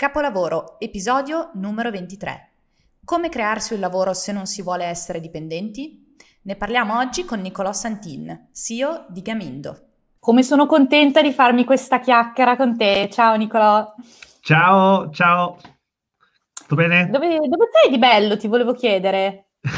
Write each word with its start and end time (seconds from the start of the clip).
Capolavoro, 0.00 0.80
episodio 0.80 1.50
numero 1.56 1.90
23. 1.90 2.52
Come 3.04 3.28
crearsi 3.28 3.74
un 3.74 3.80
lavoro 3.80 4.14
se 4.14 4.32
non 4.32 4.46
si 4.46 4.62
vuole 4.62 4.86
essere 4.86 5.20
dipendenti? 5.20 6.16
Ne 6.44 6.56
parliamo 6.56 6.96
oggi 6.96 7.26
con 7.26 7.42
Nicolò 7.42 7.70
Santin, 7.74 8.48
CEO 8.50 9.04
di 9.10 9.20
Gamindo. 9.20 9.88
Come 10.18 10.42
sono 10.42 10.64
contenta 10.64 11.20
di 11.20 11.32
farmi 11.32 11.66
questa 11.66 12.00
chiacchiera 12.00 12.56
con 12.56 12.78
te. 12.78 13.10
Ciao 13.12 13.36
Nicolò. 13.36 13.94
Ciao, 14.40 15.10
ciao. 15.10 15.58
Tutto 16.54 16.76
bene? 16.76 17.10
Dove, 17.10 17.36
dove 17.36 17.68
sei 17.70 17.90
di 17.90 17.98
bello, 17.98 18.38
ti 18.38 18.48
volevo 18.48 18.72
chiedere? 18.72 19.50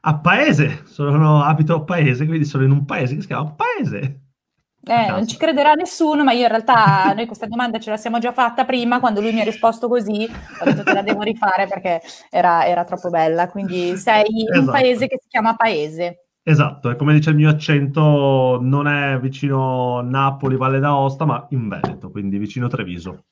a 0.00 0.18
paese, 0.18 0.82
sono, 0.86 1.44
abito 1.44 1.76
a 1.76 1.84
paese, 1.84 2.26
quindi 2.26 2.46
sono 2.46 2.64
in 2.64 2.72
un 2.72 2.84
paese 2.84 3.14
che 3.14 3.20
si 3.20 3.28
chiama 3.28 3.54
Paese. 3.54 4.22
Eh, 4.88 5.10
non 5.10 5.26
ci 5.26 5.36
crederà 5.36 5.72
nessuno, 5.72 6.22
ma 6.22 6.32
io 6.32 6.42
in 6.42 6.48
realtà 6.48 7.12
noi 7.14 7.26
questa 7.26 7.46
domanda 7.46 7.78
ce 7.78 7.90
la 7.90 7.96
siamo 7.96 8.18
già 8.18 8.32
fatta 8.32 8.64
prima, 8.64 9.00
quando 9.00 9.20
lui 9.20 9.32
mi 9.32 9.40
ha 9.40 9.44
risposto 9.44 9.88
così, 9.88 10.28
ho 10.60 10.64
detto 10.64 10.84
te 10.84 10.92
la 10.92 11.02
devo 11.02 11.22
rifare 11.22 11.66
perché 11.66 12.00
era, 12.30 12.64
era 12.64 12.84
troppo 12.84 13.10
bella. 13.10 13.48
Quindi 13.48 13.96
sei 13.96 14.24
esatto. 14.44 14.60
un 14.60 14.66
paese 14.66 15.06
che 15.08 15.18
si 15.20 15.28
chiama 15.28 15.56
Paese. 15.56 16.26
Esatto, 16.48 16.90
e 16.90 16.96
come 16.96 17.12
dice 17.12 17.30
il 17.30 17.36
mio 17.36 17.48
accento, 17.48 18.58
non 18.62 18.86
è 18.86 19.18
vicino 19.18 20.00
Napoli, 20.02 20.56
Valle 20.56 20.78
d'Aosta, 20.78 21.24
ma 21.24 21.44
in 21.50 21.68
Veneto, 21.68 22.10
quindi 22.10 22.38
vicino 22.38 22.68
Treviso 22.68 23.24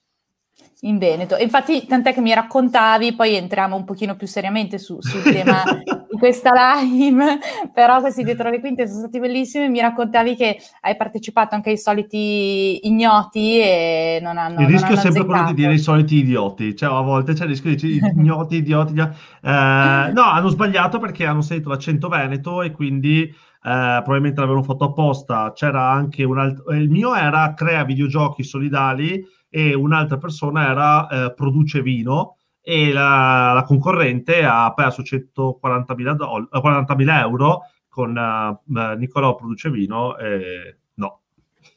in 0.80 0.98
Veneto. 0.98 1.36
Infatti, 1.36 1.86
tant'è 1.86 2.12
che 2.12 2.20
mi 2.20 2.34
raccontavi, 2.34 3.14
poi 3.14 3.34
entriamo 3.34 3.76
un 3.76 3.84
pochino 3.84 4.16
più 4.16 4.26
seriamente 4.26 4.78
su, 4.78 5.00
sul 5.00 5.22
tema 5.22 5.62
di 6.14 6.18
questa 6.18 6.52
live, 6.80 7.38
però 7.74 8.00
questi 8.00 8.22
dietro 8.22 8.48
le 8.48 8.60
quinte 8.60 8.86
sono 8.86 9.00
stati 9.00 9.18
bellissimi. 9.18 9.68
Mi 9.68 9.80
raccontavi 9.80 10.36
che 10.36 10.58
hai 10.80 10.96
partecipato 10.96 11.54
anche 11.54 11.70
ai 11.70 11.78
soliti 11.78 12.86
ignoti 12.86 13.58
e 13.58 14.18
non 14.22 14.38
hanno. 14.38 14.60
Il 14.60 14.66
rischio 14.66 14.94
è 14.94 14.96
sempre 14.96 15.20
azzeccato. 15.20 15.26
quello 15.26 15.46
di 15.46 15.54
dire 15.54 15.74
i 15.74 15.78
soliti 15.78 16.16
idioti, 16.16 16.76
cioè 16.76 16.94
a 16.94 17.00
volte 17.00 17.34
c'è 17.34 17.42
il 17.42 17.50
rischio 17.50 17.74
di 17.74 17.76
dire 17.76 18.12
ignoti, 18.16 18.56
idioti. 18.56 18.92
Eh, 18.98 19.10
no, 19.42 20.22
hanno 20.22 20.48
sbagliato 20.48 20.98
perché 20.98 21.26
hanno 21.26 21.42
sentito 21.42 21.68
l'accento 21.68 22.08
veneto 22.08 22.62
e 22.62 22.70
quindi. 22.70 23.34
Eh, 23.66 24.00
probabilmente 24.02 24.40
l'avevano 24.40 24.62
fatto 24.62 24.84
apposta. 24.84 25.52
C'era 25.54 25.88
anche 25.88 26.22
un 26.22 26.38
altro. 26.38 26.70
Il 26.74 26.90
mio 26.90 27.14
era 27.14 27.54
crea 27.54 27.82
videogiochi 27.84 28.42
solidali 28.42 29.24
e 29.48 29.72
un'altra 29.72 30.18
persona 30.18 30.68
era 30.68 31.08
eh, 31.08 31.32
produce 31.32 31.80
vino 31.80 32.36
e 32.66 32.92
la, 32.92 33.52
la, 33.52 33.62
concorrente 33.62 34.42
ha 34.42 34.72
perso 34.72 35.02
140.000 35.02 36.12
doll- 36.14 36.48
40.000 36.50 37.18
euro 37.20 37.60
con 37.90 38.16
uh, 38.16 38.96
Nicolò 38.96 39.34
produce 39.34 39.70
vino 39.70 40.16
e 40.16 40.78
no. 40.94 41.20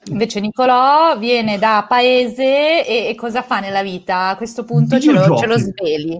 Invece 0.06 0.40
Nicolò 0.40 1.18
viene 1.18 1.60
da 1.60 1.86
paese 1.88 2.88
e, 2.88 3.10
e 3.10 3.16
cosa 3.16 3.42
fa 3.42 3.60
nella 3.60 3.84
vita? 3.84 4.30
A 4.30 4.38
questo 4.38 4.64
punto 4.64 4.98
ce 4.98 5.12
lo, 5.12 5.36
ce 5.36 5.46
lo 5.46 5.58
sveli 5.58 6.18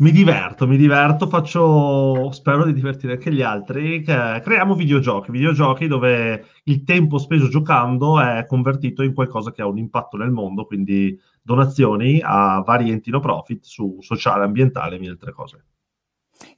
mi 0.00 0.12
diverto, 0.12 0.68
mi 0.68 0.76
diverto, 0.76 1.26
faccio, 1.26 2.30
spero 2.30 2.64
di 2.64 2.72
divertire 2.72 3.14
anche 3.14 3.32
gli 3.32 3.42
altri, 3.42 4.00
creiamo 4.02 4.76
videogiochi, 4.76 5.32
videogiochi 5.32 5.88
dove 5.88 6.44
il 6.64 6.84
tempo 6.84 7.18
speso 7.18 7.48
giocando 7.48 8.20
è 8.20 8.46
convertito 8.46 9.02
in 9.02 9.12
qualcosa 9.12 9.50
che 9.50 9.60
ha 9.60 9.66
un 9.66 9.76
impatto 9.76 10.16
nel 10.16 10.30
mondo, 10.30 10.66
quindi 10.66 11.18
donazioni 11.48 12.20
a 12.22 12.62
vari 12.62 12.90
enti 12.90 13.10
no 13.10 13.20
profit 13.20 13.64
su 13.64 13.96
sociale, 14.00 14.44
ambientale 14.44 14.96
e 14.96 14.98
mille 14.98 15.12
altre 15.12 15.32
cose. 15.32 15.64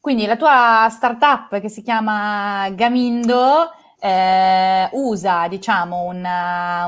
Quindi 0.01 0.27
la 0.27 0.37
tua 0.37 0.89
startup 0.91 1.61
che 1.61 1.69
si 1.69 1.83
chiama 1.83 2.69
Gamindo 2.71 3.71
eh, 4.01 4.89
usa, 4.93 5.47
diciamo, 5.47 6.03
un, 6.03 6.27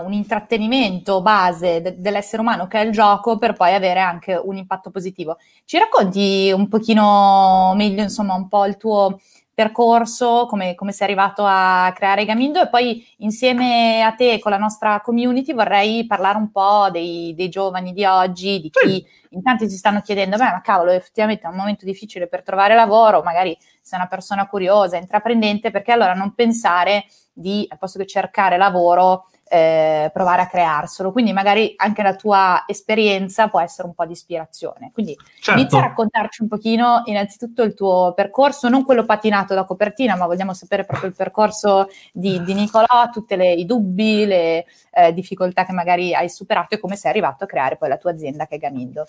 un 0.05 0.13
intrattenimento 0.13 1.23
base 1.23 1.81
de- 1.81 2.01
dell'essere 2.01 2.43
umano 2.43 2.67
che 2.67 2.81
è 2.81 2.85
il 2.85 2.91
gioco 2.91 3.39
per 3.39 3.53
poi 3.53 3.73
avere 3.73 4.01
anche 4.01 4.35
un 4.35 4.57
impatto 4.57 4.91
positivo. 4.91 5.37
Ci 5.65 5.79
racconti 5.79 6.51
un 6.53 6.67
pochino 6.69 7.73
meglio, 7.77 8.03
insomma, 8.03 8.35
un 8.35 8.49
po' 8.49 8.67
il 8.67 8.77
tuo 8.77 9.21
percorso, 9.55 10.47
come, 10.47 10.75
come 10.75 10.93
sei 10.93 11.09
arrivato 11.09 11.45
a 11.47 11.93
creare 11.95 12.25
Gamindo 12.25 12.63
e 12.63 12.69
poi 12.69 13.07
insieme 13.19 14.03
a 14.03 14.13
te 14.13 14.39
con 14.39 14.51
la 14.51 14.57
nostra 14.57 15.01
community 15.01 15.53
vorrei 15.53 16.07
parlare 16.07 16.39
un 16.39 16.51
po' 16.51 16.89
dei, 16.91 17.35
dei 17.37 17.49
giovani 17.49 17.93
di 17.93 18.05
oggi, 18.05 18.61
di 18.61 18.71
chi 18.71 19.05
in 19.31 19.43
tanti 19.43 19.69
si 19.69 19.77
stanno 19.77 20.01
chiedendo, 20.01 20.37
beh 20.37 20.51
ma 20.51 20.61
cavolo 20.61 20.91
effettivamente 20.91 21.47
è 21.47 21.51
un 21.51 21.57
momento 21.57 21.85
difficile 21.85 22.29
per 22.29 22.43
trovare 22.43 22.75
lavoro, 22.75 23.23
magari 23.23 23.57
sei 23.81 23.99
una 23.99 24.09
persona 24.09 24.47
curiosa, 24.47 24.97
intraprendente, 24.97 25.71
perché 25.71 25.93
allora 25.93 26.15
non 26.15 26.35
pensare 26.35 27.05
di, 27.33 27.67
al 27.69 27.79
posto 27.79 27.99
che 27.99 28.07
cercare 28.07 28.57
lavoro, 28.57 29.29
eh, 29.53 30.11
provare 30.15 30.41
a 30.41 30.47
crearselo. 30.47 31.13
Quindi 31.13 31.35
magari 31.35 31.75
anche 31.77 32.03
la 32.03 32.17
tua 32.17 32.65
esperienza 32.67 33.49
può 33.49 33.61
essere 33.61 33.87
un 33.87 33.93
po' 33.93 34.07
di 34.07 34.13
ispirazione. 34.13 34.91
Quindi 34.95 35.15
certo. 35.41 35.61
inizia 35.61 35.79
a 35.79 35.83
raccontarci 35.83 36.41
un 36.41 36.49
pochino 36.49 37.03
innanzitutto 37.05 37.63
il 37.63 37.75
tuo 37.75 38.15
percorso, 38.17 38.71
non 38.71 38.83
quello 38.83 39.05
patinato 39.05 39.53
da 39.53 39.65
copertina, 39.65 40.17
ma 40.17 40.25
vogliamo 40.25 40.55
sapere 40.55 40.87
proprio 40.87 41.11
il 41.11 41.15
percorso 41.15 41.89
di, 42.15 42.43
di 42.43 42.55
Nicolò, 42.55 43.11
tutti 43.13 43.35
i 43.35 43.67
dubbi, 43.67 44.25
le 44.25 44.65
eh, 44.91 45.13
difficoltà 45.13 45.67
che 45.67 45.73
magari 45.73 46.15
hai 46.15 46.31
superato 46.31 46.75
e 46.75 46.81
come 46.81 46.97
sei 46.97 47.11
arrivato 47.11 47.45
a 47.45 47.47
creare 47.47 47.77
poi 47.77 47.91
la 47.91 47.99
tua 47.99 48.13
azienda 48.13 48.47
che 48.47 48.55
è 48.55 48.59
Gamindo. 48.59 49.05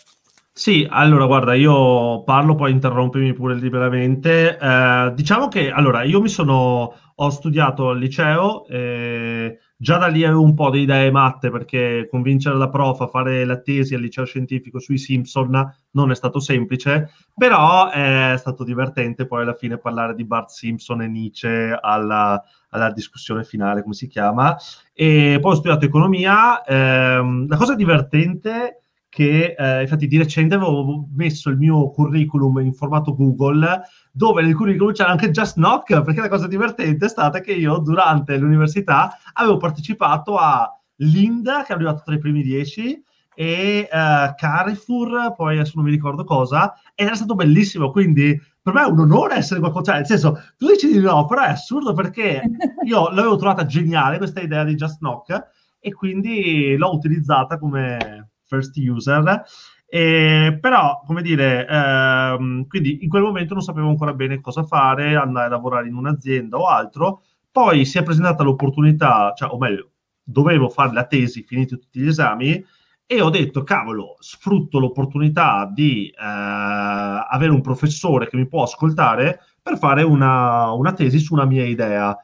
Sì, 0.55 0.85
allora 0.87 1.25
guarda, 1.25 1.55
io 1.55 2.21
parlo, 2.23 2.53
poi 2.53 2.71
interrompimi 2.71 3.33
pure 3.33 3.55
liberamente. 3.55 4.57
Eh, 4.57 5.11
diciamo 5.15 5.47
che 5.47 5.71
allora 5.71 6.03
io 6.03 6.21
mi 6.21 6.29
sono, 6.29 6.93
ho 7.15 7.29
studiato 7.29 7.89
al 7.89 7.99
liceo, 7.99 8.65
eh, 8.67 9.59
già 9.77 9.97
da 9.97 10.07
lì 10.07 10.23
avevo 10.23 10.41
un 10.41 10.53
po' 10.53 10.69
di 10.69 10.81
idee 10.81 11.11
matte 11.11 11.51
perché 11.51 12.07
convincere 12.09 12.57
la 12.57 12.69
prof 12.69 13.01
a 13.01 13.07
fare 13.07 13.45
la 13.45 13.59
tesi 13.59 13.95
al 13.95 14.01
liceo 14.01 14.25
scientifico 14.25 14.79
sui 14.79 14.97
Simpson 14.97 15.75
non 15.91 16.11
è 16.11 16.15
stato 16.15 16.39
semplice, 16.39 17.11
però 17.35 17.89
è 17.89 18.35
stato 18.37 18.63
divertente 18.63 19.25
poi 19.25 19.41
alla 19.41 19.53
fine 19.53 19.77
parlare 19.77 20.15
di 20.15 20.25
Bart 20.25 20.49
Simpson 20.49 21.01
e 21.01 21.07
Nietzsche 21.07 21.77
alla, 21.79 22.41
alla 22.69 22.91
discussione 22.91 23.43
finale, 23.43 23.81
come 23.81 23.93
si 23.93 24.07
chiama. 24.07 24.57
E 24.93 25.37
poi 25.41 25.51
ho 25.51 25.55
studiato 25.55 25.85
economia. 25.85 26.63
Eh, 26.63 27.45
la 27.47 27.57
cosa 27.57 27.75
divertente 27.75 28.82
che 29.13 29.53
eh, 29.55 29.81
infatti 29.81 30.07
di 30.07 30.17
recente 30.17 30.55
avevo 30.55 31.07
messo 31.13 31.51
il 31.51 31.57
mio 31.57 31.91
curriculum 31.91 32.57
in 32.61 32.73
formato 32.73 33.13
Google 33.15 33.83
dove 34.11 34.41
nel 34.41 34.55
curriculum 34.55 34.91
c'era 34.91 35.11
anche 35.11 35.29
Just 35.29 35.53
Knock 35.57 36.01
perché 36.01 36.19
la 36.19 36.29
cosa 36.29 36.47
divertente 36.47 37.05
è 37.05 37.09
stata 37.09 37.39
che 37.39 37.53
io 37.53 37.77
durante 37.77 38.35
l'università 38.37 39.15
avevo 39.33 39.57
partecipato 39.57 40.37
a 40.37 40.67
Linda 40.95 41.61
che 41.61 41.73
è 41.73 41.75
arrivato 41.75 42.01
tra 42.03 42.15
i 42.15 42.17
primi 42.17 42.41
dieci 42.41 43.03
e 43.35 43.87
uh, 43.91 44.33
Carrefour 44.35 45.35
poi 45.35 45.59
adesso 45.59 45.73
non 45.75 45.85
mi 45.85 45.91
ricordo 45.91 46.23
cosa 46.23 46.73
ed 46.95 47.05
era 47.05 47.15
stato 47.15 47.35
bellissimo. 47.35 47.91
Quindi 47.91 48.35
per 48.63 48.73
me 48.73 48.81
è 48.81 48.87
un 48.87 48.99
onore 48.99 49.35
essere 49.35 49.59
qualcosa 49.59 49.91
cioè 49.91 49.95
nel 49.97 50.07
senso 50.07 50.41
tu 50.57 50.65
dici 50.69 50.91
di 50.91 50.99
no 50.99 51.25
però 51.25 51.43
è 51.43 51.49
assurdo 51.49 51.93
perché 51.93 52.41
io 52.83 53.09
l'avevo 53.11 53.35
trovata 53.35 53.67
geniale 53.67 54.17
questa 54.17 54.41
idea 54.41 54.63
di 54.63 54.73
Just 54.73 54.97
Knock 54.97 55.49
e 55.79 55.93
quindi 55.93 56.75
l'ho 56.77 56.95
utilizzata 56.95 57.59
come 57.59 58.32
first 58.45 58.77
user. 58.77 59.43
E, 59.85 60.57
però, 60.59 61.03
come 61.05 61.21
dire, 61.21 61.67
ehm, 61.67 62.65
quindi 62.67 63.03
in 63.03 63.09
quel 63.09 63.21
momento 63.21 63.53
non 63.53 63.61
sapevo 63.61 63.89
ancora 63.89 64.13
bene 64.13 64.41
cosa 64.41 64.63
fare, 64.63 65.15
andare 65.15 65.45
a 65.45 65.49
lavorare 65.49 65.87
in 65.87 65.95
un'azienda 65.95 66.57
o 66.57 66.67
altro. 66.67 67.21
Poi 67.51 67.85
si 67.85 67.99
è 67.99 68.03
presentata 68.03 68.41
l'opportunità, 68.41 69.33
cioè, 69.35 69.49
o 69.51 69.57
meglio, 69.59 69.91
dovevo 70.23 70.69
fare 70.69 70.93
la 70.93 71.05
tesi, 71.05 71.43
finiti 71.43 71.77
tutti 71.77 71.99
gli 71.99 72.07
esami, 72.07 72.65
e 73.05 73.21
ho 73.21 73.29
detto, 73.29 73.63
cavolo, 73.63 74.15
sfrutto 74.19 74.79
l'opportunità 74.79 75.69
di 75.71 76.07
eh, 76.07 76.15
avere 76.17 77.51
un 77.51 77.61
professore 77.61 78.27
che 78.27 78.37
mi 78.37 78.47
può 78.47 78.63
ascoltare 78.63 79.41
per 79.61 79.77
fare 79.77 80.01
una, 80.01 80.71
una 80.71 80.93
tesi 80.93 81.19
su 81.19 81.33
una 81.33 81.45
mia 81.45 81.65
idea 81.65 82.17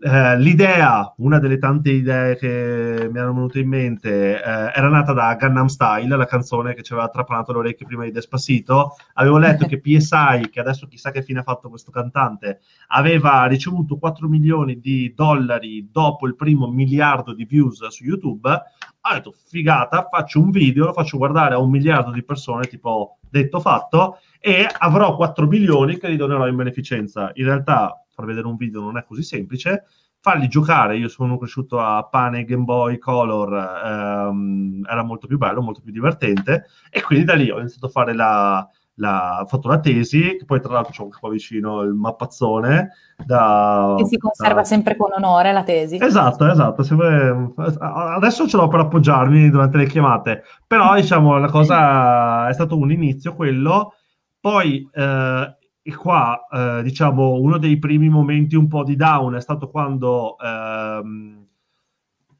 eh, 0.00 0.38
l'idea, 0.38 1.12
una 1.18 1.40
delle 1.40 1.58
tante 1.58 1.90
idee 1.90 2.36
che 2.36 3.08
mi 3.10 3.18
erano 3.18 3.34
venute 3.34 3.58
in 3.58 3.68
mente, 3.68 4.36
eh, 4.36 4.72
era 4.74 4.88
nata 4.88 5.12
da 5.12 5.34
Gangnam 5.34 5.66
Style, 5.66 6.16
la 6.16 6.24
canzone 6.24 6.74
che 6.74 6.82
ci 6.82 6.92
aveva 6.92 7.08
trapanato 7.08 7.52
le 7.52 7.58
orecchie 7.58 7.86
prima 7.86 8.04
di 8.04 8.12
Despacito. 8.12 8.94
Avevo 9.14 9.38
letto 9.38 9.66
che 9.68 9.80
PSI, 9.80 10.50
che 10.50 10.60
adesso 10.60 10.86
chissà 10.86 11.10
che 11.10 11.22
fine 11.22 11.40
ha 11.40 11.42
fatto 11.42 11.68
questo 11.68 11.90
cantante, 11.90 12.60
aveva 12.88 13.44
ricevuto 13.46 13.98
4 13.98 14.28
milioni 14.28 14.78
di 14.78 15.12
dollari 15.14 15.88
dopo 15.90 16.26
il 16.26 16.36
primo 16.36 16.70
miliardo 16.70 17.34
di 17.34 17.44
views 17.44 17.84
su 17.88 18.04
YouTube. 18.04 18.48
Ho 18.48 19.14
detto, 19.14 19.34
figata, 19.48 20.06
faccio 20.08 20.40
un 20.40 20.50
video, 20.50 20.86
lo 20.86 20.92
faccio 20.92 21.18
guardare 21.18 21.54
a 21.54 21.58
un 21.58 21.70
miliardo 21.70 22.12
di 22.12 22.22
persone, 22.22 22.66
tipo 22.66 23.18
detto 23.28 23.58
fatto, 23.58 24.18
e 24.38 24.64
avrò 24.78 25.16
4 25.16 25.46
milioni 25.46 25.98
che 25.98 26.08
li 26.08 26.16
donerò 26.16 26.46
in 26.46 26.54
beneficenza. 26.54 27.32
In 27.34 27.46
realtà 27.46 28.00
far 28.18 28.26
vedere 28.26 28.48
un 28.48 28.56
video 28.56 28.80
non 28.80 28.98
è 28.98 29.04
così 29.04 29.22
semplice, 29.22 29.84
farli 30.20 30.48
giocare, 30.48 30.96
io 30.96 31.06
sono 31.06 31.38
cresciuto 31.38 31.78
a 31.78 32.02
pane 32.02 32.42
Game 32.42 32.64
Boy 32.64 32.98
Color, 32.98 33.54
ehm, 33.84 34.84
era 34.90 35.04
molto 35.04 35.28
più 35.28 35.38
bello, 35.38 35.62
molto 35.62 35.80
più 35.80 35.92
divertente, 35.92 36.64
e 36.90 37.00
quindi 37.00 37.24
da 37.24 37.34
lì 37.34 37.48
ho 37.48 37.60
iniziato 37.60 37.86
a 37.86 37.90
fare 37.90 38.14
la, 38.14 38.68
la, 38.94 39.42
ho 39.42 39.46
fatto 39.46 39.68
la 39.68 39.78
tesi, 39.78 40.36
che 40.36 40.44
poi 40.44 40.60
tra 40.60 40.72
l'altro 40.72 40.92
c'ho 40.92 41.04
anche 41.04 41.18
qua 41.20 41.30
vicino 41.30 41.82
il 41.82 41.94
mappazzone. 41.94 42.90
Da, 43.24 43.94
che 43.96 44.06
si 44.06 44.18
conserva 44.18 44.62
da... 44.62 44.64
sempre 44.64 44.96
con 44.96 45.10
onore 45.16 45.52
la 45.52 45.62
tesi. 45.62 45.98
Esatto, 46.00 46.50
esatto. 46.50 46.82
Sempre... 46.82 47.52
Adesso 47.78 48.48
ce 48.48 48.56
l'ho 48.56 48.66
per 48.66 48.80
appoggiarmi 48.80 49.50
durante 49.50 49.76
le 49.76 49.86
chiamate, 49.86 50.42
però 50.66 50.96
diciamo 50.96 51.38
la 51.38 51.50
cosa 51.50 52.48
è 52.48 52.52
stato 52.52 52.76
un 52.76 52.90
inizio 52.90 53.34
quello. 53.34 53.92
Poi 54.40 54.88
eh, 54.92 55.57
e 55.88 55.94
qua, 55.96 56.46
eh, 56.52 56.82
diciamo, 56.82 57.40
uno 57.40 57.56
dei 57.56 57.78
primi 57.78 58.10
momenti 58.10 58.56
un 58.56 58.68
po' 58.68 58.84
di 58.84 58.94
down 58.94 59.36
è 59.36 59.40
stato 59.40 59.70
quando 59.70 60.36
ehm, 60.38 61.46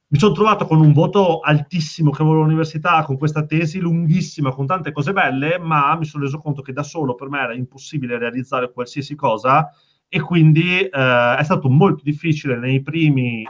mi 0.09 0.19
sono 0.19 0.35
trovato 0.35 0.67
con 0.67 0.81
un 0.81 0.93
voto 0.93 1.41
altissimo 1.41 2.11
che 2.11 2.21
avevo 2.21 2.41
all'università, 2.41 3.03
con 3.05 3.17
questa 3.17 3.47
tesi 3.47 3.79
lunghissima, 3.79 4.53
con 4.53 4.67
tante 4.67 4.93
cose 4.93 5.15
belle, 5.15 5.59
ma 5.59 5.97
mi 5.97 6.05
sono 6.05 6.25
reso 6.25 6.37
conto 6.37 6.61
che 6.61 6.75
da 6.75 6.83
solo 6.83 7.15
per 7.15 7.31
me 7.31 7.41
era 7.41 7.55
impossibile 7.55 8.19
realizzare 8.19 8.71
qualsiasi 8.71 9.15
cosa 9.15 9.71
e 10.09 10.21
quindi 10.21 10.81
eh, 10.81 11.37
è 11.39 11.43
stato 11.43 11.71
molto 11.71 12.03
difficile 12.05 12.59
nei 12.59 12.83
primi 12.83 13.49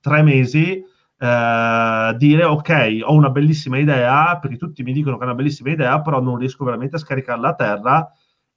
tre 0.00 0.22
mesi 0.22 0.82
eh, 1.18 2.14
dire 2.18 2.44
ok, 2.44 2.98
ho 3.04 3.12
una 3.12 3.30
bellissima 3.30 3.78
idea, 3.78 4.38
perché 4.40 4.56
tutti 4.56 4.82
mi 4.82 4.92
dicono 4.92 5.14
che 5.18 5.22
è 5.22 5.26
una 5.26 5.36
bellissima 5.36 5.70
idea, 5.70 6.00
però 6.00 6.20
non 6.20 6.36
riesco 6.36 6.64
veramente 6.64 6.96
a 6.96 6.98
scaricarla 6.98 7.48
a 7.50 7.54
terra 7.54 8.10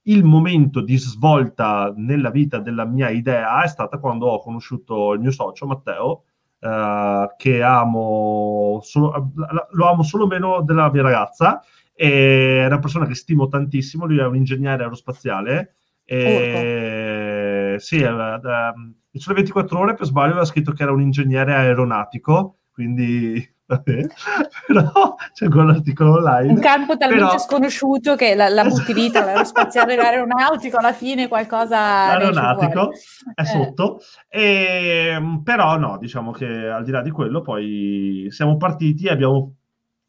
il 0.04 0.24
momento 0.24 0.80
di 0.80 0.96
svolta 0.96 1.92
nella 1.96 2.30
vita 2.30 2.58
della 2.58 2.84
mia 2.84 3.10
idea 3.10 3.62
è 3.62 3.68
stata 3.68 3.98
quando 3.98 4.26
ho 4.26 4.40
conosciuto 4.40 5.12
il 5.12 5.20
mio 5.20 5.30
socio 5.30 5.66
Matteo, 5.66 6.24
eh, 6.58 7.34
che 7.36 7.62
amo 7.62 8.80
solo, 8.82 9.32
lo 9.70 9.88
amo 9.88 10.02
solo 10.02 10.26
meno 10.26 10.62
della 10.62 10.90
mia 10.90 11.02
ragazza, 11.02 11.62
è 11.92 12.64
una 12.64 12.78
persona 12.78 13.06
che 13.06 13.14
stimo 13.14 13.48
tantissimo, 13.48 14.06
lui 14.06 14.18
è 14.18 14.24
un 14.24 14.36
ingegnere 14.36 14.84
aerospaziale. 14.84 15.74
E, 16.04 17.76
sì, 17.78 17.98
eh, 17.98 18.08
eh, 18.08 19.18
sulle 19.18 19.34
24 19.34 19.78
ore 19.78 19.94
per 19.94 20.06
sbaglio 20.06 20.30
aveva 20.30 20.44
scritto 20.46 20.72
che 20.72 20.82
era 20.82 20.92
un 20.92 21.02
ingegnere 21.02 21.54
aeronautico, 21.54 22.60
quindi 22.72 23.36
però 24.66 25.14
c'è 25.32 25.48
quell'articolo 25.48 26.14
online. 26.14 26.52
Un 26.52 26.60
campo 26.60 26.96
talmente 26.96 27.24
però... 27.26 27.38
sconosciuto 27.38 28.16
che 28.16 28.34
la, 28.34 28.48
la 28.48 28.64
butti 28.64 28.92
lì 28.92 29.10
tra 29.10 29.24
l'aerospaziale 29.24 29.94
e 29.94 29.96
l'aeronautico, 29.96 30.78
alla 30.78 30.92
fine 30.92 31.28
qualcosa... 31.28 32.16
L'aeronautico 32.16 32.90
è 33.34 33.42
eh. 33.42 33.44
sotto, 33.44 34.00
e, 34.28 35.12
ehm, 35.12 35.42
però 35.42 35.76
no, 35.76 35.98
diciamo 35.98 36.32
che 36.32 36.46
al 36.46 36.84
di 36.84 36.90
là 36.90 37.02
di 37.02 37.10
quello 37.10 37.42
poi 37.42 38.26
siamo 38.30 38.56
partiti 38.56 39.06
e 39.06 39.10
abbiamo 39.10 39.54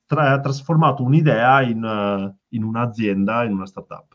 tra- 0.06 0.40
trasformato 0.40 1.04
un'idea 1.04 1.62
in, 1.62 2.34
in 2.50 2.64
un'azienda, 2.64 3.44
in 3.44 3.54
una 3.54 3.66
startup 3.66 4.11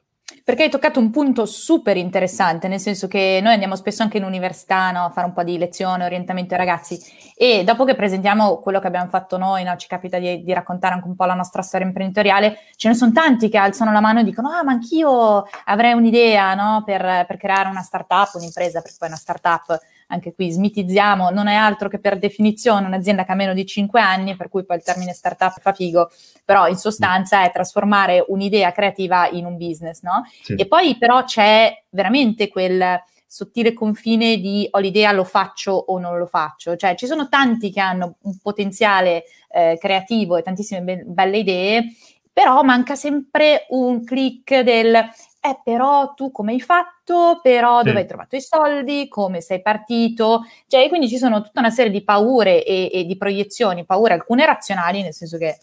perché 0.46 0.62
hai 0.62 0.70
toccato 0.70 1.00
un 1.00 1.10
punto 1.10 1.44
super 1.44 1.96
interessante, 1.96 2.68
nel 2.68 2.78
senso 2.78 3.08
che 3.08 3.40
noi 3.42 3.54
andiamo 3.54 3.74
spesso 3.74 4.04
anche 4.04 4.18
in 4.18 4.22
università 4.22 4.92
no, 4.92 5.06
a 5.06 5.10
fare 5.10 5.26
un 5.26 5.32
po' 5.32 5.42
di 5.42 5.58
lezione, 5.58 6.04
orientamento 6.04 6.54
ai 6.54 6.60
ragazzi. 6.60 6.96
E 7.34 7.64
dopo 7.64 7.82
che 7.82 7.96
presentiamo 7.96 8.60
quello 8.60 8.78
che 8.78 8.86
abbiamo 8.86 9.08
fatto 9.08 9.38
noi, 9.38 9.64
no, 9.64 9.74
ci 9.74 9.88
capita 9.88 10.20
di, 10.20 10.44
di, 10.44 10.52
raccontare 10.52 10.94
anche 10.94 11.08
un 11.08 11.16
po' 11.16 11.24
la 11.24 11.34
nostra 11.34 11.62
storia 11.62 11.88
imprenditoriale, 11.88 12.58
ce 12.76 12.86
ne 12.86 12.94
sono 12.94 13.10
tanti 13.10 13.48
che 13.48 13.58
alzano 13.58 13.90
la 13.90 13.98
mano 14.00 14.20
e 14.20 14.22
dicono 14.22 14.50
ah 14.50 14.62
ma 14.62 14.70
anch'io 14.70 15.48
avrei 15.64 15.94
un'idea 15.94 16.54
no, 16.54 16.84
per, 16.86 17.24
per 17.26 17.36
creare 17.38 17.68
una 17.68 17.82
startup, 17.82 18.30
un'impresa, 18.34 18.82
perché 18.82 18.98
poi 19.00 19.08
una 19.08 19.18
startup 19.18 19.76
anche 20.08 20.34
qui 20.34 20.50
smitizziamo, 20.50 21.30
non 21.30 21.48
è 21.48 21.54
altro 21.54 21.88
che 21.88 21.98
per 21.98 22.18
definizione 22.18 22.86
un'azienda 22.86 23.24
che 23.24 23.32
ha 23.32 23.34
meno 23.34 23.54
di 23.54 23.66
5 23.66 24.00
anni, 24.00 24.36
per 24.36 24.48
cui 24.48 24.64
poi 24.64 24.76
il 24.76 24.82
termine 24.82 25.12
startup 25.12 25.58
fa 25.60 25.72
figo, 25.72 26.10
però 26.44 26.68
in 26.68 26.76
sostanza 26.76 27.42
è 27.42 27.50
trasformare 27.50 28.24
un'idea 28.28 28.72
creativa 28.72 29.28
in 29.28 29.46
un 29.46 29.56
business, 29.56 30.02
no? 30.02 30.24
Sì. 30.42 30.54
E 30.54 30.66
poi 30.66 30.96
però 30.96 31.24
c'è 31.24 31.84
veramente 31.90 32.48
quel 32.48 33.00
sottile 33.26 33.72
confine 33.72 34.38
di 34.38 34.66
ho 34.70 34.78
l'idea, 34.78 35.12
lo 35.12 35.24
faccio 35.24 35.72
o 35.72 35.98
non 35.98 36.16
lo 36.16 36.26
faccio. 36.26 36.76
Cioè 36.76 36.94
ci 36.94 37.06
sono 37.06 37.28
tanti 37.28 37.70
che 37.70 37.80
hanno 37.80 38.16
un 38.22 38.38
potenziale 38.38 39.24
eh, 39.50 39.76
creativo 39.78 40.36
e 40.36 40.42
tantissime 40.42 40.82
be- 40.82 41.02
belle 41.04 41.38
idee, 41.38 41.84
però 42.32 42.62
manca 42.62 42.94
sempre 42.94 43.66
un 43.70 44.04
click 44.04 44.60
del 44.60 45.04
eh, 45.48 45.60
però 45.62 46.14
tu 46.14 46.30
come 46.30 46.52
hai 46.52 46.60
fatto, 46.60 47.40
però 47.42 47.78
sì. 47.78 47.86
dove 47.86 48.00
hai 48.00 48.06
trovato 48.06 48.36
i 48.36 48.40
soldi, 48.40 49.08
come 49.08 49.40
sei 49.40 49.62
partito, 49.62 50.44
cioè 50.66 50.88
quindi 50.88 51.08
ci 51.08 51.18
sono 51.18 51.42
tutta 51.42 51.60
una 51.60 51.70
serie 51.70 51.92
di 51.92 52.02
paure 52.02 52.64
e, 52.64 52.90
e 52.92 53.04
di 53.04 53.16
proiezioni, 53.16 53.84
paure 53.84 54.14
alcune 54.14 54.44
razionali, 54.44 55.02
nel 55.02 55.14
senso 55.14 55.38
che 55.38 55.58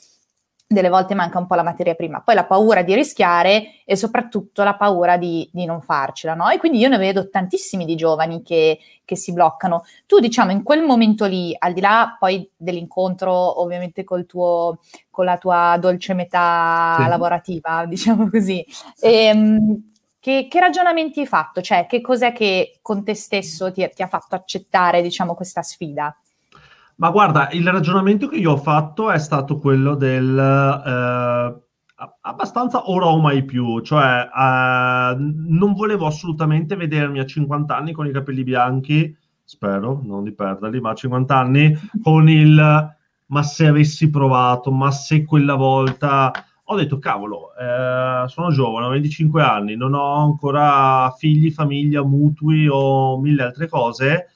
delle 0.74 0.90
volte 0.90 1.14
manca 1.16 1.40
un 1.40 1.48
po' 1.48 1.56
la 1.56 1.64
materia 1.64 1.96
prima, 1.96 2.22
poi 2.22 2.36
la 2.36 2.46
paura 2.46 2.81
di 2.81 2.94
rischiare 2.94 3.84
e 3.86 3.96
soprattutto 3.96 4.64
la 4.64 4.75
paura 4.75 5.18
di, 5.18 5.50
di 5.52 5.66
non 5.66 5.81
farcela, 5.81 6.34
no? 6.34 6.50
E 6.50 6.58
quindi 6.58 6.80
io 6.80 6.90
ne 6.90 6.98
vedo 6.98 7.30
tantissimi 7.30 7.86
di 7.86 7.96
giovani 7.96 8.42
che, 8.42 8.80
che, 9.06 9.16
si 9.16 9.31
bloccano. 9.31 9.84
Tu, 10.06 10.20
diciamo, 10.20 10.52
in 10.52 10.64
quel 10.64 10.81
momento 10.84 11.25
lì, 11.25 11.56
al 11.58 11.74
di 11.74 11.81
là 11.81 12.16
poi 12.20 12.50
dell'incontro 12.56 13.62
ovviamente 13.62 14.04
col 14.04 14.25
tuo, 14.25 14.80
con 15.10 15.25
la 15.25 15.38
tua 15.38 15.78
dolce 15.80 16.14
metà 16.14 16.98
sì. 17.00 17.08
lavorativa, 17.08 17.86
diciamo 17.88 18.30
così, 18.30 18.66
ehm, 19.00 19.84
che, 20.20 20.48
che, 20.50 20.60
ragionamenti 20.60 21.20
hai 21.20 21.28
fatto? 21.28 21.62
Cioè, 21.62 21.86
che 21.86 22.00
cos'è 22.00 22.31
che 22.31 22.80
con 22.81 23.04
te 23.04 23.14
stesso 23.14 23.72
ti, 23.72 23.90
ti 23.94 24.02
ha 24.02 24.08
fatto 24.08 24.36
accettare, 24.36 25.02
diciamo, 25.02 25.36
questa 25.36 25.62
sfida? 25.62 26.16
Ma 26.95 27.10
guarda, 27.10 27.50
il 27.51 27.68
ragionamento 27.68 28.28
che 28.28 28.38
io 28.38 28.51
ho 28.51 28.57
fatto 28.57 29.10
è 29.10 29.18
stato 29.18 29.57
quello 29.57 29.95
del 29.95 30.38
eh, 30.38 31.63
abbastanza 32.22 32.90
ora 32.90 33.07
o 33.07 33.19
mai 33.19 33.44
più, 33.44 33.80
cioè 33.81 34.30
eh, 34.30 35.16
non 35.18 35.74
volevo 35.74 36.06
assolutamente 36.06 36.75
vedermi 36.75 37.19
a 37.19 37.25
50 37.25 37.75
anni 37.75 37.94
con 37.94 38.06
i 38.07 38.12
capelli 38.12 38.44
bianchi, 38.44 39.16
spero 39.44 40.01
non 40.04 40.24
di 40.24 40.34
perderli, 40.34 40.80
ma 40.80 40.92
a 40.92 40.95
50 40.95 41.38
anni 41.38 41.75
con 42.01 42.30
il 42.30 42.92
ma 43.25 43.42
se 43.42 43.66
avessi 43.66 44.12
provato, 44.12 44.72
ma 44.72 44.92
se 44.92 45.25
quella 45.25 45.56
volta 45.56 46.31
ho 46.66 46.75
detto 46.75 47.00
cavolo, 47.00 47.56
eh, 47.56 48.28
sono 48.28 48.51
giovane, 48.51 48.86
ho 48.86 48.89
25 48.89 49.41
anni, 49.41 49.75
non 49.75 49.96
ho 49.96 50.24
ancora 50.24 51.12
figli, 51.18 51.50
famiglia, 51.51 52.03
mutui 52.03 52.68
o 52.70 53.20
mille 53.20 53.44
altre 53.44 53.68
cose 53.68 54.27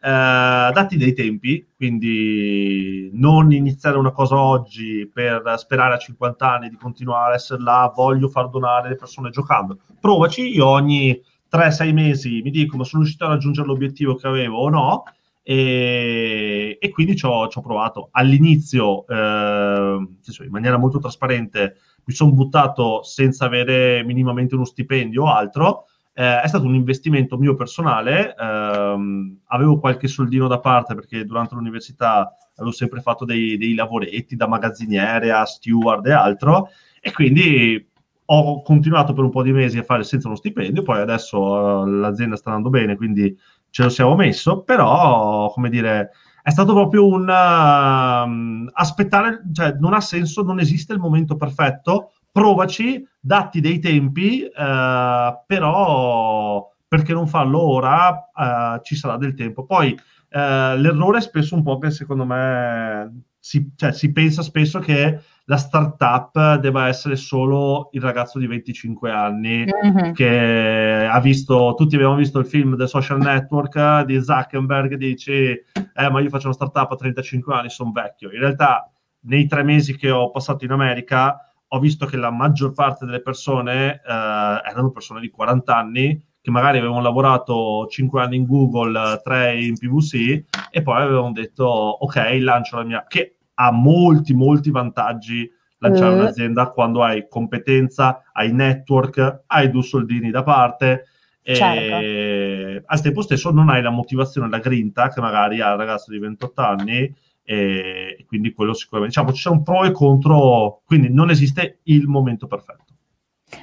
eh, 0.00 0.70
dati 0.72 0.96
dei 0.96 1.14
tempi, 1.14 1.66
quindi 1.76 3.10
non 3.14 3.52
iniziare 3.52 3.98
una 3.98 4.12
cosa 4.12 4.38
oggi 4.38 5.10
per 5.12 5.54
sperare 5.56 5.94
a 5.94 5.98
50 5.98 6.52
anni 6.52 6.68
di 6.68 6.76
continuare 6.76 7.32
a 7.32 7.36
essere 7.36 7.62
là, 7.62 7.92
voglio 7.94 8.28
far 8.28 8.48
donare 8.48 8.90
le 8.90 8.96
persone 8.96 9.30
giocando. 9.30 9.78
Provaci, 10.00 10.54
io 10.54 10.66
ogni 10.66 11.20
3-6 11.50 11.92
mesi 11.92 12.42
mi 12.42 12.50
dico 12.50 12.76
ma 12.76 12.84
sono 12.84 13.02
riuscito 13.02 13.24
a 13.24 13.28
raggiungere 13.28 13.66
l'obiettivo 13.66 14.14
che 14.14 14.26
avevo 14.26 14.58
o 14.58 14.68
no, 14.68 15.04
e, 15.48 16.76
e 16.80 16.90
quindi 16.90 17.14
ci 17.14 17.24
ho, 17.24 17.48
provato. 17.48 18.08
All'inizio, 18.10 19.06
eh, 19.06 19.14
in 19.14 20.50
maniera 20.50 20.76
molto 20.76 20.98
trasparente, 20.98 21.76
mi 22.04 22.14
sono 22.14 22.32
buttato 22.32 23.04
senza 23.04 23.44
avere 23.44 24.02
minimamente 24.02 24.56
uno 24.56 24.64
stipendio 24.64 25.22
o 25.22 25.32
altro, 25.32 25.86
eh, 26.18 26.40
è 26.40 26.48
stato 26.48 26.64
un 26.64 26.74
investimento 26.74 27.36
mio 27.36 27.54
personale, 27.54 28.34
ehm, 28.34 29.40
avevo 29.48 29.78
qualche 29.78 30.08
soldino 30.08 30.48
da 30.48 30.60
parte 30.60 30.94
perché 30.94 31.26
durante 31.26 31.54
l'università 31.54 32.34
avevo 32.56 32.72
sempre 32.72 33.02
fatto 33.02 33.26
dei, 33.26 33.58
dei 33.58 33.74
lavoretti 33.74 34.34
da 34.34 34.48
magazziniere 34.48 35.30
a 35.30 35.44
steward 35.44 36.06
e 36.06 36.12
altro 36.12 36.70
e 37.02 37.12
quindi 37.12 37.86
ho 38.28 38.62
continuato 38.62 39.12
per 39.12 39.24
un 39.24 39.30
po' 39.30 39.42
di 39.42 39.52
mesi 39.52 39.76
a 39.76 39.82
fare 39.82 40.04
senza 40.04 40.28
uno 40.28 40.38
stipendio, 40.38 40.82
poi 40.82 41.00
adesso 41.00 41.38
uh, 41.38 41.84
l'azienda 41.84 42.36
sta 42.36 42.48
andando 42.48 42.70
bene, 42.70 42.96
quindi 42.96 43.36
ce 43.68 43.82
lo 43.82 43.88
siamo 43.90 44.16
messo, 44.16 44.62
però, 44.62 45.50
come 45.52 45.68
dire, 45.68 46.12
è 46.42 46.50
stato 46.50 46.72
proprio 46.72 47.06
un 47.06 47.28
uh, 47.28 48.70
aspettare, 48.72 49.42
cioè 49.52 49.76
non 49.78 49.92
ha 49.92 50.00
senso, 50.00 50.42
non 50.42 50.60
esiste 50.60 50.94
il 50.94 50.98
momento 50.98 51.36
perfetto, 51.36 52.12
provaci, 52.36 53.02
datti 53.18 53.62
dei 53.62 53.78
tempi, 53.78 54.42
eh, 54.42 55.42
però 55.46 56.70
perché 56.86 57.14
non 57.14 57.26
farlo 57.26 57.62
ora 57.62 58.28
eh, 58.30 58.80
ci 58.82 58.94
sarà 58.94 59.16
del 59.16 59.32
tempo. 59.32 59.64
Poi 59.64 59.98
eh, 60.28 60.76
l'errore 60.76 61.16
è 61.16 61.22
spesso 61.22 61.54
un 61.54 61.62
po' 61.62 61.78
che 61.78 61.90
secondo 61.90 62.26
me 62.26 63.22
si, 63.38 63.70
cioè, 63.74 63.90
si 63.90 64.12
pensa 64.12 64.42
spesso 64.42 64.80
che 64.80 65.18
la 65.46 65.56
startup 65.56 66.56
debba 66.56 66.88
essere 66.88 67.16
solo 67.16 67.88
il 67.92 68.02
ragazzo 68.02 68.38
di 68.38 68.46
25 68.46 69.10
anni 69.10 69.64
mm-hmm. 69.64 70.12
che 70.12 71.08
ha 71.10 71.20
visto, 71.20 71.72
tutti 71.74 71.94
abbiamo 71.94 72.16
visto 72.16 72.38
il 72.38 72.46
film 72.46 72.76
The 72.76 72.86
Social 72.86 73.18
Network 73.18 74.02
di 74.02 74.22
Zuckerberg, 74.22 74.96
dici, 74.96 75.32
eh 75.32 76.10
ma 76.10 76.20
io 76.20 76.28
faccio 76.28 76.48
una 76.48 76.54
startup 76.54 76.92
a 76.92 76.96
35 76.96 77.54
anni, 77.54 77.70
sono 77.70 77.92
vecchio. 77.92 78.30
In 78.30 78.40
realtà 78.40 78.90
nei 79.20 79.46
tre 79.46 79.62
mesi 79.62 79.96
che 79.96 80.10
ho 80.10 80.30
passato 80.30 80.66
in 80.66 80.72
America 80.72 81.40
ho 81.68 81.78
visto 81.78 82.06
che 82.06 82.16
la 82.16 82.30
maggior 82.30 82.72
parte 82.72 83.04
delle 83.04 83.22
persone 83.22 83.94
eh, 83.94 84.00
erano 84.04 84.90
persone 84.90 85.20
di 85.20 85.30
40 85.30 85.76
anni 85.76 86.24
che 86.40 86.50
magari 86.52 86.78
avevano 86.78 87.02
lavorato 87.02 87.86
5 87.88 88.22
anni 88.22 88.36
in 88.36 88.46
Google, 88.46 89.20
3 89.22 89.60
in 89.60 89.76
PVC 89.76 90.44
e 90.70 90.82
poi 90.82 91.02
avevano 91.02 91.32
detto 91.32 91.64
ok, 91.64 92.36
lancio 92.40 92.76
la 92.76 92.84
mia... 92.84 93.04
che 93.08 93.38
ha 93.54 93.72
molti, 93.72 94.32
molti 94.32 94.70
vantaggi 94.70 95.50
lanciare 95.78 96.14
mm. 96.14 96.18
un'azienda 96.18 96.70
quando 96.70 97.02
hai 97.02 97.26
competenza, 97.28 98.22
hai 98.32 98.52
network, 98.52 99.42
hai 99.46 99.70
due 99.70 99.82
soldini 99.82 100.30
da 100.30 100.42
parte 100.42 101.06
e 101.42 101.54
certo. 101.54 102.84
al 102.86 103.00
tempo 103.00 103.22
stesso 103.22 103.50
non 103.50 103.68
hai 103.68 103.82
la 103.82 103.90
motivazione, 103.90 104.48
la 104.48 104.58
grinta 104.58 105.08
che 105.08 105.20
magari 105.20 105.60
ha 105.60 105.72
il 105.72 105.78
ragazzo 105.78 106.10
di 106.10 106.18
28 106.18 106.60
anni 106.60 107.14
e 107.46 108.24
quindi 108.26 108.52
quello 108.52 108.74
sicuramente, 108.74 109.14
diciamo, 109.14 109.32
c'è 109.34 109.48
un 109.50 109.62
pro 109.62 109.84
e 109.84 109.92
contro, 109.92 110.82
quindi 110.84 111.08
non 111.10 111.30
esiste 111.30 111.78
il 111.84 112.08
momento 112.08 112.46
perfetto. 112.48 112.85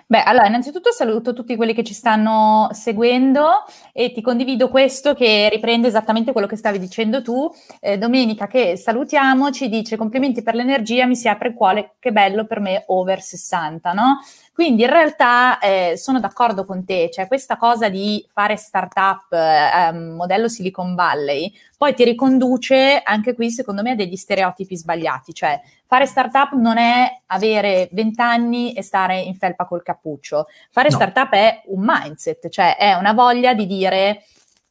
Beh, 0.06 0.24
allora, 0.24 0.48
innanzitutto 0.48 0.92
saluto 0.92 1.34
tutti 1.34 1.56
quelli 1.56 1.74
che 1.74 1.84
ci 1.84 1.94
stanno 1.94 2.70
seguendo 2.72 3.64
e 3.92 4.12
ti 4.12 4.22
condivido 4.22 4.70
questo 4.70 5.14
che 5.14 5.50
riprende 5.52 5.88
esattamente 5.88 6.32
quello 6.32 6.48
che 6.48 6.56
stavi 6.56 6.80
dicendo 6.80 7.22
tu. 7.22 7.52
Eh, 7.80 7.98
Domenica, 7.98 8.48
che 8.48 8.78
salutiamo, 8.78 9.52
ci 9.52 9.70
dice 9.70 9.98
complimenti 9.98 10.42
per 10.44 10.56
l'energia, 10.56 11.06
mi 11.06 11.16
si 11.16 11.28
apre 11.28 11.50
il 11.50 11.54
cuore, 11.56 11.96
che 12.00 12.12
bello 12.12 12.46
per 12.46 12.60
me 12.60 12.84
over 12.88 13.22
60, 13.22 13.94
no? 13.94 14.20
Quindi 14.54 14.84
in 14.84 14.90
realtà 14.90 15.58
eh, 15.58 15.94
sono 15.98 16.20
d'accordo 16.20 16.64
con 16.64 16.86
te, 16.86 17.10
cioè 17.12 17.28
questa 17.28 17.58
cosa 17.58 17.90
di 17.90 18.24
fare 18.32 18.56
startup 18.56 19.32
eh, 19.32 19.92
modello 19.92 20.48
Silicon 20.48 20.94
Valley 20.94 21.52
poi 21.84 21.96
ti 21.96 22.06
riconduce 22.06 23.02
anche 23.04 23.36
qui 23.36 23.52
secondo 23.52 23.82
me 23.82 23.92
a 23.92 23.96
degli 23.96 24.16
stereotipi 24.16 24.78
sbagliati, 24.78 25.34
cioè 25.34 25.60
fare 25.94 26.08
startup 26.08 26.54
non 26.54 26.80
è 26.80 27.22
avere 27.28 27.88
20 27.92 28.20
anni 28.20 28.74
e 28.74 28.82
stare 28.82 29.20
in 29.20 29.36
felpa 29.36 29.66
col 29.66 29.84
cappuccio, 29.84 30.48
fare 30.72 30.90
no. 30.90 30.96
startup 30.96 31.32
è 31.34 31.62
un 31.68 31.84
mindset, 31.86 32.50
cioè 32.50 32.78
è 32.78 32.96
una 32.96 33.14
voglia 33.14 33.54
di 33.54 33.68
dire 33.68 34.24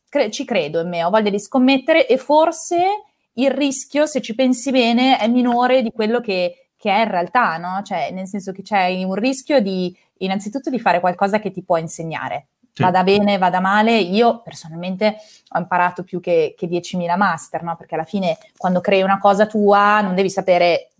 cre- 0.08 0.32
ci 0.32 0.44
credo 0.44 0.80
in 0.80 0.88
me, 0.88 1.04
ho 1.04 1.10
voglia 1.10 1.30
di 1.30 1.38
scommettere 1.38 2.08
e 2.08 2.16
forse 2.16 3.04
il 3.34 3.52
rischio, 3.52 4.06
se 4.06 4.20
ci 4.20 4.34
pensi 4.34 4.72
bene, 4.72 5.16
è 5.16 5.28
minore 5.28 5.82
di 5.82 5.92
quello 5.92 6.20
che 6.20 6.56
che 6.76 6.90
è 6.90 7.02
in 7.02 7.10
realtà, 7.10 7.58
no? 7.58 7.80
Cioè, 7.84 8.10
nel 8.10 8.26
senso 8.26 8.50
che 8.50 8.62
c'è 8.62 8.88
un 9.04 9.14
rischio 9.14 9.60
di, 9.60 9.96
innanzitutto, 10.18 10.68
di 10.68 10.80
fare 10.80 10.98
qualcosa 10.98 11.38
che 11.38 11.52
ti 11.52 11.62
può 11.62 11.76
insegnare. 11.76 12.48
Sì. 12.72 12.82
Vada 12.82 13.04
bene, 13.04 13.38
vada 13.38 13.60
male. 13.60 13.98
Io 13.98 14.40
personalmente 14.40 15.18
ho 15.50 15.58
imparato 15.60 16.02
più 16.02 16.18
che, 16.18 16.54
che 16.56 16.66
10.000 16.66 17.16
master, 17.16 17.62
no? 17.62 17.76
Perché 17.76 17.94
alla 17.94 18.02
fine, 18.02 18.36
quando 18.56 18.80
crei 18.80 19.02
una 19.02 19.18
cosa 19.18 19.46
tua, 19.46 20.00
non 20.00 20.16
devi 20.16 20.28
sapere 20.28 20.91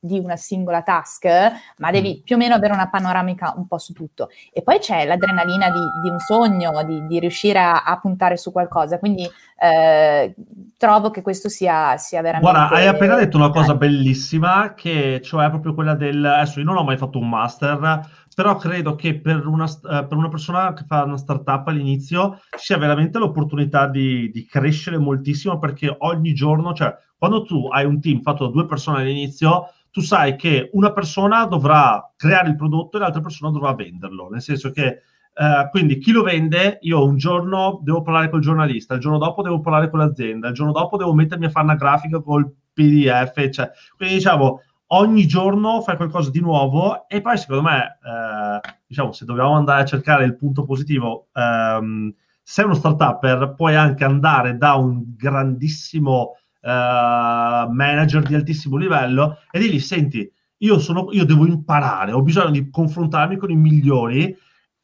di 0.00 0.18
una 0.18 0.36
singola 0.36 0.80
task, 0.82 1.28
ma 1.76 1.90
devi 1.90 2.18
mm. 2.18 2.24
più 2.24 2.36
o 2.36 2.38
meno 2.38 2.54
avere 2.54 2.72
una 2.72 2.88
panoramica 2.88 3.52
un 3.56 3.66
po' 3.66 3.78
su 3.78 3.92
tutto. 3.92 4.30
E 4.50 4.62
poi 4.62 4.78
c'è 4.78 5.04
l'adrenalina 5.04 5.70
di, 5.70 5.80
di 6.02 6.08
un 6.08 6.18
sogno, 6.18 6.82
di, 6.84 7.06
di 7.06 7.20
riuscire 7.20 7.58
a, 7.58 7.82
a, 7.82 7.98
puntare 7.98 8.38
su 8.38 8.50
qualcosa. 8.50 8.98
Quindi 8.98 9.28
eh, 9.60 10.34
trovo 10.78 11.10
che 11.10 11.20
questo 11.20 11.50
sia, 11.50 11.98
sia 11.98 12.22
veramente... 12.22 12.50
Guarda, 12.50 12.74
hai 12.74 12.86
appena 12.86 13.16
detto 13.16 13.36
una 13.36 13.50
cosa 13.50 13.74
bellissima, 13.74 14.72
che 14.74 15.20
cioè 15.22 15.50
proprio 15.50 15.74
quella 15.74 15.94
del... 15.94 16.24
Adesso 16.24 16.60
io 16.60 16.64
non 16.64 16.78
ho 16.78 16.84
mai 16.84 16.96
fatto 16.96 17.18
un 17.18 17.28
master, 17.28 18.08
però 18.34 18.56
credo 18.56 18.94
che 18.94 19.20
per 19.20 19.46
una, 19.46 19.64
uh, 19.64 20.06
per 20.06 20.16
una, 20.16 20.30
persona 20.30 20.72
che 20.72 20.84
fa 20.86 21.04
una 21.04 21.18
startup 21.18 21.68
all'inizio 21.68 22.40
sia 22.56 22.78
veramente 22.78 23.18
l'opportunità 23.18 23.86
di, 23.86 24.30
di, 24.30 24.46
crescere 24.46 24.96
moltissimo 24.96 25.58
perché 25.58 25.94
ogni 25.98 26.32
giorno, 26.32 26.72
cioè 26.72 26.96
quando 27.18 27.44
tu 27.44 27.68
hai 27.70 27.84
un 27.84 28.00
team 28.00 28.22
fatto 28.22 28.46
da 28.46 28.52
due 28.52 28.64
persone 28.64 29.02
all'inizio, 29.02 29.68
tu 29.90 30.00
sai 30.00 30.36
che 30.36 30.70
una 30.72 30.92
persona 30.92 31.44
dovrà 31.46 32.12
creare 32.16 32.48
il 32.48 32.56
prodotto 32.56 32.96
e 32.96 33.00
l'altra 33.00 33.20
persona 33.20 33.50
dovrà 33.50 33.74
venderlo, 33.74 34.28
nel 34.28 34.42
senso 34.42 34.70
che 34.70 35.02
Uh, 35.32 35.70
quindi 35.70 35.98
chi 35.98 36.10
lo 36.10 36.22
vende, 36.22 36.78
io 36.82 37.04
un 37.04 37.16
giorno 37.16 37.80
devo 37.82 38.02
parlare 38.02 38.28
col 38.28 38.40
giornalista, 38.40 38.94
il 38.94 39.00
giorno 39.00 39.16
dopo 39.16 39.42
devo 39.42 39.60
parlare 39.60 39.88
con 39.88 40.00
l'azienda, 40.00 40.48
il 40.48 40.54
giorno 40.54 40.72
dopo 40.72 40.96
devo 40.96 41.14
mettermi 41.14 41.46
a 41.46 41.50
fare 41.50 41.64
una 41.66 41.76
grafica 41.76 42.20
col 42.20 42.52
PDF, 42.74 43.48
cioè, 43.48 43.70
quindi 43.96 44.16
diciamo 44.16 44.60
ogni 44.88 45.26
giorno 45.26 45.80
fai 45.82 45.96
qualcosa 45.96 46.30
di 46.30 46.40
nuovo 46.40 47.08
e 47.08 47.20
poi 47.20 47.38
secondo 47.38 47.62
me, 47.62 47.98
uh, 48.02 48.68
diciamo, 48.86 49.12
se 49.12 49.24
dobbiamo 49.24 49.54
andare 49.54 49.82
a 49.82 49.86
cercare 49.86 50.24
il 50.24 50.36
punto 50.36 50.64
positivo, 50.64 51.28
um, 51.32 52.12
sei 52.42 52.64
uno 52.64 52.74
startup 52.74 53.54
puoi 53.54 53.76
anche 53.76 54.04
andare 54.04 54.56
da 54.56 54.74
un 54.74 55.14
grandissimo 55.16 56.36
manager 56.62 58.22
di 58.22 58.34
altissimo 58.34 58.76
livello 58.76 59.38
e 59.50 59.58
dirgli, 59.58 59.80
senti, 59.80 60.30
io, 60.58 60.78
sono, 60.78 61.08
io 61.12 61.24
devo 61.24 61.46
imparare, 61.46 62.12
ho 62.12 62.22
bisogno 62.22 62.50
di 62.50 62.68
confrontarmi 62.70 63.36
con 63.36 63.50
i 63.50 63.56
migliori 63.56 64.36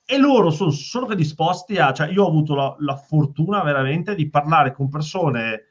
e 0.08 0.18
loro 0.18 0.50
sono 0.50 0.70
solo 0.70 1.06
che 1.06 1.16
disposti 1.16 1.78
a, 1.78 1.92
cioè 1.92 2.08
io 2.08 2.24
ho 2.24 2.28
avuto 2.28 2.54
la, 2.54 2.76
la 2.78 2.96
fortuna 2.96 3.62
veramente 3.62 4.14
di 4.14 4.30
parlare 4.30 4.72
con 4.72 4.88
persone, 4.88 5.64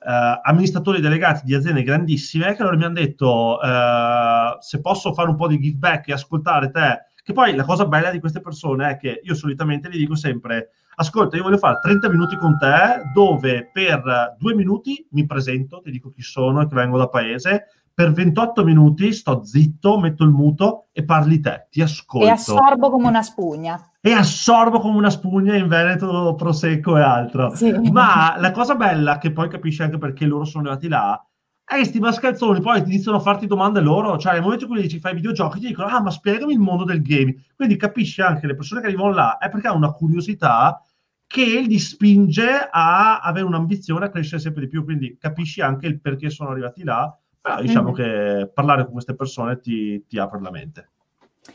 uh, 0.00 0.40
amministratori 0.42 1.00
delegati 1.00 1.42
di 1.44 1.54
aziende 1.54 1.82
grandissime, 1.82 2.54
che 2.54 2.62
loro 2.62 2.76
mi 2.76 2.84
hanno 2.84 2.94
detto 2.94 3.58
uh, 3.60 4.60
se 4.60 4.80
posso 4.80 5.14
fare 5.14 5.30
un 5.30 5.36
po' 5.36 5.48
di 5.48 5.58
give 5.58 5.78
back 5.78 6.08
e 6.08 6.12
ascoltare 6.12 6.70
te, 6.70 7.06
che 7.22 7.32
poi 7.32 7.54
la 7.54 7.64
cosa 7.64 7.86
bella 7.86 8.10
di 8.10 8.20
queste 8.20 8.40
persone 8.40 8.90
è 8.90 8.96
che 8.96 9.20
io 9.22 9.34
solitamente 9.34 9.88
gli 9.88 9.98
dico 9.98 10.14
sempre 10.14 10.70
ascolta, 11.00 11.36
io 11.36 11.44
voglio 11.44 11.58
fare 11.58 11.78
30 11.80 12.08
minuti 12.08 12.36
con 12.36 12.58
te 12.58 13.10
dove 13.14 13.70
per 13.72 14.36
due 14.38 14.54
minuti 14.54 15.06
mi 15.12 15.26
presento, 15.26 15.80
ti 15.80 15.90
dico 15.90 16.10
chi 16.10 16.22
sono 16.22 16.60
e 16.60 16.66
che 16.66 16.74
vengo 16.74 16.98
da 16.98 17.08
paese, 17.08 17.66
per 17.94 18.12
28 18.12 18.64
minuti 18.64 19.12
sto 19.12 19.42
zitto, 19.44 19.98
metto 19.98 20.22
il 20.22 20.30
muto 20.30 20.86
e 20.92 21.04
parli 21.04 21.40
te, 21.40 21.66
ti 21.70 21.82
ascolto. 21.82 22.26
E 22.26 22.30
assorbo 22.30 22.90
come 22.90 23.08
una 23.08 23.22
spugna. 23.22 23.90
E 24.00 24.12
assorbo 24.12 24.78
come 24.78 24.98
una 24.98 25.10
spugna 25.10 25.56
in 25.56 25.66
Veneto, 25.66 26.34
Prosecco 26.36 26.96
e 26.96 27.02
altro. 27.02 27.54
Sì. 27.54 27.72
Ma 27.90 28.36
la 28.38 28.52
cosa 28.52 28.76
bella, 28.76 29.18
che 29.18 29.32
poi 29.32 29.48
capisci 29.48 29.82
anche 29.82 29.98
perché 29.98 30.26
loro 30.26 30.44
sono 30.44 30.68
arrivati 30.68 30.88
là, 30.88 31.28
è 31.64 31.74
che 31.74 31.84
sti 31.84 31.98
mascalzoni 31.98 32.60
poi 32.60 32.82
ti 32.82 32.88
iniziano 32.88 33.18
a 33.18 33.20
farti 33.20 33.46
domande 33.46 33.80
loro, 33.80 34.16
cioè 34.16 34.32
nel 34.32 34.42
momento 34.42 34.64
in 34.64 34.70
cui 34.70 34.80
dici 34.80 35.00
fai 35.00 35.14
videogiochi 35.14 35.60
ti 35.60 35.66
dicono 35.66 35.88
ah 35.88 36.00
ma 36.00 36.10
spiegami 36.10 36.54
il 36.54 36.58
mondo 36.58 36.84
del 36.84 37.02
gaming, 37.02 37.38
quindi 37.54 37.76
capisci 37.76 38.22
anche 38.22 38.46
le 38.46 38.54
persone 38.54 38.80
che 38.80 38.86
arrivano 38.86 39.12
là 39.12 39.36
è 39.36 39.50
perché 39.50 39.66
hanno 39.66 39.76
una 39.76 39.92
curiosità 39.92 40.80
che 41.28 41.60
li 41.60 41.78
spinge 41.78 42.68
a 42.70 43.20
avere 43.20 43.44
un'ambizione 43.44 44.06
a 44.06 44.10
crescere 44.10 44.40
sempre 44.40 44.62
di 44.62 44.68
più, 44.68 44.82
quindi 44.82 45.16
capisci 45.20 45.60
anche 45.60 45.86
il 45.86 46.00
perché 46.00 46.30
sono 46.30 46.48
arrivati 46.50 46.82
là, 46.82 47.16
però 47.40 47.60
diciamo 47.60 47.90
mm. 47.90 47.94
che 47.94 48.50
parlare 48.52 48.84
con 48.84 48.92
queste 48.92 49.14
persone 49.14 49.60
ti, 49.60 50.04
ti 50.08 50.18
apre 50.18 50.40
la 50.40 50.50
mente. 50.50 50.88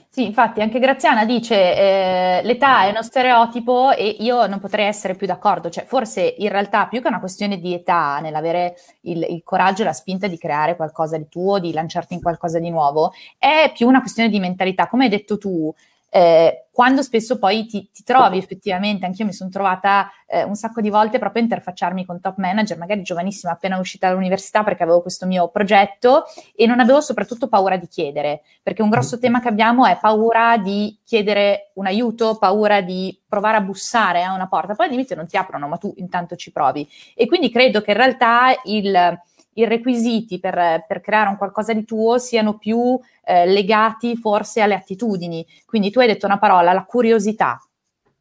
Sì, 0.09 0.25
infatti 0.25 0.61
anche 0.61 0.77
Graziana 0.77 1.25
dice 1.25 1.55
eh, 1.55 2.41
l'età 2.43 2.83
è 2.83 2.91
uno 2.91 3.01
stereotipo 3.01 3.91
e 3.91 4.15
io 4.19 4.45
non 4.45 4.59
potrei 4.59 4.85
essere 4.85 5.15
più 5.15 5.25
d'accordo, 5.25 5.71
cioè 5.71 5.85
forse 5.85 6.35
in 6.37 6.49
realtà 6.49 6.85
più 6.85 7.01
che 7.01 7.07
una 7.07 7.19
questione 7.19 7.57
di 7.57 7.73
età 7.73 8.19
nell'avere 8.19 8.75
il, 9.01 9.25
il 9.27 9.41
coraggio 9.43 9.81
e 9.81 9.85
la 9.85 9.93
spinta 9.93 10.27
di 10.27 10.37
creare 10.37 10.75
qualcosa 10.75 11.17
di 11.17 11.27
tuo, 11.29 11.57
di 11.57 11.73
lanciarti 11.73 12.13
in 12.13 12.21
qualcosa 12.21 12.59
di 12.59 12.69
nuovo, 12.69 13.11
è 13.39 13.71
più 13.73 13.87
una 13.87 14.01
questione 14.01 14.29
di 14.29 14.39
mentalità, 14.39 14.85
come 14.85 15.05
hai 15.05 15.09
detto 15.09 15.39
tu, 15.39 15.73
eh, 16.15 16.67
quando 16.71 17.01
spesso 17.01 17.39
poi 17.39 17.65
ti, 17.65 17.89
ti, 17.91 18.03
trovi 18.03 18.37
effettivamente, 18.37 19.07
anch'io 19.07 19.25
mi 19.25 19.33
sono 19.33 19.49
trovata 19.49 20.11
eh, 20.27 20.43
un 20.43 20.53
sacco 20.53 20.79
di 20.79 20.91
volte 20.91 21.17
proprio 21.17 21.41
a 21.41 21.45
interfacciarmi 21.45 22.05
con 22.05 22.19
top 22.19 22.37
manager, 22.37 22.77
magari 22.77 23.01
giovanissima, 23.01 23.53
appena 23.53 23.79
uscita 23.79 24.09
dall'università 24.09 24.63
perché 24.63 24.83
avevo 24.83 25.01
questo 25.01 25.25
mio 25.25 25.49
progetto 25.49 26.25
e 26.55 26.67
non 26.67 26.79
avevo 26.79 27.01
soprattutto 27.01 27.47
paura 27.47 27.77
di 27.77 27.87
chiedere, 27.87 28.43
perché 28.61 28.83
un 28.83 28.91
grosso 28.91 29.17
tema 29.17 29.41
che 29.41 29.47
abbiamo 29.47 29.87
è 29.87 29.97
paura 29.99 30.57
di 30.57 30.95
chiedere 31.03 31.71
un 31.75 31.87
aiuto, 31.87 32.37
paura 32.37 32.81
di 32.81 33.19
provare 33.27 33.57
a 33.57 33.61
bussare 33.61 34.21
a 34.21 34.35
una 34.35 34.47
porta, 34.47 34.75
poi 34.75 34.85
all'inizio 34.85 35.15
non 35.15 35.25
ti 35.25 35.35
aprono, 35.35 35.67
ma 35.67 35.77
tu 35.77 35.91
intanto 35.97 36.35
ci 36.35 36.51
provi. 36.51 36.87
E 37.15 37.25
quindi 37.25 37.49
credo 37.49 37.81
che 37.81 37.89
in 37.89 37.97
realtà 37.97 38.55
il 38.65 39.19
i 39.53 39.65
requisiti 39.65 40.39
per, 40.39 40.83
per, 40.87 41.01
creare 41.01 41.29
un 41.29 41.37
qualcosa 41.37 41.73
di 41.73 41.85
tuo 41.85 42.17
siano 42.17 42.57
più 42.57 42.99
eh, 43.23 43.45
legati 43.45 44.15
forse 44.15 44.61
alle 44.61 44.75
attitudini. 44.75 45.45
Quindi 45.65 45.91
tu 45.91 45.99
hai 45.99 46.07
detto 46.07 46.25
una 46.25 46.39
parola, 46.39 46.73
la 46.73 46.85
curiosità, 46.85 47.59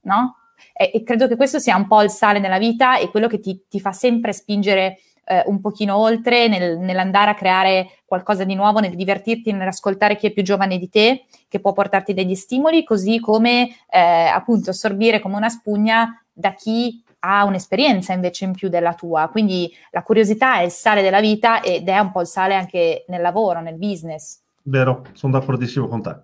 no? 0.03 0.37
E, 0.73 0.91
e 0.95 1.03
credo 1.03 1.29
che 1.29 1.37
questo 1.37 1.59
sia 1.59 1.77
un 1.77 1.87
po' 1.87 2.03
il 2.03 2.11
sale 2.11 2.39
nella 2.39 2.59
vita 2.59 2.99
e 2.99 3.11
quello 3.11 3.29
che 3.29 3.39
ti, 3.39 3.65
ti 3.69 3.81
fa 3.81 3.93
sempre 3.93 4.33
spingere 4.33 4.99
eh, 5.25 5.43
un 5.47 5.61
pochino 5.61 5.97
oltre 5.97 6.49
nel, 6.49 6.79
nell'andare 6.79 7.31
a 7.31 7.35
creare 7.35 7.99
qualcosa 8.05 8.45
di 8.45 8.55
nuovo, 8.55 8.81
nel 8.81 8.95
divertirti, 8.95 9.53
nell'ascoltare 9.53 10.17
chi 10.17 10.27
è 10.27 10.31
più 10.33 10.43
giovane 10.43 10.79
di 10.79 10.89
te, 10.89 11.25
che 11.49 11.61
può 11.61 11.73
portarti 11.73 12.13
degli 12.15 12.35
stimoli, 12.35 12.85
così 12.85 13.21
come 13.21 13.69
eh, 13.89 13.99
appunto 13.99 14.71
assorbire 14.71 15.21
come 15.21 15.37
una 15.37 15.49
spugna 15.49 16.23
da 16.33 16.55
chi 16.55 17.03
ha 17.25 17.45
un'esperienza 17.45 18.13
invece 18.13 18.45
in 18.45 18.53
più 18.53 18.69
della 18.69 18.95
tua, 18.95 19.29
quindi 19.29 19.73
la 19.93 20.03
curiosità 20.03 20.59
è 20.59 20.63
il 20.63 20.73
sale 20.73 21.03
della 21.03 21.21
vita 21.21 21.63
ed 21.63 21.89
è 21.89 21.99
un 21.99 22.11
po' 22.11 22.21
il 22.21 22.27
sale 22.27 22.55
anche 22.55 23.05
nel 23.09 23.21
lavoro, 23.21 23.61
nel 23.61 23.77
business. 23.77 24.42
Vero, 24.65 25.05
sono 25.13 25.39
d'accordissimo 25.39 25.89
con 25.89 26.03
te. 26.03 26.17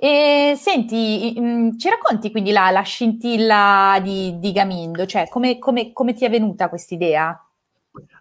E 0.00 0.54
senti, 0.56 1.34
mm, 1.38 1.76
ci 1.76 1.88
racconti 1.88 2.30
quindi 2.30 2.52
la, 2.52 2.70
la 2.70 2.82
scintilla 2.82 3.98
di, 4.00 4.38
di, 4.38 4.52
Gamindo, 4.52 5.06
cioè 5.06 5.28
come, 5.28 5.58
come, 5.58 5.92
come 5.92 6.14
ti 6.14 6.24
è 6.24 6.30
venuta 6.30 6.68
questa 6.68 6.94
idea? 6.94 7.48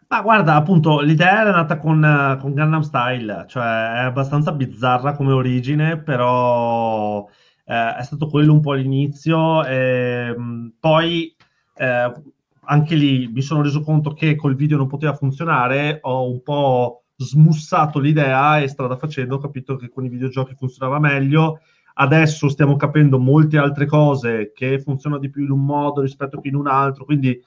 Ma 0.08 0.22
guarda, 0.22 0.56
appunto, 0.56 1.02
l'idea 1.02 1.42
era 1.42 1.52
nata 1.52 1.78
con, 1.78 2.38
con 2.42 2.54
Gangnam 2.54 2.82
Style, 2.82 3.46
cioè 3.48 3.64
è 3.64 4.00
abbastanza 4.06 4.54
bizzarra 4.54 5.14
come 5.14 5.34
origine, 5.34 6.00
però 6.00 7.28
eh, 7.66 7.96
è 7.96 8.04
stato 8.04 8.28
quello 8.28 8.54
un 8.54 8.62
po' 8.62 8.74
l'inizio. 8.74 9.64
E, 9.66 10.34
mm, 10.36 10.68
poi 10.80 11.36
eh, 11.76 12.12
anche 12.66 12.96
lì 12.96 13.28
mi 13.28 13.42
sono 13.42 13.62
reso 13.62 13.82
conto 13.82 14.14
che 14.14 14.36
col 14.36 14.56
video 14.56 14.78
non 14.78 14.88
poteva 14.88 15.14
funzionare, 15.14 16.00
ho 16.02 16.30
un 16.30 16.42
po' 16.42 17.04
smussato 17.18 18.00
l'idea 18.00 18.60
e 18.60 18.68
strada 18.68 18.96
facendo 18.96 19.36
ho 19.36 19.40
capito 19.40 19.76
che 19.76 19.90
con 19.90 20.06
i 20.06 20.10
videogiochi 20.10 20.56
funzionava 20.56 21.00
meglio. 21.00 21.60
Adesso 22.00 22.48
stiamo 22.48 22.76
capendo 22.76 23.18
molte 23.18 23.58
altre 23.58 23.88
cose 23.88 24.52
che 24.54 24.80
funzionano 24.80 25.20
di 25.20 25.32
più 25.32 25.44
in 25.44 25.52
un 25.52 25.66
modo 25.66 26.02
rispetto 26.02 26.40
che 26.40 26.48
in 26.48 26.56
un 26.56 26.68
altro, 26.68 27.06
quindi 27.06 27.42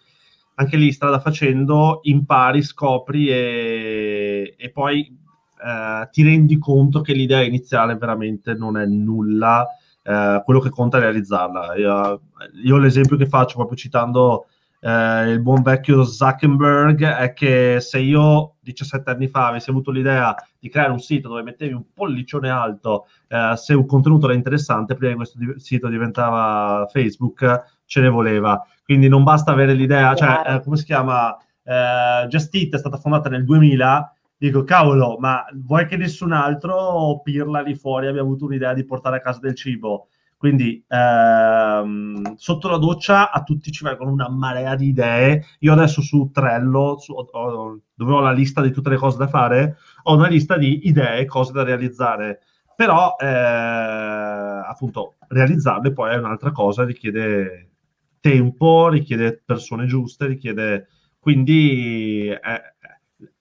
anche 0.56 0.76
lì 0.76 0.90
strada 0.92 1.20
facendo 1.20 2.00
impari, 2.02 2.62
scopri 2.62 3.28
e, 3.28 4.54
e 4.58 4.70
poi 4.70 5.16
eh, 5.64 6.08
ti 6.10 6.22
rendi 6.22 6.58
conto 6.58 7.00
che 7.00 7.12
l'idea 7.12 7.42
iniziale 7.42 7.96
veramente 7.96 8.54
non 8.54 8.76
è 8.76 8.84
nulla, 8.86 9.66
eh, 10.02 10.42
quello 10.44 10.58
che 10.58 10.70
conta 10.70 10.96
è 10.96 11.00
realizzarla. 11.00 11.76
Io, 11.76 12.22
io 12.64 12.76
l'esempio 12.76 13.16
che 13.16 13.26
faccio 13.26 13.54
proprio 13.54 13.76
citando 13.76 14.46
eh, 14.80 15.30
il 15.30 15.40
buon 15.42 15.62
vecchio 15.62 16.04
Zuckerberg 16.04 17.04
è 17.04 17.32
che 17.32 17.78
se 17.80 17.98
io 17.98 18.56
17 18.60 19.10
anni 19.10 19.28
fa 19.28 19.48
avessi 19.48 19.70
avuto 19.70 19.90
l'idea 19.90 20.34
di 20.58 20.68
creare 20.68 20.90
un 20.90 21.00
sito 21.00 21.28
dove 21.28 21.42
mettevi 21.42 21.74
un 21.74 21.84
pollicione 21.92 22.48
alto 22.48 23.06
eh, 23.28 23.52
se 23.56 23.74
un 23.74 23.86
contenuto 23.86 24.26
era 24.26 24.34
interessante, 24.34 24.94
prima 24.94 25.12
che 25.12 25.16
questo 25.16 25.38
di- 25.38 25.54
sito 25.56 25.88
diventava 25.88 26.86
Facebook, 26.90 27.80
ce 27.84 28.00
ne 28.00 28.08
voleva. 28.08 28.64
Quindi 28.82 29.08
non 29.08 29.22
basta 29.22 29.52
avere 29.52 29.74
l'idea, 29.74 30.14
cioè, 30.14 30.42
eh, 30.46 30.60
come 30.62 30.76
si 30.76 30.84
chiama? 30.84 31.36
Eh, 31.62 32.26
Just 32.28 32.54
Eat 32.54 32.74
è 32.74 32.78
stata 32.78 32.96
fondata 32.96 33.28
nel 33.28 33.44
2000 33.44 34.14
dico 34.40 34.64
cavolo, 34.64 35.18
ma 35.18 35.44
vuoi 35.52 35.86
che 35.86 35.98
nessun 35.98 36.32
altro 36.32 37.20
pirla 37.22 37.60
lì 37.60 37.74
fuori 37.74 38.06
abbia 38.06 38.22
avuto 38.22 38.46
un'idea 38.46 38.72
di 38.72 38.86
portare 38.86 39.18
a 39.18 39.20
casa 39.20 39.38
del 39.38 39.54
cibo? 39.54 40.08
Quindi 40.40 40.82
ehm, 40.88 42.34
sotto 42.36 42.68
la 42.70 42.78
doccia 42.78 43.30
a 43.30 43.42
tutti 43.42 43.70
ci 43.70 43.84
vengono 43.84 44.10
una 44.10 44.30
marea 44.30 44.74
di 44.74 44.86
idee. 44.86 45.44
Io 45.58 45.74
adesso 45.74 46.00
su 46.00 46.30
Trello, 46.32 46.96
su, 46.98 47.12
ho, 47.12 47.78
dove 47.92 48.12
ho 48.14 48.20
la 48.20 48.32
lista 48.32 48.62
di 48.62 48.70
tutte 48.70 48.88
le 48.88 48.96
cose 48.96 49.18
da 49.18 49.28
fare, 49.28 49.76
ho 50.04 50.14
una 50.14 50.28
lista 50.28 50.56
di 50.56 50.88
idee, 50.88 51.26
cose 51.26 51.52
da 51.52 51.62
realizzare. 51.62 52.40
Però 52.74 53.16
eh, 53.18 53.26
appunto 53.26 55.16
realizzarle 55.28 55.92
poi 55.92 56.14
è 56.14 56.16
un'altra 56.16 56.52
cosa, 56.52 56.86
richiede 56.86 57.72
tempo, 58.20 58.88
richiede 58.88 59.42
persone 59.44 59.84
giuste, 59.84 60.24
richiede... 60.24 60.88
Quindi 61.18 62.28
è 62.28 62.62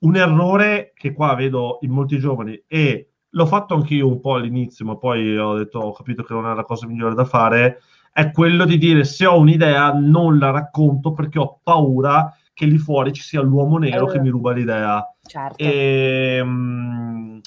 un 0.00 0.16
errore 0.16 0.92
che 0.94 1.14
qua 1.14 1.34
vedo 1.34 1.78
in 1.80 1.92
molti 1.92 2.18
giovani 2.18 2.62
e 2.66 3.09
l'ho 3.30 3.46
fatto 3.46 3.74
anch'io 3.74 4.08
un 4.08 4.20
po' 4.20 4.34
all'inizio, 4.34 4.84
ma 4.84 4.96
poi 4.96 5.36
ho 5.36 5.54
detto, 5.54 5.78
ho 5.78 5.92
capito 5.92 6.22
che 6.22 6.32
non 6.32 6.46
è 6.46 6.54
la 6.54 6.64
cosa 6.64 6.86
migliore 6.86 7.14
da 7.14 7.24
fare, 7.24 7.80
è 8.12 8.30
quello 8.32 8.64
di 8.64 8.76
dire 8.76 9.04
se 9.04 9.26
ho 9.26 9.38
un'idea 9.38 9.92
non 9.92 10.38
la 10.38 10.50
racconto 10.50 11.12
perché 11.12 11.38
ho 11.38 11.60
paura 11.62 12.34
che 12.52 12.66
lì 12.66 12.78
fuori 12.78 13.12
ci 13.12 13.22
sia 13.22 13.40
l'uomo 13.40 13.78
nero 13.78 14.08
eh, 14.08 14.12
che 14.12 14.20
mi 14.20 14.28
ruba 14.28 14.52
l'idea. 14.52 15.02
Certo. 15.22 15.62
E, 15.62 16.36
ehm, 16.40 17.40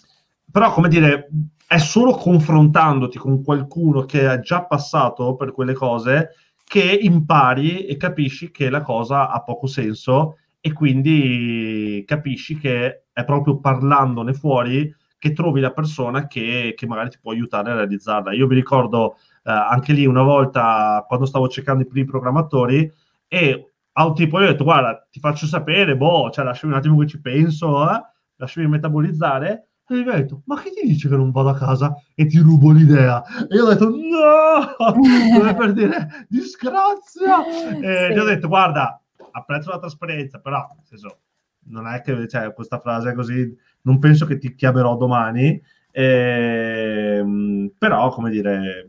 però, 0.52 0.72
come 0.72 0.88
dire, 0.88 1.30
è 1.68 1.78
solo 1.78 2.14
confrontandoti 2.14 3.18
con 3.18 3.44
qualcuno 3.44 4.06
che 4.06 4.28
ha 4.28 4.40
già 4.40 4.64
passato 4.64 5.36
per 5.36 5.52
quelle 5.52 5.74
cose 5.74 6.36
che 6.64 6.98
impari 7.02 7.86
e 7.86 7.98
capisci 7.98 8.52
che 8.52 8.70
la 8.70 8.82
cosa 8.82 9.30
ha 9.30 9.42
poco 9.42 9.68
senso 9.68 10.38
e 10.60 10.72
quindi 10.72 12.04
capisci 12.08 12.58
che 12.58 13.06
è 13.12 13.26
proprio 13.26 13.60
parlandone 13.60 14.34
fuori 14.34 14.92
che 15.24 15.32
trovi 15.32 15.62
la 15.62 15.72
persona 15.72 16.28
che, 16.28 16.74
che, 16.76 16.86
magari 16.86 17.12
ti 17.12 17.18
può 17.22 17.32
aiutare 17.32 17.72
a 17.72 17.76
realizzarla. 17.76 18.34
Io 18.34 18.46
vi 18.46 18.56
ricordo 18.56 19.16
eh, 19.46 19.52
anche 19.52 19.94
lì 19.94 20.06
una 20.06 20.22
volta 20.22 21.06
quando 21.08 21.26
stavo 21.26 21.48
cercando 21.48 21.84
i 21.84 21.88
primi 21.88 22.06
programmatori 22.06 22.92
e 23.30 23.72
a 23.94 24.06
un 24.06 24.16
tipo 24.16 24.42
io 24.42 24.48
ho 24.48 24.52
detto 24.52 24.66
guarda 24.66 25.08
ti 25.10 25.22
faccio 25.22 25.46
sapere, 25.46 25.96
boh, 25.96 26.30
cioè 26.30 26.44
lasciami 26.44 26.74
un 26.74 26.80
attimo 26.80 26.98
che 26.98 27.08
ci 27.08 27.22
penso, 27.22 27.90
eh? 27.90 28.02
lasciami 28.36 28.68
metabolizzare. 28.68 29.70
E 29.88 29.96
mi 29.96 30.10
ha 30.10 30.16
detto, 30.16 30.42
ma 30.46 30.60
che 30.60 30.72
ti 30.72 30.86
dice 30.86 31.08
che 31.08 31.16
non 31.16 31.32
vado 31.32 31.50
a 31.50 31.58
casa 31.58 31.96
e 32.16 32.26
ti 32.26 32.40
rubo 32.40 32.72
l'idea? 32.72 33.24
E 33.50 33.56
io 33.56 33.64
ho 33.64 33.70
detto, 33.70 33.90
no, 33.90 34.76
come 34.78 35.56
per 35.56 35.72
dire, 35.72 36.26
disgrazia. 36.28 37.46
E 37.82 38.08
sì. 38.08 38.14
gli 38.14 38.18
ho 38.18 38.26
detto, 38.26 38.50
guarda, 38.50 39.02
apprezzo 39.32 39.70
la 39.70 39.80
trasparenza, 39.80 40.40
però, 40.40 40.68
nel 40.76 40.86
senso, 40.86 41.20
non 41.68 41.88
è 41.88 42.02
che 42.02 42.28
cioè, 42.28 42.54
questa 42.54 42.80
frase 42.80 43.14
così 43.14 43.56
non 43.84 44.00
penso 44.00 44.26
che 44.26 44.38
ti 44.38 44.56
chiamerò 44.56 44.96
domani, 44.98 45.62
ehm, 45.92 47.72
però 47.78 48.10
come 48.10 48.30
dire, 48.30 48.88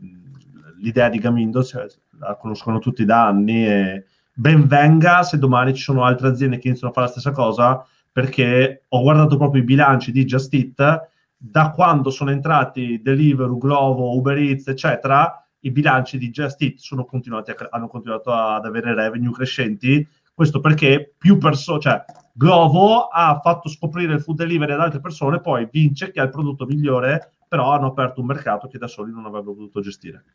l'idea 0.79 1.09
di 1.09 1.19
Gamindo 1.19 1.63
cioè, 1.63 1.85
la 2.19 2.35
conoscono 2.35 2.79
tutti 2.79 3.05
da 3.05 3.27
anni 3.27 3.65
e 3.67 4.05
ben 4.33 4.67
venga 4.67 5.23
se 5.23 5.37
domani 5.37 5.73
ci 5.73 5.81
sono 5.81 6.03
altre 6.03 6.27
aziende 6.27 6.57
che 6.57 6.67
iniziano 6.67 6.91
a 6.91 6.95
fare 6.95 7.07
la 7.07 7.11
stessa 7.11 7.31
cosa, 7.31 7.85
perché 8.11 8.83
ho 8.87 9.01
guardato 9.01 9.37
proprio 9.37 9.61
i 9.61 9.65
bilanci 9.65 10.11
di 10.11 10.25
Just 10.25 10.53
Eat, 10.53 11.09
da 11.37 11.71
quando 11.71 12.09
sono 12.09 12.31
entrati 12.31 13.01
Deliveroo, 13.01 13.57
Glovo, 13.57 14.15
Uber 14.15 14.37
Eats, 14.37 14.67
eccetera, 14.67 15.45
i 15.61 15.71
bilanci 15.71 16.17
di 16.17 16.29
Just 16.29 16.61
Eat 16.61 16.77
continuati 17.05 17.51
a, 17.51 17.55
hanno 17.71 17.87
continuato 17.87 18.31
ad 18.31 18.65
avere 18.65 18.93
revenue 18.93 19.31
crescenti, 19.31 20.07
questo 20.33 20.59
perché 20.59 21.13
più 21.17 21.37
persone, 21.37 21.79
cioè 21.79 22.03
Glovo 22.37 23.07
ha 23.07 23.39
fatto 23.41 23.69
scoprire 23.69 24.13
il 24.13 24.21
food 24.21 24.35
delivery 24.35 24.73
ad 24.73 24.81
altre 24.81 24.99
persone, 24.99 25.39
poi 25.39 25.69
vince 25.71 26.11
chi 26.11 26.19
ha 26.19 26.23
il 26.23 26.29
prodotto 26.29 26.65
migliore, 26.65 27.37
però 27.47 27.71
hanno 27.71 27.87
aperto 27.87 28.19
un 28.19 28.27
mercato 28.27 28.67
che 28.67 28.77
da 28.77 28.87
soli 28.87 29.11
non 29.11 29.25
avrebbero 29.25 29.55
potuto 29.55 29.79
gestire. 29.79 30.25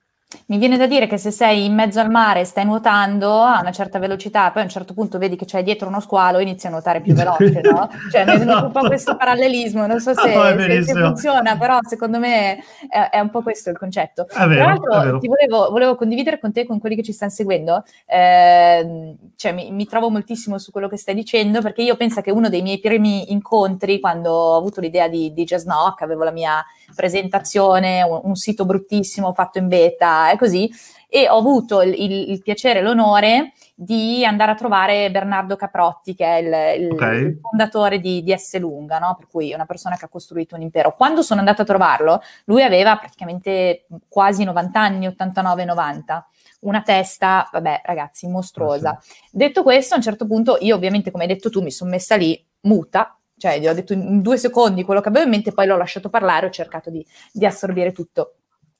Mi 0.46 0.58
viene 0.58 0.76
da 0.76 0.86
dire 0.86 1.08
che 1.08 1.16
se 1.16 1.32
sei 1.32 1.64
in 1.64 1.74
mezzo 1.74 1.98
al 1.98 2.08
mare, 2.08 2.44
stai 2.44 2.64
nuotando 2.64 3.42
a 3.42 3.58
una 3.60 3.72
certa 3.72 3.98
velocità, 3.98 4.52
poi 4.52 4.62
a 4.62 4.64
un 4.64 4.70
certo 4.70 4.94
punto 4.94 5.18
vedi 5.18 5.34
che 5.34 5.44
c'è 5.44 5.64
dietro 5.64 5.88
uno 5.88 5.98
squalo 5.98 6.38
e 6.38 6.42
inizi 6.42 6.68
a 6.68 6.70
nuotare 6.70 7.00
più 7.00 7.14
veloce, 7.14 7.60
no? 7.62 7.90
Cioè 8.12 8.24
mi 8.24 8.46
è 8.46 8.54
un 8.54 8.70
po' 8.70 8.86
questo 8.86 9.16
parallelismo, 9.16 9.86
non 9.86 9.98
so 9.98 10.14
se, 10.14 10.32
no, 10.32 10.60
se, 10.60 10.84
se 10.84 10.92
funziona, 10.92 11.56
però 11.56 11.78
secondo 11.82 12.20
me 12.20 12.58
è, 12.88 13.10
è, 13.10 13.18
un 13.18 13.30
po' 13.30 13.42
questo 13.42 13.70
il 13.70 13.78
concetto. 13.78 14.28
È 14.28 14.46
vero, 14.46 14.78
Tra 14.78 14.94
l'altro 14.94 15.18
ti 15.18 15.26
volevo, 15.26 15.68
volevo, 15.70 15.96
condividere 15.96 16.38
con 16.38 16.52
te, 16.52 16.64
con 16.64 16.78
quelli 16.78 16.94
che 16.94 17.02
ci 17.02 17.12
stanno 17.12 17.32
seguendo, 17.32 17.84
eh, 18.06 19.16
cioè 19.34 19.52
mi, 19.52 19.72
mi, 19.72 19.86
trovo 19.86 20.10
moltissimo 20.10 20.58
su 20.58 20.70
quello 20.70 20.88
che 20.88 20.96
stai 20.96 21.16
dicendo, 21.16 21.60
perché 21.60 21.82
io 21.82 21.96
penso 21.96 22.20
che 22.20 22.30
uno 22.30 22.48
dei 22.48 22.62
miei 22.62 22.78
primi 22.78 23.32
incontri, 23.32 23.98
quando 23.98 24.30
ho 24.30 24.56
avuto 24.56 24.80
l'idea 24.80 25.08
di, 25.08 25.32
di 25.32 25.42
Jazz 25.42 25.64
Knock, 25.64 26.02
avevo 26.02 26.22
la 26.22 26.30
mia 26.30 26.64
presentazione, 26.94 28.02
un, 28.02 28.20
un 28.24 28.34
sito 28.34 28.64
bruttissimo 28.64 29.32
fatto 29.32 29.58
in 29.58 29.68
beta, 29.68 30.30
è 30.30 30.36
così, 30.36 30.70
e 31.08 31.28
ho 31.28 31.38
avuto 31.38 31.82
il, 31.82 31.92
il, 31.92 32.30
il, 32.30 32.42
piacere 32.42 32.78
e 32.78 32.82
l'onore 32.82 33.52
di 33.74 34.24
andare 34.24 34.52
a 34.52 34.54
trovare 34.54 35.10
Bernardo 35.10 35.56
Caprotti, 35.56 36.14
che 36.14 36.24
è 36.24 36.74
il, 36.76 36.92
okay. 36.92 37.18
il 37.18 37.38
fondatore 37.40 37.98
di, 37.98 38.22
di 38.22 38.36
S 38.36 38.56
Lunga, 38.58 38.98
no? 38.98 39.16
per 39.18 39.26
cui 39.28 39.52
una 39.52 39.66
persona 39.66 39.96
che 39.96 40.04
ha 40.04 40.08
costruito 40.08 40.54
un 40.54 40.62
impero. 40.62 40.94
Quando 40.94 41.22
sono 41.22 41.40
andata 41.40 41.62
a 41.62 41.64
trovarlo, 41.64 42.22
lui 42.44 42.62
aveva 42.62 42.96
praticamente 42.96 43.86
quasi 44.08 44.44
90 44.44 44.80
anni, 44.80 45.08
89-90 45.08 46.22
una 46.60 46.82
testa, 46.82 47.48
vabbè 47.50 47.82
ragazzi, 47.84 48.26
mostruosa. 48.28 48.90
Ah, 48.90 48.98
sì. 49.00 49.12
Detto 49.30 49.62
questo, 49.62 49.94
a 49.94 49.96
un 49.96 50.02
certo 50.02 50.26
punto 50.26 50.58
io 50.60 50.74
ovviamente, 50.74 51.10
come 51.10 51.24
hai 51.24 51.28
detto 51.30 51.50
tu, 51.50 51.62
mi 51.62 51.70
sono 51.70 51.90
messa 51.90 52.16
lì 52.16 52.42
muta, 52.62 53.18
cioè 53.40 53.58
gli 53.58 53.66
ho 53.66 53.72
detto 53.72 53.94
in 53.94 54.20
due 54.20 54.36
secondi 54.36 54.84
quello 54.84 55.00
che 55.00 55.08
avevo 55.08 55.24
in 55.24 55.30
mente, 55.30 55.52
poi 55.52 55.66
l'ho 55.66 55.78
lasciato 55.78 56.10
parlare, 56.10 56.44
ho 56.44 56.50
cercato 56.50 56.90
di, 56.90 57.04
di 57.32 57.46
assorbire 57.46 57.90
tutto. 57.90 58.34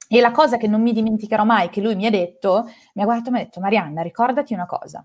E 0.07 0.21
la 0.21 0.33
cosa 0.33 0.59
che 0.59 0.69
non 0.69 0.83
mi 0.83 0.93
dimenticherò 0.93 1.45
mai, 1.45 1.71
che 1.71 1.81
lui 1.81 1.97
mi 1.97 2.05
ha 2.05 2.11
detto, 2.11 2.65
mi 2.95 3.01
ha 3.01 3.07
guardato 3.07 3.31
e 3.31 3.33
mi 3.33 3.41
ha 3.41 3.45
detto, 3.45 3.59
Marianna, 3.61 4.03
ricordati 4.03 4.53
una 4.53 4.67
cosa, 4.67 5.03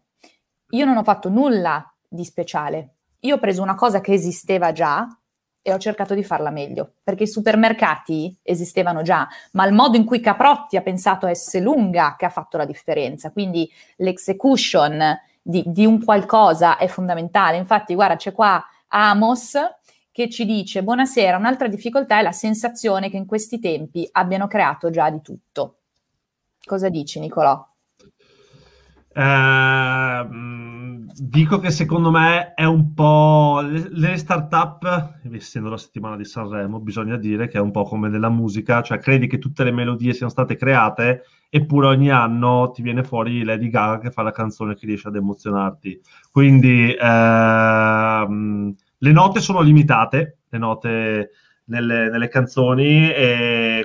io 0.72 0.86
non 0.86 0.98
ho 0.98 1.04
fatto 1.04 1.30
nulla 1.30 1.90
di 2.06 2.26
speciale, 2.26 2.96
io 3.20 3.36
ho 3.36 3.40
preso 3.40 3.62
una 3.62 3.76
cosa 3.76 4.02
che 4.02 4.12
esisteva 4.12 4.74
già 4.74 5.08
e 5.62 5.74
ho 5.74 5.78
cercato 5.78 6.14
di 6.16 6.24
farla 6.24 6.50
meglio, 6.50 6.96
perché 7.02 7.24
i 7.24 7.28
supermercati 7.28 8.38
esistevano 8.44 9.04
già, 9.04 9.26
ma 9.54 9.66
il 9.66 9.74
modo 9.74 9.96
in 9.96 10.04
cui 10.04 10.20
Caprotti 10.20 10.76
ha 10.76 10.82
pensato 10.82 11.28
a 11.28 11.34
S 11.34 11.62
lunga 11.62 12.16
che 12.18 12.26
ha 12.26 12.30
fatto 12.30 12.58
la 12.58 12.66
differenza, 12.66 13.32
quindi 13.32 13.72
l'execution 13.98 15.18
di, 15.42 15.64
di 15.66 15.86
un 15.86 16.04
qualcosa 16.04 16.78
è 16.78 16.88
fondamentale. 16.88 17.58
Infatti, 17.58 17.94
guarda, 17.94 18.16
c'è 18.16 18.34
qua 18.34 18.62
Amos 18.98 19.52
che 20.10 20.30
ci 20.30 20.46
dice 20.46 20.82
buonasera, 20.82 21.36
un'altra 21.36 21.68
difficoltà 21.68 22.20
è 22.20 22.22
la 22.22 22.32
sensazione 22.32 23.10
che 23.10 23.18
in 23.18 23.26
questi 23.26 23.60
tempi 23.60 24.08
abbiano 24.10 24.48
creato 24.48 24.90
già 24.90 25.10
di 25.10 25.20
tutto. 25.22 25.80
Cosa 26.64 26.88
dici 26.88 27.20
Nicolò? 27.20 27.62
Eh, 29.18 30.28
dico 31.14 31.60
che 31.60 31.72
secondo 31.72 32.10
me 32.10 32.54
è 32.54 32.64
un 32.64 32.94
po' 32.94 33.60
le, 33.62 33.88
le 33.90 34.18
start-up, 34.18 35.20
essendo 35.30 35.68
la 35.68 35.78
settimana 35.78 36.16
di 36.16 36.24
Sanremo, 36.24 36.80
bisogna 36.80 37.18
dire 37.18 37.50
che 37.50 37.58
è 37.58 37.62
un 37.62 37.72
po' 37.72 37.84
come 37.84 38.08
nella 38.08 38.30
musica, 38.30 38.82
cioè 38.82 39.00
credi 39.00 39.28
che 39.28 39.40
tutte 39.40 39.66
le 39.66 39.72
melodie 39.72 40.14
siano 40.14 40.32
state 40.32 40.56
create, 40.56 41.24
eppure 41.50 41.88
ogni 41.88 42.12
anno 42.12 42.72
ti 42.72 42.82
viene 42.82 43.04
fuori 43.04 43.44
Lady 43.44 43.70
Gaga 43.70 44.00
che 44.00 44.12
fa 44.12 44.22
la 44.22 44.32
canzone 44.32 44.76
che 44.76 44.86
riesce 44.86 45.10
ad 45.10 45.16
emozionarti. 45.16 46.00
Quindi 46.32 46.96
ehm, 46.98 48.76
le 49.06 49.12
note 49.12 49.40
sono 49.40 49.62
limitate, 49.62 50.40
le 50.50 50.58
note 50.58 51.30
nelle, 51.66 52.10
nelle 52.10 52.28
canzoni, 52.28 53.12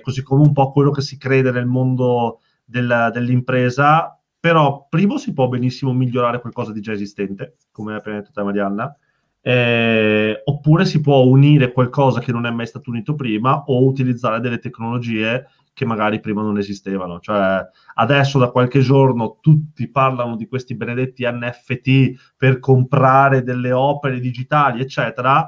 così 0.00 0.22
come 0.22 0.42
un 0.42 0.52
po' 0.52 0.72
quello 0.72 0.90
che 0.90 1.02
si 1.02 1.18
crede 1.18 1.50
nel 1.50 1.66
mondo 1.66 2.40
della, 2.64 3.10
dell'impresa 3.10 4.20
però 4.40 4.86
primo 4.88 5.18
si 5.18 5.34
può 5.34 5.48
benissimo 5.48 5.92
migliorare 5.92 6.40
qualcosa 6.40 6.72
di 6.72 6.80
già 6.80 6.92
esistente, 6.92 7.56
come 7.70 7.92
ha 7.92 7.96
appena 7.98 8.20
detto 8.20 8.30
te 8.32 8.42
Marianna, 8.42 8.96
eh, 9.42 10.40
oppure 10.42 10.86
si 10.86 11.02
può 11.02 11.24
unire 11.24 11.72
qualcosa 11.72 12.20
che 12.20 12.32
non 12.32 12.46
è 12.46 12.50
mai 12.50 12.66
stato 12.66 12.88
unito 12.88 13.14
prima 13.14 13.64
o 13.66 13.84
utilizzare 13.84 14.40
delle 14.40 14.58
tecnologie 14.58 15.46
che 15.72 15.84
magari 15.84 16.20
prima 16.20 16.42
non 16.42 16.58
esistevano. 16.58 17.20
Cioè, 17.20 17.66
adesso 17.94 18.38
da 18.38 18.50
qualche 18.50 18.80
giorno 18.80 19.38
tutti 19.40 19.88
parlano 19.88 20.36
di 20.36 20.46
questi 20.46 20.74
benedetti 20.74 21.24
NFT 21.26 22.34
per 22.36 22.58
comprare 22.58 23.42
delle 23.42 23.72
opere 23.72 24.20
digitali, 24.20 24.80
eccetera. 24.80 25.46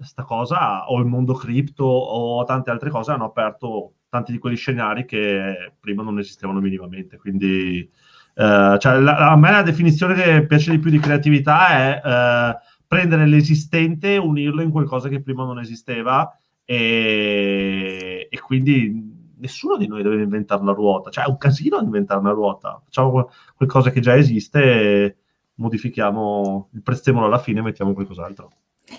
Sta 0.00 0.24
cosa, 0.24 0.88
o 0.88 0.98
il 0.98 1.04
mondo 1.04 1.34
cripto 1.34 1.84
o 1.84 2.42
tante 2.44 2.70
altre 2.70 2.90
cose 2.90 3.12
hanno 3.12 3.26
aperto 3.26 3.94
tanti 4.08 4.32
di 4.32 4.38
quegli 4.38 4.56
scenari 4.56 5.04
che 5.04 5.74
prima 5.78 6.02
non 6.02 6.18
esistevano 6.18 6.60
minimamente. 6.60 7.16
Quindi 7.16 7.88
Uh, 8.32 8.78
cioè, 8.78 8.98
la, 9.00 9.32
a 9.32 9.36
me 9.36 9.50
la 9.50 9.62
definizione 9.62 10.14
che 10.14 10.46
piace 10.46 10.70
di 10.70 10.78
più 10.78 10.90
di 10.90 11.00
creatività 11.00 11.68
è 11.68 12.00
uh, 12.02 12.58
prendere 12.86 13.26
l'esistente 13.26 14.14
e 14.14 14.18
unirlo 14.18 14.62
in 14.62 14.70
qualcosa 14.70 15.08
che 15.08 15.20
prima 15.20 15.44
non 15.44 15.58
esisteva 15.58 16.32
e, 16.64 18.28
e, 18.30 18.40
quindi 18.40 19.09
nessuno 19.40 19.76
di 19.76 19.86
noi 19.86 20.02
deve 20.02 20.22
inventare 20.22 20.62
la 20.64 20.72
ruota, 20.72 21.10
cioè 21.10 21.24
è 21.24 21.28
un 21.28 21.38
casino 21.38 21.78
inventare 21.80 22.20
una 22.20 22.32
ruota, 22.32 22.80
facciamo 22.84 23.30
qualcosa 23.56 23.90
che 23.90 24.00
già 24.00 24.16
esiste, 24.16 25.16
modifichiamo 25.54 26.68
il 26.72 26.82
prezzemolo 26.82 27.26
alla 27.26 27.38
fine 27.38 27.60
e 27.60 27.62
mettiamo 27.62 27.92
qualcos'altro. 27.92 28.50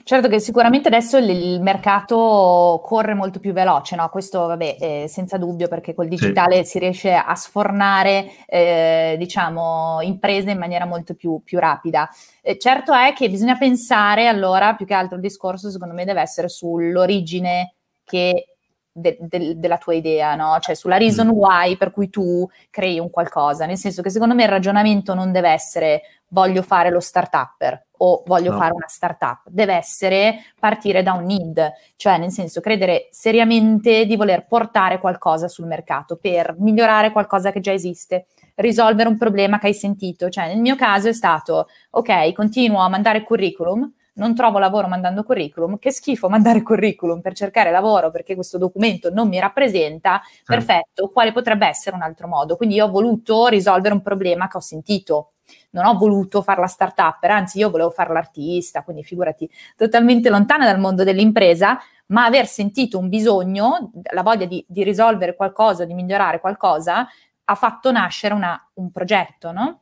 Certo 0.03 0.29
che 0.29 0.39
sicuramente 0.39 0.87
adesso 0.87 1.17
il, 1.17 1.29
il 1.29 1.61
mercato 1.61 2.79
corre 2.81 3.13
molto 3.13 3.41
più 3.41 3.51
veloce, 3.51 3.97
no? 3.97 4.07
questo 4.07 4.45
vabbè, 4.47 4.77
eh, 4.79 5.05
senza 5.09 5.37
dubbio 5.37 5.67
perché 5.67 5.93
col 5.93 6.07
digitale 6.07 6.63
sì. 6.63 6.71
si 6.71 6.79
riesce 6.79 7.13
a 7.13 7.35
sfornare 7.35 8.31
eh, 8.45 9.15
diciamo, 9.17 9.99
imprese 10.01 10.51
in 10.51 10.57
maniera 10.57 10.85
molto 10.85 11.13
più, 11.13 11.41
più 11.43 11.59
rapida. 11.59 12.09
Eh, 12.41 12.57
certo 12.57 12.93
è 12.93 13.11
che 13.13 13.29
bisogna 13.29 13.57
pensare 13.57 14.27
allora, 14.27 14.75
più 14.75 14.85
che 14.85 14.93
altro 14.93 15.17
il 15.17 15.21
discorso 15.21 15.69
secondo 15.69 15.93
me 15.93 16.05
deve 16.05 16.21
essere 16.21 16.47
sull'origine 16.47 17.73
che 18.05 18.50
De, 18.93 19.17
de, 19.21 19.57
della 19.57 19.77
tua 19.77 19.93
idea, 19.93 20.35
no? 20.35 20.57
Cioè 20.59 20.75
sulla 20.75 20.97
reason 20.97 21.27
mm. 21.27 21.29
why 21.29 21.77
per 21.77 21.91
cui 21.91 22.09
tu 22.09 22.45
crei 22.69 22.99
un 22.99 23.09
qualcosa, 23.09 23.65
nel 23.65 23.77
senso 23.77 24.01
che 24.01 24.09
secondo 24.09 24.35
me 24.35 24.43
il 24.43 24.49
ragionamento 24.49 25.13
non 25.13 25.31
deve 25.31 25.49
essere 25.49 26.01
voglio 26.31 26.61
fare 26.61 26.89
lo 26.89 26.99
start-upper 26.99 27.87
o 27.97 28.23
voglio 28.25 28.51
no. 28.51 28.57
fare 28.57 28.73
una 28.73 28.87
startup, 28.87 29.41
deve 29.45 29.75
essere 29.75 30.43
partire 30.59 31.03
da 31.03 31.13
un 31.13 31.25
need, 31.25 31.71
cioè 31.95 32.17
nel 32.17 32.31
senso 32.31 32.59
credere 32.59 33.09
seriamente 33.11 34.05
di 34.05 34.15
voler 34.15 34.47
portare 34.47 34.99
qualcosa 34.99 35.47
sul 35.47 35.67
mercato 35.67 36.17
per 36.17 36.55
migliorare 36.57 37.11
qualcosa 37.11 37.51
che 37.51 37.59
già 37.59 37.71
esiste, 37.71 38.27
risolvere 38.55 39.07
un 39.07 39.17
problema 39.17 39.59
che 39.59 39.67
hai 39.67 39.73
sentito, 39.73 40.29
cioè 40.29 40.47
nel 40.47 40.59
mio 40.59 40.75
caso 40.75 41.09
è 41.09 41.13
stato 41.13 41.67
ok, 41.91 42.31
continuo 42.33 42.79
a 42.81 42.89
mandare 42.89 43.21
curriculum, 43.21 43.91
non 44.13 44.35
trovo 44.35 44.59
lavoro 44.59 44.87
mandando 44.87 45.23
curriculum, 45.23 45.77
che 45.77 45.91
schifo 45.91 46.29
mandare 46.29 46.61
curriculum 46.61 47.21
per 47.21 47.33
cercare 47.33 47.71
lavoro 47.71 48.09
perché 48.09 48.35
questo 48.35 48.57
documento 48.57 49.11
non 49.11 49.27
mi 49.27 49.39
rappresenta, 49.39 50.21
sì. 50.23 50.43
perfetto, 50.45 51.09
quale 51.09 51.31
potrebbe 51.31 51.67
essere 51.67 51.95
un 51.95 52.01
altro 52.01 52.27
modo? 52.27 52.55
Quindi 52.57 52.75
io 52.75 52.85
ho 52.85 52.91
voluto 52.91 53.47
risolvere 53.47 53.93
un 53.93 54.01
problema 54.01 54.47
che 54.47 54.57
ho 54.57 54.61
sentito 54.61 55.33
non 55.71 55.85
ho 55.85 55.97
voluto 55.97 56.41
fare 56.41 56.61
la 56.61 56.67
startup, 56.67 57.21
anzi 57.23 57.59
io 57.59 57.69
volevo 57.69 57.89
fare 57.89 58.13
l'artista, 58.13 58.83
quindi 58.83 59.03
figurati, 59.03 59.49
totalmente 59.75 60.29
lontana 60.29 60.65
dal 60.65 60.79
mondo 60.79 61.03
dell'impresa, 61.03 61.77
ma 62.07 62.25
aver 62.25 62.45
sentito 62.47 62.97
un 62.97 63.09
bisogno, 63.09 63.91
la 64.13 64.21
voglia 64.21 64.45
di, 64.45 64.63
di 64.67 64.83
risolvere 64.83 65.35
qualcosa, 65.35 65.85
di 65.85 65.93
migliorare 65.93 66.39
qualcosa, 66.39 67.07
ha 67.43 67.55
fatto 67.55 67.91
nascere 67.91 68.33
una, 68.33 68.69
un 68.75 68.91
progetto, 68.91 69.51
no? 69.51 69.81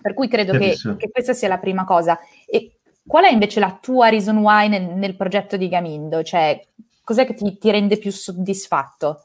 Per 0.00 0.14
cui 0.14 0.28
credo 0.28 0.52
che, 0.52 0.76
che, 0.96 1.10
questa 1.10 1.32
sia 1.32 1.48
la 1.48 1.58
prima 1.58 1.84
cosa. 1.84 2.18
E 2.46 2.79
qual 3.06 3.24
è 3.24 3.30
invece 3.30 3.60
la 3.60 3.78
tua 3.80 4.08
reason 4.08 4.38
why 4.38 4.68
nel, 4.68 4.94
nel 4.94 5.16
progetto 5.16 5.56
di 5.56 5.68
Gamindo? 5.68 6.22
Cioè, 6.22 6.60
cos'è 7.02 7.26
che 7.26 7.34
ti, 7.34 7.58
ti 7.58 7.70
rende 7.70 7.98
più 7.98 8.10
soddisfatto? 8.10 9.22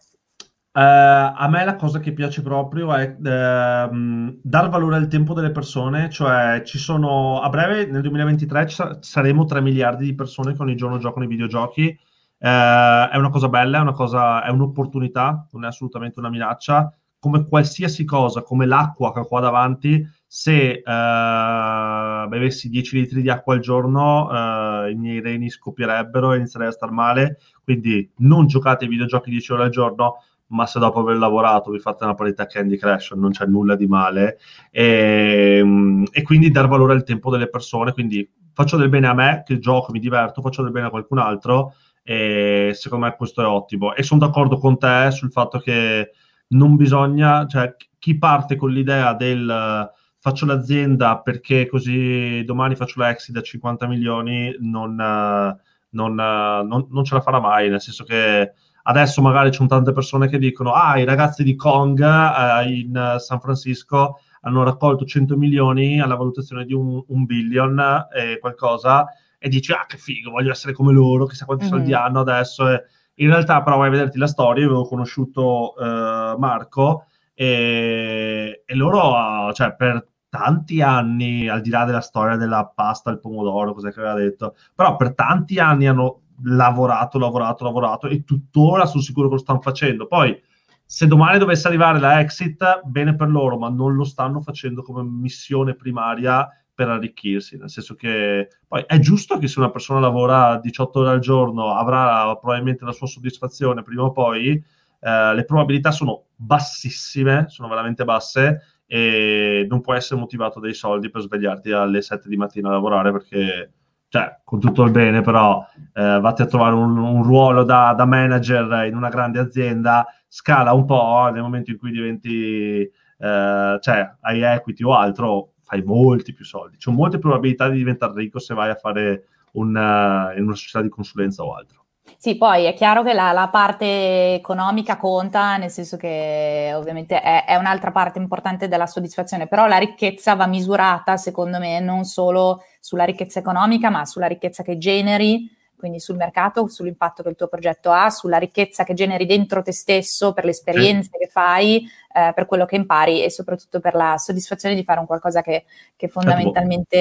Uh, 0.76 1.32
a 1.34 1.48
me 1.48 1.64
la 1.64 1.78
cosa 1.78 2.00
che 2.00 2.12
piace 2.12 2.42
proprio 2.42 2.94
è 2.94 3.16
uh, 3.18 4.40
dar 4.42 4.68
valore 4.68 4.98
al 4.98 5.08
tempo 5.08 5.34
delle 5.34 5.52
persone, 5.52 6.10
cioè 6.10 6.64
ci 6.66 6.78
sono 6.78 7.40
a 7.40 7.48
breve 7.48 7.86
nel 7.86 8.02
2023 8.02 8.68
sa- 8.68 8.98
saremo 9.00 9.46
3 9.46 9.62
miliardi 9.62 10.04
di 10.04 10.14
persone 10.16 10.54
che 10.54 10.62
ogni 10.62 10.76
giorno 10.76 10.98
giocano 10.98 11.24
ai 11.24 11.30
videogiochi. 11.30 11.98
Uh, 12.38 13.08
è 13.10 13.16
una 13.16 13.30
cosa 13.30 13.48
bella, 13.48 13.78
è, 13.78 13.82
una 13.82 13.94
cosa, 13.94 14.44
è 14.44 14.50
un'opportunità, 14.50 15.48
non 15.52 15.64
è 15.64 15.68
assolutamente 15.68 16.20
una 16.20 16.30
minaccia. 16.30 16.94
Come 17.20 17.48
qualsiasi 17.48 18.04
cosa, 18.04 18.42
come 18.42 18.66
l'acqua 18.66 19.14
che 19.14 19.20
ho 19.20 19.26
qua 19.26 19.40
davanti, 19.40 20.06
se 20.28 20.82
uh, 20.84 22.28
bevessi 22.28 22.70
10 22.70 22.98
litri 22.98 23.22
di 23.22 23.30
acqua 23.30 23.54
al 23.54 23.60
giorno, 23.60 24.28
uh, 24.28 24.90
i 24.90 24.96
miei 24.96 25.22
reni 25.22 25.50
scoppierebbero 25.50 26.34
e 26.34 26.38
inizierei 26.38 26.68
a 26.70 26.72
star 26.72 26.92
male. 26.92 27.40
Quindi 27.64 28.10
non 28.18 28.48
giocate 28.48 28.86
ai 28.86 28.90
videogiochi 28.90 29.30
10 29.30 29.54
ore 29.54 29.64
al 29.64 29.70
giorno, 29.70 30.16
ma 30.48 30.66
se 30.66 30.80
dopo 30.80 31.00
aver 31.00 31.18
lavorato 31.18 31.72
vi 31.72 31.80
fate 31.80 32.04
una 32.04 32.14
partita 32.14 32.46
Candy 32.46 32.78
Crush 32.78 33.12
non 33.12 33.32
c'è 33.32 33.46
nulla 33.46 33.76
di 33.76 33.88
male. 33.88 34.38
E, 34.72 35.58
ehm, 35.60 36.06
e, 36.12 36.22
quindi 36.24 36.52
dar 36.52 36.68
valore 36.68 36.94
al 36.94 37.04
tempo 37.04 37.32
delle 37.32 37.50
persone. 37.50 37.94
Quindi 37.94 38.30
faccio 38.54 38.78
del 38.78 38.90
bene 38.90 39.08
a 39.08 39.14
me 39.14 39.44
che 39.46 39.60
gioco, 39.60 39.92
mi 39.92 40.00
diverto 40.00 40.42
faccio 40.42 40.64
del 40.64 40.72
bene 40.72 40.88
a 40.88 40.90
qualcun 40.90 41.20
altro 41.20 41.74
e 42.04 42.72
secondo 42.74 43.06
me 43.06 43.16
questo 43.16 43.42
è 43.42 43.46
ottimo. 43.46 43.96
E 43.96 44.04
sono 44.04 44.20
d'accordo 44.20 44.58
con 44.58 44.78
te 44.78 45.10
sul 45.12 45.32
fatto 45.32 45.60
che 45.60 46.12
non 46.48 46.76
bisogna 46.76 47.48
cioè 47.48 47.76
chi 47.98 48.18
parte 48.18 48.56
con 48.56 48.70
l'idea 48.70 49.14
del 49.14 49.92
faccio 50.26 50.48
l'azienda 50.48 51.20
perché 51.20 51.68
così 51.68 52.44
domani 52.46 52.76
faccio 52.76 53.00
la 53.00 53.12
exit 53.12 53.36
da 53.36 53.42
50 53.42 53.86
milioni 53.86 54.56
non, 54.60 54.96
non, 54.96 56.16
non, 56.16 56.88
non 56.90 57.04
ce 57.04 57.14
la 57.14 57.22
farà 57.22 57.40
mai 57.40 57.70
nel 57.70 57.80
senso 57.80 58.04
che 58.04 58.54
Adesso 58.88 59.20
magari 59.24 59.50
ci 59.50 59.56
sono 59.56 59.68
tante 59.68 59.94
persone 59.94 60.28
che 60.28 60.38
dicono, 60.38 60.74
ah, 60.74 61.00
i 61.00 61.06
ragazzi 61.06 61.44
di 61.44 61.56
Kong 61.56 62.00
eh, 62.00 62.70
in 62.72 63.16
San 63.18 63.40
Francisco 63.40 64.20
hanno 64.42 64.62
raccolto 64.62 65.06
100 65.06 65.36
milioni 65.38 66.00
alla 66.00 66.14
valutazione 66.14 66.66
di 66.66 66.74
un, 66.76 67.04
un 67.08 67.26
billion 67.26 67.80
e 68.14 68.34
eh, 68.34 68.38
qualcosa, 68.38 69.08
e 69.40 69.50
dici, 69.50 69.72
ah, 69.72 69.88
che 69.88 69.98
figo, 69.98 70.30
voglio 70.30 70.52
essere 70.52 70.74
come 70.74 70.94
loro, 70.94 71.26
chissà 71.26 71.46
quanti 71.46 71.64
mm-hmm. 71.66 71.74
soldi 71.74 71.94
hanno 71.94 72.20
adesso. 72.20 72.70
E 72.70 72.84
in 73.16 73.30
realtà, 73.30 73.64
però, 73.64 73.78
vai 73.78 73.88
a 73.88 73.92
vederti 73.92 74.20
la 74.20 74.28
storia, 74.28 74.62
io 74.62 74.70
avevo 74.70 74.86
conosciuto 74.86 75.76
eh, 75.78 76.36
Marco 76.38 77.06
e, 77.34 78.62
e 78.64 78.76
loro, 78.76 79.52
cioè, 79.54 79.74
per 79.74 80.06
tanti 80.36 80.82
anni, 80.82 81.48
al 81.48 81.62
di 81.62 81.70
là 81.70 81.86
della 81.86 82.02
storia 82.02 82.36
della 82.36 82.66
pasta 82.66 83.10
al 83.10 83.22
pomodoro, 83.22 83.74
cos'è 83.74 83.92
che 83.92 84.00
aveva 84.02 84.16
detto, 84.16 84.56
però 84.74 84.98
per 84.98 85.14
tanti 85.14 85.60
anni 85.60 85.88
hanno 85.88 86.24
lavorato, 86.44 87.18
lavorato, 87.18 87.64
lavorato 87.64 88.08
e 88.08 88.26
tuttora 88.26 88.86
sono 88.86 89.02
sicuro 89.02 89.28
che 89.28 89.36
lo 89.36 89.40
stanno 89.40 89.62
facendo. 89.62 90.08
Poi, 90.08 90.38
se 90.84 91.08
domani 91.08 91.38
dovesse 91.38 91.68
arrivare 91.68 92.00
la 92.00 92.20
exit, 92.20 92.82
bene 92.84 93.16
per 93.16 93.30
loro, 93.30 93.58
ma 93.58 93.70
non 93.70 93.96
lo 93.96 94.04
stanno 94.04 94.42
facendo 94.42 94.82
come 94.82 95.04
missione 95.04 95.74
primaria 95.74 96.48
per 96.74 96.90
arricchirsi, 96.90 97.58
nel 97.58 97.70
senso 97.70 97.96
che 97.96 98.50
poi 98.68 98.84
è 98.86 99.00
giusto 99.00 99.38
che 99.38 99.48
se 99.48 99.60
una 99.60 99.72
persona 99.72 100.02
lavora 100.02 100.60
18 100.60 101.00
ore 101.00 101.10
al 101.12 101.20
giorno 101.20 101.74
avrà 101.74 102.36
probabilmente 102.36 102.84
la 102.84 102.92
sua 102.92 103.08
soddisfazione 103.08 103.82
prima 103.82 104.04
o 104.04 104.12
poi, 104.12 104.62
eh, 105.00 105.34
le 105.34 105.46
probabilità 105.46 105.92
sono 105.92 106.26
bassissime, 106.36 107.46
sono 107.48 107.70
veramente 107.70 108.04
basse 108.04 108.75
e 108.88 109.66
non 109.70 109.82
puoi 109.82 109.98
essere 109.98 110.20
motivato 110.20 110.60
dai 110.60 110.74
soldi 110.74 111.10
per 111.10 111.22
svegliarti 111.22 111.72
alle 111.72 112.02
7 112.02 112.30
di 112.30 112.38
mattina 112.38 112.70
a 112.70 112.74
lavorare 112.74 113.12
perché 113.12 113.72
cioè, 114.08 114.40
con 114.46 114.60
tutto 114.62 114.84
il 114.84 114.92
bene, 114.92 115.22
però 115.22 115.66
eh, 115.94 116.20
vatti 116.22 116.42
a 116.42 116.46
trovare 116.46 116.74
un, 116.74 116.98
un 116.98 117.24
ruolo 117.24 117.64
da, 117.64 117.94
da, 117.94 118.06
manager 118.06 118.86
in 118.86 118.96
una 118.96 119.10
grande 119.10 119.40
azienda, 119.40 120.06
scala 120.28 120.72
un 120.72 120.86
po' 120.86 121.30
nel 121.34 121.42
momento 121.42 121.72
in 121.72 121.78
cui 121.78 121.92
diventi, 121.92 122.80
eh, 122.82 123.78
cioè, 123.82 124.16
hai 124.22 124.42
equity 124.42 124.84
o 124.86 124.94
altro, 124.96 125.56
fai 125.64 125.84
molti 125.84 126.34
più 126.34 126.46
soldi. 126.46 126.78
C'è 126.78 126.92
molte 126.92 127.20
probabilità 127.20 127.68
di 127.68 127.78
diventare 127.78 128.14
ricco 128.16 128.40
se 128.40 128.54
vai 128.54 128.70
a 128.70 128.76
fare 128.76 129.26
una, 129.54 130.34
in 130.36 130.44
una 130.44 130.56
società 130.56 130.82
di 130.82 130.90
consulenza 130.90 131.44
o 131.44 131.54
altro. 131.54 131.85
Sì, 132.18 132.38
poi 132.38 132.66
è 132.66 132.74
chiaro 132.74 133.04
che 133.04 133.14
la, 133.14 133.32
la, 133.32 133.50
parte 133.50 134.36
economica 134.36 134.98
conta, 134.98 135.58
nel 135.58 135.70
senso 135.70 135.98
che 135.98 136.72
ovviamente 136.76 137.22
è, 137.22 137.46
è, 137.46 137.56
un'altra 137.56 137.92
parte 137.92 138.20
importante 138.20 138.68
della 138.68 138.88
soddisfazione, 138.88 139.48
però 139.48 139.68
la 139.68 139.78
ricchezza 139.78 140.36
va 140.36 140.48
misurata, 140.48 141.18
secondo 141.18 141.60
me, 141.60 141.80
non 141.80 142.04
solo 142.04 142.64
sulla 142.80 143.04
ricchezza 143.04 143.40
economica, 143.40 143.90
ma 143.90 144.06
sulla 144.06 144.28
ricchezza 144.28 144.64
che 144.64 144.78
generi 144.78 145.55
quindi 145.78 146.00
sul 146.00 146.16
mercato, 146.16 146.68
sull'impatto 146.68 147.24
che 147.24 147.30
il 147.30 147.36
tuo 147.36 147.48
progetto 147.48 147.92
ha, 147.92 148.10
sulla 148.10 148.38
ricchezza 148.38 148.84
che 148.84 148.94
generi 148.94 149.26
dentro 149.26 149.62
te 149.62 149.72
stesso, 149.72 150.34
per 150.34 150.46
le 150.46 150.52
esperienze 150.52 151.10
sì. 151.12 151.18
che 151.20 151.28
fai, 151.28 151.88
eh, 152.14 152.32
per 152.34 152.46
quello 152.46 152.66
che 152.66 152.76
impari 152.76 153.24
e 153.24 153.30
soprattutto 153.30 153.80
per 153.80 153.96
la 153.96 154.18
soddisfazione 154.18 154.76
di 154.76 154.84
fare 154.84 155.00
un 155.00 155.06
qualcosa 155.06 155.42
che, 155.42 155.66
che 155.96 156.08
fondamentalmente 156.08 156.98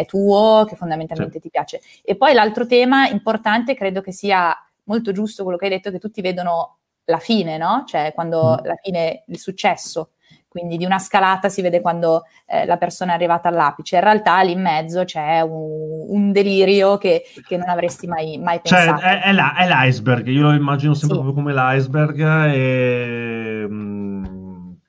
è 0.00 0.04
tuo, 0.06 0.64
che 0.68 0.76
fondamentalmente 0.76 1.34
sì. 1.34 1.40
ti 1.40 1.50
piace. 1.50 1.80
E 2.02 2.16
poi 2.16 2.34
l'altro 2.34 2.66
tema 2.66 3.08
importante, 3.08 3.74
credo 3.74 4.00
che 4.00 4.12
sia 4.12 4.54
molto 4.84 5.12
giusto 5.12 5.42
quello 5.42 5.58
che 5.58 5.64
hai 5.64 5.70
detto, 5.70 5.90
che 5.90 5.98
tutti 5.98 6.20
vedono 6.20 6.78
la 7.04 7.18
fine, 7.18 7.56
no? 7.56 7.84
Cioè 7.86 8.12
quando 8.14 8.58
mm. 8.60 8.64
la 8.64 8.76
fine, 8.82 9.24
il 9.26 9.38
successo 9.38 10.10
quindi 10.56 10.78
di 10.78 10.86
una 10.86 10.98
scalata 10.98 11.50
si 11.50 11.60
vede 11.60 11.82
quando 11.82 12.22
eh, 12.46 12.64
la 12.64 12.78
persona 12.78 13.12
è 13.12 13.14
arrivata 13.14 13.50
all'apice. 13.50 13.96
In 13.96 14.02
realtà 14.02 14.40
lì 14.40 14.52
in 14.52 14.62
mezzo 14.62 15.04
c'è 15.04 15.42
un, 15.42 16.06
un 16.08 16.32
delirio 16.32 16.96
che, 16.96 17.24
che, 17.46 17.58
non 17.58 17.68
avresti 17.68 18.06
mai, 18.06 18.38
mai 18.38 18.60
cioè, 18.62 18.78
pensato. 18.78 19.00
Cioè, 19.02 19.20
è, 19.20 19.22
è, 19.24 19.32
la, 19.32 19.54
è, 19.54 19.66
l'iceberg, 19.68 20.26
io 20.28 20.40
lo 20.40 20.54
immagino 20.54 20.94
sempre 20.94 21.18
sì. 21.18 21.22
proprio 21.22 21.34
come 21.34 21.52
l'iceberg 21.52 22.20
e... 22.54 23.66
Mh, 23.68 23.74
mm, 23.74 24.24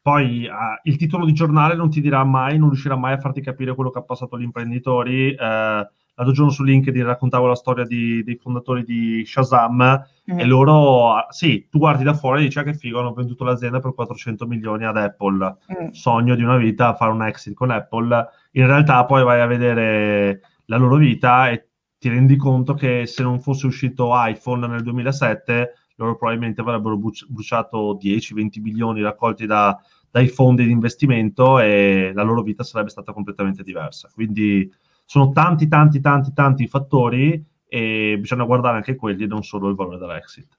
poi 0.01 0.45
uh, 0.45 0.80
il 0.84 0.95
titolo 0.95 1.25
di 1.25 1.34
giornale 1.34 1.75
non 1.75 1.89
ti 1.89 1.99
dirà 1.99 2.23
mai, 2.23 2.58
non 2.58 2.69
riuscirà 2.69 2.95
mai 2.95 3.12
a 3.12 3.19
farti 3.19 3.41
capire 3.41 3.75
quello 3.75 3.89
che 3.89 3.99
ha 3.99 4.03
passato 4.03 4.39
gli 4.39 4.43
imprenditori. 4.43 5.36
Uh, 5.38 5.86
l'altro 6.17 6.34
giorno 6.34 6.51
su 6.51 6.63
LinkedIn 6.63 7.06
raccontavo 7.06 7.45
la 7.45 7.56
storia 7.56 7.86
di, 7.86 8.23
dei 8.23 8.36
fondatori 8.36 8.84
di 8.84 9.23
Shazam 9.25 10.03
mm. 10.32 10.39
e 10.39 10.45
loro, 10.45 11.27
sì, 11.30 11.67
tu 11.69 11.77
guardi 11.77 12.03
da 12.03 12.15
fuori 12.15 12.41
e 12.41 12.43
dici 12.45 12.58
ah, 12.58 12.63
che 12.63 12.73
figo, 12.73 12.99
hanno 12.99 13.13
venduto 13.13 13.43
l'azienda 13.43 13.80
per 13.80 13.93
400 13.93 14.47
milioni 14.47 14.86
ad 14.86 14.97
Apple, 14.97 15.58
mm. 15.71 15.89
sogno 15.91 16.36
di 16.36 16.41
una 16.41 16.58
vita 16.58 16.95
fare 16.95 17.12
un 17.12 17.23
exit 17.23 17.53
con 17.53 17.69
Apple, 17.69 18.27
in 18.51 18.65
realtà 18.65 19.06
poi 19.06 19.23
vai 19.23 19.41
a 19.41 19.45
vedere 19.45 20.41
la 20.65 20.77
loro 20.77 20.95
vita 20.95 21.49
e 21.49 21.67
ti 21.99 22.10
rendi 22.10 22.36
conto 22.36 22.73
che 22.73 23.06
se 23.06 23.21
non 23.21 23.39
fosse 23.39 23.67
uscito 23.67 24.10
iPhone 24.13 24.67
nel 24.67 24.84
2007 24.84 25.73
loro 25.97 26.15
probabilmente 26.15 26.62
avrebbero 26.62 26.99
bruciato 27.27 27.97
10-20 27.99 28.62
milioni 28.62 29.01
raccolti 29.01 29.45
da, 29.45 29.75
dai 30.12 30.27
fondi 30.27 30.63
di 30.63 30.71
investimento 30.71 31.60
e 31.60 32.12
la 32.13 32.21
loro 32.23 32.41
vita 32.43 32.63
sarebbe 32.63 32.89
stata 32.89 33.13
completamente 33.13 33.63
diversa. 33.63 34.10
Quindi 34.13 34.71
sono 35.08 35.32
tanti, 35.32 35.70
tanti, 35.70 36.02
tanti, 36.02 36.34
tanti 36.34 36.67
fattori 36.67 37.41
e 37.65 38.17
bisogna 38.20 38.43
guardare 38.43 38.76
anche 38.76 38.96
quelli 38.96 39.24
e 39.24 39.28
non 39.28 39.41
solo 39.41 39.70
il 39.70 39.76
valore 39.76 39.98
dell'exit. 39.98 40.58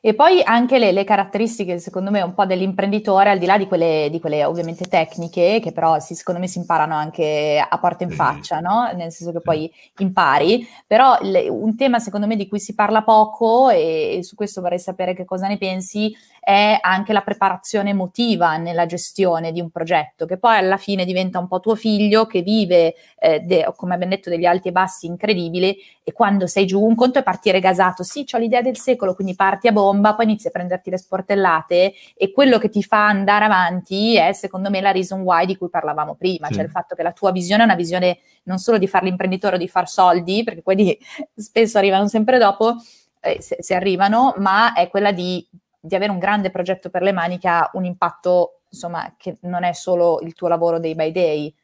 E 0.00 0.14
poi 0.14 0.42
anche 0.42 0.78
le, 0.78 0.92
le, 0.92 1.04
caratteristiche, 1.04 1.78
secondo 1.78 2.10
me, 2.10 2.20
un 2.20 2.34
po' 2.34 2.44
dell'imprenditore, 2.44 3.30
al 3.30 3.38
di 3.38 3.46
là 3.46 3.56
di 3.56 3.66
quelle, 3.66 4.08
di 4.10 4.20
quelle 4.20 4.44
ovviamente 4.44 4.86
tecniche, 4.86 5.60
che 5.62 5.72
però 5.72 5.98
si, 6.00 6.14
secondo 6.14 6.40
me 6.40 6.48
si 6.48 6.58
imparano 6.58 6.94
anche 6.94 7.64
a 7.66 7.78
porta 7.78 8.04
in 8.04 8.10
faccia, 8.10 8.60
no? 8.60 8.90
Nel 8.94 9.12
senso 9.12 9.32
che 9.32 9.40
poi 9.40 9.70
impari. 9.98 10.66
Però 10.86 11.16
le, 11.22 11.48
un 11.48 11.76
tema, 11.76 11.98
secondo 11.98 12.26
me, 12.26 12.36
di 12.36 12.48
cui 12.48 12.58
si 12.58 12.74
parla 12.74 13.02
poco, 13.02 13.70
e, 13.70 14.16
e, 14.18 14.22
su 14.22 14.34
questo 14.34 14.60
vorrei 14.60 14.80
sapere 14.80 15.14
che 15.14 15.24
cosa 15.24 15.46
ne 15.46 15.56
pensi, 15.56 16.14
è 16.50 16.78
anche 16.80 17.12
la 17.12 17.20
preparazione 17.20 17.90
emotiva 17.90 18.56
nella 18.56 18.84
gestione 18.84 19.52
di 19.52 19.60
un 19.60 19.70
progetto, 19.70 20.26
che 20.26 20.36
poi 20.36 20.56
alla 20.56 20.78
fine 20.78 21.04
diventa 21.04 21.38
un 21.38 21.46
po' 21.46 21.60
tuo 21.60 21.76
figlio 21.76 22.26
che 22.26 22.42
vive, 22.42 22.94
eh, 23.20 23.38
de, 23.38 23.72
come 23.76 23.94
abbiamo 23.94 24.12
detto, 24.12 24.30
degli 24.30 24.46
alti 24.46 24.66
e 24.66 24.72
bassi 24.72 25.06
incredibili, 25.06 25.76
e 26.02 26.12
quando 26.12 26.48
sei 26.48 26.66
giù, 26.66 26.82
un 26.82 26.96
conto 26.96 27.20
è 27.20 27.22
partire 27.22 27.60
gasato, 27.60 28.02
sì, 28.02 28.26
ho 28.32 28.38
l'idea 28.38 28.62
del 28.62 28.76
secolo, 28.76 29.14
quindi 29.14 29.36
parti 29.36 29.68
a 29.68 29.72
bomba, 29.72 30.16
poi 30.16 30.24
inizi 30.24 30.48
a 30.48 30.50
prenderti 30.50 30.90
le 30.90 30.98
sportellate 30.98 31.92
e 32.16 32.32
quello 32.32 32.58
che 32.58 32.68
ti 32.68 32.82
fa 32.82 33.06
andare 33.06 33.44
avanti 33.44 34.16
è 34.16 34.32
secondo 34.32 34.70
me 34.70 34.80
la 34.80 34.90
reason 34.90 35.20
why 35.20 35.46
di 35.46 35.56
cui 35.56 35.70
parlavamo 35.70 36.16
prima, 36.16 36.48
sì. 36.48 36.54
cioè 36.54 36.64
il 36.64 36.70
fatto 36.70 36.96
che 36.96 37.04
la 37.04 37.12
tua 37.12 37.30
visione 37.30 37.62
è 37.62 37.64
una 37.64 37.76
visione 37.76 38.18
non 38.44 38.58
solo 38.58 38.76
di 38.76 38.88
fare 38.88 39.04
l'imprenditore 39.04 39.54
o 39.54 39.58
di 39.58 39.68
far 39.68 39.88
soldi, 39.88 40.42
perché 40.42 40.62
quelli 40.62 40.98
spesso 41.32 41.78
arrivano 41.78 42.08
sempre 42.08 42.38
dopo, 42.38 42.74
eh, 43.20 43.40
se, 43.40 43.58
se, 43.60 43.74
arrivano, 43.74 44.34
ma 44.38 44.72
è 44.72 44.88
quella 44.88 45.12
di, 45.12 45.46
di 45.80 45.94
avere 45.94 46.12
un 46.12 46.18
grande 46.18 46.50
progetto 46.50 46.90
per 46.90 47.02
le 47.02 47.12
mani 47.12 47.38
che 47.38 47.48
ha 47.48 47.70
un 47.74 47.84
impatto, 47.84 48.60
insomma, 48.70 49.14
che 49.16 49.38
non 49.42 49.64
è 49.64 49.72
solo 49.72 50.20
il 50.20 50.34
tuo 50.34 50.48
lavoro 50.48 50.78
day 50.78 50.94
by 50.94 51.10
day. 51.10 51.54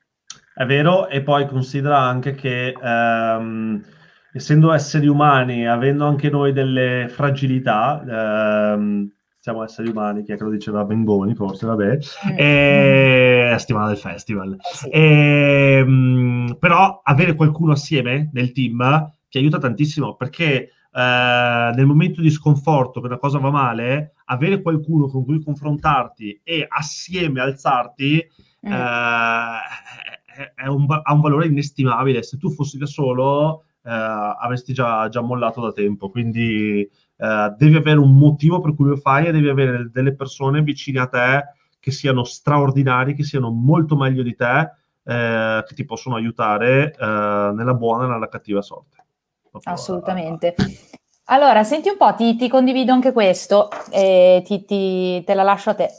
È 0.55 0.65
vero, 0.65 1.09
e 1.09 1.23
poi 1.23 1.47
considera 1.47 1.99
anche 1.99 2.35
che 2.35 2.75
um, 2.81 3.83
essendo 4.33 4.73
esseri 4.73 5.07
umani, 5.07 5.67
avendo 5.67 6.07
anche 6.07 6.31
noi 6.31 6.53
delle 6.53 7.09
fragilità, 7.09 8.03
ehm, 8.75 9.11
siamo 9.39 9.63
esseri 9.63 9.89
umani, 9.89 10.25
chi 10.25 10.33
è 10.33 10.37
che 10.37 10.45
lo 10.45 10.51
diceva 10.51 10.85
Bengoni, 10.85 11.35
forse, 11.35 11.67
vabbè, 11.67 11.97
mm. 11.97 12.39
e... 12.39 13.51
a 13.53 13.59
settimana 13.59 13.89
del 13.89 13.97
festival. 13.97 14.57
Sì. 14.61 14.89
E, 14.89 15.79
ehm, 15.79 16.57
però 16.59 17.01
avere 17.03 17.35
qualcuno 17.35 17.73
assieme 17.73 18.31
nel 18.33 18.53
team 18.53 19.13
ti 19.29 19.39
aiuta 19.39 19.59
tantissimo, 19.59 20.17
perché 20.17 20.71
eh, 20.97 21.73
nel 21.75 21.85
momento 21.85 22.23
di 22.23 22.31
sconforto, 22.31 23.01
che 23.01 23.07
una 23.07 23.19
cosa 23.19 23.39
va 23.39 23.51
male, 23.51 24.15
avere 24.27 24.63
qualcuno 24.63 25.09
con 25.09 25.27
cui 25.27 25.43
confrontarti 25.43 26.41
e 26.43 26.65
assieme 26.67 27.43
alzarti 27.43 28.27
mm. 28.67 28.73
eh, 28.73 29.59
è 30.55 30.67
un, 30.67 30.87
ha 30.89 31.13
un 31.13 31.21
valore 31.21 31.49
inestimabile. 31.49 32.23
Se 32.23 32.39
tu 32.39 32.51
fossi 32.51 32.79
da 32.79 32.87
solo 32.87 33.65
eh, 33.83 33.91
avresti 33.91 34.73
già, 34.73 35.07
già, 35.11 35.21
mollato 35.21 35.61
da 35.61 35.73
tempo. 35.73 36.09
Quindi 36.09 36.81
eh, 36.81 37.55
devi 37.59 37.77
avere 37.77 37.99
un 37.99 38.17
motivo 38.17 38.61
per 38.61 38.75
cui 38.75 38.89
lo 38.89 38.97
fai 38.97 39.27
e 39.27 39.33
devi 39.33 39.51
avere 39.51 39.91
delle 39.93 40.15
persone 40.15 40.63
vicine 40.63 41.01
a 41.01 41.09
te 41.09 41.45
che 41.79 41.91
siano 41.91 42.25
straordinari, 42.25 43.15
che 43.15 43.23
siano 43.23 43.51
molto 43.51 43.97
meglio 43.97 44.23
di 44.23 44.35
te, 44.35 44.71
eh, 45.05 45.63
che 45.67 45.75
ti 45.75 45.85
possono 45.85 46.17
aiutare 46.17 46.95
nella 46.99 47.75
buona 47.75 48.07
e 48.07 48.09
nella 48.09 48.29
cattiva 48.29 48.63
sorte. 48.63 49.06
Proprio 49.61 49.73
Assolutamente. 49.73 50.55
Allora, 51.29 51.65
senti 51.65 51.89
un 51.89 51.97
po', 51.97 52.15
ti, 52.15 52.37
ti 52.37 52.49
condivido 52.49 52.93
anche 52.93 53.13
questo, 53.13 53.69
e 53.91 54.43
ti, 54.45 54.65
ti, 54.65 55.25
te 55.25 55.35
la 55.35 55.43
lascio 55.43 55.71
a 55.71 55.75
te. 55.75 55.91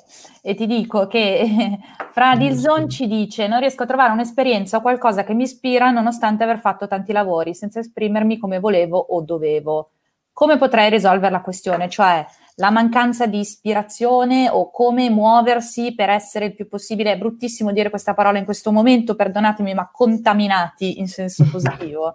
E 0.42 0.56
ti 0.56 0.66
dico 0.66 1.08
che 1.08 1.78
Fra 2.12 2.36
Dilson 2.38 2.88
ci 2.88 3.08
dice: 3.08 3.48
Non 3.48 3.60
riesco 3.60 3.84
a 3.84 3.86
trovare 3.86 4.14
un'esperienza 4.14 4.78
o 4.78 4.82
qualcosa 4.82 5.26
che 5.26 5.34
mi 5.34 5.44
ispira 5.44 5.92
nonostante 5.92 6.44
aver 6.44 6.60
fatto 6.60 6.88
tanti 6.88 7.12
lavori, 7.12 7.54
senza 7.54 7.80
esprimermi 7.80 8.38
come 8.38 8.60
volevo 8.60 8.98
o 8.98 9.22
dovevo. 9.22 9.92
Come 10.32 10.58
potrei 10.58 10.90
risolvere 10.90 11.32
la 11.32 11.42
questione? 11.42 11.90
Cioè, 11.90 12.26
la 12.56 12.70
mancanza 12.70 13.26
di 13.26 13.40
ispirazione 13.40 14.50
o 14.50 14.72
come 14.72 15.10
muoversi 15.10 15.94
per 15.94 16.10
essere 16.10 16.46
il 16.46 16.56
più 16.56 16.68
possibile, 16.68 17.12
è 17.12 17.18
bruttissimo 17.18 17.74
dire 17.74 17.90
questa 17.90 18.14
parola 18.14 18.38
in 18.38 18.46
questo 18.46 18.72
momento, 18.72 19.16
perdonatemi, 19.16 19.74
ma 19.74 19.90
contaminati 19.92 21.00
in 21.00 21.08
senso 21.08 21.46
positivo. 21.52 22.14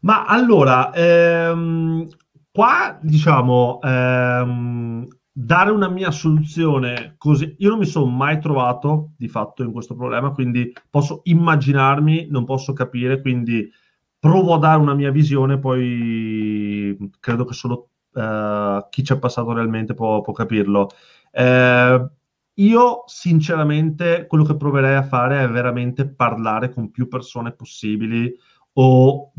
Ma 0.00 0.24
allora, 0.24 0.92
ehm, 0.92 2.06
qua 2.50 2.98
diciamo, 3.02 3.80
ehm, 3.82 5.06
dare 5.32 5.70
una 5.70 5.88
mia 5.88 6.10
soluzione 6.10 7.14
così, 7.16 7.54
io 7.58 7.70
non 7.70 7.78
mi 7.78 7.86
sono 7.86 8.06
mai 8.06 8.40
trovato 8.40 9.12
di 9.16 9.28
fatto 9.28 9.62
in 9.62 9.72
questo 9.72 9.94
problema, 9.94 10.30
quindi 10.32 10.72
posso 10.90 11.20
immaginarmi, 11.24 12.26
non 12.30 12.44
posso 12.44 12.72
capire, 12.72 13.20
quindi 13.20 13.70
provo 14.18 14.54
a 14.54 14.58
dare 14.58 14.80
una 14.80 14.94
mia 14.94 15.10
visione, 15.10 15.58
poi 15.58 16.96
credo 17.20 17.44
che 17.44 17.54
solo 17.54 17.90
eh, 18.14 18.86
chi 18.90 19.04
ci 19.04 19.12
è 19.12 19.18
passato 19.18 19.52
realmente 19.52 19.94
può, 19.94 20.20
può 20.20 20.32
capirlo. 20.32 20.88
Eh, 21.30 22.10
io 22.54 23.04
sinceramente 23.06 24.26
quello 24.26 24.42
che 24.44 24.56
proverei 24.56 24.96
a 24.96 25.02
fare 25.02 25.42
è 25.42 25.48
veramente 25.48 26.08
parlare 26.08 26.70
con 26.70 26.90
più 26.90 27.06
persone 27.06 27.52
possibili 27.52 28.34
o 28.80 29.32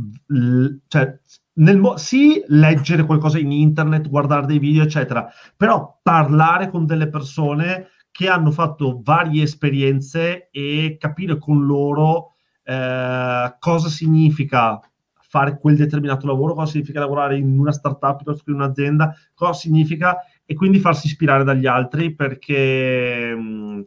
cioè, 0.88 1.20
nel, 1.54 1.94
sì, 1.96 2.44
leggere 2.48 3.06
qualcosa 3.06 3.40
in 3.40 3.52
internet, 3.52 4.10
guardare 4.10 4.46
dei 4.46 4.60
video, 4.60 4.84
eccetera, 4.84 5.30
però 5.56 6.00
parlare 6.02 6.70
con 6.70 6.86
delle 6.86 7.10
persone 7.10 7.88
che 8.12 8.28
hanno 8.28 8.52
fatto 8.52 9.00
varie 9.02 9.44
esperienze 9.44 10.50
e 10.52 10.98
capire 11.00 11.38
con 11.38 11.66
loro 11.66 12.34
eh, 12.64 13.56
cosa 13.60 13.88
significa 13.88 14.80
fare 15.22 15.58
quel 15.60 15.78
determinato 15.78 16.26
lavoro, 16.28 16.54
cosa 16.54 16.72
significa 16.72 17.00
lavorare 17.00 17.38
in 17.38 17.58
una 17.58 17.72
startup 17.72 18.16
piuttosto 18.18 18.44
che 18.44 18.52
in 18.52 18.58
un'azienda, 18.58 19.16
cosa 19.34 19.54
significa 19.54 20.18
e 20.46 20.54
quindi 20.56 20.80
farsi 20.80 21.08
ispirare 21.08 21.44
dagli 21.44 21.68
altri 21.68 22.14
perché 22.14 23.34
mh, 23.36 23.42
mm, 23.42 23.82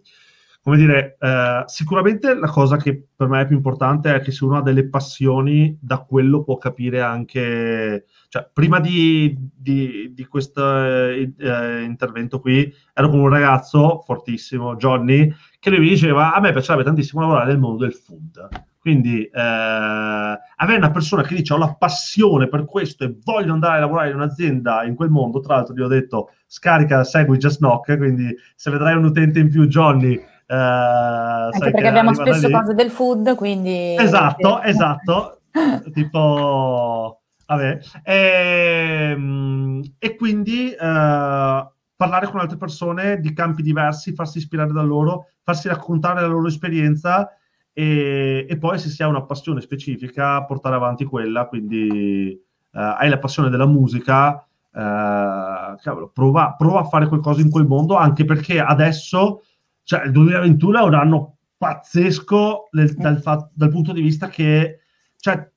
come 0.62 0.76
dire, 0.76 1.16
eh, 1.18 1.64
sicuramente 1.66 2.34
la 2.34 2.46
cosa 2.46 2.76
che 2.76 3.08
per 3.16 3.26
me 3.26 3.40
è 3.40 3.46
più 3.46 3.56
importante 3.56 4.14
è 4.14 4.20
che 4.20 4.30
se 4.30 4.44
uno 4.44 4.58
ha 4.58 4.62
delle 4.62 4.88
passioni, 4.88 5.76
da 5.80 5.98
quello 5.98 6.44
può 6.44 6.56
capire 6.56 7.00
anche, 7.00 8.04
cioè, 8.28 8.48
prima 8.52 8.78
di, 8.78 9.36
di, 9.36 10.12
di 10.14 10.24
questo 10.26 10.84
eh, 10.84 11.32
eh, 11.36 11.82
intervento 11.82 12.38
qui, 12.38 12.72
ero 12.94 13.08
con 13.08 13.18
un 13.18 13.28
ragazzo 13.28 14.02
fortissimo, 14.06 14.76
Johnny, 14.76 15.34
che 15.58 15.70
lui 15.70 15.80
mi 15.80 15.88
diceva, 15.88 16.32
a 16.32 16.38
me 16.38 16.52
piacerebbe 16.52 16.84
tantissimo 16.84 17.22
lavorare 17.22 17.48
nel 17.48 17.58
mondo 17.58 17.82
del 17.82 17.94
food. 17.94 18.48
Quindi 18.78 19.24
eh, 19.24 19.30
avere 19.40 20.78
una 20.78 20.90
persona 20.92 21.22
che 21.22 21.34
dice 21.34 21.54
ho 21.54 21.58
la 21.58 21.74
passione 21.74 22.48
per 22.48 22.64
questo 22.66 23.04
e 23.04 23.16
voglio 23.24 23.52
andare 23.52 23.78
a 23.78 23.80
lavorare 23.80 24.10
in 24.10 24.16
un'azienda 24.16 24.84
in 24.84 24.94
quel 24.94 25.10
mondo, 25.10 25.40
tra 25.40 25.56
l'altro 25.56 25.74
gli 25.74 25.80
ho 25.80 25.88
detto 25.88 26.30
scarica, 26.46 27.02
segui 27.02 27.38
Just 27.38 27.58
Knock, 27.58 27.96
quindi 27.96 28.32
se 28.54 28.70
vedrai 28.70 28.94
un 28.94 29.06
utente 29.06 29.40
in 29.40 29.50
più 29.50 29.66
Johnny... 29.66 30.30
Eh, 30.52 31.50
Anche 31.54 31.70
perché 31.70 31.86
abbiamo 31.86 32.12
spesso 32.14 32.50
cose 32.50 32.74
del 32.74 32.90
food, 32.90 33.34
quindi... 33.36 33.96
Esatto, 33.98 34.60
esatto. 34.62 35.38
tipo... 35.92 37.20
Vabbè. 37.46 37.78
E, 38.04 39.10
ehm, 39.14 39.82
e 39.98 40.16
quindi... 40.16 40.72
Eh, 40.72 41.66
parlare 42.02 42.26
con 42.26 42.40
altre 42.40 42.56
persone 42.56 43.20
di 43.20 43.32
campi 43.32 43.62
diversi, 43.62 44.12
farsi 44.12 44.38
ispirare 44.38 44.72
da 44.72 44.82
loro, 44.82 45.26
farsi 45.44 45.68
raccontare 45.68 46.20
la 46.20 46.26
loro 46.26 46.48
esperienza 46.48 47.30
e, 47.72 48.44
e 48.48 48.58
poi 48.58 48.78
se 48.80 48.88
si 48.88 49.04
ha 49.04 49.06
una 49.06 49.22
passione 49.22 49.60
specifica 49.60 50.42
portare 50.44 50.74
avanti 50.74 51.04
quella, 51.04 51.46
quindi 51.46 52.36
uh, 52.72 52.78
hai 52.78 53.08
la 53.08 53.18
passione 53.18 53.50
della 53.50 53.66
musica, 53.66 54.30
uh, 54.30 55.76
cavolo, 55.80 56.10
prova, 56.12 56.56
prova, 56.58 56.80
a 56.80 56.84
fare 56.84 57.06
qualcosa 57.06 57.40
in 57.40 57.50
quel 57.50 57.66
mondo, 57.66 57.94
anche 57.94 58.24
perché 58.24 58.60
adesso, 58.60 59.42
cioè 59.84 60.04
il 60.04 60.12
2021 60.12 60.78
è 60.78 60.82
un 60.82 60.94
anno 60.94 61.36
pazzesco 61.56 62.68
nel, 62.72 62.92
dal, 62.94 63.22
dal, 63.52 63.70
punto 63.70 63.92
di 63.92 64.00
vista 64.00 64.28
che 64.28 64.80
cioè, 65.16 65.48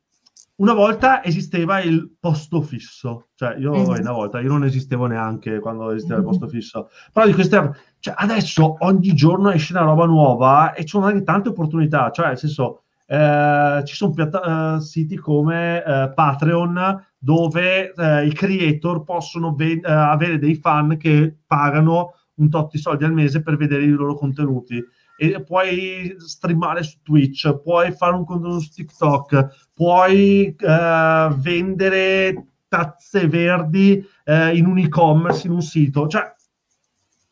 una 0.58 0.74
volta 0.74 1.24
esisteva 1.24 1.80
il 1.80 2.16
posto 2.20 2.62
fisso, 2.62 3.30
cioè 3.36 3.56
io 3.58 3.72
mm-hmm. 3.72 4.00
una 4.02 4.12
volta, 4.12 4.40
io 4.40 4.50
non 4.50 4.64
esistevo 4.64 5.08
neanche 5.08 5.60
quando 5.60 5.92
esisteva 5.92 6.20
il 6.20 6.26
posto 6.26 6.48
fisso, 6.48 6.90
però 7.12 7.26
di 7.26 7.34
queste, 7.34 7.72
cioè 8.00 8.14
adesso 8.18 8.76
ogni 8.80 9.14
giorno 9.14 9.52
esce 9.52 9.74
una 9.74 9.84
roba 9.84 10.06
nuova 10.06 10.74
e 10.74 10.82
ci 10.84 10.90
sono 10.90 11.08
anche 11.08 11.24
tante 11.24 11.50
opportunità, 11.50 12.12
cioè 12.12 12.28
nel 12.28 12.38
senso 12.38 12.84
eh, 13.08 13.82
ci 13.86 13.96
sono 13.96 14.14
piatta- 14.14 14.76
uh, 14.76 14.80
siti 14.80 15.16
come 15.16 15.84
uh, 15.86 16.14
Patreon 16.14 17.06
dove 17.18 17.94
uh, 17.96 18.26
i 18.26 18.34
creator 18.34 19.04
possono 19.04 19.54
ve- 19.54 19.80
avere 19.84 20.40
dei 20.40 20.56
fan 20.56 20.98
che 20.98 21.36
pagano 21.46 22.14
un 22.36 22.50
tot 22.50 22.72
di 22.72 22.78
soldi 22.78 23.04
al 23.04 23.14
mese 23.14 23.42
per 23.42 23.58
vedere 23.58 23.84
i 23.84 23.90
loro 23.90 24.16
contenuti 24.16 24.84
e 25.18 25.42
puoi 25.44 26.16
streamare 26.18 26.84
su 26.84 26.98
Twitch, 27.02 27.62
puoi 27.62 27.92
fare 27.92 28.16
un 28.16 28.26
contenuto 28.26 28.60
su 28.60 28.72
TikTok, 28.72 29.70
puoi 29.74 30.56
uh, 30.60 31.34
vendere 31.36 32.48
tazze 32.68 33.28
verdi 33.28 34.06
uh, 34.26 34.54
in 34.54 34.66
un 34.66 34.78
e-commerce, 34.80 35.48
in 35.48 35.54
un 35.54 35.62
sito, 35.62 36.08
cioè 36.08 36.34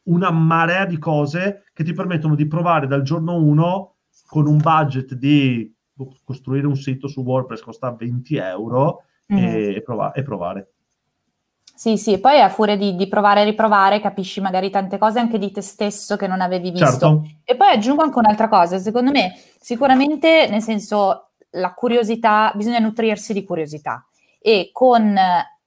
una 0.04 0.32
marea 0.32 0.86
di 0.86 0.98
cose 0.98 1.66
che 1.74 1.84
ti 1.84 1.94
permettono 1.94 2.36
di 2.36 2.48
provare 2.48 2.88
dal 2.88 3.02
giorno 3.02 3.36
1 3.36 3.96
con 4.28 4.48
un 4.48 4.58
budget 4.58 5.14
di 5.16 5.72
costruire 6.24 6.68
un 6.68 6.76
sito 6.76 7.08
su 7.08 7.22
WordPress 7.22 7.62
costa 7.62 7.92
20 7.92 8.36
euro 8.38 9.04
mm. 9.32 9.38
e, 9.38 9.76
e, 9.76 9.82
prova- 9.82 10.12
e 10.12 10.24
provare. 10.24 10.73
Sì, 11.84 11.98
sì, 11.98 12.18
poi 12.18 12.40
a 12.40 12.48
furia 12.48 12.78
di, 12.78 12.96
di, 12.96 13.10
provare 13.10 13.42
e 13.42 13.44
riprovare 13.44 14.00
capisci 14.00 14.40
magari 14.40 14.70
tante 14.70 14.98
cose 14.98 15.20
anche 15.20 15.38
di 15.38 15.52
te 15.52 15.60
stesso 15.60 16.16
che 16.16 16.28
non 16.28 16.40
avevi 16.40 16.72
visto. 16.72 16.88
Certo. 16.88 17.24
E 17.44 17.58
poi 17.58 17.72
aggiungo 17.72 18.04
anche 18.04 18.20
un'altra 18.20 18.48
cosa, 18.48 18.78
secondo 18.78 19.12
me 19.12 19.38
sicuramente, 19.60 20.48
nel 20.50 20.62
senso, 20.62 21.32
la 21.50 21.74
curiosità, 21.74 22.54
bisogna 22.56 22.80
nutrirsi 22.80 23.34
di 23.34 23.44
curiosità 23.44 24.08
e 24.40 24.70
con 24.72 25.14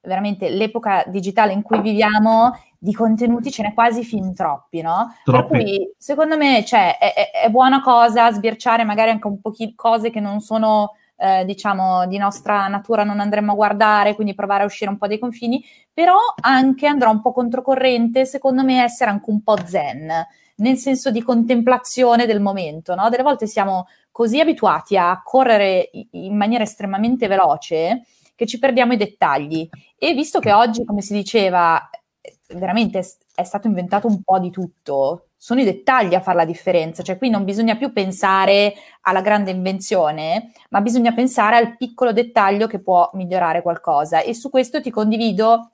veramente 0.01 0.49
l'epoca 0.49 1.05
digitale 1.07 1.53
in 1.53 1.61
cui 1.61 1.83
viviamo 1.83 2.59
di 2.79 2.95
contenuti 2.95 3.51
ce 3.51 3.65
n'è 3.65 3.75
quasi 3.75 4.03
fin 4.03 4.35
troppi, 4.35 4.81
no? 4.81 5.17
Troppi. 5.23 5.49
Per 5.51 5.61
cui 5.61 5.95
secondo 5.99 6.39
me 6.39 6.65
cioè, 6.65 6.97
è, 6.97 7.13
è, 7.13 7.31
è 7.45 7.51
buona 7.51 7.83
cosa 7.83 8.33
sbirciare 8.33 8.85
magari 8.85 9.11
anche 9.11 9.27
un 9.27 9.39
po' 9.39 9.53
cose 9.75 10.09
che 10.09 10.21
non 10.21 10.41
sono 10.41 10.93
eh, 11.17 11.45
diciamo, 11.45 12.07
di 12.07 12.19
nostra 12.19 12.69
natura 12.69 13.05
non 13.05 13.21
andremo 13.21 13.53
a 13.53 13.55
guardare, 13.55 14.15
quindi 14.15 14.35
provare 14.35 14.63
a 14.63 14.67
uscire 14.67 14.91
un 14.91 14.99
po' 14.99 15.07
dai 15.07 15.19
confini, 15.19 15.65
però 15.93 16.17
anche 16.41 16.87
andrà 16.87 17.09
un 17.09 17.21
po' 17.23 17.33
controcorrente, 17.33 18.27
secondo 18.27 18.63
me, 18.63 18.83
essere 18.83 19.11
anche 19.11 19.31
un 19.31 19.43
po' 19.43 19.57
zen, 19.65 20.11
nel 20.57 20.77
senso 20.77 21.11
di 21.11 21.23
contemplazione 21.23 22.27
del 22.27 22.41
momento, 22.41 22.95
no? 22.95 23.09
Delle 23.09 23.23
volte 23.23 23.47
siamo 23.47 23.87
così 24.11 24.41
abituati 24.41 24.97
a 24.97 25.21
correre 25.23 25.91
in 26.13 26.37
maniera 26.37 26.65
estremamente 26.65 27.27
veloce 27.27 28.05
che 28.35 28.47
ci 28.47 28.59
perdiamo 28.59 28.93
i 28.93 28.97
dettagli. 28.97 29.69
E 29.99 30.15
visto 30.15 30.41
che 30.41 30.53
oggi, 30.53 30.85
come 30.85 31.01
si 31.01 31.15
diceva, 31.15 31.89
veramente 32.55 33.03
è 33.35 33.43
stato 33.43 33.67
inventato 33.67 34.07
un 34.07 34.23
po' 34.23 34.39
di 34.39 34.51
tutto, 34.51 35.26
sono 35.37 35.61
i 35.61 35.65
dettagli 35.65 36.15
a 36.15 36.21
fare 36.21 36.39
la 36.39 36.45
differenza, 36.45 37.03
cioè 37.03 37.19
qui 37.19 37.29
non 37.29 37.45
bisogna 37.45 37.77
più 37.77 37.93
pensare 37.93 38.75
alla 39.03 39.21
grande 39.21 39.51
invenzione, 39.51 40.53
ma 40.71 40.81
bisogna 40.81 41.13
pensare 41.13 41.57
al 41.57 41.77
piccolo 41.77 42.13
dettaglio 42.13 42.67
che 42.67 42.81
può 42.81 43.11
migliorare 43.15 43.63
qualcosa. 43.63 44.21
E 44.21 44.35
su 44.35 44.51
questo 44.51 44.81
ti 44.81 44.91
condivido 44.91 45.71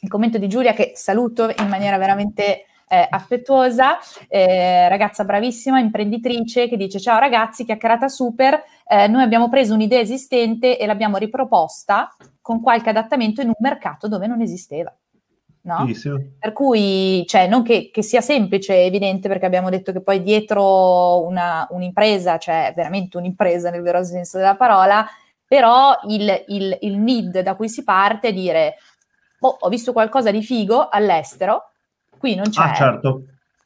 il 0.00 0.08
commento 0.08 0.38
di 0.38 0.48
Giulia 0.48 0.72
che 0.72 0.92
saluto 0.94 1.52
in 1.56 1.68
maniera 1.68 1.96
veramente 1.96 2.66
eh, 2.88 3.06
affettuosa, 3.08 3.98
eh, 4.28 4.88
ragazza 4.88 5.24
bravissima, 5.24 5.78
imprenditrice, 5.78 6.68
che 6.68 6.76
dice 6.76 6.98
ciao 6.98 7.18
ragazzi, 7.18 7.64
chiacchierata 7.64 8.08
super, 8.08 8.62
eh, 8.86 9.06
noi 9.08 9.22
abbiamo 9.22 9.48
preso 9.48 9.74
un'idea 9.74 10.00
esistente 10.00 10.78
e 10.78 10.86
l'abbiamo 10.86 11.18
riproposta 11.18 12.14
con 12.40 12.60
qualche 12.60 12.90
adattamento 12.90 13.40
in 13.42 13.48
un 13.48 13.56
mercato 13.58 14.08
dove 14.08 14.26
non 14.26 14.40
esisteva 14.40 14.94
no? 15.68 15.86
Per 16.38 16.52
cui, 16.52 17.24
cioè, 17.26 17.46
non 17.46 17.62
che, 17.62 17.90
che, 17.92 18.02
sia 18.02 18.22
semplice, 18.22 18.84
evidente, 18.84 19.28
perché 19.28 19.44
abbiamo 19.44 19.68
detto 19.68 19.92
che 19.92 20.00
poi 20.00 20.22
dietro 20.22 21.24
una, 21.24 21.66
un'impresa, 21.70 22.38
cioè 22.38 22.72
veramente 22.74 23.18
un'impresa 23.18 23.70
nel 23.70 23.82
vero 23.82 24.02
senso 24.02 24.38
della 24.38 24.56
parola, 24.56 25.06
però 25.46 25.98
il, 26.08 26.44
il, 26.48 26.78
il 26.80 26.96
need 26.96 27.40
da 27.40 27.54
cui 27.54 27.68
si 27.68 27.84
parte 27.84 28.28
è 28.28 28.32
dire, 28.32 28.76
oh, 29.40 29.56
ho 29.60 29.68
visto 29.68 29.92
qualcosa 29.92 30.30
di 30.30 30.42
figo 30.42 30.88
all'estero, 30.88 31.70
qui 32.16 32.34
non 32.34 32.48
c'è, 32.48 32.62
ah, 32.62 32.74
certo. 32.74 33.24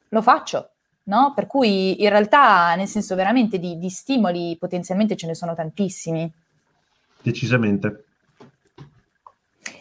lo 0.09 0.21
faccio. 0.21 0.69
No? 1.05 1.33
Per 1.35 1.47
cui 1.47 2.01
in 2.01 2.09
realtà, 2.09 2.75
nel 2.75 2.87
senso 2.87 3.15
veramente 3.15 3.59
di, 3.59 3.77
di 3.77 3.89
stimoli 3.89 4.55
potenzialmente 4.57 5.17
ce 5.17 5.27
ne 5.27 5.35
sono 5.35 5.53
tantissimi. 5.53 6.31
Decisamente. 7.21 8.05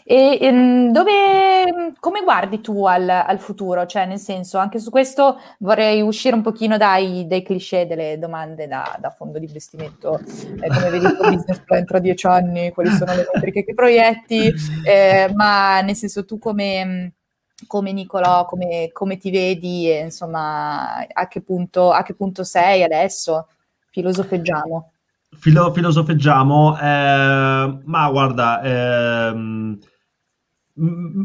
E 0.04 0.38
ehm, 0.40 0.90
dove, 0.92 1.92
come 2.00 2.22
guardi 2.22 2.60
tu 2.60 2.84
al, 2.84 3.08
al, 3.08 3.38
futuro? 3.38 3.86
Cioè, 3.86 4.06
nel 4.06 4.18
senso, 4.18 4.58
anche 4.58 4.78
su 4.78 4.90
questo 4.90 5.38
vorrei 5.58 6.00
uscire 6.00 6.34
un 6.34 6.42
pochino 6.42 6.76
dai, 6.76 7.26
dai 7.26 7.42
cliché 7.42 7.86
delle 7.86 8.18
domande 8.18 8.66
da, 8.66 8.96
da 9.00 9.10
fondo 9.10 9.38
di 9.38 9.46
investimento. 9.46 10.18
Eh, 10.18 10.68
come 10.68 10.90
vedi 10.90 11.06
il 11.06 11.16
business 11.18 11.60
plan 11.64 11.84
tra 11.84 11.98
dieci 11.98 12.26
anni, 12.26 12.72
quali 12.72 12.90
sono 12.90 13.14
le 13.14 13.28
metriche 13.32 13.64
che 13.64 13.74
proietti? 13.74 14.52
Eh, 14.84 15.30
ma 15.34 15.80
nel 15.82 15.94
senso, 15.94 16.24
tu 16.24 16.38
come, 16.38 17.14
come 17.66 17.92
Nicolò, 17.92 18.44
come, 18.44 18.90
come 18.92 19.16
ti 19.16 19.30
vedi 19.30 19.88
e 19.88 20.00
insomma, 20.00 21.06
a 21.06 21.28
che 21.28 21.42
punto, 21.42 21.92
a 21.92 22.02
che 22.02 22.14
punto 22.14 22.44
sei 22.44 22.82
adesso? 22.82 23.46
Filosofeggiamo. 23.90 24.90
Filo, 25.38 25.72
filosofeggiamo, 25.72 26.78
eh, 26.78 27.78
ma 27.84 28.10
guarda, 28.10 28.60
ehm, 28.62 29.78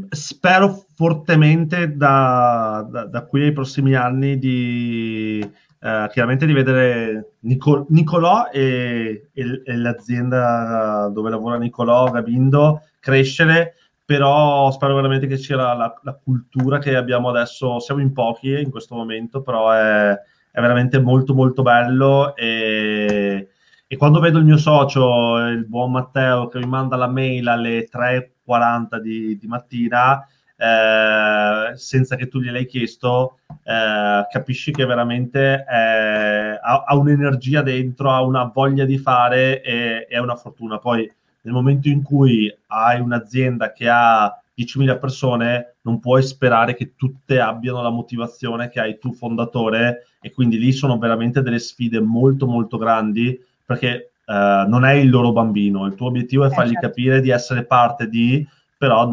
spero 0.10 0.86
fortemente 0.96 1.96
da, 1.96 2.88
da, 2.90 3.06
da, 3.06 3.26
qui 3.26 3.44
ai 3.44 3.54
prossimi 3.54 3.96
anni 3.96 4.38
di 4.38 5.40
eh, 5.40 6.08
chiaramente 6.12 6.46
di 6.46 6.54
vedere 6.54 7.34
Nico, 7.42 7.86
Nicolò 7.90 8.50
e, 8.52 9.30
e, 9.34 9.62
e, 9.64 9.76
l'azienda 9.78 11.10
dove 11.14 11.30
lavora 11.30 11.58
Nicolò 11.58 12.10
Gabindo 12.12 12.84
crescere 13.00 13.74
però 14.06 14.72
spero 14.72 14.96
veramente 14.96 15.28
che 15.28 15.38
sia 15.38 15.58
la, 15.58 15.74
la, 15.74 15.94
la, 16.02 16.14
cultura 16.14 16.80
che 16.80 16.96
abbiamo 16.96 17.28
adesso. 17.28 17.80
Siamo 17.80 18.00
in 18.00 18.14
pochi 18.14 18.62
in 18.62 18.72
questo 18.72 18.96
momento 18.96 19.42
però 19.42 19.70
è, 19.72 20.12
è 20.52 20.62
veramente 20.62 20.98
molto 21.02 21.34
molto 21.34 21.62
bello 21.62 22.34
e, 22.34 23.50
e 23.88 23.96
quando 23.96 24.20
vedo 24.20 24.38
il 24.38 24.46
mio 24.46 24.58
socio 24.58 25.38
il 25.48 25.66
buon 25.66 25.92
Matteo 25.92 26.50
che 26.50 26.60
mi 26.60 26.68
manda 26.68 26.98
la 26.98 27.08
mail 27.08 27.48
alle 27.48 27.88
3 27.90 28.34
40 28.44 29.00
di, 29.00 29.38
di 29.38 29.48
mattina, 29.48 30.26
eh, 30.58 31.76
senza 31.76 32.16
che 32.16 32.28
tu 32.28 32.40
gliel'hai 32.40 32.66
chiesto, 32.66 33.40
eh, 33.64 34.26
capisci 34.30 34.72
che 34.72 34.86
veramente 34.86 35.66
eh, 35.70 36.60
ha, 36.62 36.84
ha, 36.86 36.96
un'energia 36.96 37.62
dentro, 37.62 38.12
ha 38.12 38.24
una 38.24 38.46
voglia 38.54 38.86
di 38.86 38.98
fare 38.98 39.62
e, 39.62 40.06
è 40.06 40.18
una 40.18 40.36
fortuna. 40.36 40.80
Poi 40.80 41.10
nel 41.42 41.54
momento 41.54 41.90
in 41.90 42.02
cui 42.04 42.54
hai 42.68 43.00
un'azienda 43.00 43.72
che 43.72 43.88
ha 43.90 44.42
10.000 44.58 44.98
persone, 44.98 45.76
non 45.82 46.00
puoi 46.00 46.24
sperare 46.24 46.74
che 46.74 46.96
tutte 46.96 47.40
abbiano 47.40 47.82
la 47.82 47.90
motivazione 47.92 48.70
che 48.70 48.80
hai 48.80 48.98
tu 48.98 49.14
fondatore 49.14 50.08
e 50.20 50.32
quindi 50.32 50.58
lì 50.58 50.72
sono 50.72 50.98
veramente 50.98 51.42
delle 51.42 51.60
sfide 51.60 52.02
molto 52.02 52.48
molto 52.48 52.78
grandi 52.78 53.40
perché 53.68 54.14
uh, 54.26 54.68
non 54.70 54.86
è 54.86 54.94
il 54.94 55.10
loro 55.10 55.34
bambino, 55.34 55.86
il 55.86 55.96
tuo 55.96 56.08
obiettivo 56.08 56.46
è 56.46 56.48
eh, 56.48 56.52
fargli 56.52 56.72
certo. 56.72 56.88
capire 56.88 57.20
di 57.20 57.32
essere 57.32 57.66
parte 57.66 58.08
di, 58.08 58.48
però 58.78 59.12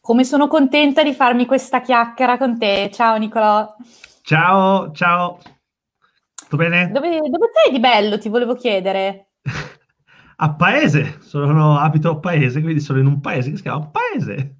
Come 0.00 0.24
sono 0.24 0.48
contenta 0.48 1.02
di 1.02 1.14
farmi 1.14 1.46
questa 1.46 1.80
chiacchiera 1.80 2.36
con 2.36 2.58
te. 2.58 2.90
Ciao 2.92 3.16
Nicolò. 3.16 3.74
Ciao, 4.20 4.92
ciao. 4.92 5.40
Tutto 6.34 6.56
bene? 6.56 6.90
Dove, 6.92 7.20
dove 7.20 7.48
sei 7.54 7.72
di 7.72 7.80
bello? 7.80 8.18
Ti 8.18 8.28
volevo 8.28 8.54
chiedere. 8.54 9.30
a 10.36 10.54
paese, 10.54 11.18
sono, 11.20 11.78
abito 11.78 12.10
a 12.10 12.18
paese, 12.18 12.60
quindi 12.60 12.80
sono 12.80 12.98
in 12.98 13.06
un 13.06 13.20
paese 13.20 13.50
che 13.50 13.56
si 13.56 13.62
chiama 13.62 13.88
Paese. 13.88 14.56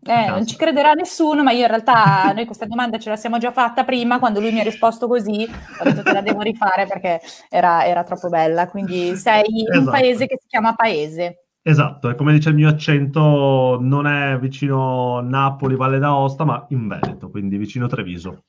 Eh, 0.00 0.28
non 0.28 0.46
ci 0.46 0.56
crederà 0.56 0.92
nessuno, 0.92 1.42
ma 1.42 1.50
io 1.50 1.62
in 1.62 1.68
realtà 1.68 2.30
noi 2.34 2.46
questa 2.46 2.66
domanda 2.66 2.98
ce 2.98 3.10
la 3.10 3.16
siamo 3.16 3.38
già 3.38 3.50
fatta 3.50 3.84
prima, 3.84 4.18
quando 4.18 4.40
lui 4.40 4.52
mi 4.52 4.60
ha 4.60 4.64
risposto 4.64 5.08
così, 5.08 5.46
ho 5.80 5.84
detto 5.84 6.02
te 6.02 6.12
la 6.12 6.22
devo 6.22 6.40
rifare 6.40 6.86
perché 6.86 7.20
era, 7.48 7.84
era 7.84 8.04
troppo 8.04 8.28
bella. 8.28 8.68
Quindi 8.68 9.16
sei 9.16 9.44
in 9.48 9.66
esatto. 9.68 9.78
un 9.78 9.90
paese 9.90 10.26
che 10.26 10.38
si 10.40 10.46
chiama 10.46 10.74
Paese. 10.74 11.44
Esatto, 11.60 12.08
e 12.08 12.14
come 12.14 12.32
dice 12.32 12.48
il 12.48 12.54
mio 12.54 12.68
accento, 12.68 13.76
non 13.80 14.06
è 14.06 14.38
vicino 14.38 15.20
Napoli, 15.20 15.76
Valle 15.76 15.98
d'Aosta, 15.98 16.44
ma 16.44 16.64
in 16.70 16.88
Veneto, 16.88 17.28
quindi 17.28 17.58
vicino 17.58 17.86
Treviso 17.88 18.44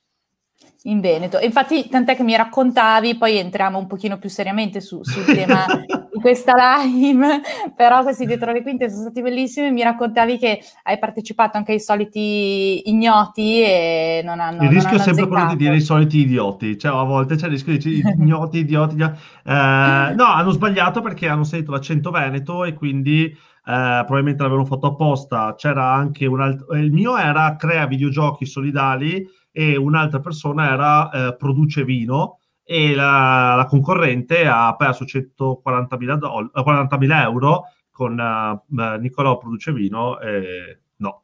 in 0.84 1.02
Veneto. 1.02 1.40
Infatti, 1.40 1.90
tant'è 1.90 2.16
che 2.16 2.24
mi 2.24 2.36
raccontavi, 2.36 3.18
poi 3.18 3.38
entriamo 3.38 3.78
un 3.78 3.88
pochino 3.88 4.18
più 4.18 4.30
seriamente 4.30 4.80
su, 4.80 5.04
sul 5.04 5.26
tema 5.26 5.66
di 6.20 6.22
questa 6.22 6.54
live, 6.84 7.42
però 7.76 8.04
questi 8.04 8.26
dietro 8.26 8.52
le 8.52 8.62
quinte 8.62 8.90
sono 8.90 9.04
stati 9.04 9.22
bellissimi. 9.22 9.72
Mi 9.72 9.82
raccontavi 9.82 10.38
che 10.38 10.60
hai 10.84 11.00
partecipato 11.00 11.58
anche 11.58 11.72
ai 11.72 11.80
soliti 11.80 12.90
ignoti 12.90 13.62
e 13.62 14.22
non 14.24 14.40
hanno. 14.40 14.64
Il 14.64 14.70
rischio 14.70 14.98
è 14.98 15.00
sempre 15.00 15.28
quello 15.28 15.48
di 15.48 15.56
dire 15.56 15.76
i 15.76 15.82
soliti 15.82 16.20
idioti, 16.20 16.78
cioè 16.78 16.96
a 16.96 17.04
volte 17.04 17.36
c'è 17.36 17.46
il 17.46 17.52
rischio 17.52 17.78
di 17.78 17.80
dire 17.80 18.16
ignoti, 18.20 18.60
idioti. 18.60 18.94
idioti. 18.94 19.20
Eh, 19.46 20.14
no, 20.16 20.26
hanno 20.26 20.52
sbagliato 20.52 21.02
perché 21.02 21.28
hanno 21.28 21.44
sentito 21.44 21.72
l'accento 21.72 22.12
veneto 22.12 22.66
e 22.66 22.74
quindi. 22.74 23.36
Eh, 23.70 24.02
probabilmente 24.04 24.42
l'avevano 24.42 24.66
fatto 24.66 24.88
apposta. 24.88 25.54
C'era 25.56 25.94
anche 25.94 26.26
un 26.26 26.42
altro. 26.42 26.76
Il 26.76 26.92
mio 26.92 27.16
era 27.18 27.56
crea 27.56 27.86
videogiochi 27.86 28.48
solidali 28.48 29.24
e 29.52 29.78
un'altra 29.78 30.20
persona 30.20 30.72
era 30.72 31.10
eh, 31.10 31.36
produce 31.36 31.84
vino 31.84 32.39
e 32.72 32.94
la, 32.94 33.56
la, 33.56 33.66
concorrente 33.66 34.46
ha 34.46 34.76
perso 34.76 35.04
140.000 35.04 36.14
doll- 36.18 36.52
40.000 36.54 37.22
euro 37.24 37.64
con 37.90 38.16
uh, 38.16 39.00
Nicolò 39.00 39.40
produce 39.40 39.74
vino 39.74 40.20
e 40.20 40.78
no. 40.98 41.24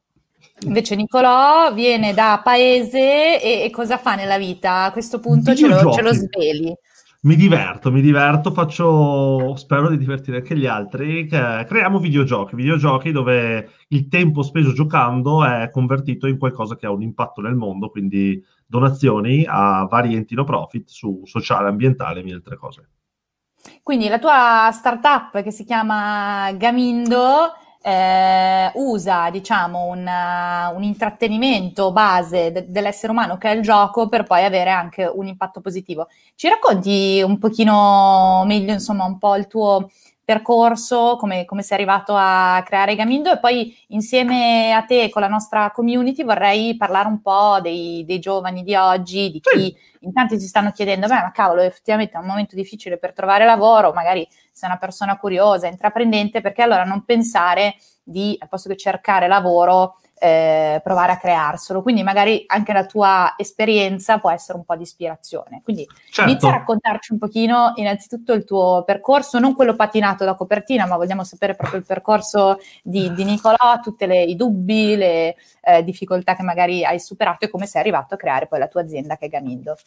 Invece 0.61 0.95
Nicolò 0.95 1.71
viene 1.71 2.15
da 2.15 2.41
paese 2.43 3.39
e, 3.39 3.61
e 3.63 3.69
cosa 3.69 3.99
fa 3.99 4.15
nella 4.15 4.39
vita? 4.39 4.85
A 4.85 4.91
questo 4.91 5.19
punto 5.19 5.53
ce 5.53 5.67
lo, 5.67 5.91
ce 5.91 6.01
lo 6.01 6.13
sveli 6.13 6.75
mi 7.26 7.36
diverto, 7.36 7.91
mi 7.91 8.01
diverto, 8.01 8.51
faccio, 8.51 9.55
spero 9.55 9.89
di 9.89 9.97
divertire 9.97 10.38
anche 10.38 10.55
gli 10.55 10.67
altri, 10.67 11.26
creiamo 11.28 11.97
videogiochi, 11.97 12.55
videogiochi 12.55 13.11
dove 13.11 13.69
il 13.88 14.07
tempo 14.07 14.43
speso 14.43 14.73
giocando 14.73 15.43
è 15.43 15.71
convertito 15.71 16.28
in 16.28 16.38
qualcosa 16.38 16.76
che 16.76 16.86
ha 16.86 16.91
un 16.91 17.01
impatto 17.01 17.41
nel 17.41 17.55
mondo, 17.55 17.89
quindi 17.89 18.43
donazioni 18.63 19.43
a 19.47 19.88
vari 19.89 20.13
enti 20.13 20.36
no 20.36 20.43
profit 20.43 20.88
su 20.88 21.21
sociale, 21.26 21.67
ambientale 21.67 22.19
e 22.19 22.23
mille 22.23 22.36
altre 22.36 22.57
cose. 22.57 22.89
Quindi 23.82 24.07
la 24.07 24.19
tua 24.19 24.69
startup 24.71 25.41
che 25.41 25.51
si 25.51 25.63
chiama 25.63 26.51
Gamindo 26.51 27.53
eh, 27.88 28.71
usa, 28.73 29.29
diciamo, 29.29 29.86
un, 29.86 30.09
un 30.75 30.83
intrattenimento 30.83 31.91
base 31.91 32.51
de- 32.51 32.65
dell'essere 32.67 33.11
umano 33.11 33.38
che 33.38 33.51
è 33.51 33.53
il 33.53 33.61
gioco 33.61 34.09
per 34.09 34.23
poi 34.23 34.43
avere 34.43 34.71
anche 34.71 35.05
un 35.05 35.27
impatto 35.27 35.61
positivo. 35.61 36.07
Ci 36.33 36.49
racconti 36.49 37.21
un 37.23 37.38
pochino 37.38 38.43
meglio, 38.47 38.73
insomma, 38.73 39.05
un 39.05 39.19
po' 39.19 39.36
il 39.36 39.45
tuo 39.45 39.91
percorso, 40.23 41.15
come, 41.19 41.45
come, 41.45 41.61
sei 41.61 41.77
arrivato 41.77 42.15
a 42.17 42.63
creare 42.65 42.95
Gamindo 42.95 43.31
e 43.31 43.38
poi 43.38 43.77
insieme 43.89 44.73
a 44.73 44.81
te 44.81 45.09
con 45.11 45.21
la 45.21 45.27
nostra 45.27 45.69
community 45.69 46.23
vorrei 46.23 46.75
parlare 46.75 47.07
un 47.07 47.21
po' 47.21 47.59
dei, 47.61 48.03
dei 48.07 48.17
giovani 48.17 48.63
di 48.63 48.73
oggi, 48.73 49.29
di 49.29 49.39
chi 49.39 49.75
in 49.99 50.11
tanti 50.13 50.39
si 50.39 50.47
stanno 50.47 50.71
chiedendo, 50.71 51.05
beh 51.05 51.13
ma 51.13 51.31
cavolo 51.31 51.61
effettivamente 51.61 52.17
è 52.17 52.19
un 52.19 52.25
momento 52.25 52.55
difficile 52.55 52.97
per 52.97 53.13
trovare 53.13 53.45
lavoro, 53.45 53.93
magari 53.93 54.27
sei 54.55 54.69
una 54.69 54.77
persona 54.77 55.17
curiosa, 55.17 55.67
intraprendente, 55.67 56.39
perché 56.39 56.61
allora 56.61 56.85
non 56.85 57.03
pensare 57.03 57.75
di, 58.01 58.37
al 58.39 58.47
posto 58.47 58.69
che 58.69 58.77
cercare 58.77 59.27
lavoro, 59.27 59.99
eh, 60.26 60.82
provare 60.84 61.11
a 61.11 61.17
crearselo. 61.17 61.84
Quindi 61.84 62.01
magari 62.01 62.43
anche 62.47 62.73
la 62.73 62.86
tua 62.86 63.36
esperienza 63.38 64.17
può 64.17 64.32
essere 64.32 64.57
un 64.57 64.65
po' 64.65 64.76
di 64.76 64.82
ispirazione. 64.82 65.61
Quindi 65.63 65.88
certo. 66.09 66.30
inizia 66.30 66.49
a 66.49 66.53
raccontarci 66.53 67.13
un 67.13 67.19
pochino 67.19 67.73
innanzitutto 67.76 68.34
il 68.34 68.43
tuo 68.43 68.84
percorso, 68.86 69.38
non 69.38 69.53
quello 69.53 69.76
patinato 69.76 70.26
da 70.26 70.34
copertina, 70.34 70.88
ma 70.88 70.97
vogliamo 70.97 71.23
sapere 71.23 71.55
proprio 71.55 71.80
il 71.80 71.86
percorso 71.86 72.57
di, 72.82 73.13
di 73.13 73.23
Nicolò, 73.23 73.80
tutti 73.84 74.05
i 74.05 74.36
dubbi, 74.36 74.95
le 74.95 75.36
eh, 75.61 75.84
difficoltà 75.84 76.36
che 76.36 76.43
magari 76.43 76.84
hai 76.84 76.99
superato 76.99 77.45
e 77.45 77.49
come 77.49 77.67
sei 77.67 77.82
arrivato 77.82 78.15
a 78.15 78.17
creare 78.17 78.47
poi 78.47 78.59
la 78.59 78.67
tua 78.67 78.82
azienda 78.82 79.17
che 79.17 79.26
è 79.26 79.30
Gamindo. 79.30 79.78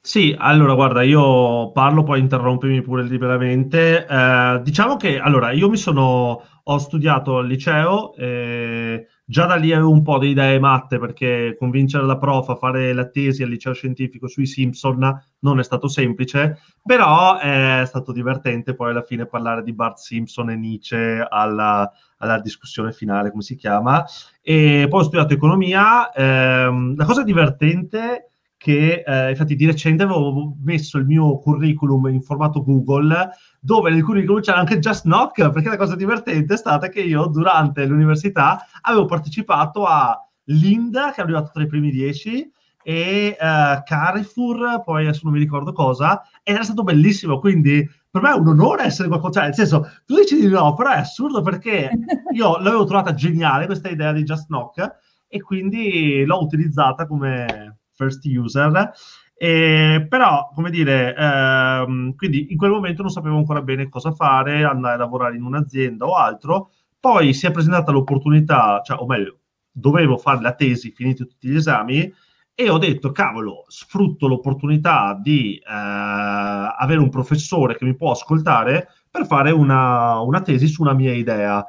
Sì, 0.00 0.34
allora 0.36 0.74
guarda, 0.74 1.02
io 1.02 1.70
parlo, 1.70 2.02
poi 2.02 2.20
interrompimi 2.20 2.82
pure 2.82 3.04
liberamente. 3.04 4.04
Eh, 4.06 4.60
diciamo 4.62 4.96
che 4.96 5.18
allora 5.18 5.52
io 5.52 5.70
mi 5.70 5.78
sono, 5.78 6.42
ho 6.62 6.78
studiato 6.78 7.38
al 7.38 7.46
liceo, 7.46 8.14
eh, 8.16 9.06
già 9.24 9.46
da 9.46 9.54
lì 9.54 9.72
avevo 9.72 9.90
un 9.90 10.02
po' 10.02 10.18
di 10.18 10.28
idee 10.28 10.58
matte 10.58 10.98
perché 10.98 11.56
convincere 11.58 12.04
la 12.04 12.18
prof 12.18 12.50
a 12.50 12.56
fare 12.56 12.92
la 12.92 13.08
tesi 13.08 13.42
al 13.42 13.48
liceo 13.48 13.72
scientifico 13.72 14.28
sui 14.28 14.46
Simpson 14.46 15.22
non 15.40 15.58
è 15.58 15.62
stato 15.62 15.88
semplice, 15.88 16.58
però 16.82 17.38
è 17.38 17.82
stato 17.86 18.12
divertente 18.12 18.74
poi 18.74 18.90
alla 18.90 19.02
fine 19.02 19.26
parlare 19.26 19.62
di 19.62 19.72
Bart 19.72 19.98
Simpson 19.98 20.50
e 20.50 20.56
Nietzsche 20.56 21.26
alla, 21.28 21.90
alla 22.18 22.40
discussione 22.40 22.92
finale, 22.92 23.30
come 23.30 23.42
si 23.42 23.56
chiama. 23.56 24.04
E 24.42 24.86
poi 24.88 25.00
ho 25.00 25.04
studiato 25.04 25.34
economia. 25.34 26.12
Ehm, 26.12 26.96
la 26.96 27.04
cosa 27.04 27.22
divertente 27.22 28.30
che 28.64 29.02
eh, 29.06 29.28
infatti 29.28 29.56
di 29.56 29.66
recente 29.66 30.04
avevo 30.04 30.56
messo 30.62 30.96
il 30.96 31.04
mio 31.04 31.36
curriculum 31.36 32.06
in 32.06 32.22
formato 32.22 32.64
Google 32.64 33.28
dove 33.60 33.90
nel 33.90 34.02
curriculum 34.02 34.40
c'era 34.40 34.56
anche 34.56 34.78
Just 34.78 35.02
Knock 35.04 35.50
perché 35.50 35.68
la 35.68 35.76
cosa 35.76 35.94
divertente 35.94 36.54
è 36.54 36.56
stata 36.56 36.88
che 36.88 37.02
io 37.02 37.26
durante 37.26 37.84
l'università 37.84 38.64
avevo 38.80 39.04
partecipato 39.04 39.84
a 39.84 40.18
Linda 40.44 41.10
che 41.10 41.20
è 41.20 41.24
arrivato 41.24 41.50
tra 41.52 41.62
i 41.62 41.66
primi 41.66 41.90
dieci 41.90 42.50
e 42.82 43.36
uh, 43.38 43.82
Carrefour, 43.84 44.82
poi 44.82 45.06
adesso 45.06 45.20
non 45.24 45.34
mi 45.34 45.38
ricordo 45.40 45.72
cosa, 45.72 46.22
ed 46.42 46.54
era 46.54 46.64
stato 46.64 46.84
bellissimo, 46.84 47.38
quindi 47.40 47.86
per 48.10 48.22
me 48.22 48.30
è 48.30 48.34
un 48.34 48.48
onore 48.48 48.84
essere 48.84 49.08
qualcosa, 49.08 49.40
cioè 49.40 49.44
nel 49.44 49.54
senso, 49.54 49.90
tu 50.06 50.16
dici 50.16 50.40
di 50.40 50.48
no, 50.48 50.72
però 50.72 50.90
è 50.90 50.98
assurdo 50.98 51.42
perché 51.42 51.90
io 52.34 52.58
l'avevo 52.58 52.84
trovata 52.84 53.12
geniale 53.12 53.66
questa 53.66 53.90
idea 53.90 54.12
di 54.12 54.22
Just 54.22 54.46
Knock 54.46 54.96
e 55.28 55.42
quindi 55.42 56.24
l'ho 56.24 56.42
utilizzata 56.42 57.06
come 57.06 57.80
first 57.94 58.24
user. 58.26 58.92
E, 59.36 60.06
però, 60.08 60.50
come 60.54 60.70
dire, 60.70 61.14
ehm, 61.16 62.14
quindi 62.14 62.52
in 62.52 62.56
quel 62.56 62.70
momento 62.70 63.02
non 63.02 63.10
sapevo 63.10 63.36
ancora 63.36 63.62
bene 63.62 63.88
cosa 63.88 64.12
fare, 64.12 64.64
andare 64.64 64.94
a 64.94 64.98
lavorare 64.98 65.36
in 65.36 65.42
un'azienda 65.42 66.06
o 66.06 66.14
altro. 66.14 66.70
Poi 67.00 67.34
si 67.34 67.46
è 67.46 67.50
presentata 67.50 67.92
l'opportunità, 67.92 68.80
cioè, 68.84 68.98
o 68.98 69.06
meglio, 69.06 69.40
dovevo 69.70 70.16
fare 70.16 70.40
la 70.40 70.54
tesi 70.54 70.92
finiti 70.92 71.26
tutti 71.26 71.48
gli 71.48 71.56
esami 71.56 72.12
e 72.54 72.70
ho 72.70 72.78
detto, 72.78 73.10
cavolo, 73.10 73.64
sfrutto 73.66 74.28
l'opportunità 74.28 75.18
di 75.20 75.56
eh, 75.56 75.62
avere 75.66 77.00
un 77.00 77.08
professore 77.10 77.76
che 77.76 77.84
mi 77.84 77.96
può 77.96 78.12
ascoltare 78.12 78.88
per 79.10 79.26
fare 79.26 79.50
una, 79.50 80.20
una 80.20 80.40
tesi 80.40 80.68
su 80.68 80.82
una 80.82 80.94
mia 80.94 81.12
idea. 81.12 81.64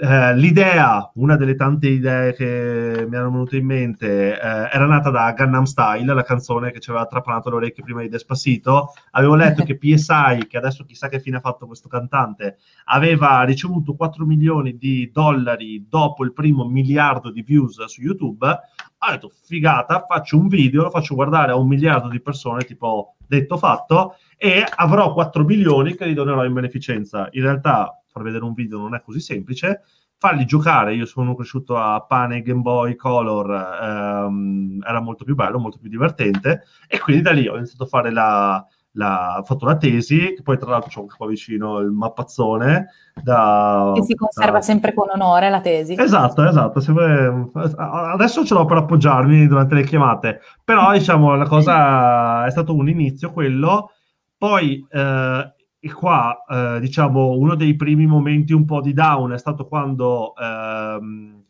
Eh, 0.00 0.36
l'idea, 0.36 1.10
una 1.14 1.34
delle 1.34 1.56
tante 1.56 1.88
idee 1.88 2.32
che 2.32 3.04
mi 3.08 3.16
erano 3.16 3.32
venute 3.32 3.56
in 3.56 3.66
mente, 3.66 4.32
eh, 4.32 4.68
era 4.72 4.86
nata 4.86 5.10
da 5.10 5.32
Gangnam 5.32 5.64
Style, 5.64 6.14
la 6.14 6.22
canzone 6.22 6.70
che 6.70 6.78
ci 6.78 6.90
aveva 6.90 7.06
trapanato 7.06 7.50
le 7.50 7.56
orecchie 7.56 7.82
prima 7.82 8.02
di 8.02 8.08
Despacito. 8.08 8.92
Avevo 9.10 9.34
letto 9.34 9.64
che 9.64 9.76
PSI, 9.76 10.46
che 10.48 10.56
adesso 10.56 10.84
chissà 10.84 11.08
che 11.08 11.18
fine 11.18 11.38
ha 11.38 11.40
fatto 11.40 11.66
questo 11.66 11.88
cantante, 11.88 12.58
aveva 12.84 13.42
ricevuto 13.42 13.96
4 13.96 14.24
milioni 14.24 14.76
di 14.78 15.10
dollari 15.12 15.86
dopo 15.88 16.22
il 16.22 16.32
primo 16.32 16.64
miliardo 16.64 17.32
di 17.32 17.42
views 17.42 17.84
su 17.86 18.00
YouTube. 18.00 18.46
Ho 18.46 19.10
detto, 19.10 19.32
figata, 19.46 20.04
faccio 20.08 20.38
un 20.38 20.46
video, 20.46 20.84
lo 20.84 20.90
faccio 20.90 21.16
guardare 21.16 21.50
a 21.50 21.56
un 21.56 21.66
miliardo 21.66 22.08
di 22.08 22.20
persone, 22.20 22.62
tipo 22.62 23.16
detto 23.26 23.56
fatto, 23.56 24.14
e 24.36 24.64
avrò 24.76 25.12
4 25.12 25.42
milioni 25.42 25.96
che 25.96 26.06
li 26.06 26.14
donerò 26.14 26.44
in 26.44 26.52
beneficenza. 26.52 27.26
In 27.32 27.42
realtà 27.42 27.98
far 28.18 28.26
vedere 28.26 28.44
un 28.44 28.52
video 28.52 28.78
non 28.78 28.94
è 28.94 29.02
così 29.02 29.20
semplice, 29.20 29.82
farli 30.18 30.44
giocare, 30.44 30.94
io 30.94 31.06
sono 31.06 31.34
cresciuto 31.34 31.76
a 31.76 32.00
pane 32.00 32.42
Game 32.42 32.60
Boy 32.60 32.96
Color, 32.96 33.78
ehm, 33.82 34.82
era 34.86 35.00
molto 35.00 35.24
più 35.24 35.34
bello, 35.34 35.58
molto 35.58 35.78
più 35.78 35.88
divertente, 35.88 36.64
e 36.88 36.98
quindi 36.98 37.22
da 37.22 37.30
lì 37.30 37.46
ho 37.46 37.56
iniziato 37.56 37.84
a 37.84 37.86
fare 37.86 38.10
la, 38.10 38.64
la, 38.92 39.42
fatto 39.44 39.64
la 39.64 39.76
tesi, 39.76 40.34
che 40.34 40.42
poi 40.42 40.58
tra 40.58 40.70
l'altro 40.70 40.90
c'ho 40.92 41.06
qua 41.16 41.28
vicino 41.28 41.78
il 41.78 41.92
mappazzone. 41.92 42.88
Da, 43.22 43.92
che 43.94 44.02
si 44.02 44.14
conserva 44.14 44.58
da... 44.58 44.60
sempre 44.60 44.92
con 44.92 45.08
onore 45.12 45.50
la 45.50 45.60
tesi. 45.60 45.94
Esatto, 45.96 46.44
esatto. 46.44 46.80
Vuoi... 46.92 47.50
Adesso 47.76 48.44
ce 48.44 48.54
l'ho 48.54 48.64
per 48.64 48.78
appoggiarmi 48.78 49.46
durante 49.46 49.76
le 49.76 49.84
chiamate, 49.84 50.40
però 50.64 50.92
diciamo 50.92 51.36
la 51.36 51.46
cosa 51.46 52.44
è 52.44 52.50
stato 52.50 52.74
un 52.74 52.88
inizio 52.88 53.32
quello. 53.32 53.92
Poi 54.36 54.84
eh, 54.90 55.54
e 55.80 55.92
qua, 55.92 56.44
eh, 56.48 56.80
diciamo, 56.80 57.30
uno 57.32 57.54
dei 57.54 57.76
primi 57.76 58.06
momenti 58.06 58.52
un 58.52 58.64
po' 58.64 58.80
di 58.80 58.92
down 58.92 59.32
è 59.32 59.38
stato 59.38 59.66
quando 59.66 60.34
ehm, 60.36 61.44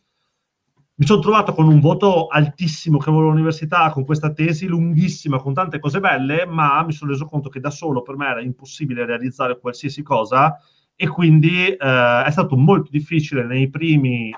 mi 0.94 1.06
sono 1.06 1.20
trovato 1.20 1.52
con 1.54 1.68
un 1.68 1.78
voto 1.78 2.26
altissimo 2.26 2.98
che 2.98 3.08
avevo 3.08 3.28
all'università, 3.28 3.90
con 3.90 4.04
questa 4.04 4.32
tesi 4.32 4.66
lunghissima, 4.66 5.38
con 5.38 5.54
tante 5.54 5.78
cose 5.78 6.00
belle, 6.00 6.44
ma 6.44 6.82
mi 6.84 6.92
sono 6.92 7.12
reso 7.12 7.24
conto 7.24 7.48
che 7.48 7.60
da 7.60 7.70
solo 7.70 8.02
per 8.02 8.16
me 8.16 8.26
era 8.26 8.40
impossibile 8.40 9.06
realizzare 9.06 9.60
qualsiasi 9.60 10.02
cosa 10.02 10.58
e 10.96 11.06
quindi 11.06 11.68
eh, 11.68 11.76
è 12.24 12.30
stato 12.30 12.56
molto 12.56 12.90
difficile 12.90 13.44
nei 13.44 13.70
primi 13.70 14.34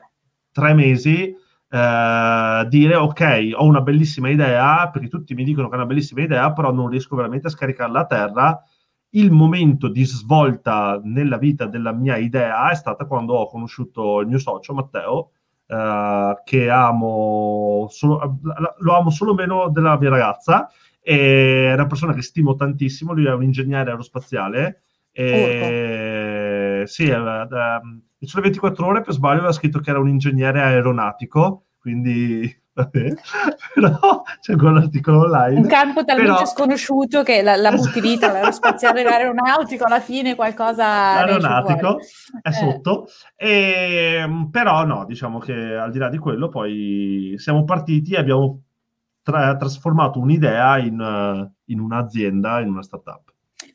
tre 0.53 0.74
mesi 0.74 1.34
eh, 1.72 2.66
dire 2.68 2.95
ok, 2.97 3.53
ho 3.55 3.64
una 3.64 3.80
bellissima 3.80 4.28
idea, 4.28 4.91
perché 4.91 5.09
tutti 5.09 5.34
mi 5.34 5.45
dicono 5.45 5.68
che 5.68 5.74
è 5.74 5.76
una 5.76 5.86
bellissima 5.86 6.22
idea, 6.22 6.53
però 6.53 6.72
non 6.72 6.88
riesco 6.88 7.16
veramente 7.16 7.47
a 7.47 7.51
scaricarla 7.51 8.01
a 8.01 8.07
terra. 8.07 8.62
Il 9.11 9.30
momento 9.32 9.88
di 9.88 10.04
svolta 10.04 11.00
nella 11.02 11.36
vita 11.36 11.66
della 11.66 11.92
mia 11.92 12.16
idea 12.16 12.70
è 12.70 12.74
stata 12.74 13.06
quando 13.06 13.34
ho 13.34 13.48
conosciuto 13.48 14.20
il 14.20 14.28
mio 14.28 14.38
socio 14.38 14.72
Matteo, 14.72 15.32
uh, 15.66 16.40
che 16.44 16.70
amo 16.70 17.86
solo, 17.90 18.38
lo 18.78 18.96
amo 18.96 19.11
solo 19.11 19.34
meno 19.34 19.68
della 19.68 19.98
mia 19.98 20.11
ragazza, 20.11 20.70
è 21.00 21.72
una 21.72 21.86
persona 21.86 22.12
che 22.12 22.22
stimo 22.22 22.54
tantissimo, 22.54 23.12
lui 23.12 23.26
è 23.26 23.32
un 23.32 23.42
ingegnere 23.42 23.90
aerospaziale. 23.90 24.82
E, 25.11 26.84
sì, 26.86 27.08
uh, 27.08 27.48
il 28.18 28.28
sole 28.28 28.42
24 28.42 28.86
ore 28.86 29.00
per 29.00 29.14
sbaglio 29.14 29.38
aveva 29.38 29.52
scritto 29.52 29.80
che 29.80 29.90
era 29.90 29.98
un 29.98 30.08
ingegnere 30.08 30.61
aeronautico, 30.61 31.64
quindi 31.78 32.59
vabbè, 32.83 33.14
però 33.74 34.22
c'è 34.41 34.57
quell'articolo 34.57 35.20
online. 35.20 35.61
Un 35.61 35.66
campo 35.66 36.05
talmente 36.05 36.33
però... 36.33 36.47
sconosciuto 36.47 37.22
che 37.22 37.43
la, 37.43 37.57
la 37.57 37.72
butti 37.72 38.01
lì 38.01 38.18
tra 38.18 38.33
l'aerospaziale 38.33 39.01
e 39.01 39.05
l'aeronautico, 39.05 39.85
alla 39.85 40.01
fine 40.01 40.35
qualcosa... 40.35 41.24
L'aeronautico 41.24 41.99
è 42.43 42.49
eh. 42.49 42.53
sotto, 42.53 43.07
e, 43.37 44.49
però 44.51 44.85
no, 44.85 45.05
diciamo 45.05 45.39
che 45.39 45.53
al 45.53 45.91
di 45.91 45.99
là 45.99 46.09
di 46.09 46.18
quello 46.18 46.49
poi 46.49 47.35
siamo 47.37 47.64
partiti 47.64 48.14
e 48.14 48.18
abbiamo 48.18 48.62
tra- 49.22 49.57
trasformato 49.57 50.18
un'idea 50.18 50.78
in, 50.78 51.51
in 51.64 51.81
un'azienda, 51.81 52.61
in 52.61 52.68
una 52.68 52.83
startup 52.83 53.31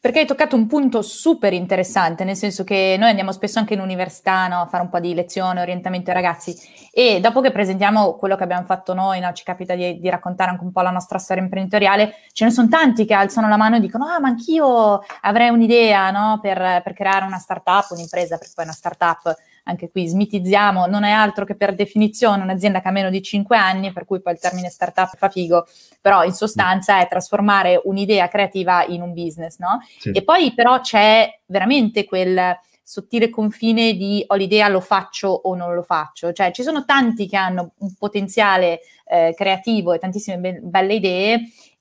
perché 0.05 0.19
hai 0.19 0.27
toccato 0.27 0.55
un 0.55 0.67
punto 0.67 1.01
super 1.01 1.51
interessante, 1.51 2.23
nel 2.25 2.35
senso 2.35 2.63
che 2.63 2.95
noi 2.99 3.09
andiamo 3.09 3.31
spesso 3.31 3.57
anche 3.57 3.73
in 3.73 3.79
università 3.79 4.47
no, 4.47 4.61
a 4.61 4.67
fare 4.67 4.83
un 4.83 4.89
po' 4.89 4.99
di 4.99 5.15
lezione, 5.15 5.61
orientamento 5.61 6.11
ai 6.11 6.15
ragazzi. 6.15 6.55
E 6.91 7.19
dopo 7.19 7.41
che 7.41 7.49
presentiamo 7.49 8.13
quello 8.13 8.35
che 8.35 8.43
abbiamo 8.43 8.65
fatto 8.65 8.93
noi, 8.93 9.19
no, 9.19 9.33
ci 9.33 9.43
capita 9.43 9.73
di, 9.73 9.99
di, 9.99 10.07
raccontare 10.07 10.51
anche 10.51 10.63
un 10.63 10.71
po' 10.71 10.81
la 10.81 10.91
nostra 10.91 11.17
storia 11.17 11.41
imprenditoriale, 11.41 12.17
ce 12.33 12.45
ne 12.45 12.51
sono 12.51 12.67
tanti 12.67 13.05
che 13.05 13.15
alzano 13.15 13.49
la 13.49 13.57
mano 13.57 13.77
e 13.77 13.79
dicono 13.79 14.05
ah 14.05 14.19
ma 14.19 14.27
anch'io 14.27 15.03
avrei 15.21 15.49
un'idea 15.49 16.11
no, 16.11 16.37
per, 16.39 16.83
per 16.83 16.93
creare 16.93 17.25
una 17.25 17.39
startup, 17.39 17.87
un'impresa, 17.89 18.37
perché 18.37 18.53
poi 18.53 18.65
una 18.65 18.73
startup 18.75 19.35
anche 19.67 19.89
qui 19.89 20.07
smitizziamo, 20.07 20.85
non 20.85 21.03
è 21.03 21.11
altro 21.11 21.45
che 21.45 21.55
per 21.55 21.73
definizione 21.73 22.43
un'azienda 22.43 22.81
che 22.81 22.87
ha 22.87 22.91
meno 22.91 23.09
di 23.09 23.21
5 23.21 23.57
anni, 23.57 23.91
per 23.91 24.05
cui 24.05 24.21
poi 24.21 24.33
il 24.33 24.39
termine 24.39 24.69
startup 24.69 25.15
fa 25.15 25.29
figo, 25.29 25.67
però 26.01 26.23
in 26.23 26.33
sostanza 26.33 26.99
è 26.99 27.07
trasformare 27.07 27.81
un'idea 27.83 28.27
creativa 28.27 28.85
in 28.85 29.01
un 29.01 29.13
business, 29.13 29.57
no? 29.57 29.79
Sì. 29.99 30.11
E 30.11 30.23
poi 30.23 30.53
però 30.53 30.79
c'è 30.81 31.39
veramente 31.45 32.05
quel 32.05 32.57
sottile 32.87 33.31
confine 33.31 33.93
di 33.93 34.23
ho 34.27 34.35
l'idea, 34.35 34.67
lo 34.67 34.79
faccio 34.79 35.27
o 35.29 35.55
non 35.55 35.73
lo 35.73 35.81
faccio. 35.81 36.31
Cioè 36.31 36.51
ci 36.51 36.61
sono 36.61 36.85
tanti 36.85 37.27
che 37.27 37.35
hanno 37.35 37.71
un 37.79 37.95
potenziale 37.97 38.81
eh, 39.07 39.33
creativo 39.35 39.93
e 39.93 39.97
tantissime 39.97 40.37
be- 40.37 40.59
belle 40.61 40.93
idee, 40.93 41.39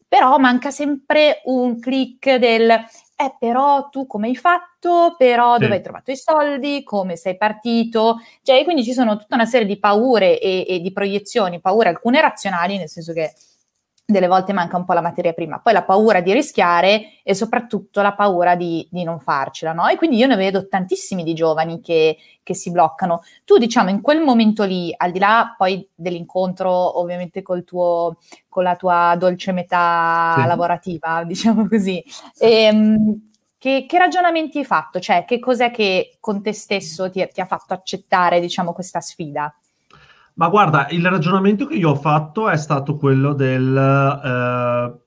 però 0.08 0.38
manca 0.38 0.70
sempre 0.70 1.42
un 1.44 1.78
click 1.78 2.36
del 2.36 2.82
eh, 3.16 3.34
però 3.38 3.88
tu 3.88 4.06
come 4.06 4.28
hai 4.28 4.36
fatto, 4.36 5.14
però 5.16 5.54
sì. 5.54 5.62
dove 5.62 5.74
hai 5.74 5.82
trovato 5.82 6.10
i 6.10 6.16
soldi, 6.16 6.82
come 6.82 7.16
sei 7.16 7.36
partito, 7.36 8.18
cioè 8.42 8.64
quindi 8.64 8.84
ci 8.84 8.92
sono 8.92 9.16
tutta 9.16 9.36
una 9.36 9.46
serie 9.46 9.66
di 9.66 9.78
paure 9.78 10.38
e, 10.40 10.64
e 10.68 10.80
di 10.80 10.92
proiezioni, 10.92 11.60
paure 11.60 11.88
alcune 11.88 12.20
razionali, 12.20 12.76
nel 12.76 12.88
senso 12.88 13.12
che 13.12 13.32
delle 14.06 14.28
volte 14.28 14.52
manca 14.52 14.76
un 14.76 14.84
po' 14.84 14.92
la 14.92 15.00
materia 15.00 15.32
prima, 15.32 15.60
poi 15.60 15.72
la 15.72 15.82
paura 15.82 16.20
di 16.20 16.32
rischiare 16.34 17.20
e 17.22 17.34
soprattutto 17.34 18.02
la 18.02 18.12
paura 18.12 18.54
di, 18.54 18.86
di 18.90 19.02
non 19.02 19.18
farcela, 19.18 19.72
no? 19.72 19.88
E 19.88 19.96
quindi 19.96 20.18
io 20.18 20.26
ne 20.26 20.36
vedo 20.36 20.68
tantissimi 20.68 21.22
di 21.24 21.32
giovani 21.32 21.80
che, 21.80 22.18
che, 22.42 22.54
si 22.54 22.70
bloccano. 22.70 23.22
Tu, 23.44 23.56
diciamo, 23.56 23.88
in 23.88 24.02
quel 24.02 24.20
momento 24.20 24.64
lì, 24.64 24.92
al 24.94 25.10
di 25.10 25.18
là 25.18 25.54
poi 25.56 25.88
dell'incontro 25.94 27.00
ovviamente 27.00 27.40
col 27.40 27.64
tuo, 27.64 28.16
con 28.48 28.62
la 28.62 28.76
tua 28.76 29.16
dolce 29.18 29.52
metà 29.52 30.34
sì. 30.38 30.46
lavorativa, 30.46 31.24
diciamo 31.26 31.66
così, 31.66 32.04
ehm, 32.38 33.22
che, 33.56 33.86
che, 33.88 33.98
ragionamenti 33.98 34.58
hai 34.58 34.64
fatto? 34.66 35.00
Cioè, 35.00 35.24
che 35.24 35.38
cos'è 35.38 35.70
che 35.70 36.18
con 36.20 36.42
te 36.42 36.52
stesso 36.52 37.08
ti, 37.10 37.26
ti 37.32 37.40
ha 37.40 37.46
fatto 37.46 37.72
accettare, 37.72 38.38
diciamo, 38.38 38.74
questa 38.74 39.00
sfida? 39.00 39.50
Ma 40.36 40.48
guarda, 40.48 40.88
il 40.90 41.06
ragionamento 41.06 41.64
che 41.64 41.76
io 41.76 41.90
ho 41.90 41.94
fatto 41.94 42.48
è 42.48 42.56
stato 42.56 42.96
quello 42.96 43.34
del 43.34 43.76
eh, 43.76 45.04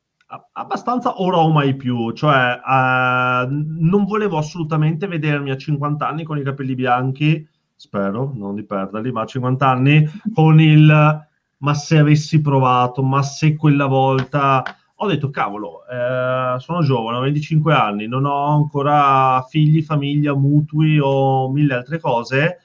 abbastanza 0.53 1.21
ora 1.21 1.37
o 1.37 1.51
mai 1.51 1.75
più, 1.75 2.11
cioè 2.13 2.59
eh, 2.65 3.47
non 3.49 4.05
volevo 4.05 4.37
assolutamente 4.37 5.05
vedermi 5.07 5.51
a 5.51 5.57
50 5.57 6.07
anni 6.07 6.23
con 6.23 6.37
i 6.37 6.43
capelli 6.43 6.75
bianchi, 6.75 7.45
spero 7.75 8.31
non 8.35 8.55
di 8.55 8.63
perderli, 8.63 9.11
ma 9.11 9.21
a 9.21 9.25
50 9.25 9.67
anni 9.67 10.09
con 10.33 10.61
il 10.61 11.25
ma 11.59 11.73
se 11.73 11.97
avessi 11.97 12.39
provato, 12.39 13.01
ma 13.03 13.21
se 13.23 13.55
quella 13.55 13.87
volta 13.87 14.63
ho 14.95 15.07
detto 15.07 15.29
cavolo, 15.29 15.85
eh, 15.87 16.59
sono 16.59 16.81
giovane, 16.83 17.17
ho 17.17 17.21
25 17.21 17.73
anni, 17.73 18.07
non 18.07 18.25
ho 18.25 18.45
ancora 18.55 19.41
figli, 19.49 19.81
famiglia, 19.81 20.33
mutui 20.35 20.99
o 21.01 21.51
mille 21.51 21.73
altre 21.73 21.99
cose 21.99 22.59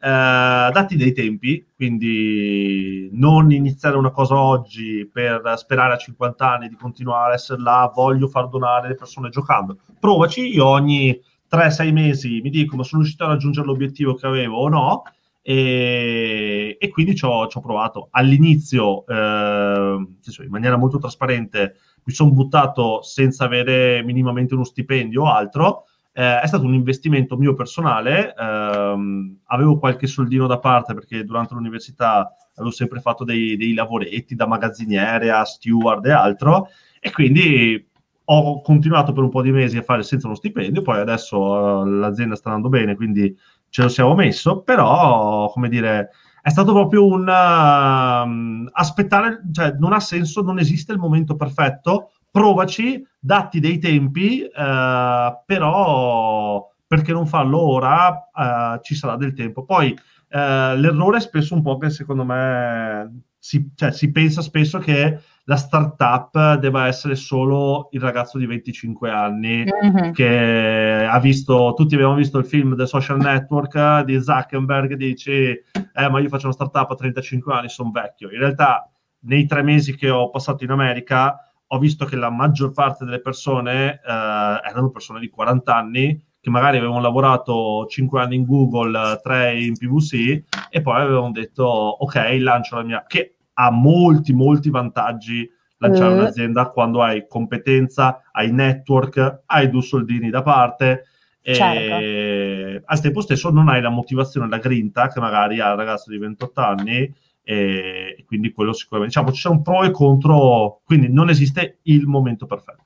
eh, 0.00 0.70
dati 0.72 0.96
dei 0.96 1.12
tempi, 1.12 1.66
quindi 1.74 3.08
non 3.12 3.50
iniziare 3.50 3.96
una 3.96 4.10
cosa 4.10 4.38
oggi 4.38 5.08
per 5.12 5.54
sperare 5.56 5.94
a 5.94 5.98
50 5.98 6.50
anni 6.50 6.68
di 6.68 6.76
continuare 6.76 7.32
a 7.32 7.34
essere 7.34 7.60
là, 7.60 7.90
voglio 7.92 8.28
far 8.28 8.48
donare 8.48 8.88
le 8.88 8.94
persone 8.94 9.28
giocando. 9.28 9.78
Provaci, 9.98 10.54
io 10.54 10.66
ogni 10.66 11.20
3-6 11.50 11.92
mesi 11.92 12.40
mi 12.40 12.50
dico 12.50 12.76
ma 12.76 12.84
sono 12.84 13.00
riuscito 13.02 13.24
a 13.24 13.28
raggiungere 13.28 13.66
l'obiettivo 13.66 14.14
che 14.14 14.26
avevo 14.26 14.58
o 14.58 14.68
no, 14.68 15.02
e, 15.42 16.76
e 16.78 16.88
quindi 16.90 17.16
ci 17.16 17.24
ho, 17.24 17.48
provato. 17.48 18.08
All'inizio, 18.10 19.06
eh, 19.06 19.14
in 19.14 20.50
maniera 20.50 20.76
molto 20.76 20.98
trasparente, 20.98 21.76
mi 22.04 22.12
sono 22.12 22.32
buttato 22.32 23.02
senza 23.02 23.46
avere 23.46 24.02
minimamente 24.02 24.54
uno 24.54 24.64
stipendio 24.64 25.22
o 25.22 25.32
altro, 25.32 25.84
eh, 26.18 26.40
è 26.40 26.46
stato 26.48 26.64
un 26.64 26.74
investimento 26.74 27.36
mio 27.36 27.54
personale, 27.54 28.34
ehm, 28.36 29.38
avevo 29.46 29.78
qualche 29.78 30.08
soldino 30.08 30.48
da 30.48 30.58
parte 30.58 30.92
perché 30.92 31.22
durante 31.22 31.54
l'università 31.54 32.34
avevo 32.56 32.72
sempre 32.72 32.98
fatto 32.98 33.22
dei, 33.22 33.56
dei 33.56 33.72
lavoretti 33.72 34.34
da 34.34 34.48
magazziniere 34.48 35.30
a 35.30 35.44
steward 35.44 36.04
e 36.06 36.10
altro, 36.10 36.70
e 36.98 37.12
quindi 37.12 37.88
ho 38.24 38.60
continuato 38.62 39.12
per 39.12 39.22
un 39.22 39.30
po' 39.30 39.42
di 39.42 39.52
mesi 39.52 39.76
a 39.76 39.82
fare 39.82 40.02
senza 40.02 40.26
uno 40.26 40.34
stipendio, 40.34 40.82
poi 40.82 40.98
adesso 40.98 41.38
uh, 41.38 41.84
l'azienda 41.84 42.34
sta 42.34 42.50
andando 42.50 42.68
bene, 42.68 42.96
quindi 42.96 43.32
ce 43.68 43.82
lo 43.82 43.88
siamo 43.88 44.16
messo, 44.16 44.62
però, 44.62 45.48
come 45.52 45.68
dire, 45.68 46.10
è 46.42 46.50
stato 46.50 46.72
proprio 46.72 47.06
un 47.06 47.28
uh, 47.28 48.68
aspettare, 48.72 49.42
cioè 49.52 49.76
non 49.78 49.92
ha 49.92 50.00
senso, 50.00 50.42
non 50.42 50.58
esiste 50.58 50.90
il 50.90 50.98
momento 50.98 51.36
perfetto, 51.36 52.10
provaci, 52.38 53.04
datti 53.18 53.58
dei 53.58 53.78
tempi, 53.78 54.42
eh, 54.42 55.42
però 55.44 56.68
perché 56.86 57.12
non 57.12 57.26
farlo 57.26 57.60
ora 57.60 58.28
eh, 58.34 58.80
ci 58.82 58.94
sarà 58.94 59.16
del 59.16 59.34
tempo. 59.34 59.64
Poi 59.64 59.90
eh, 59.90 60.76
l'errore 60.76 61.18
è 61.18 61.20
spesso 61.20 61.54
un 61.54 61.62
po' 61.62 61.78
che 61.78 61.90
secondo 61.90 62.24
me 62.24 63.24
si, 63.38 63.70
cioè, 63.74 63.92
si 63.92 64.10
pensa 64.12 64.40
spesso 64.40 64.78
che 64.78 65.18
la 65.44 65.56
startup 65.56 66.58
debba 66.58 66.86
essere 66.86 67.14
solo 67.14 67.88
il 67.92 68.00
ragazzo 68.00 68.36
di 68.36 68.46
25 68.46 69.10
anni 69.10 69.64
mm-hmm. 69.64 70.12
che 70.12 71.06
ha 71.10 71.18
visto, 71.20 71.72
tutti 71.74 71.94
abbiamo 71.94 72.14
visto 72.14 72.38
il 72.38 72.44
film 72.44 72.76
The 72.76 72.86
Social 72.86 73.18
Network 73.18 74.02
di 74.02 74.20
Zuckerberg, 74.20 74.94
dice 74.94 75.64
eh 75.72 76.08
ma 76.10 76.20
io 76.20 76.28
faccio 76.28 76.46
una 76.46 76.54
startup 76.54 76.90
a 76.90 76.94
35 76.94 77.52
anni, 77.54 77.68
sono 77.68 77.90
vecchio. 77.90 78.30
In 78.30 78.38
realtà 78.38 78.90
nei 79.20 79.46
tre 79.46 79.62
mesi 79.62 79.96
che 79.96 80.10
ho 80.10 80.30
passato 80.30 80.64
in 80.64 80.70
America 80.70 81.47
ho 81.68 81.78
visto 81.78 82.04
che 82.04 82.16
la 82.16 82.30
maggior 82.30 82.72
parte 82.72 83.04
delle 83.04 83.20
persone 83.20 83.94
eh, 83.94 84.00
erano 84.04 84.90
persone 84.90 85.20
di 85.20 85.28
40 85.28 85.74
anni 85.74 86.26
che 86.40 86.50
magari 86.50 86.78
avevano 86.78 87.00
lavorato 87.00 87.86
5 87.86 88.20
anni 88.20 88.36
in 88.36 88.44
Google, 88.44 89.20
3 89.22 89.60
in 89.60 89.74
PVC 89.74 90.44
e 90.70 90.80
poi 90.80 91.00
avevano 91.00 91.30
detto 91.32 91.64
ok, 91.64 92.36
lancio 92.40 92.76
la 92.76 92.82
mia... 92.82 93.04
che 93.06 93.36
ha 93.54 93.70
molti, 93.70 94.32
molti 94.32 94.70
vantaggi 94.70 95.48
lanciare 95.78 96.14
mm. 96.14 96.18
un'azienda 96.18 96.70
quando 96.70 97.02
hai 97.02 97.26
competenza, 97.26 98.22
hai 98.32 98.52
network, 98.52 99.42
hai 99.46 99.68
due 99.68 99.82
soldini 99.82 100.30
da 100.30 100.42
parte 100.42 101.04
e 101.40 101.54
certo. 101.54 102.84
al 102.84 103.00
tempo 103.00 103.20
stesso 103.20 103.50
non 103.50 103.68
hai 103.68 103.80
la 103.80 103.88
motivazione, 103.88 104.48
la 104.48 104.58
grinta 104.58 105.08
che 105.08 105.20
magari 105.20 105.60
ha 105.60 105.70
il 105.70 105.76
ragazzo 105.76 106.10
di 106.10 106.18
28 106.18 106.60
anni 106.60 107.14
e 107.50 108.24
quindi 108.26 108.52
quello 108.52 108.74
sicuramente, 108.74 109.14
diciamo, 109.14 109.34
ci 109.34 109.40
sono 109.40 109.62
pro 109.62 109.82
e 109.82 109.90
contro, 109.90 110.82
quindi 110.84 111.10
non 111.10 111.30
esiste 111.30 111.78
il 111.84 112.06
momento 112.06 112.44
perfetto. 112.44 112.84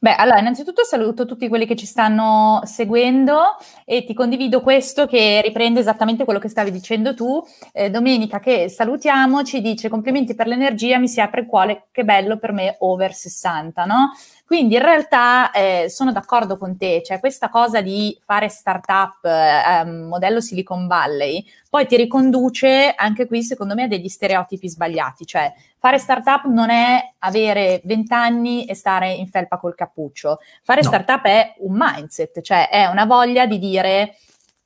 Beh, 0.00 0.16
allora, 0.16 0.40
innanzitutto 0.40 0.82
saluto 0.82 1.24
tutti 1.24 1.46
quelli 1.46 1.64
che 1.64 1.76
ci 1.76 1.86
stanno 1.86 2.60
seguendo 2.64 3.56
e 3.84 4.04
ti 4.04 4.14
condivido 4.14 4.60
questo 4.62 5.06
che 5.06 5.40
riprende 5.42 5.78
esattamente 5.78 6.24
quello 6.24 6.40
che 6.40 6.48
stavi 6.48 6.72
dicendo 6.72 7.14
tu. 7.14 7.40
Eh, 7.72 7.88
Domenica, 7.88 8.40
che 8.40 8.68
salutiamo, 8.68 9.44
ci 9.44 9.60
dice 9.60 9.88
complimenti 9.88 10.34
per 10.34 10.48
l'energia, 10.48 10.98
mi 10.98 11.06
si 11.06 11.20
apre 11.20 11.42
il 11.42 11.46
cuore, 11.46 11.86
che 11.92 12.04
bello 12.04 12.38
per 12.38 12.52
me 12.52 12.74
over 12.80 13.14
60, 13.14 13.84
no? 13.84 14.10
Quindi 14.48 14.76
in 14.76 14.80
realtà 14.80 15.50
eh, 15.50 15.90
sono 15.90 16.10
d'accordo 16.10 16.56
con 16.56 16.78
te, 16.78 17.02
cioè 17.04 17.20
questa 17.20 17.50
cosa 17.50 17.82
di 17.82 18.18
fare 18.24 18.48
startup 18.48 19.22
eh, 19.22 19.84
modello 19.84 20.40
Silicon 20.40 20.86
Valley 20.86 21.44
poi 21.68 21.86
ti 21.86 21.96
riconduce 21.96 22.94
anche 22.96 23.26
qui 23.26 23.42
secondo 23.42 23.74
me 23.74 23.82
a 23.82 23.88
degli 23.88 24.08
stereotipi 24.08 24.66
sbagliati, 24.66 25.26
cioè 25.26 25.52
fare 25.76 25.98
startup 25.98 26.46
non 26.46 26.70
è 26.70 27.12
avere 27.18 27.82
20 27.84 28.14
anni 28.14 28.64
e 28.64 28.74
stare 28.74 29.12
in 29.12 29.26
felpa 29.26 29.58
col 29.58 29.74
cappuccio, 29.74 30.38
fare 30.62 30.80
no. 30.80 30.88
startup 30.88 31.24
è 31.24 31.54
un 31.58 31.74
mindset, 31.78 32.40
cioè 32.40 32.70
è 32.70 32.86
una 32.86 33.04
voglia 33.04 33.44
di 33.44 33.58
dire 33.58 34.16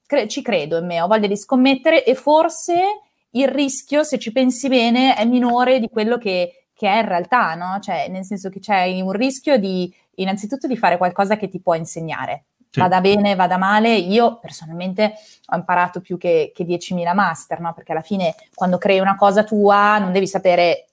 cre- 0.07 0.29
ci 0.29 0.43
credo 0.43 0.79
in 0.79 0.87
me, 0.87 1.01
ho 1.01 1.09
voglia 1.09 1.27
di 1.27 1.37
scommettere 1.37 2.05
e 2.05 2.15
forse 2.15 3.01
il 3.31 3.49
rischio, 3.49 4.05
se 4.05 4.21
ci 4.21 4.31
pensi 4.31 4.69
bene, 4.69 5.17
è 5.17 5.25
minore 5.25 5.81
di 5.81 5.89
quello 5.89 6.19
che 6.19 6.62
che 6.83 6.89
è 6.89 6.97
in 6.97 7.07
realtà, 7.07 7.55
no? 7.55 7.79
Cioè, 7.79 8.09
nel 8.09 8.25
senso 8.25 8.49
che 8.49 8.59
c'è 8.59 9.01
un 9.01 9.13
rischio 9.13 9.57
di, 9.57 9.95
innanzitutto, 10.17 10.67
di 10.67 10.77
fare 10.77 10.97
qualcosa 10.97 11.37
che 11.37 11.49
ti 11.49 11.61
può 11.61 11.75
insegnare. 11.75 12.47
Sì. 12.71 12.81
Vada 12.81 13.01
bene, 13.01 13.37
vada 13.37 13.57
male. 13.57 13.95
Io 13.95 14.41
personalmente 14.41 15.15
ho 15.47 15.57
imparato 15.57 16.01
più 16.01 16.19
che, 16.19 16.51
che 16.53 16.65
10.000 16.65 17.15
master, 17.15 17.61
no? 17.61 17.73
Perché 17.73 17.93
alla 17.93 18.01
fine, 18.01 18.35
quando 18.53 18.79
crei 18.79 18.99
una 18.99 19.15
cosa 19.15 19.45
tua, 19.45 19.99
non 19.99 20.11
devi 20.11 20.27
sapere 20.27 20.87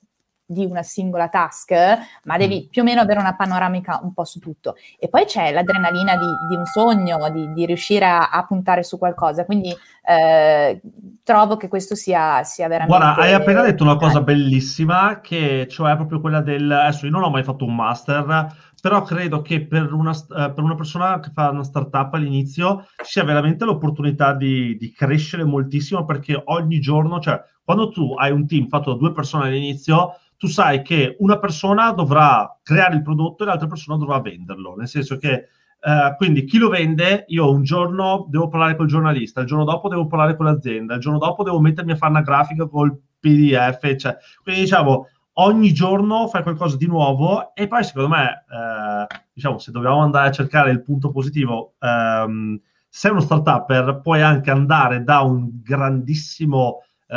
di 0.51 0.65
una 0.65 0.81
singola 0.81 1.27
task, 1.27 1.75
ma 2.23 2.35
devi 2.35 2.65
mm. 2.65 2.69
più 2.71 2.81
o 2.81 2.85
meno 2.85 3.01
avere 3.01 3.19
una 3.19 3.35
panoramica 3.35 3.99
un 4.01 4.13
po' 4.13 4.25
su 4.25 4.39
tutto. 4.39 4.75
E 4.97 5.07
poi 5.07 5.25
c'è 5.25 5.51
l'adrenalina 5.51 6.17
di, 6.17 6.25
di 6.49 6.55
un 6.55 6.65
sogno, 6.65 7.29
di, 7.29 7.53
di 7.53 7.67
riuscire 7.67 8.05
a, 8.05 8.29
a, 8.29 8.43
puntare 8.45 8.81
su 8.81 8.97
qualcosa. 8.97 9.45
Quindi 9.45 9.71
eh, 10.03 10.81
trovo 11.23 11.55
che 11.55 11.67
questo 11.67 11.93
sia, 11.93 12.43
sia 12.43 12.67
veramente... 12.67 12.97
Guarda, 12.97 13.21
hai 13.21 13.33
appena 13.33 13.61
detto 13.61 13.83
una 13.83 13.97
cosa 13.97 14.21
bellissima, 14.21 15.19
che 15.21 15.67
cioè 15.69 15.95
proprio 15.95 16.19
quella 16.19 16.41
del... 16.41 16.71
Adesso 16.71 17.05
io 17.05 17.11
non 17.11 17.21
ho 17.21 17.29
mai 17.29 17.43
fatto 17.43 17.65
un 17.65 17.75
master, 17.75 18.47
però 18.79 19.01
credo 19.03 19.41
che 19.41 19.65
per 19.65 19.93
una, 19.93 20.11
uh, 20.11 20.53
per 20.53 20.63
una, 20.63 20.75
persona 20.75 21.19
che 21.19 21.31
fa 21.33 21.49
una 21.49 21.63
startup 21.63 22.13
all'inizio 22.13 22.85
sia 23.03 23.23
veramente 23.23 23.65
l'opportunità 23.65 24.33
di, 24.33 24.77
di, 24.77 24.91
crescere 24.91 25.43
moltissimo 25.43 26.05
perché 26.05 26.41
ogni 26.45 26.79
giorno, 26.79 27.19
cioè 27.19 27.41
quando 27.63 27.89
tu 27.89 28.13
hai 28.17 28.31
un 28.31 28.47
team 28.47 28.67
fatto 28.67 28.91
da 28.91 28.97
due 28.97 29.11
persone 29.11 29.47
all'inizio, 29.47 30.13
tu 30.37 30.47
sai 30.47 30.81
che 30.81 31.15
una 31.19 31.37
persona 31.39 31.91
dovrà 31.91 32.59
creare 32.63 32.95
il 32.95 33.01
prodotto 33.01 33.43
e 33.43 33.47
l'altra 33.47 33.67
persona 33.67 33.97
dovrà 33.97 34.19
venderlo, 34.21 34.75
nel 34.75 34.87
senso 34.87 35.17
che 35.17 35.49
Uh, 35.81 36.13
quindi 36.17 36.43
chi 36.43 36.57
lo 36.57 36.67
vende, 36.67 37.23
io 37.29 37.49
un 37.49 37.63
giorno 37.63 38.27
devo 38.27 38.49
parlare 38.49 38.75
col 38.75 38.87
giornalista, 38.87 39.39
il 39.39 39.47
giorno 39.47 39.63
dopo 39.63 39.87
devo 39.87 40.07
parlare 40.07 40.35
con 40.35 40.45
l'azienda, 40.45 40.95
il 40.95 40.99
giorno 40.99 41.19
dopo 41.19 41.41
devo 41.41 41.61
mettermi 41.61 41.93
a 41.93 41.95
fare 41.95 42.11
una 42.11 42.21
grafica 42.21 42.67
col 42.67 42.99
PDF, 43.17 43.95
cioè, 43.95 44.17
quindi 44.43 44.63
diciamo 44.63 45.07
ogni 45.39 45.73
giorno 45.73 46.27
fai 46.27 46.43
qualcosa 46.43 46.77
di 46.77 46.87
nuovo 46.87 47.53
e 47.53 47.67
poi 47.67 47.83
secondo 47.83 48.09
me, 48.09 48.45
uh, 48.49 49.15
diciamo, 49.33 49.57
se 49.57 49.71
dobbiamo 49.71 50.01
andare 50.01 50.29
a 50.29 50.31
cercare 50.31 50.71
il 50.71 50.81
punto 50.81 51.11
positivo, 51.11 51.75
um, 51.79 52.59
sei 52.87 53.11
uno 53.11 53.19
startupper, 53.19 54.01
puoi 54.01 54.21
anche 54.21 54.51
andare 54.51 55.03
da 55.03 55.21
un 55.21 55.61
grandissimo 55.63 56.81
uh, 57.07 57.13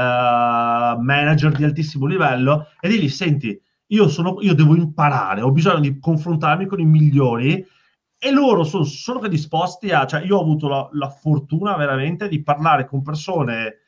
manager 1.01 1.53
di 1.53 1.65
altissimo 1.65 2.07
livello 2.07 2.69
e 2.81 2.89
dirgli, 2.89 3.09
senti, 3.09 3.61
io, 3.87 4.09
sono, 4.09 4.37
io 4.41 4.55
devo 4.55 4.75
imparare, 4.75 5.43
ho 5.43 5.51
bisogno 5.51 5.81
di 5.81 5.99
confrontarmi 5.99 6.67
con 6.67 6.81
i 6.81 6.87
migliori 6.87 7.65
e 8.19 8.31
loro 8.31 8.63
sono, 8.63 8.85
sono 8.85 9.27
disposti 9.27 9.91
a, 9.91 10.07
cioè 10.07 10.23
io 10.23 10.37
ho 10.37 10.43
avuto 10.43 10.69
la, 10.69 10.89
la 10.93 11.11
fortuna 11.11 11.77
veramente 11.77 12.29
di 12.29 12.43
parlare 12.43 12.87
con 12.87 13.03
persone, 13.03 13.79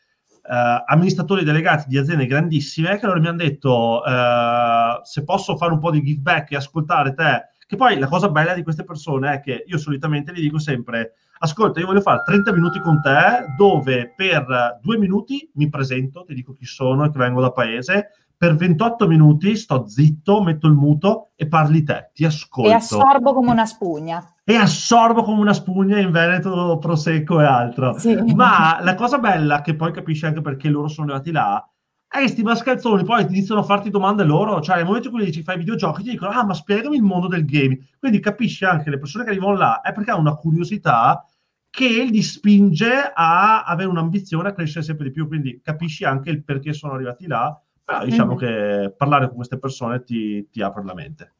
uh, 0.46 0.84
amministratori 0.86 1.44
delegati 1.44 1.84
di 1.88 1.98
aziende 1.98 2.26
grandissime, 2.26 2.98
che 2.98 3.06
loro 3.06 3.20
mi 3.20 3.28
hanno 3.28 3.38
detto 3.38 4.02
uh, 4.04 5.00
se 5.02 5.24
posso 5.24 5.56
fare 5.56 5.72
un 5.72 5.78
po' 5.78 5.90
di 5.90 6.02
give 6.02 6.20
back 6.20 6.52
e 6.52 6.56
ascoltare 6.56 7.14
te, 7.14 7.48
che 7.66 7.76
poi 7.76 7.98
la 7.98 8.08
cosa 8.08 8.28
bella 8.28 8.54
di 8.54 8.62
queste 8.62 8.84
persone 8.84 9.34
è 9.34 9.40
che 9.40 9.64
io 9.66 9.78
solitamente 9.78 10.32
gli 10.32 10.40
dico 10.40 10.58
sempre 10.58 11.14
ascolta, 11.38 11.80
io 11.80 11.86
voglio 11.86 12.00
fare 12.00 12.22
30 12.24 12.52
minuti 12.52 12.78
con 12.80 13.00
te 13.00 13.54
dove 13.56 14.12
per 14.14 14.78
due 14.80 14.98
minuti 14.98 15.50
mi 15.54 15.68
presento, 15.68 16.24
ti 16.24 16.34
dico 16.34 16.52
chi 16.52 16.64
sono 16.64 17.04
e 17.04 17.10
che 17.10 17.18
vengo 17.18 17.40
da 17.40 17.52
paese, 17.52 18.10
per 18.44 18.56
28 18.56 19.06
minuti 19.06 19.56
sto 19.56 19.86
zitto, 19.88 20.42
metto 20.42 20.66
il 20.66 20.74
muto 20.74 21.30
e 21.34 21.48
parli 21.48 21.82
te, 21.82 22.10
ti 22.12 22.26
ascolto. 22.26 22.70
E 22.70 22.74
assorbo 22.74 23.32
come 23.32 23.50
una 23.50 23.64
spugna. 23.64 24.34
E 24.44 24.54
assorbo 24.54 25.22
come 25.22 25.40
una 25.40 25.54
spugna 25.54 25.98
in 25.98 26.10
Veneto, 26.10 26.76
Prosecco 26.78 27.40
e 27.40 27.46
altro. 27.46 27.98
Sì. 27.98 28.14
Ma 28.34 28.80
la 28.82 28.94
cosa 28.94 29.18
bella, 29.18 29.62
che 29.62 29.74
poi 29.74 29.92
capisci 29.92 30.26
anche 30.26 30.42
perché 30.42 30.68
loro 30.68 30.88
sono 30.88 31.06
arrivati 31.06 31.32
là, 31.32 31.66
è 32.06 32.18
che 32.18 32.28
sti 32.28 32.42
mascalzoni 32.42 33.02
poi 33.02 33.24
ti 33.24 33.32
iniziano 33.32 33.62
a 33.62 33.64
farti 33.64 33.88
domande 33.88 34.24
loro, 34.24 34.60
cioè 34.60 34.76
nel 34.76 34.84
momento 34.84 35.08
in 35.08 35.14
cui 35.14 35.24
dici 35.24 35.42
fai 35.42 35.56
videogiochi 35.56 36.02
ti 36.02 36.10
dicono 36.10 36.30
ah 36.30 36.44
ma 36.44 36.52
spiegami 36.52 36.96
il 36.96 37.02
mondo 37.02 37.28
del 37.28 37.46
gaming, 37.46 37.82
quindi 37.98 38.20
capisci 38.20 38.66
anche 38.66 38.90
le 38.90 38.98
persone 38.98 39.24
che 39.24 39.30
arrivano 39.30 39.56
là 39.56 39.80
è 39.80 39.92
perché 39.94 40.10
hanno 40.10 40.20
una 40.20 40.36
curiosità 40.36 41.26
che 41.70 42.04
li 42.04 42.22
spinge 42.22 43.10
a 43.12 43.64
avere 43.64 43.88
un'ambizione 43.88 44.50
a 44.50 44.52
crescere 44.52 44.84
sempre 44.84 45.06
di 45.06 45.12
più, 45.12 45.26
quindi 45.26 45.60
capisci 45.62 46.04
anche 46.04 46.28
il 46.30 46.44
perché 46.44 46.74
sono 46.74 46.92
arrivati 46.92 47.26
là, 47.26 47.58
però 47.84 48.04
diciamo 48.04 48.34
mm. 48.34 48.36
che 48.36 48.94
parlare 48.96 49.26
con 49.26 49.36
queste 49.36 49.58
persone 49.58 50.02
ti, 50.02 50.48
ti 50.50 50.62
apre 50.62 50.84
la 50.84 50.94
mente. 50.94 51.32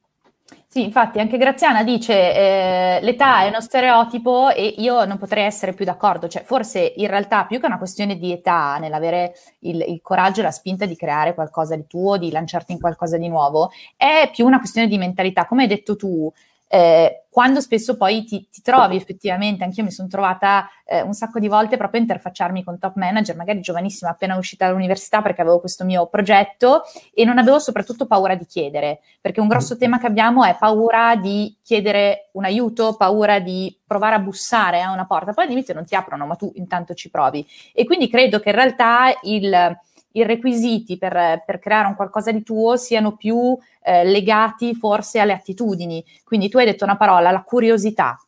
Sì, 0.66 0.82
infatti 0.82 1.20
anche 1.20 1.38
Graziana 1.38 1.84
dice 1.84 2.12
eh, 2.12 2.98
l'età 3.00 3.42
è 3.42 3.48
uno 3.48 3.60
stereotipo 3.60 4.50
e 4.50 4.74
io 4.78 5.04
non 5.04 5.18
potrei 5.18 5.44
essere 5.44 5.72
più 5.72 5.84
d'accordo, 5.84 6.28
cioè 6.28 6.42
forse 6.42 6.92
in 6.96 7.06
realtà 7.06 7.46
più 7.46 7.60
che 7.60 7.66
una 7.66 7.78
questione 7.78 8.18
di 8.18 8.32
età, 8.32 8.76
nell'avere 8.78 9.34
il, 9.60 9.84
il 9.86 10.00
coraggio 10.02 10.40
e 10.40 10.42
la 10.42 10.50
spinta 10.50 10.84
di 10.84 10.96
creare 10.96 11.32
qualcosa 11.32 11.76
di 11.76 11.86
tuo, 11.86 12.18
di 12.18 12.30
lanciarti 12.30 12.72
in 12.72 12.80
qualcosa 12.80 13.16
di 13.16 13.28
nuovo, 13.28 13.70
è 13.96 14.28
più 14.32 14.44
una 14.44 14.58
questione 14.58 14.88
di 14.88 14.98
mentalità, 14.98 15.46
come 15.46 15.62
hai 15.62 15.68
detto 15.68 15.96
tu, 15.96 16.30
eh, 16.74 17.26
quando 17.30 17.60
spesso 17.60 17.96
poi 17.96 18.24
ti, 18.24 18.48
ti, 18.50 18.60
trovi 18.60 18.96
effettivamente, 18.96 19.62
anch'io 19.62 19.84
mi 19.84 19.92
sono 19.92 20.08
trovata 20.08 20.68
eh, 20.84 21.02
un 21.02 21.12
sacco 21.12 21.38
di 21.38 21.46
volte 21.46 21.76
proprio 21.76 22.00
a 22.00 22.02
interfacciarmi 22.02 22.64
con 22.64 22.80
top 22.80 22.96
manager, 22.96 23.36
magari 23.36 23.60
giovanissima, 23.60 24.10
appena 24.10 24.36
uscita 24.36 24.66
dall'università 24.66 25.22
perché 25.22 25.40
avevo 25.40 25.60
questo 25.60 25.84
mio 25.84 26.08
progetto 26.08 26.82
e 27.14 27.24
non 27.24 27.38
avevo 27.38 27.60
soprattutto 27.60 28.06
paura 28.06 28.34
di 28.34 28.44
chiedere, 28.44 29.02
perché 29.20 29.40
un 29.40 29.46
grosso 29.46 29.76
tema 29.76 30.00
che 30.00 30.06
abbiamo 30.06 30.42
è 30.42 30.56
paura 30.58 31.14
di 31.14 31.56
chiedere 31.62 32.30
un 32.32 32.44
aiuto, 32.44 32.96
paura 32.96 33.38
di 33.38 33.78
provare 33.86 34.16
a 34.16 34.18
bussare 34.18 34.82
a 34.82 34.90
una 34.90 35.06
porta, 35.06 35.32
poi 35.32 35.44
all'inizio 35.44 35.74
non 35.74 35.84
ti 35.84 35.94
aprono, 35.94 36.26
ma 36.26 36.34
tu 36.34 36.50
intanto 36.56 36.94
ci 36.94 37.08
provi. 37.08 37.46
E 37.72 37.84
quindi 37.84 38.08
credo 38.08 38.40
che 38.40 38.48
in 38.48 38.56
realtà 38.56 39.12
il 39.22 39.78
i 40.16 40.24
requisiti 40.24 40.98
per, 40.98 41.42
per, 41.44 41.58
creare 41.58 41.88
un 41.88 41.94
qualcosa 41.94 42.30
di 42.30 42.42
tuo 42.42 42.76
siano 42.76 43.16
più 43.16 43.56
eh, 43.82 44.04
legati 44.04 44.74
forse 44.74 45.18
alle 45.18 45.32
attitudini. 45.32 46.04
Quindi 46.24 46.48
tu 46.48 46.58
hai 46.58 46.66
detto 46.66 46.84
una 46.84 46.96
parola, 46.96 47.30
la 47.30 47.42
curiosità, 47.42 48.18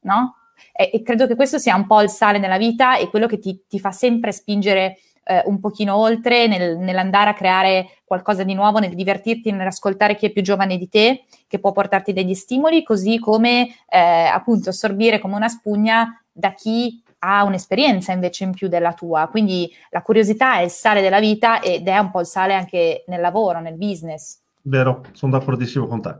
no? 0.00 0.36
E, 0.72 0.90
e 0.92 1.02
credo 1.02 1.26
che 1.26 1.36
questo 1.36 1.58
sia 1.58 1.74
un 1.74 1.86
po' 1.86 2.00
il 2.02 2.08
sale 2.08 2.38
nella 2.38 2.58
vita 2.58 2.96
e 2.96 3.08
quello 3.08 3.26
che 3.26 3.38
ti, 3.38 3.64
ti 3.68 3.80
fa 3.80 3.90
sempre 3.90 4.32
spingere 4.32 4.98
eh, 5.24 5.42
un 5.46 5.58
pochino 5.58 5.96
oltre 5.96 6.46
nel, 6.46 6.76
nell'andare 6.78 7.30
a 7.30 7.34
creare 7.34 7.98
qualcosa 8.04 8.44
di 8.44 8.54
nuovo, 8.54 8.78
nel 8.78 8.94
divertirti, 8.94 9.50
nell'ascoltare 9.50 10.14
chi 10.14 10.26
è 10.26 10.30
più 10.30 10.42
giovane 10.42 10.76
di 10.76 10.88
te, 10.88 11.24
che 11.48 11.58
può 11.58 11.72
portarti 11.72 12.12
degli 12.12 12.34
stimoli, 12.34 12.82
così 12.84 13.18
come 13.18 13.74
eh, 13.88 13.98
appunto 13.98 14.70
assorbire 14.70 15.18
come 15.18 15.34
una 15.34 15.48
spugna 15.48 16.22
da 16.30 16.52
chi 16.52 17.02
ha 17.24 17.44
un'esperienza 17.44 18.12
invece 18.12 18.44
in 18.44 18.52
più 18.52 18.68
della 18.68 18.92
tua. 18.92 19.28
Quindi 19.28 19.70
la 19.90 20.02
curiosità 20.02 20.58
è 20.58 20.62
il 20.62 20.70
sale 20.70 21.00
della 21.00 21.20
vita 21.20 21.60
ed 21.60 21.88
è 21.88 21.98
un 21.98 22.10
po' 22.10 22.20
il 22.20 22.26
sale 22.26 22.54
anche 22.54 23.04
nel 23.06 23.20
lavoro, 23.20 23.60
nel 23.60 23.76
business. 23.76 24.38
Vero, 24.62 25.04
sono 25.12 25.32
d'accordissimo 25.32 25.86
con 25.86 26.02
te. 26.02 26.14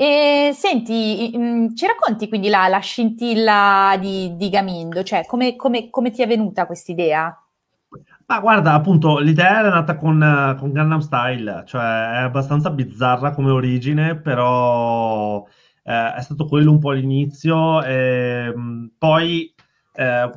E 0.00 0.52
senti, 0.54 1.32
mm, 1.36 1.74
ci 1.74 1.84
racconti 1.86 2.28
quindi 2.28 2.48
la, 2.48 2.68
la 2.68 2.78
scintilla 2.78 3.96
di, 3.98 4.36
di, 4.36 4.48
Gamindo, 4.48 5.02
cioè 5.02 5.26
come, 5.26 5.56
come, 5.56 5.90
come 5.90 6.12
ti 6.12 6.22
è 6.22 6.26
venuta 6.28 6.66
questa 6.66 6.92
idea? 6.92 7.42
Ma 8.26 8.38
guarda, 8.40 8.74
appunto, 8.74 9.18
l'idea 9.18 9.58
era 9.58 9.70
nata 9.70 9.96
con, 9.96 10.56
con 10.60 10.70
Gangnam 10.70 11.00
Style, 11.00 11.64
cioè 11.66 12.12
è 12.12 12.18
abbastanza 12.18 12.70
bizzarra 12.70 13.32
come 13.32 13.50
origine, 13.50 14.16
però 14.16 15.44
eh, 15.82 16.14
è 16.14 16.20
stato 16.20 16.46
quello 16.46 16.70
un 16.70 16.78
po' 16.78 16.92
l'inizio. 16.92 17.82
E, 17.82 18.52
mm, 18.56 18.86
poi 18.98 19.52
eh, 19.98 20.30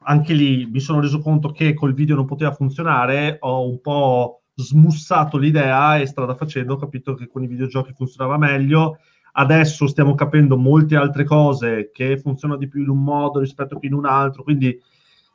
anche 0.00 0.32
lì 0.32 0.66
mi 0.66 0.78
sono 0.78 1.00
reso 1.00 1.18
conto 1.18 1.50
che 1.50 1.74
col 1.74 1.92
video 1.92 2.14
non 2.14 2.24
poteva 2.24 2.52
funzionare, 2.52 3.36
ho 3.40 3.68
un 3.68 3.80
po' 3.80 4.42
smussato 4.54 5.36
l'idea 5.36 5.98
e 5.98 6.06
strada 6.06 6.34
facendo 6.34 6.74
ho 6.74 6.76
capito 6.76 7.14
che 7.14 7.26
con 7.26 7.42
i 7.42 7.48
videogiochi 7.48 7.92
funzionava 7.92 8.38
meglio. 8.38 8.98
Adesso 9.32 9.86
stiamo 9.88 10.14
capendo 10.14 10.56
molte 10.56 10.96
altre 10.96 11.24
cose 11.24 11.90
che 11.92 12.16
funzionano 12.18 12.58
di 12.58 12.68
più 12.68 12.80
in 12.80 12.88
un 12.88 13.02
modo 13.02 13.40
rispetto 13.40 13.78
che 13.78 13.86
in 13.86 13.94
un 13.94 14.06
altro, 14.06 14.44
quindi 14.44 14.80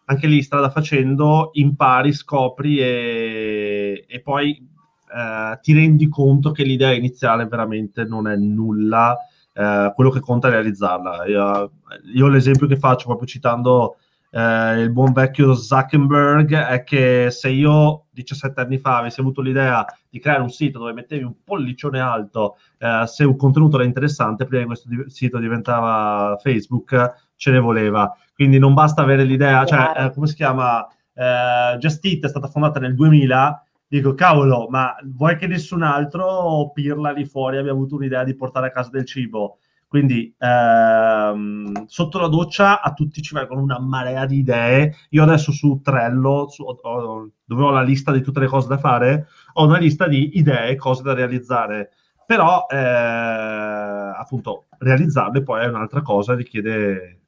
anche 0.05 0.27
lì 0.27 0.41
strada 0.41 0.69
facendo 0.69 1.49
impari, 1.53 2.13
scopri 2.13 2.79
e, 2.79 4.05
e 4.07 4.21
poi 4.21 4.67
eh, 5.13 5.59
ti 5.61 5.73
rendi 5.73 6.07
conto 6.07 6.51
che 6.51 6.63
l'idea 6.63 6.93
iniziale 6.93 7.45
veramente 7.47 8.05
non 8.05 8.27
è 8.27 8.35
nulla 8.35 9.17
eh, 9.53 9.91
quello 9.95 10.09
che 10.09 10.19
conta 10.19 10.47
è 10.47 10.51
realizzarla. 10.51 11.25
Io, 11.25 11.71
io 12.13 12.27
l'esempio 12.27 12.67
che 12.67 12.77
faccio 12.77 13.05
proprio 13.05 13.27
citando 13.27 13.97
eh, 14.35 14.81
il 14.81 14.91
buon 14.91 15.13
vecchio 15.13 15.53
Zuckerberg 15.53 16.55
è 16.55 16.83
che 16.83 17.27
se 17.29 17.49
io 17.49 18.05
17 18.09 18.59
anni 18.61 18.79
fa 18.79 18.97
avessi 18.97 19.19
avuto 19.19 19.41
l'idea 19.41 19.85
di 20.09 20.19
creare 20.19 20.41
un 20.41 20.49
sito 20.49 20.79
dove 20.79 20.91
mettevi 20.93 21.23
un 21.23 21.35
pollicione 21.43 21.99
alto 21.99 22.57
eh, 22.79 23.03
se 23.05 23.25
un 23.25 23.35
contenuto 23.35 23.75
era 23.75 23.85
interessante, 23.85 24.45
prima 24.45 24.61
che 24.61 24.67
questo 24.67 24.89
di- 24.89 25.03
sito 25.07 25.37
diventava 25.37 26.35
Facebook, 26.41 27.13
ce 27.35 27.51
ne 27.51 27.59
voleva. 27.59 28.11
Quindi 28.33 28.57
non 28.57 28.73
basta 28.73 29.03
avere 29.03 29.23
l'idea, 29.23 29.65
cioè, 29.65 29.91
eh, 29.95 30.11
come 30.11 30.25
si 30.25 30.33
chiama? 30.33 30.87
Eh, 31.13 31.77
Just 31.77 32.03
Eat 32.03 32.25
è 32.25 32.29
stata 32.29 32.47
fondata 32.47 32.79
nel 32.79 32.95
2000 32.95 33.63
dico, 33.97 34.15
cavolo, 34.15 34.67
ma 34.69 34.95
vuoi 35.03 35.35
che 35.37 35.45
nessun 35.45 35.83
altro 35.83 36.71
pirla 36.73 37.11
lì 37.11 37.25
fuori 37.25 37.57
abbia 37.57 37.71
avuto 37.71 37.95
un'idea 37.95 38.23
di 38.23 38.35
portare 38.35 38.67
a 38.67 38.71
casa 38.71 38.89
del 38.89 39.05
cibo? 39.05 39.59
Quindi 39.87 40.33
ehm, 40.35 41.85
sotto 41.85 42.17
la 42.17 42.27
doccia 42.27 42.81
a 42.81 42.91
tutti 42.93 43.21
ci 43.21 43.35
vengono 43.35 43.61
una 43.61 43.79
marea 43.79 44.25
di 44.25 44.39
idee. 44.39 44.95
Io 45.09 45.21
adesso 45.21 45.51
su 45.51 45.81
Trello, 45.83 46.47
su, 46.49 46.63
ho, 46.63 47.29
dove 47.45 47.63
ho 47.63 47.69
la 47.69 47.83
lista 47.83 48.11
di 48.11 48.21
tutte 48.21 48.39
le 48.39 48.47
cose 48.47 48.67
da 48.67 48.79
fare, 48.79 49.27
ho 49.53 49.65
una 49.65 49.77
lista 49.77 50.07
di 50.07 50.39
idee, 50.39 50.75
cose 50.75 51.03
da 51.03 51.13
realizzare. 51.13 51.91
Però 52.25 52.65
eh, 52.67 52.75
appunto 52.75 54.65
realizzarle 54.79 55.43
poi 55.43 55.65
è 55.65 55.67
un'altra 55.67 56.01
cosa, 56.01 56.33
richiede 56.33 57.19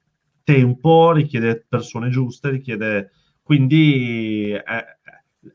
tempo, 0.42 1.12
richiede 1.12 1.64
persone 1.68 2.08
giuste, 2.08 2.50
richiede... 2.50 3.12
Quindi 3.44 4.50
eh, 4.50 4.95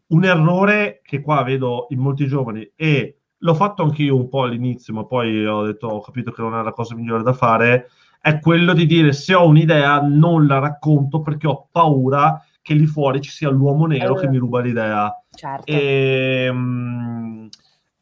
un 0.08 0.24
errore 0.24 1.02
che 1.04 1.22
qua 1.22 1.44
vedo 1.44 1.88
in 1.90 2.00
molti 2.00 2.28
giovani 2.28 2.72
e 2.76 3.22
l'ho 3.38 3.54
fatto 3.54 3.84
anch'io 3.84 4.16
un 4.16 4.30
po' 4.30 4.44
all'inizio, 4.44 4.94
ma 4.94 5.06
poi 5.06 5.46
ho 5.46 5.64
detto, 5.64 5.88
ho 5.88 6.02
capito 6.02 6.32
che 6.32 6.42
non 6.42 6.56
è 6.56 6.62
la 6.62 6.72
cosa 6.72 6.96
migliore 6.96 7.24
da 7.24 7.34
fare, 7.34 7.90
è 8.20 8.40
quello 8.40 8.74
di 8.74 8.86
dire 8.86 9.14
se 9.14 9.34
ho 9.34 9.48
un'idea 9.48 10.00
non 10.02 10.46
la 10.46 10.60
racconto 10.60 11.22
perché 11.22 11.48
ho 11.48 11.68
paura 11.72 12.44
che 12.62 12.76
lì 12.76 12.86
fuori 12.86 13.20
ci 13.22 13.32
sia 13.32 13.50
l'uomo 13.50 13.88
nero 13.88 14.14
uh, 14.14 14.20
che 14.20 14.28
mi 14.28 14.38
ruba 14.38 14.62
l'idea. 14.62 15.12
Certo. 15.32 15.72
E, 15.72 16.48
um, 16.50 17.50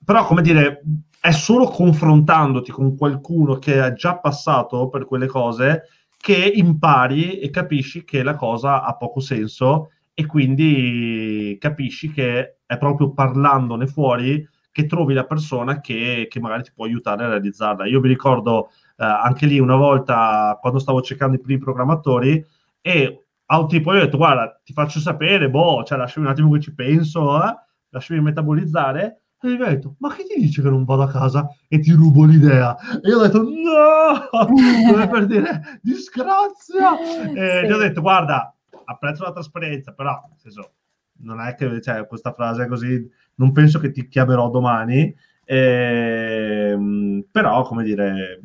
però, 0.04 0.26
come 0.26 0.42
dire, 0.42 0.82
è 1.22 1.32
solo 1.32 1.68
confrontandoti 1.68 2.72
con 2.72 2.98
qualcuno 2.98 3.56
che 3.56 3.82
è 3.82 3.94
già 3.94 4.18
passato 4.18 4.90
per 4.90 5.06
quelle 5.06 5.28
cose 5.28 5.84
che 6.18 6.36
impari 6.36 7.40
e 7.40 7.50
capisci 7.50 8.04
che 8.04 8.24
la 8.24 8.36
cosa 8.36 8.84
ha 8.84 8.96
poco 8.98 9.22
senso 9.22 9.92
e 10.20 10.26
quindi 10.26 11.56
capisci 11.62 12.12
che 12.12 12.58
è 12.66 12.78
proprio 12.78 13.14
parlandone 13.14 13.88
fuori 13.88 14.46
che 14.70 14.86
trovi 14.86 15.14
la 15.14 15.24
persona 15.24 15.80
che, 15.80 16.28
che 16.30 16.42
magari 16.42 16.64
ti 16.64 16.74
può 16.76 16.84
aiutare 16.84 17.24
a 17.24 17.30
realizzarla. 17.30 17.86
Io 17.86 18.02
mi 18.02 18.10
ricordo 18.10 18.68
eh, 18.98 19.06
anche 19.06 19.46
lì 19.46 19.60
una 19.60 19.78
volta 19.78 20.58
quando 20.60 20.80
stavo 20.80 21.02
cercando 21.02 21.38
i 21.38 21.40
primi 21.40 21.58
programmatori 21.58 22.46
e 22.82 23.28
a 23.46 23.60
un 23.62 23.70
tipo 23.70 23.94
io 23.94 24.02
ho 24.02 24.04
detto 24.04 24.18
guarda 24.18 24.60
ti 24.62 24.74
faccio 24.74 25.00
sapere, 25.00 25.50
boh, 25.50 25.86
cioè 25.86 25.98
lasciami 25.98 26.26
un 26.26 26.34
attimo 26.34 26.52
che 26.52 26.60
ci 26.60 26.76
penso, 26.76 27.42
eh? 27.42 27.56
lasciami 27.88 28.20
metabolizzare 28.20 29.22
e 29.42 29.56
mi 29.56 29.64
ha 29.64 29.70
detto, 29.70 29.96
ma 30.00 30.14
chi 30.14 30.26
ti 30.26 30.38
dice 30.38 30.62
che 30.62 30.70
non 30.70 30.84
vado 30.84 31.04
a 31.04 31.10
casa 31.10 31.48
e 31.70 31.80
ti 31.80 31.94
rubo 31.94 32.26
l'idea? 32.26 32.76
E 33.02 33.08
io 33.08 33.20
ho 33.20 33.22
detto, 33.22 33.42
no! 33.42 34.28
Come 34.92 35.08
per 35.08 35.26
dire, 35.28 35.80
disgrazia! 35.82 36.98
E 37.34 37.62
sì. 37.62 37.68
gli 37.68 37.72
ho 37.72 37.78
detto, 37.78 38.02
guarda, 38.02 38.54
apprezzo 38.90 39.24
la 39.24 39.32
trasparenza, 39.32 39.94
però, 39.94 40.22
nel 40.28 40.38
senso, 40.38 40.74
non 41.22 41.40
è 41.40 41.56
che 41.56 41.82
cioè, 41.82 42.08
questa 42.08 42.34
frase 42.34 42.64
è 42.64 42.68
così, 42.68 43.10
non 43.36 43.52
penso 43.52 43.80
che 43.80 43.92
ti 43.92 44.08
chiamerò 44.08 44.50
domani, 44.50 45.16
ehm, 45.46 47.26
però, 47.32 47.62
come 47.64 47.84
dire, 47.84 48.40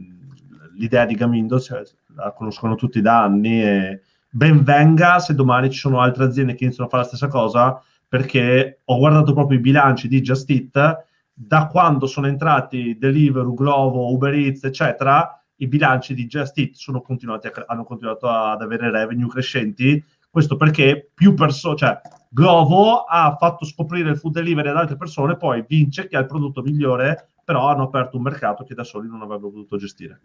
l'idea 0.77 1.07
di 1.07 1.15
Gamindo 1.15 1.59
cioè, 1.61 1.83
la 2.15 2.33
conoscono 2.33 2.75
tutti 2.75 3.01
da 3.01 3.23
anni 3.23 3.63
e 3.63 4.03
ben 4.29 4.63
venga 4.63 5.19
se 5.19 5.35
domani 5.35 5.71
ci 5.71 5.79
sono 5.79 6.01
altre 6.01 6.25
aziende 6.25 6.55
che 6.55 6.65
iniziano 6.65 6.89
a 6.89 6.91
fare 6.91 7.03
la 7.05 7.09
stessa 7.09 7.29
cosa, 7.29 7.81
perché 8.07 8.81
ho 8.85 8.99
guardato 8.99 9.33
proprio 9.33 9.59
i 9.59 9.63
bilanci 9.63 10.09
di 10.09 10.21
Just 10.21 10.51
Eat, 10.51 11.05
da 11.33 11.67
quando 11.67 12.07
sono 12.07 12.27
entrati 12.27 12.97
Deliveroo, 12.99 13.55
Glovo, 13.55 14.13
Uber 14.13 14.35
Eats, 14.35 14.65
eccetera, 14.65 15.39
i 15.57 15.67
bilanci 15.69 16.15
di 16.15 16.27
Just 16.27 16.59
Eat 16.59 16.77
continuati 17.03 17.47
a, 17.47 17.53
hanno 17.67 17.85
continuato 17.85 18.29
ad 18.29 18.61
avere 18.61 18.91
revenue 18.91 19.29
crescenti 19.29 20.03
questo 20.35 20.57
perché 20.57 21.13
più 21.15 21.33
persone, 21.35 21.77
cioè 21.77 22.01
Glovo 22.29 23.05
ha 23.05 23.37
fatto 23.39 23.65
scoprire 23.65 24.11
il 24.11 24.19
food 24.19 24.33
delivery 24.33 24.69
ad 24.69 24.77
altre 24.77 24.97
persone, 24.97 25.37
poi 25.37 25.65
vince 25.65 26.09
chi 26.09 26.17
ha 26.17 26.19
il 26.19 26.27
prodotto 26.27 26.61
migliore, 26.61 27.35
però 27.45 27.69
hanno 27.69 27.85
aperto 27.85 28.17
un 28.17 28.25
mercato 28.25 28.65
che 28.65 28.75
da 28.75 28.83
soli 28.83 29.07
non 29.07 29.23
avrebbero 29.23 29.51
potuto 29.53 29.77
gestire. 29.77 30.21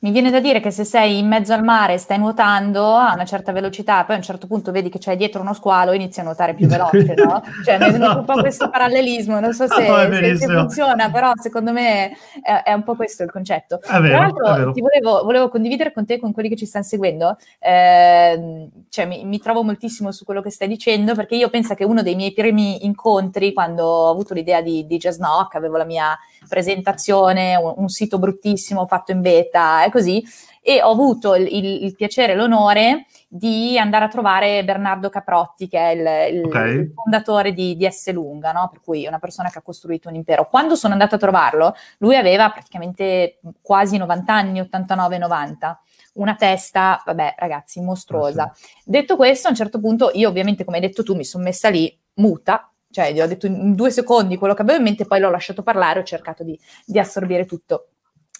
Mi 0.00 0.10
viene 0.10 0.30
da 0.30 0.40
dire 0.40 0.60
che 0.60 0.70
se 0.70 0.84
sei 0.84 1.18
in 1.18 1.26
mezzo 1.26 1.52
al 1.52 1.62
mare, 1.62 1.98
stai 1.98 2.18
nuotando 2.18 2.94
a 2.94 3.12
una 3.14 3.24
certa 3.24 3.52
velocità, 3.52 4.04
poi 4.04 4.14
a 4.14 4.18
un 4.18 4.24
certo 4.24 4.46
punto 4.46 4.72
vedi 4.72 4.88
che 4.88 4.98
c'è 4.98 5.16
dietro 5.16 5.40
uno 5.40 5.54
squalo 5.54 5.92
e 5.92 5.96
inizi 5.96 6.20
a 6.20 6.22
nuotare 6.22 6.54
più 6.54 6.66
veloce, 6.66 7.14
no? 7.16 7.42
Cioè, 7.64 7.78
mi 7.78 7.86
è 7.86 7.92
venuto 7.92 8.18
un 8.18 8.24
po' 8.24 8.34
questo 8.40 8.68
parallelismo, 8.70 9.40
non 9.40 9.52
so 9.52 9.66
se, 9.66 9.86
no, 9.86 10.14
se, 10.14 10.36
se 10.36 10.46
funziona, 10.46 11.10
però 11.10 11.32
secondo 11.34 11.72
me 11.72 12.16
è, 12.42 12.62
è, 12.64 12.72
un 12.72 12.82
po' 12.82 12.94
questo 12.94 13.22
il 13.22 13.30
concetto. 13.30 13.80
È 13.80 13.98
vero, 14.00 14.32
Tra 14.32 14.50
l'altro 14.50 14.72
ti 14.72 14.80
volevo, 14.80 15.24
volevo, 15.24 15.48
condividere 15.48 15.92
con 15.92 16.04
te 16.04 16.14
e 16.14 16.18
con 16.18 16.32
quelli 16.32 16.48
che 16.48 16.56
ci 16.56 16.66
stanno 16.66 16.84
seguendo, 16.84 17.36
eh, 17.58 18.68
cioè 18.88 19.06
mi, 19.06 19.24
mi, 19.24 19.38
trovo 19.38 19.62
moltissimo 19.62 20.12
su 20.12 20.24
quello 20.24 20.42
che 20.42 20.50
stai 20.50 20.68
dicendo, 20.68 21.14
perché 21.14 21.36
io 21.36 21.48
penso 21.48 21.74
che 21.74 21.84
uno 21.84 22.02
dei 22.02 22.14
miei 22.14 22.32
primi 22.32 22.84
incontri, 22.84 23.52
quando 23.52 23.84
ho 23.84 24.10
avuto 24.10 24.34
l'idea 24.34 24.60
di, 24.60 24.86
di 24.86 24.96
Jazz 24.96 25.16
Knock, 25.16 25.54
avevo 25.54 25.76
la 25.76 25.84
mia 25.84 26.16
presentazione, 26.48 27.56
un, 27.56 27.74
un 27.76 27.88
sito 27.88 28.18
bruttissimo 28.18 28.86
fatto 28.86 29.12
in 29.12 29.20
beta 29.20 29.75
e 29.84 29.90
così, 29.90 30.24
e 30.60 30.82
ho 30.82 30.90
avuto 30.90 31.34
il, 31.36 31.46
il, 31.46 31.84
il, 31.84 31.94
piacere 31.94 32.32
e 32.32 32.36
l'onore 32.36 33.06
di 33.28 33.78
andare 33.78 34.06
a 34.06 34.08
trovare 34.08 34.64
Bernardo 34.64 35.08
Caprotti, 35.08 35.68
che 35.68 35.78
è 35.78 36.28
il, 36.28 36.44
okay. 36.44 36.72
il 36.72 36.92
fondatore 36.92 37.52
di, 37.52 37.76
di 37.76 37.88
S 37.88 38.10
Lunga, 38.12 38.50
no? 38.50 38.68
per 38.72 38.80
cui 38.82 39.06
una 39.06 39.20
persona 39.20 39.48
che 39.48 39.58
ha 39.58 39.62
costruito 39.62 40.08
un 40.08 40.16
impero. 40.16 40.48
Quando 40.48 40.74
sono 40.74 40.92
andata 40.92 41.14
a 41.14 41.18
trovarlo, 41.18 41.74
lui 41.98 42.16
aveva 42.16 42.50
praticamente 42.50 43.38
quasi 43.62 43.96
90 43.96 44.32
anni, 44.32 44.60
89-90 44.60 45.76
una 46.16 46.34
testa, 46.34 47.02
vabbè 47.04 47.34
ragazzi, 47.38 47.80
mostruosa. 47.80 48.44
Ah, 48.44 48.52
sì. 48.54 48.66
Detto 48.84 49.16
questo, 49.16 49.48
a 49.48 49.50
un 49.50 49.56
certo 49.56 49.78
punto 49.78 50.10
io 50.14 50.28
ovviamente, 50.28 50.64
come 50.64 50.78
hai 50.78 50.82
detto 50.82 51.02
tu, 51.02 51.14
mi 51.14 51.24
sono 51.24 51.44
messa 51.44 51.68
lì 51.68 51.96
muta, 52.14 52.70
cioè 52.90 53.12
gli 53.12 53.20
ho 53.20 53.26
detto 53.26 53.46
in 53.46 53.74
due 53.74 53.90
secondi 53.90 54.36
quello 54.36 54.54
che 54.54 54.62
avevo 54.62 54.78
in 54.78 54.84
mente, 54.84 55.04
poi 55.04 55.20
l'ho 55.20 55.30
lasciato 55.30 55.62
parlare, 55.62 56.00
ho 56.00 56.04
cercato 56.04 56.42
di, 56.42 56.58
di 56.84 56.98
assorbire 56.98 57.44
tutto. 57.44 57.88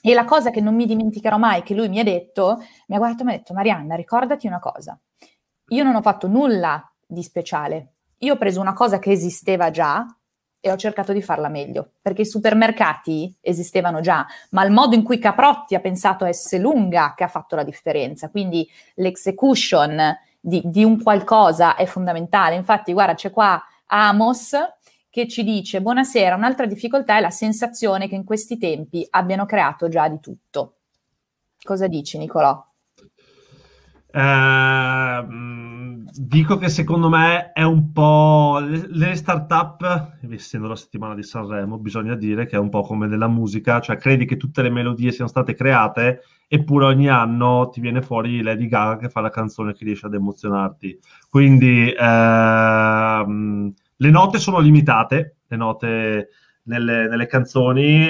E 0.02 0.14
la 0.14 0.24
cosa 0.24 0.50
che 0.50 0.60
non 0.60 0.74
mi 0.74 0.86
dimenticherò 0.86 1.36
mai, 1.36 1.62
che 1.62 1.74
lui 1.74 1.88
mi 1.88 1.98
ha 1.98 2.04
detto, 2.04 2.58
mi 2.86 2.94
ha 2.94 2.98
guardato 2.98 3.22
e 3.22 3.26
mi 3.26 3.32
ha 3.32 3.36
detto, 3.36 3.54
Marianna, 3.54 3.94
ricordati 3.96 4.46
una 4.46 4.60
cosa, 4.60 4.98
io 5.68 5.82
non 5.82 5.94
ho 5.94 6.02
fatto 6.02 6.28
nulla 6.28 6.88
di 7.04 7.22
speciale, 7.22 7.94
io 8.18 8.34
ho 8.34 8.36
preso 8.36 8.60
una 8.60 8.72
cosa 8.72 8.98
che 8.98 9.10
esisteva 9.10 9.70
già 9.70 10.06
e 10.60 10.70
ho 10.70 10.76
cercato 10.76 11.12
di 11.12 11.22
farla 11.22 11.48
meglio, 11.48 11.92
perché 12.00 12.22
i 12.22 12.26
supermercati 12.26 13.36
esistevano 13.40 14.00
già, 14.00 14.26
ma 14.50 14.64
il 14.64 14.72
modo 14.72 14.94
in 14.94 15.02
cui 15.02 15.18
Caprotti 15.18 15.74
ha 15.74 15.80
pensato 15.80 16.24
a 16.24 16.32
S 16.32 16.58
lunga 16.58 17.14
che 17.16 17.24
ha 17.24 17.28
fatto 17.28 17.56
la 17.56 17.62
differenza, 17.62 18.30
quindi 18.30 18.68
l'execution 18.94 20.16
di, 20.40 20.62
di 20.64 20.84
un 20.84 21.02
qualcosa 21.02 21.74
è 21.74 21.86
fondamentale. 21.86 22.54
Infatti, 22.54 22.92
guarda, 22.92 23.14
c'è 23.14 23.30
qua 23.30 23.60
Amos 23.86 24.54
che 25.16 25.26
ci 25.26 25.44
dice 25.44 25.80
buonasera, 25.80 26.36
un'altra 26.36 26.66
difficoltà 26.66 27.16
è 27.16 27.22
la 27.22 27.30
sensazione 27.30 28.06
che 28.06 28.14
in 28.14 28.24
questi 28.24 28.58
tempi 28.58 29.06
abbiano 29.08 29.46
creato 29.46 29.88
già 29.88 30.06
di 30.08 30.20
tutto. 30.20 30.74
Cosa 31.62 31.86
dici 31.86 32.18
Nicolò? 32.18 32.62
Eh, 34.12 35.24
dico 36.12 36.58
che 36.58 36.68
secondo 36.68 37.08
me 37.08 37.52
è 37.52 37.62
un 37.62 37.92
po' 37.92 38.58
le, 38.60 38.88
le 38.88 39.14
start-up, 39.14 40.18
essendo 40.28 40.68
la 40.68 40.76
settimana 40.76 41.14
di 41.14 41.22
Sanremo, 41.22 41.78
bisogna 41.78 42.14
dire 42.14 42.44
che 42.44 42.56
è 42.56 42.58
un 42.58 42.68
po' 42.68 42.82
come 42.82 43.06
nella 43.06 43.28
musica, 43.28 43.80
cioè 43.80 43.96
credi 43.96 44.26
che 44.26 44.36
tutte 44.36 44.60
le 44.60 44.68
melodie 44.68 45.12
siano 45.12 45.30
state 45.30 45.54
create, 45.54 46.24
eppure 46.46 46.84
ogni 46.84 47.08
anno 47.08 47.70
ti 47.70 47.80
viene 47.80 48.02
fuori 48.02 48.42
Lady 48.42 48.66
Gaga 48.66 48.98
che 48.98 49.08
fa 49.08 49.22
la 49.22 49.30
canzone 49.30 49.72
che 49.72 49.86
riesce 49.86 50.04
ad 50.04 50.12
emozionarti. 50.12 51.00
Quindi 51.30 51.90
ehm, 51.98 53.72
le 53.96 54.10
note 54.10 54.38
sono 54.38 54.58
limitate, 54.58 55.36
le 55.46 55.56
note 55.56 56.28
nelle, 56.64 57.08
nelle, 57.08 57.26
canzoni, 57.26 58.08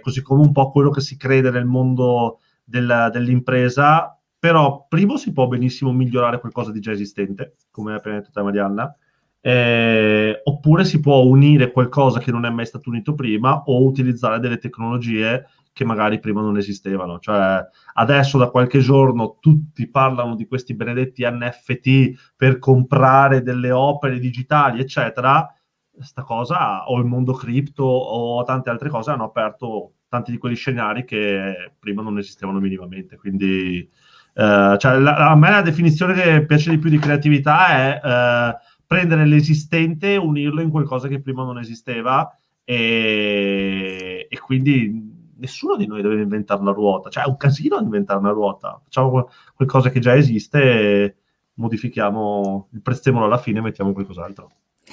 così 0.00 0.22
come 0.22 0.42
un 0.42 0.52
po' 0.52 0.70
quello 0.70 0.90
che 0.90 1.00
si 1.00 1.16
crede 1.16 1.50
nel 1.50 1.66
mondo 1.66 2.40
della, 2.64 3.10
dell'impresa, 3.10 4.18
però 4.38 4.86
primo 4.88 5.16
si 5.16 5.32
può 5.32 5.46
benissimo 5.46 5.92
migliorare 5.92 6.40
qualcosa 6.40 6.72
di 6.72 6.80
già 6.80 6.92
esistente, 6.92 7.56
come 7.70 7.92
ha 7.92 7.96
appena 7.96 8.16
detto 8.16 8.30
te 8.32 8.42
Marianna, 8.42 8.96
eh, 9.40 10.40
oppure 10.44 10.84
si 10.84 11.00
può 11.00 11.22
unire 11.22 11.72
qualcosa 11.72 12.20
che 12.20 12.30
non 12.30 12.44
è 12.44 12.50
mai 12.50 12.66
stato 12.66 12.88
unito 12.90 13.14
prima 13.14 13.62
o 13.66 13.84
utilizzare 13.84 14.38
delle 14.38 14.58
tecnologie 14.58 15.46
che 15.72 15.84
magari 15.84 16.20
prima 16.20 16.40
non 16.40 16.56
esistevano. 16.56 17.18
Cioè, 17.18 17.64
adesso 17.94 18.38
da 18.38 18.50
qualche 18.50 18.80
giorno 18.80 19.38
tutti 19.40 19.88
parlano 19.88 20.34
di 20.34 20.46
questi 20.46 20.74
benedetti 20.74 21.24
NFT 21.24 22.32
per 22.36 22.58
comprare 22.58 23.42
delle 23.42 23.70
opere 23.70 24.18
digitali, 24.18 24.80
eccetera. 24.80 25.46
Sta 25.98 26.22
cosa, 26.22 26.88
o 26.88 26.98
il 26.98 27.04
mondo 27.04 27.32
cripto 27.32 27.84
o 27.84 28.42
tante 28.44 28.70
altre 28.70 28.88
cose 28.88 29.10
hanno 29.10 29.24
aperto 29.24 29.92
tanti 30.08 30.30
di 30.30 30.38
quegli 30.38 30.56
scenari 30.56 31.04
che 31.04 31.74
prima 31.78 32.02
non 32.02 32.18
esistevano 32.18 32.60
minimamente. 32.60 33.16
Quindi, 33.16 33.78
eh, 34.34 34.76
cioè, 34.78 34.98
la, 34.98 35.30
a 35.30 35.36
me 35.36 35.50
la 35.50 35.62
definizione 35.62 36.14
che 36.14 36.44
piace 36.46 36.70
di 36.70 36.78
più 36.78 36.90
di 36.90 36.98
creatività 36.98 37.68
è 37.68 38.00
eh, 38.02 38.56
prendere 38.86 39.26
l'esistente 39.26 40.12
e 40.12 40.16
unirlo 40.16 40.60
in 40.60 40.70
qualcosa 40.70 41.08
che 41.08 41.20
prima 41.20 41.44
non 41.44 41.58
esisteva 41.58 42.30
e, 42.64 44.26
e 44.28 44.38
quindi 44.38 45.11
nessuno 45.42 45.76
di 45.76 45.86
noi 45.86 46.02
deve 46.02 46.22
inventare 46.22 46.62
la 46.62 46.70
ruota, 46.70 47.10
cioè 47.10 47.24
è 47.24 47.28
un 47.28 47.36
casino 47.36 47.78
inventare 47.80 48.20
una 48.20 48.30
ruota, 48.30 48.80
facciamo 48.82 49.28
qualcosa 49.54 49.90
che 49.90 49.98
già 49.98 50.14
esiste, 50.14 51.16
modifichiamo 51.54 52.68
il 52.72 52.80
prezzemolo 52.80 53.26
alla 53.26 53.38
fine 53.38 53.58
e 53.58 53.62
mettiamo 53.62 53.92
qualcos'altro. 53.92 54.50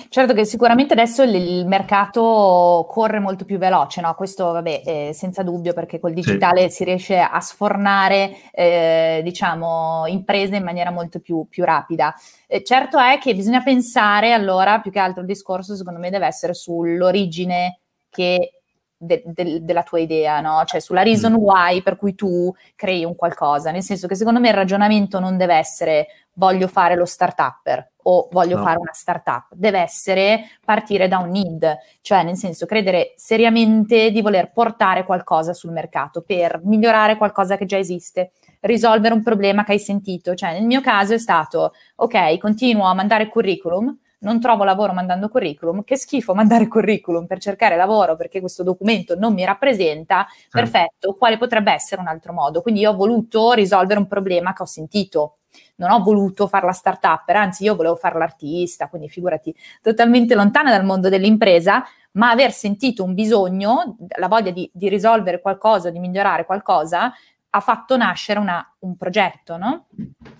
Certo 0.07 0.33
che 0.33 0.45
sicuramente 0.45 0.93
adesso 0.93 1.23
il, 1.23 1.35
il 1.35 1.67
mercato 1.67 2.85
corre 2.87 3.19
molto 3.19 3.43
più 3.43 3.57
veloce, 3.57 4.01
no? 4.01 4.13
questo 4.15 4.51
vabbè, 4.51 4.81
eh, 4.85 5.11
senza 5.13 5.43
dubbio 5.43 5.73
perché 5.73 5.99
col 5.99 6.13
digitale 6.13 6.69
sì. 6.69 6.77
si 6.77 6.83
riesce 6.85 7.19
a 7.19 7.39
sfornare 7.41 8.35
eh, 8.51 9.21
diciamo, 9.23 10.05
imprese 10.07 10.55
in 10.55 10.63
maniera 10.63 10.91
molto 10.91 11.19
più, 11.19 11.47
più 11.49 11.65
rapida. 11.65 12.13
Eh, 12.47 12.63
certo 12.63 12.97
è 12.97 13.17
che 13.19 13.35
bisogna 13.35 13.61
pensare 13.61 14.31
allora, 14.31 14.79
più 14.79 14.91
che 14.91 14.99
altro 14.99 15.21
il 15.21 15.27
discorso 15.27 15.75
secondo 15.75 15.99
me 15.99 16.09
deve 16.09 16.27
essere 16.27 16.53
sull'origine 16.53 17.79
che 18.09 18.58
de, 19.01 19.23
de, 19.25 19.63
della 19.63 19.83
tua 19.83 19.99
idea, 19.99 20.41
no? 20.41 20.61
Cioè 20.65 20.81
sulla 20.81 21.03
reason 21.03 21.33
mm. 21.33 21.35
why 21.35 21.81
per 21.81 21.95
cui 21.95 22.15
tu 22.15 22.53
crei 22.75 23.05
un 23.05 23.15
qualcosa, 23.15 23.71
nel 23.71 23.81
senso 23.81 24.07
che 24.07 24.15
secondo 24.15 24.41
me 24.41 24.49
il 24.49 24.53
ragionamento 24.53 25.19
non 25.19 25.37
deve 25.37 25.55
essere 25.55 26.07
voglio 26.33 26.67
fare 26.67 26.95
lo 26.95 27.05
start-upper 27.05 27.91
o 28.03 28.29
voglio 28.31 28.57
no. 28.57 28.63
fare 28.63 28.79
una 28.79 28.93
startup, 28.93 29.47
deve 29.51 29.79
essere 29.79 30.43
partire 30.63 31.07
da 31.07 31.17
un 31.19 31.29
need, 31.29 31.77
cioè 32.01 32.23
nel 32.23 32.37
senso 32.37 32.65
credere 32.65 33.13
seriamente 33.17 34.09
di 34.09 34.21
voler 34.21 34.51
portare 34.51 35.03
qualcosa 35.03 35.53
sul 35.53 35.71
mercato 35.71 36.21
per 36.21 36.61
migliorare 36.63 37.17
qualcosa 37.17 37.57
che 37.57 37.65
già 37.65 37.77
esiste, 37.77 38.31
risolvere 38.61 39.13
un 39.13 39.21
problema 39.21 39.63
che 39.63 39.73
hai 39.73 39.79
sentito, 39.79 40.33
cioè 40.33 40.53
nel 40.53 40.65
mio 40.65 40.81
caso 40.81 41.13
è 41.13 41.19
stato 41.19 41.73
ok, 41.97 42.37
continuo 42.37 42.85
a 42.85 42.93
mandare 42.93 43.27
curriculum, 43.27 43.95
non 44.19 44.39
trovo 44.39 44.63
lavoro 44.63 44.93
mandando 44.93 45.29
curriculum, 45.29 45.83
che 45.83 45.97
schifo 45.97 46.33
mandare 46.33 46.67
curriculum 46.67 47.25
per 47.25 47.39
cercare 47.39 47.75
lavoro 47.75 48.15
perché 48.15 48.39
questo 48.39 48.63
documento 48.63 49.15
non 49.17 49.33
mi 49.33 49.45
rappresenta, 49.45 50.25
sì. 50.29 50.47
perfetto, 50.49 51.13
quale 51.13 51.37
potrebbe 51.37 51.71
essere 51.71 52.01
un 52.01 52.07
altro 52.07 52.33
modo? 52.33 52.61
Quindi 52.61 52.81
io 52.81 52.91
ho 52.91 52.95
voluto 52.95 53.53
risolvere 53.53 53.99
un 53.99 54.07
problema 54.07 54.53
che 54.53 54.63
ho 54.63 54.67
sentito, 54.67 55.37
non 55.75 55.91
ho 55.91 56.03
voluto 56.03 56.47
fare 56.47 56.65
la 56.65 56.71
startup, 56.73 57.27
anzi 57.29 57.63
io 57.63 57.75
volevo 57.75 57.95
fare 57.95 58.17
l'artista, 58.17 58.89
quindi 58.89 59.07
figurati, 59.07 59.55
totalmente 59.81 60.35
lontana 60.35 60.71
dal 60.71 60.85
mondo 60.85 61.09
dell'impresa, 61.09 61.83
ma 62.11 62.31
aver 62.31 62.51
sentito 62.51 63.03
un 63.03 63.13
bisogno, 63.13 63.97
la 64.17 64.27
voglia 64.27 64.51
di, 64.51 64.69
di 64.73 64.89
risolvere 64.89 65.39
qualcosa, 65.41 65.89
di 65.89 65.99
migliorare 65.99 66.45
qualcosa, 66.45 67.13
ha 67.51 67.59
fatto 67.61 67.97
nascere 67.97 68.39
una, 68.39 68.75
un 68.79 68.95
progetto, 68.95 69.57
no? 69.57 69.87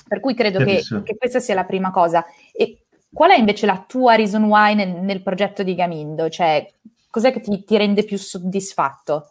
Per 0.08 0.20
cui 0.20 0.34
credo 0.36 0.64
che, 0.64 0.84
che, 1.04 1.18
questa 1.18 1.40
sia 1.40 1.56
la 1.56 1.66
prima 1.66 1.90
cosa. 1.90 2.24
E 2.52 2.79
Qual 3.12 3.32
è 3.32 3.38
invece 3.38 3.66
la 3.66 3.84
tua 3.88 4.16
reason 4.16 4.44
why 4.44 4.76
nel, 4.76 5.02
nel 5.02 5.24
progetto 5.24 5.64
di 5.64 5.76
Gamindo? 5.76 6.30
Cioè, 6.30 6.66
cos'è 7.10 7.32
che 7.32 7.40
ti, 7.40 7.64
ti 7.64 7.78
rende 7.78 8.04
più 8.04 8.18
soddisfatto? 8.18 9.30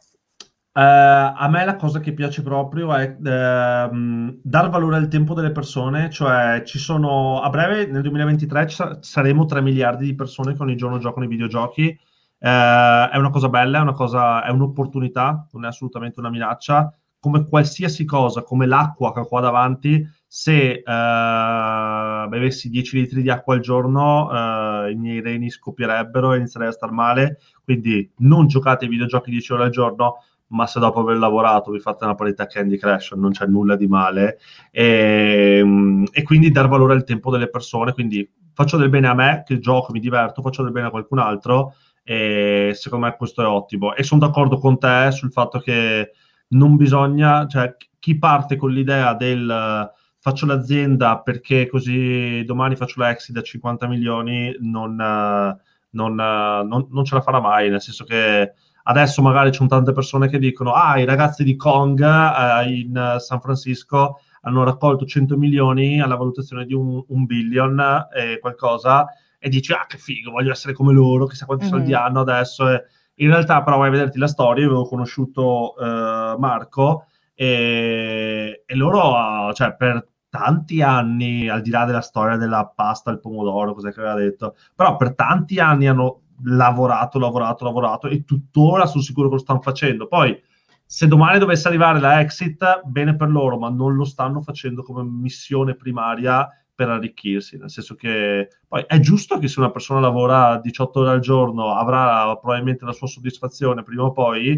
Uh, 0.78 1.34
a 1.34 1.48
me 1.48 1.64
la 1.64 1.74
cosa 1.74 1.98
che 1.98 2.12
piace 2.12 2.40
proprio 2.40 2.94
è 2.94 3.16
uh, 3.18 4.38
dar 4.42 4.70
valore 4.70 4.96
al 4.96 5.08
tempo 5.08 5.34
delle 5.34 5.50
persone, 5.50 6.08
cioè 6.08 6.62
ci 6.64 6.78
sono 6.78 7.40
a 7.40 7.50
breve 7.50 7.86
nel 7.86 8.02
2023 8.02 8.68
sa- 8.68 8.98
saremo 9.00 9.44
3 9.44 9.60
miliardi 9.60 10.04
di 10.04 10.14
persone 10.14 10.54
che 10.54 10.62
ogni 10.62 10.76
giorno 10.76 10.98
giocano 10.98 11.24
ai 11.24 11.30
videogiochi. 11.30 11.98
Uh, 12.38 13.10
è 13.10 13.16
una 13.16 13.30
cosa 13.30 13.48
bella, 13.48 13.78
è, 13.78 13.82
una 13.82 13.92
cosa, 13.92 14.44
è 14.44 14.50
un'opportunità, 14.50 15.48
non 15.50 15.64
è 15.64 15.68
assolutamente 15.68 16.20
una 16.20 16.30
minaccia. 16.30 16.94
Come 17.18 17.44
qualsiasi 17.48 18.04
cosa, 18.04 18.42
come 18.42 18.66
l'acqua 18.66 19.12
che 19.12 19.18
ho 19.18 19.26
qua 19.26 19.40
davanti, 19.40 20.08
se 20.30 20.82
uh, 20.84 22.28
bevessi 22.28 22.68
10 22.68 22.96
litri 22.96 23.22
di 23.22 23.30
acqua 23.30 23.54
al 23.54 23.60
giorno 23.60 24.28
uh, 24.28 24.90
i 24.90 24.94
miei 24.94 25.22
reni 25.22 25.48
scoppierebbero 25.48 26.34
e 26.34 26.36
inizierei 26.36 26.68
a 26.68 26.72
star 26.72 26.92
male. 26.92 27.38
Quindi 27.64 28.08
non 28.18 28.46
giocate 28.46 28.84
ai 28.84 28.90
videogiochi 28.90 29.30
10 29.30 29.52
ore 29.54 29.64
al 29.64 29.70
giorno 29.70 30.22
ma 30.48 30.66
se 30.66 30.80
dopo 30.80 31.00
aver 31.00 31.16
lavorato 31.16 31.70
vi 31.70 31.80
fate 31.80 32.04
una 32.04 32.14
partita 32.14 32.46
Candy 32.46 32.78
Crush 32.78 33.12
non 33.12 33.32
c'è 33.32 33.46
nulla 33.46 33.74
di 33.76 33.86
male. 33.86 34.38
E, 34.70 35.58
ehm, 35.60 36.04
e, 36.12 36.22
quindi 36.22 36.50
dar 36.50 36.68
valore 36.68 36.92
al 36.92 37.04
tempo 37.04 37.30
delle 37.30 37.48
persone. 37.48 37.92
Quindi 37.92 38.28
faccio 38.52 38.76
del 38.76 38.90
bene 38.90 39.08
a 39.08 39.14
me 39.14 39.42
che 39.46 39.58
gioco, 39.58 39.92
mi 39.92 40.00
diverto 40.00 40.42
faccio 40.42 40.62
del 40.62 40.72
bene 40.72 40.88
a 40.88 40.90
qualcun 40.90 41.18
altro 41.18 41.74
e 42.02 42.72
secondo 42.74 43.06
me 43.06 43.16
questo 43.16 43.42
è 43.42 43.46
ottimo. 43.46 43.94
E 43.94 44.02
sono 44.02 44.20
d'accordo 44.20 44.58
con 44.58 44.78
te 44.78 45.10
sul 45.10 45.32
fatto 45.32 45.58
che 45.58 46.12
non 46.48 46.76
bisogna 46.76 47.46
cioè 47.46 47.76
chi 47.98 48.16
parte 48.16 48.56
con 48.56 48.70
l'idea 48.70 49.12
del 49.14 49.90
faccio 50.28 50.46
l'azienda 50.46 51.20
perché 51.20 51.66
così 51.68 52.44
domani 52.44 52.76
faccio 52.76 53.00
la 53.00 53.10
exit 53.10 53.34
da 53.34 53.42
50 53.42 53.86
milioni, 53.86 54.54
non, 54.60 54.94
non, 54.94 56.14
non, 56.14 56.86
non, 56.90 57.04
ce 57.04 57.14
la 57.14 57.20
farà 57.22 57.40
mai, 57.40 57.70
nel 57.70 57.80
senso 57.80 58.04
che 58.04 58.52
adesso 58.84 59.22
magari 59.22 59.50
ci 59.50 59.56
sono 59.56 59.68
tante 59.68 59.92
persone 59.92 60.28
che 60.28 60.38
dicono 60.38 60.72
ah, 60.72 60.98
i 60.98 61.04
ragazzi 61.04 61.44
di 61.44 61.56
Kong 61.56 62.00
eh, 62.00 62.70
in 62.70 63.16
San 63.18 63.40
Francisco 63.40 64.20
hanno 64.42 64.64
raccolto 64.64 65.04
100 65.04 65.36
milioni 65.36 66.00
alla 66.00 66.16
valutazione 66.16 66.64
di 66.66 66.74
un, 66.74 67.02
un 67.06 67.24
billion 67.24 68.08
e 68.14 68.38
qualcosa 68.38 69.06
e 69.38 69.48
dici 69.48 69.72
ah 69.72 69.86
che 69.86 69.98
figo, 69.98 70.30
voglio 70.30 70.52
essere 70.52 70.74
come 70.74 70.92
loro, 70.92 71.26
chissà 71.26 71.46
quanti 71.46 71.64
mm-hmm. 71.64 71.74
soldi 71.74 71.94
hanno 71.94 72.20
adesso. 72.20 72.68
E 72.68 72.84
in 73.16 73.30
realtà 73.30 73.62
però 73.62 73.78
vai 73.78 73.88
a 73.88 73.92
vederti 73.92 74.18
la 74.18 74.26
storia, 74.26 74.62
io 74.62 74.70
avevo 74.70 74.86
conosciuto 74.86 75.76
eh, 75.76 76.36
Marco 76.38 77.06
e, 77.34 78.64
e 78.66 78.74
loro, 78.74 79.52
cioè, 79.52 79.74
per 79.76 80.04
tanti 80.28 80.82
anni, 80.82 81.48
al 81.48 81.62
di 81.62 81.70
là 81.70 81.84
della 81.84 82.00
storia 82.00 82.36
della 82.36 82.66
pasta 82.66 83.10
al 83.10 83.20
pomodoro, 83.20 83.74
cos'è 83.74 83.92
che 83.92 84.00
aveva 84.00 84.14
detto, 84.14 84.56
però 84.74 84.96
per 84.96 85.14
tanti 85.14 85.58
anni 85.58 85.86
hanno 85.86 86.22
lavorato, 86.44 87.18
lavorato, 87.18 87.64
lavorato 87.64 88.06
e 88.08 88.24
tuttora 88.24 88.86
sono 88.86 89.02
sicuro 89.02 89.28
che 89.28 89.34
lo 89.34 89.40
stanno 89.40 89.60
facendo. 89.60 90.06
Poi, 90.06 90.40
se 90.84 91.06
domani 91.06 91.38
dovesse 91.38 91.68
arrivare 91.68 92.00
la 92.00 92.20
exit, 92.20 92.82
bene 92.84 93.16
per 93.16 93.28
loro, 93.28 93.58
ma 93.58 93.68
non 93.68 93.94
lo 93.94 94.04
stanno 94.04 94.40
facendo 94.40 94.82
come 94.82 95.02
missione 95.02 95.74
primaria 95.74 96.48
per 96.74 96.90
arricchirsi, 96.90 97.58
nel 97.58 97.70
senso 97.70 97.96
che 97.96 98.50
poi 98.68 98.84
è 98.86 99.00
giusto 99.00 99.38
che 99.38 99.48
se 99.48 99.58
una 99.58 99.72
persona 99.72 99.98
lavora 99.98 100.58
18 100.58 101.00
ore 101.00 101.10
al 101.10 101.18
giorno 101.18 101.74
avrà 101.74 102.36
probabilmente 102.36 102.84
la 102.84 102.92
sua 102.92 103.08
soddisfazione 103.08 103.82
prima 103.82 104.04
o 104.04 104.12
poi, 104.12 104.50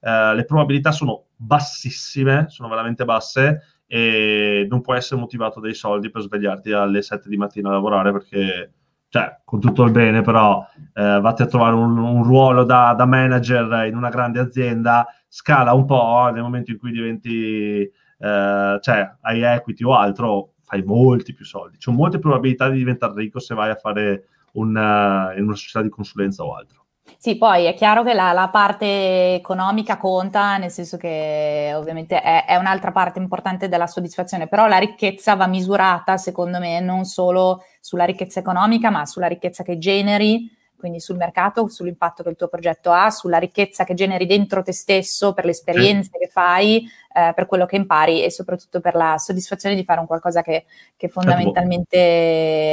eh, 0.00 0.34
le 0.34 0.44
probabilità 0.44 0.90
sono 0.90 1.26
bassissime, 1.36 2.46
sono 2.48 2.68
veramente 2.68 3.04
basse 3.04 3.77
e 3.90 4.66
non 4.68 4.82
puoi 4.82 4.98
essere 4.98 5.18
motivato 5.18 5.60
dai 5.60 5.74
soldi 5.74 6.10
per 6.10 6.20
svegliarti 6.22 6.72
alle 6.72 7.00
7 7.00 7.28
di 7.28 7.38
mattina 7.38 7.70
a 7.70 7.72
lavorare 7.72 8.12
perché, 8.12 8.72
cioè, 9.08 9.40
con 9.44 9.60
tutto 9.60 9.82
il 9.84 9.90
bene, 9.90 10.20
però 10.20 10.64
eh, 10.92 11.18
vatti 11.20 11.42
a 11.42 11.46
trovare 11.46 11.74
un, 11.74 11.96
un 11.96 12.22
ruolo 12.22 12.64
da, 12.64 12.94
da, 12.94 13.06
manager 13.06 13.86
in 13.86 13.96
una 13.96 14.10
grande 14.10 14.40
azienda, 14.40 15.06
scala 15.26 15.72
un 15.72 15.86
po' 15.86 16.30
nel 16.32 16.42
momento 16.42 16.70
in 16.70 16.78
cui 16.78 16.92
diventi, 16.92 17.80
eh, 17.80 18.78
cioè, 18.80 19.14
hai 19.22 19.42
equity 19.42 19.84
o 19.84 19.94
altro, 19.94 20.52
fai 20.62 20.82
molti 20.82 21.32
più 21.32 21.46
soldi. 21.46 21.78
C'è 21.78 21.90
molte 21.90 22.18
probabilità 22.18 22.68
di 22.68 22.76
diventare 22.76 23.14
ricco 23.14 23.40
se 23.40 23.54
vai 23.54 23.70
a 23.70 23.76
fare 23.76 24.28
un, 24.52 24.76
uh, 24.76 25.36
in 25.36 25.44
una 25.44 25.54
società 25.54 25.82
di 25.82 25.88
consulenza 25.88 26.44
o 26.44 26.54
altro. 26.54 26.84
Sì, 27.20 27.36
poi 27.36 27.64
è 27.64 27.74
chiaro 27.74 28.04
che 28.04 28.14
la, 28.14 28.30
la, 28.32 28.48
parte 28.48 29.34
economica 29.34 29.96
conta, 29.96 30.56
nel 30.56 30.70
senso 30.70 30.96
che 30.96 31.72
ovviamente 31.74 32.22
è, 32.22 32.44
è, 32.44 32.54
un'altra 32.54 32.92
parte 32.92 33.18
importante 33.18 33.66
della 33.66 33.88
soddisfazione, 33.88 34.46
però 34.46 34.68
la 34.68 34.78
ricchezza 34.78 35.34
va 35.34 35.48
misurata, 35.48 36.16
secondo 36.16 36.60
me, 36.60 36.78
non 36.78 37.04
solo 37.04 37.64
sulla 37.80 38.04
ricchezza 38.04 38.38
economica, 38.38 38.90
ma 38.90 39.04
sulla 39.04 39.26
ricchezza 39.26 39.64
che 39.64 39.78
generi 39.78 40.48
quindi 40.78 41.00
sul 41.00 41.16
mercato, 41.16 41.68
sull'impatto 41.68 42.22
che 42.22 42.28
il 42.30 42.36
tuo 42.36 42.48
progetto 42.48 42.92
ha, 42.92 43.10
sulla 43.10 43.38
ricchezza 43.38 43.84
che 43.84 43.94
generi 43.94 44.26
dentro 44.26 44.62
te 44.62 44.72
stesso, 44.72 45.34
per 45.34 45.44
le 45.44 45.50
esperienze 45.50 46.10
sì. 46.12 46.18
che 46.18 46.28
fai, 46.28 46.88
eh, 47.14 47.32
per 47.34 47.46
quello 47.46 47.66
che 47.66 47.76
impari 47.76 48.22
e 48.22 48.30
soprattutto 48.30 48.80
per 48.80 48.94
la 48.94 49.18
soddisfazione 49.18 49.74
di 49.74 49.84
fare 49.84 50.00
un 50.00 50.06
qualcosa 50.06 50.42
che, 50.42 50.66
che 50.96 51.08
fondamentalmente 51.08 51.98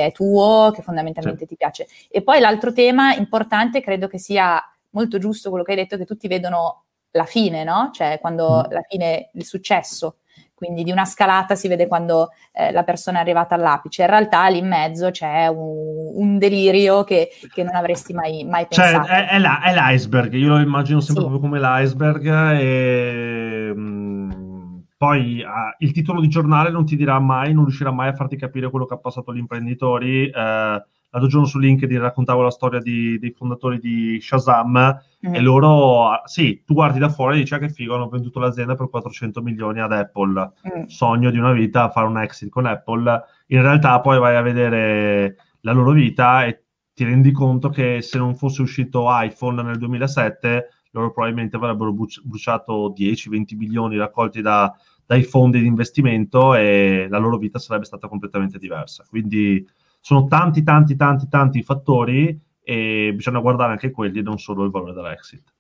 è 0.06 0.12
tuo, 0.14 0.72
che 0.74 0.82
fondamentalmente 0.84 1.42
sì. 1.42 1.48
ti 1.48 1.56
piace. 1.56 1.88
E 2.10 2.22
poi 2.22 2.40
l'altro 2.40 2.72
tema 2.72 3.16
importante, 3.16 3.82
credo 3.82 4.08
che 4.08 4.20
sia 4.20 4.62
molto 4.92 5.18
giusto 5.18 5.50
quello 5.50 5.64
che 5.64 5.72
hai 5.72 5.78
detto, 5.78 5.98
che 5.98 6.06
tutti 6.06 6.28
vedono 6.28 6.84
la 7.12 7.26
fine, 7.26 7.64
no? 7.64 7.90
Cioè 7.92 8.20
quando 8.22 8.66
mm. 8.68 8.72
la 8.72 8.82
fine, 8.88 9.30
il 9.34 9.46
successo 9.46 10.18
quindi 10.56 10.84
di 10.84 10.92
una 10.92 11.06
scalata 11.06 11.54
si 11.54 11.68
vede 11.68 11.88
quando 11.88 12.30
eh, 12.54 12.72
la 12.72 12.84
persona 12.84 13.18
è 13.18 13.22
arrivata 13.22 13.56
all'apice. 13.56 14.04
In 14.04 14.10
realtà 14.10 14.48
lì 14.48 14.60
in 14.60 14.68
mezzo 14.68 15.12
c'è 15.12 15.48
un, 15.48 16.14
un 16.16 16.38
delirio 16.38 17.04
che, 17.04 17.30
che, 17.54 17.64
non 17.64 17.76
avresti 17.76 18.14
mai, 18.14 18.46
mai 18.46 18.66
pensato. 18.66 19.06
Cioè, 19.06 19.28
è, 19.28 19.28
è, 19.32 19.40
la, 19.40 19.62
è, 19.62 19.74
l'iceberg, 19.74 20.34
io 20.34 20.48
lo 20.48 20.60
immagino 20.60 21.02
sempre 21.02 21.24
sì. 21.24 21.30
proprio 21.30 21.50
come 21.50 21.60
l'iceberg 21.60 22.26
e 22.58 23.74
mh, 23.76 23.80
mm, 23.80 24.78
poi 24.98 25.42
uh, 25.42 25.76
il 25.80 25.92
titolo 25.92 26.22
di 26.22 26.30
giornale 26.30 26.70
non 26.72 26.86
ti 26.86 26.96
dirà 26.96 27.20
mai, 27.20 27.54
non 27.54 27.66
riuscirà 27.66 27.92
mai 27.92 28.08
a 28.08 28.14
farti 28.14 28.38
capire 28.38 28.70
quello 28.70 28.86
che 28.86 28.94
ha 28.94 29.00
passato 29.00 29.34
gli 29.34 29.40
imprenditori. 29.40 30.30
La 30.30 30.86
l'altro 31.16 31.30
giorno 31.30 31.48
su 31.48 31.60
LinkedIn 31.60 32.00
raccontavo 32.00 32.42
la 32.42 32.52
storia 32.52 32.80
di, 32.80 33.18
dei 33.18 33.32
fondatori 33.32 33.80
di 33.80 34.20
Shazam 34.20 35.00
mm. 35.28 35.34
e 35.34 35.40
loro, 35.40 36.22
sì, 36.26 36.62
tu 36.66 36.74
guardi 36.74 37.00
da 37.00 37.08
fuori 37.08 37.38
e 37.38 37.40
dici 37.40 37.54
ah, 37.54 37.58
che 37.58 37.70
figo, 37.70 37.96
hanno 37.96 38.10
venduto 38.10 38.40
l'azienda 38.40 38.76
per 38.76 38.90
400 38.90 39.42
milioni 39.42 39.80
ad 39.80 39.94
Apple, 39.94 40.52
mm. 40.68 40.84
sogno 40.88 41.32
di 41.32 41.38
una 41.38 41.54
vita 41.54 41.90
fare 41.90 42.08
un 42.08 42.18
exit 42.18 42.50
con 42.50 42.66
Apple, 42.66 43.24
in 43.48 43.62
realtà 43.62 44.02
poi 44.02 44.20
vai 44.20 44.36
a 44.36 44.42
vedere 44.42 45.38
la 45.62 45.72
loro 45.72 45.92
vita 45.92 46.46
e 46.46 46.64
ti 46.94 47.06
rendi 47.06 47.32
conto 47.32 47.70
che 47.70 48.02
se 48.02 48.18
non 48.18 48.36
fosse 48.36 48.62
uscito 48.62 49.06
iPhone 49.08 49.62
nel 49.64 49.78
2007 49.78 50.70
loro 50.92 51.12
probabilmente 51.12 51.58
avrebbero 51.58 51.94
bruciato 52.24 52.94
10-20 52.98 53.58
milioni 53.58 53.98
raccolti 53.98 54.42
da, 54.42 54.74
dai 55.06 55.24
fondi 55.24 55.60
di 55.60 55.68
investimento 55.68 56.56
e 56.56 57.08
la 57.10 57.18
loro 57.18 57.38
vita 57.38 57.60
sarebbe 57.60 57.84
stata 57.84 58.08
completamente 58.08 58.58
diversa. 58.58 59.04
Quindi 59.10 59.68
sono 60.06 60.28
tanti, 60.28 60.62
tanti, 60.62 60.96
tanti, 60.96 61.28
tanti 61.28 61.64
fattori 61.64 62.40
e 62.62 63.12
bisogna 63.16 63.40
guardare 63.40 63.72
anche 63.72 63.90
quelli, 63.90 64.22
non 64.22 64.38
solo 64.38 64.64
il 64.64 64.70
valore 64.70 64.94
dell'exit. 64.94 65.52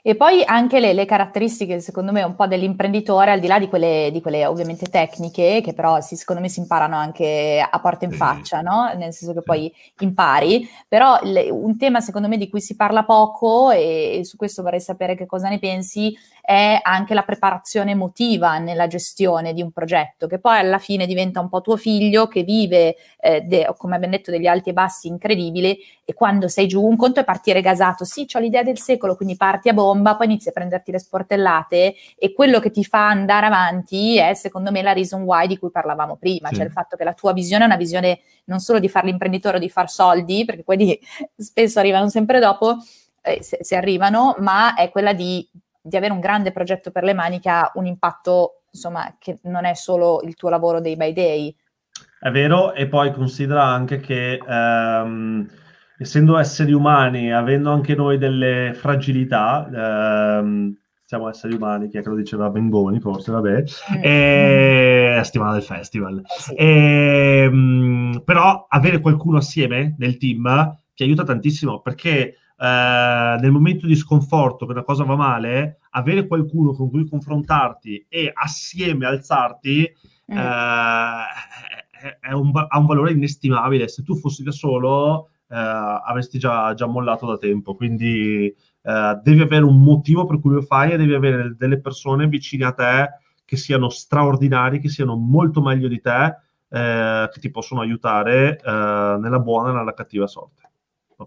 E 0.00 0.14
poi 0.14 0.44
anche 0.44 0.78
le, 0.78 0.92
le, 0.92 1.04
caratteristiche, 1.04 1.80
secondo 1.80 2.12
me, 2.12 2.22
un 2.22 2.36
po' 2.36 2.46
dell'imprenditore, 2.46 3.32
al 3.32 3.40
di 3.40 3.48
là 3.48 3.58
di 3.58 3.66
quelle, 3.66 4.10
di 4.12 4.20
quelle 4.20 4.46
ovviamente 4.46 4.86
tecniche, 4.86 5.60
che 5.60 5.74
però 5.74 6.00
si, 6.00 6.14
secondo 6.14 6.40
me 6.40 6.48
si 6.48 6.60
imparano 6.60 6.94
anche 6.94 7.66
a 7.68 7.80
porta 7.80 8.04
in 8.04 8.12
sì. 8.12 8.16
faccia, 8.16 8.60
no? 8.60 8.92
Nel 8.96 9.12
senso 9.12 9.32
che 9.32 9.40
sì. 9.40 9.44
poi 9.44 9.72
impari. 9.98 10.68
Però 10.86 11.18
le, 11.22 11.50
un 11.50 11.76
tema, 11.76 12.00
secondo 12.00 12.28
me, 12.28 12.38
di 12.38 12.48
cui 12.48 12.60
si 12.60 12.76
parla 12.76 13.02
poco, 13.02 13.72
e, 13.72 14.18
e, 14.20 14.24
su 14.24 14.36
questo 14.36 14.62
vorrei 14.62 14.80
sapere 14.80 15.16
che 15.16 15.26
cosa 15.26 15.48
ne 15.48 15.58
pensi, 15.58 16.16
è 16.44 16.78
anche 16.82 17.14
la 17.14 17.22
preparazione 17.22 17.92
emotiva 17.92 18.58
nella 18.58 18.86
gestione 18.86 19.54
di 19.54 19.62
un 19.62 19.70
progetto, 19.70 20.26
che 20.26 20.38
poi 20.38 20.58
alla 20.58 20.76
fine 20.76 21.06
diventa 21.06 21.40
un 21.40 21.48
po' 21.48 21.62
tuo 21.62 21.78
figlio 21.78 22.28
che 22.28 22.42
vive, 22.42 22.96
eh, 23.18 23.40
de, 23.40 23.72
come 23.78 23.94
abbiamo 23.94 24.14
detto, 24.14 24.30
degli 24.30 24.46
alti 24.46 24.68
e 24.68 24.72
bassi 24.74 25.08
incredibili, 25.08 25.78
e 26.04 26.12
quando 26.12 26.48
sei 26.48 26.66
giù, 26.66 26.84
un 26.84 26.98
conto 26.98 27.20
è 27.20 27.24
partire 27.24 27.62
gasato, 27.62 28.04
sì, 28.04 28.26
ho 28.30 28.38
l'idea 28.40 28.62
del 28.62 28.78
secolo, 28.78 29.16
quindi 29.16 29.36
parti 29.36 29.70
a 29.70 29.72
bomba, 29.72 30.16
poi 30.16 30.26
inizi 30.26 30.50
a 30.50 30.52
prenderti 30.52 30.92
le 30.92 30.98
sportellate 30.98 31.94
e 32.14 32.32
quello 32.34 32.60
che 32.60 32.70
ti 32.70 32.84
fa 32.84 33.08
andare 33.08 33.46
avanti 33.46 34.18
è 34.18 34.34
secondo 34.34 34.70
me 34.70 34.82
la 34.82 34.92
reason 34.92 35.22
why 35.22 35.46
di 35.46 35.56
cui 35.56 35.70
parlavamo 35.70 36.16
prima, 36.16 36.48
sì. 36.48 36.56
cioè 36.56 36.66
il 36.66 36.72
fatto 36.72 36.96
che 36.96 37.04
la 37.04 37.14
tua 37.14 37.32
visione 37.32 37.62
è 37.62 37.66
una 37.66 37.76
visione 37.76 38.20
non 38.44 38.58
solo 38.58 38.80
di 38.80 38.90
fare 38.90 39.06
l'imprenditore 39.06 39.56
o 39.56 39.60
di 39.60 39.70
far 39.70 39.88
soldi, 39.88 40.44
perché 40.44 40.62
quelli 40.62 40.98
spesso 41.34 41.78
arrivano 41.78 42.10
sempre 42.10 42.38
dopo, 42.38 42.76
eh, 43.22 43.42
se, 43.42 43.60
se, 43.62 43.76
arrivano, 43.76 44.36
ma 44.40 44.74
è 44.74 44.90
quella 44.90 45.14
di, 45.14 45.48
di 45.86 45.96
avere 45.96 46.14
un 46.14 46.20
grande 46.20 46.50
progetto 46.50 46.90
per 46.90 47.04
le 47.04 47.12
mani 47.12 47.40
che 47.40 47.50
ha 47.50 47.70
un 47.74 47.84
impatto, 47.84 48.62
insomma, 48.70 49.16
che 49.18 49.38
non 49.42 49.66
è 49.66 49.74
solo 49.74 50.22
il 50.22 50.34
tuo 50.34 50.48
lavoro 50.48 50.80
day 50.80 50.96
by 50.96 51.12
day. 51.12 51.54
È 52.18 52.30
vero, 52.30 52.72
e 52.72 52.88
poi 52.88 53.12
considera 53.12 53.64
anche 53.64 54.00
che... 54.00 54.40
Um 54.46 55.48
essendo 55.96 56.36
esseri 56.38 56.72
umani, 56.72 57.32
avendo 57.32 57.70
anche 57.70 57.94
noi 57.94 58.18
delle 58.18 58.72
fragilità, 58.74 59.68
ehm, 60.40 60.76
siamo 61.02 61.28
esseri 61.28 61.54
umani, 61.54 61.88
chi 61.88 61.98
è 61.98 62.02
che 62.02 62.08
lo 62.08 62.16
diceva 62.16 62.50
Bengoni, 62.50 63.00
forse, 63.00 63.30
vabbè, 63.30 63.62
mm. 63.62 64.00
e... 64.02 65.20
settimana 65.22 65.52
del 65.52 65.62
festival. 65.62 66.22
Sì. 66.24 66.54
E, 66.54 67.44
ehm, 67.44 68.22
però 68.24 68.66
avere 68.68 69.00
qualcuno 69.00 69.38
assieme 69.38 69.94
nel 69.98 70.16
team 70.16 70.78
ti 70.94 71.02
aiuta 71.02 71.24
tantissimo 71.24 71.80
perché 71.80 72.36
eh, 72.64 73.36
nel 73.40 73.50
momento 73.50 73.86
di 73.86 73.94
sconforto, 73.94 74.64
che 74.64 74.72
una 74.72 74.84
cosa 74.84 75.04
va 75.04 75.16
male, 75.16 75.80
avere 75.90 76.26
qualcuno 76.26 76.72
con 76.72 76.88
cui 76.88 77.06
confrontarti 77.06 78.06
e 78.08 78.30
assieme 78.32 79.04
alzarti 79.04 79.92
mm. 80.32 80.36
eh, 80.36 82.18
è 82.20 82.32
un, 82.32 82.52
ha 82.54 82.78
un 82.78 82.86
valore 82.86 83.12
inestimabile. 83.12 83.88
Se 83.88 84.02
tu 84.02 84.16
fossi 84.16 84.42
da 84.42 84.50
solo 84.50 85.28
eh, 85.48 85.56
avresti 85.56 86.38
già, 86.38 86.72
già, 86.72 86.86
mollato 86.86 87.26
da 87.26 87.36
tempo. 87.36 87.74
Quindi 87.74 88.46
eh, 88.46 89.20
devi 89.22 89.40
avere 89.42 89.64
un 89.64 89.82
motivo 89.82 90.24
per 90.24 90.40
cui 90.40 90.54
lo 90.54 90.62
fai 90.62 90.92
e 90.92 90.96
devi 90.96 91.12
avere 91.12 91.54
delle 91.58 91.80
persone 91.80 92.26
vicine 92.28 92.64
a 92.64 92.72
te 92.72 93.08
che 93.44 93.56
siano 93.56 93.90
straordinari, 93.90 94.80
che 94.80 94.88
siano 94.88 95.16
molto 95.16 95.60
meglio 95.60 95.88
di 95.88 96.00
te, 96.00 96.34
eh, 96.70 97.28
che 97.30 97.40
ti 97.40 97.50
possono 97.50 97.82
aiutare 97.82 98.58
eh, 98.58 99.16
nella 99.20 99.38
buona 99.38 99.70
e 99.70 99.74
nella 99.74 99.92
cattiva 99.92 100.26
sorte. 100.26 100.62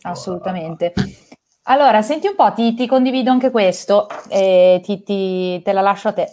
Assolutamente. 0.01 0.93
Allora, 1.69 2.01
senti 2.01 2.27
un 2.27 2.35
po', 2.35 2.53
ti, 2.53 2.73
ti 2.75 2.87
condivido 2.87 3.29
anche 3.29 3.51
questo, 3.51 4.07
e 4.29 4.79
ti, 4.85 5.03
ti, 5.03 5.61
te 5.61 5.73
la 5.73 5.81
lascio 5.81 6.07
a 6.07 6.13
te. 6.13 6.29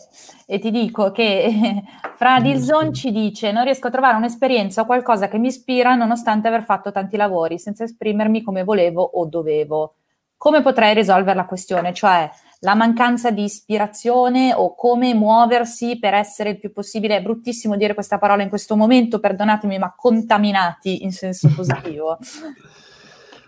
E 0.47 0.61
ti 0.61 0.71
dico 0.71 1.11
che 1.11 1.83
Fra 2.17 2.39
Dilson 2.39 2.93
ci 2.93 3.11
dice: 3.11 3.51
Non 3.51 3.65
riesco 3.65 3.89
a 3.89 3.91
trovare 3.91 4.17
un'esperienza 4.17 4.83
o 4.83 4.87
qualcosa 4.87 5.27
che 5.27 5.39
mi 5.39 5.49
ispira 5.49 5.97
nonostante 5.97 6.47
aver 6.47 6.63
fatto 6.63 6.93
tanti 6.93 7.17
lavori, 7.17 7.59
senza 7.59 7.83
esprimermi 7.83 8.43
come 8.43 8.63
volevo 8.63 9.03
o 9.03 9.27
dovevo. 9.27 9.95
Come 10.37 10.63
potrei 10.63 10.95
risolvere 10.95 11.37
la 11.37 11.47
questione? 11.47 11.93
Cioè, 11.93 12.31
la 12.61 12.77
mancanza 12.77 13.33
di 13.33 13.43
ispirazione 13.43 14.55
o 14.55 14.77
come 14.77 15.15
muoversi 15.15 15.99
per 15.99 16.15
essere 16.15 16.51
il 16.51 16.61
più 16.61 16.73
possibile, 16.73 17.17
è 17.17 17.23
bruttissimo 17.23 17.77
dire 17.77 17.95
questa 17.95 18.19
parola 18.19 18.43
in 18.43 18.49
questo 18.51 18.77
momento, 18.77 19.19
perdonatemi, 19.19 19.79
ma 19.79 19.95
contaminati 19.97 21.03
in 21.03 21.11
senso 21.11 21.51
positivo. 21.57 22.19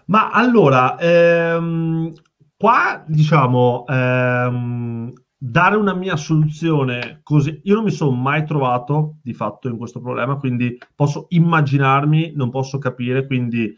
Ma 0.06 0.30
allora, 0.30 0.96
ehm, 0.98 2.12
qua 2.56 3.04
diciamo, 3.06 3.84
ehm, 3.88 5.12
dare 5.36 5.76
una 5.76 5.94
mia 5.94 6.16
soluzione 6.16 7.20
così, 7.22 7.60
io 7.64 7.74
non 7.74 7.84
mi 7.84 7.90
sono 7.90 8.12
mai 8.12 8.44
trovato 8.46 9.16
di 9.22 9.34
fatto 9.34 9.68
in 9.68 9.76
questo 9.76 10.00
problema, 10.00 10.36
quindi 10.36 10.78
posso 10.94 11.26
immaginarmi, 11.30 12.32
non 12.34 12.50
posso 12.50 12.78
capire, 12.78 13.26
quindi 13.26 13.74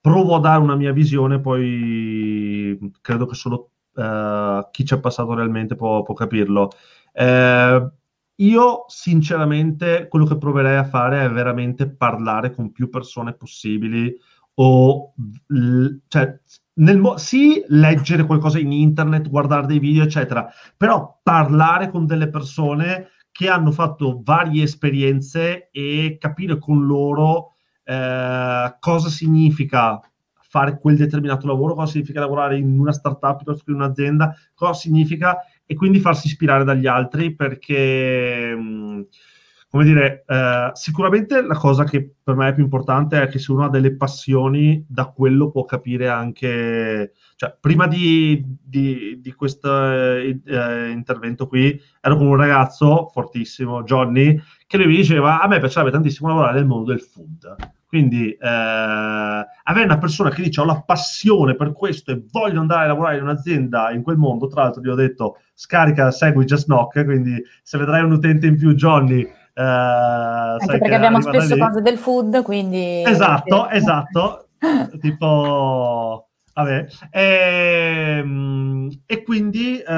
provo 0.00 0.36
a 0.36 0.40
dare 0.40 0.62
una 0.62 0.76
mia 0.76 0.92
visione, 0.92 1.40
poi 1.40 2.78
credo 3.00 3.26
che 3.26 3.34
solo 3.34 3.70
eh, 3.94 4.68
chi 4.70 4.84
ci 4.84 4.94
è 4.94 5.00
passato 5.00 5.34
realmente 5.34 5.74
può, 5.74 6.02
può 6.02 6.14
capirlo. 6.14 6.70
Eh, 7.12 7.90
io 8.36 8.84
sinceramente 8.88 10.06
quello 10.08 10.24
che 10.26 10.38
proverei 10.38 10.76
a 10.76 10.84
fare 10.84 11.24
è 11.24 11.30
veramente 11.30 11.88
parlare 11.88 12.52
con 12.52 12.72
più 12.72 12.88
persone 12.88 13.34
possibili 13.34 14.16
o 14.54 15.14
cioè, 16.08 16.38
nel, 16.74 17.14
sì, 17.16 17.62
leggere 17.68 18.24
qualcosa 18.24 18.58
in 18.58 18.72
internet, 18.72 19.28
guardare 19.28 19.66
dei 19.66 19.78
video, 19.78 20.04
eccetera, 20.04 20.50
però 20.76 21.18
parlare 21.22 21.90
con 21.90 22.06
delle 22.06 22.28
persone 22.28 23.08
che 23.30 23.48
hanno 23.48 23.72
fatto 23.72 24.20
varie 24.22 24.62
esperienze 24.62 25.68
e 25.70 26.16
capire 26.20 26.58
con 26.58 26.86
loro 26.86 27.54
eh, 27.84 28.76
cosa 28.78 29.08
significa 29.08 30.00
fare 30.52 30.78
quel 30.78 30.96
determinato 30.96 31.46
lavoro, 31.46 31.74
cosa 31.74 31.92
significa 31.92 32.20
lavorare 32.20 32.58
in 32.58 32.78
una 32.78 32.92
startup 32.92 33.36
piuttosto 33.36 33.64
che 33.64 33.70
in 33.70 33.76
un'azienda, 33.76 34.34
cosa 34.54 34.74
significa 34.74 35.38
e 35.64 35.74
quindi 35.74 35.98
farsi 35.98 36.26
ispirare 36.26 36.64
dagli 36.64 36.86
altri 36.86 37.34
perché... 37.34 38.54
Mh, 38.54 39.06
come 39.72 39.84
dire, 39.84 40.22
eh, 40.26 40.70
sicuramente 40.74 41.40
la 41.40 41.54
cosa 41.54 41.84
che 41.84 42.16
per 42.22 42.34
me 42.34 42.48
è 42.48 42.52
più 42.52 42.62
importante 42.62 43.22
è 43.22 43.28
che 43.28 43.38
se 43.38 43.52
uno 43.52 43.64
ha 43.64 43.70
delle 43.70 43.96
passioni, 43.96 44.84
da 44.86 45.06
quello 45.06 45.50
può 45.50 45.64
capire 45.64 46.10
anche... 46.10 47.14
Cioè, 47.36 47.56
prima 47.58 47.86
di, 47.86 48.44
di, 48.62 49.18
di 49.22 49.32
questo 49.32 49.90
eh, 49.90 50.38
eh, 50.44 50.90
intervento 50.90 51.46
qui, 51.46 51.80
ero 52.02 52.18
con 52.18 52.26
un 52.26 52.36
ragazzo 52.36 53.08
fortissimo, 53.14 53.82
Johnny, 53.82 54.38
che 54.66 54.76
lui 54.76 54.88
mi 54.88 54.96
diceva, 54.96 55.40
a 55.40 55.48
me 55.48 55.58
piacerebbe 55.58 55.90
tantissimo 55.90 56.28
lavorare 56.28 56.58
nel 56.58 56.66
mondo 56.66 56.90
del 56.90 57.00
food. 57.00 57.56
Quindi 57.86 58.30
eh, 58.30 58.38
avere 58.46 59.84
una 59.84 59.98
persona 59.98 60.28
che 60.28 60.42
dice 60.42 60.60
ho 60.60 60.66
la 60.66 60.82
passione 60.82 61.56
per 61.56 61.72
questo 61.72 62.12
e 62.12 62.22
voglio 62.30 62.60
andare 62.60 62.84
a 62.84 62.88
lavorare 62.88 63.16
in 63.16 63.22
un'azienda 63.22 63.90
in 63.90 64.02
quel 64.02 64.18
mondo, 64.18 64.48
tra 64.48 64.64
l'altro 64.64 64.82
gli 64.82 64.88
ho 64.88 64.94
detto 64.94 65.38
scarica, 65.54 66.10
segui 66.10 66.44
Just 66.44 66.66
Knock, 66.66 67.04
quindi 67.04 67.42
se 67.62 67.78
vedrai 67.78 68.02
un 68.02 68.12
utente 68.12 68.46
in 68.46 68.56
più, 68.56 68.74
Johnny, 68.74 69.26
Anche 69.54 70.78
perché 70.78 70.94
abbiamo 70.94 71.20
spesso 71.20 71.56
cose 71.56 71.82
del 71.82 71.98
food, 71.98 72.42
quindi... 72.42 73.02
Esatto, 73.04 73.68
esatto. 73.68 74.48
tipo... 75.00 76.26
Vabbè. 76.54 76.86
E, 77.10 78.16
ehm, 78.18 78.90
e 79.06 79.22
quindi 79.22 79.76
uh, 79.80 79.90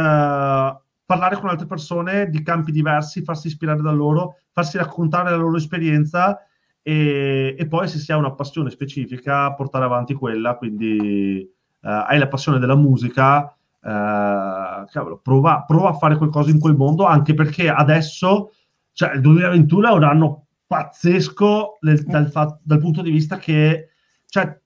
parlare 1.05 1.37
con 1.39 1.49
altre 1.49 1.67
persone 1.67 2.29
di 2.31 2.43
campi 2.43 2.73
diversi, 2.73 3.23
farsi 3.23 3.49
ispirare 3.49 3.83
da 3.83 3.91
loro, 3.91 4.37
farsi 4.53 4.77
raccontare 4.77 5.31
la 5.31 5.37
loro 5.37 5.57
esperienza 5.57 6.39
e, 6.81 7.55
e 7.59 7.67
poi 7.67 7.89
se 7.89 7.99
si 7.99 8.13
ha 8.13 8.17
una 8.17 8.35
passione 8.35 8.71
specifica 8.71 9.53
portare 9.55 9.85
avanti 9.85 10.15
quella, 10.15 10.57
quindi 10.57 11.49
uh, 11.81 11.89
hai 11.89 12.19
la 12.19 12.29
passione 12.29 12.59
della 12.59 12.77
musica, 12.77 13.43
uh, 13.81 14.87
cavolo, 14.91 15.19
prova, 15.23 15.65
prova, 15.67 15.89
a 15.89 15.95
fare 15.95 16.17
qualcosa 16.17 16.51
in 16.51 16.61
quel 16.61 16.77
mondo, 16.77 17.05
anche 17.05 17.35
perché 17.35 17.69
adesso 17.69 18.53
cioè 18.95 19.15
il 19.15 19.21
2021 19.21 19.89
è 19.89 19.93
un 19.93 20.05
anno 20.05 20.47
pazzesco 20.67 21.79
nel, 21.81 22.03
dal, 22.05 22.31
dal, 22.63 22.79
punto 22.79 23.03
di 23.03 23.11
vista 23.11 23.37
che 23.37 23.91
cioè, 24.27 24.59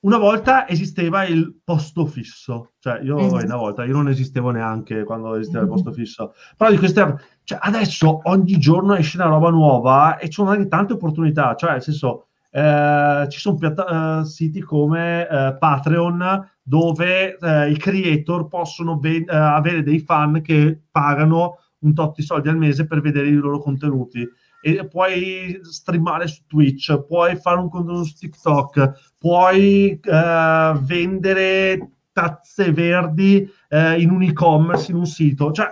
una 0.00 0.18
volta 0.18 0.68
esisteva 0.68 1.24
il 1.24 1.60
posto 1.64 2.06
fisso, 2.06 2.72
cioè 2.78 3.00
io 3.02 3.16
mm-hmm. 3.16 3.44
una 3.44 3.56
volta, 3.56 3.84
io 3.84 3.94
non 3.94 4.08
esistevo 4.08 4.50
neanche 4.50 5.04
quando 5.04 5.34
esisteva 5.34 5.64
il 5.64 5.70
posto 5.70 5.92
fisso, 5.92 6.34
però 6.56 6.70
di 6.70 6.76
queste, 6.76 7.16
cioè, 7.44 7.58
adesso 7.60 8.20
ogni 8.24 8.58
giorno 8.58 8.94
esce 8.94 9.16
una 9.16 9.26
roba 9.26 9.50
nuova 9.50 10.18
e 10.18 10.26
ci 10.26 10.32
sono 10.32 10.50
anche 10.50 10.68
tante 10.68 10.92
opportunità, 10.92 11.54
cioè 11.54 11.72
nel 11.72 11.82
senso 11.82 12.26
eh, 12.54 13.26
ci 13.30 13.38
sono 13.40 13.56
piatta- 13.56 14.18
uh, 14.20 14.24
siti 14.24 14.60
come 14.60 15.22
uh, 15.22 15.56
Patreon 15.56 16.50
dove 16.62 17.38
uh, 17.40 17.70
i 17.70 17.78
creator 17.78 18.46
possono 18.46 18.98
ve- 18.98 19.24
avere 19.26 19.82
dei 19.82 20.00
fan 20.00 20.42
che 20.42 20.78
pagano 20.90 21.60
un 21.82 21.94
tot 21.94 22.16
di 22.16 22.22
soldi 22.22 22.48
al 22.48 22.56
mese 22.56 22.86
per 22.86 23.00
vedere 23.00 23.28
i 23.28 23.32
loro 23.34 23.58
contenuti. 23.58 24.26
E 24.64 24.86
puoi 24.86 25.60
streamare 25.62 26.26
su 26.28 26.42
Twitch, 26.46 27.04
puoi 27.04 27.36
fare 27.36 27.58
un 27.58 27.68
contenuto 27.68 28.04
su 28.04 28.14
TikTok, 28.14 29.14
puoi 29.18 29.98
vendere 30.02 31.90
tazze 32.12 32.72
verdi 32.72 33.50
in 33.98 34.10
un 34.10 34.22
e-commerce, 34.22 34.92
in 34.92 34.98
un 34.98 35.06
sito. 35.06 35.50
Cioè, 35.50 35.66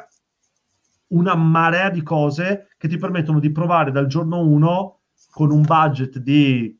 una 1.10 1.34
marea 1.34 1.90
di 1.90 2.02
cose 2.02 2.68
che 2.76 2.88
ti 2.88 2.96
permettono 2.96 3.40
di 3.40 3.50
provare 3.50 3.90
dal 3.90 4.06
giorno 4.06 4.40
1 4.40 4.98
con 5.30 5.50
un 5.50 5.62
budget 5.62 6.18
di 6.18 6.76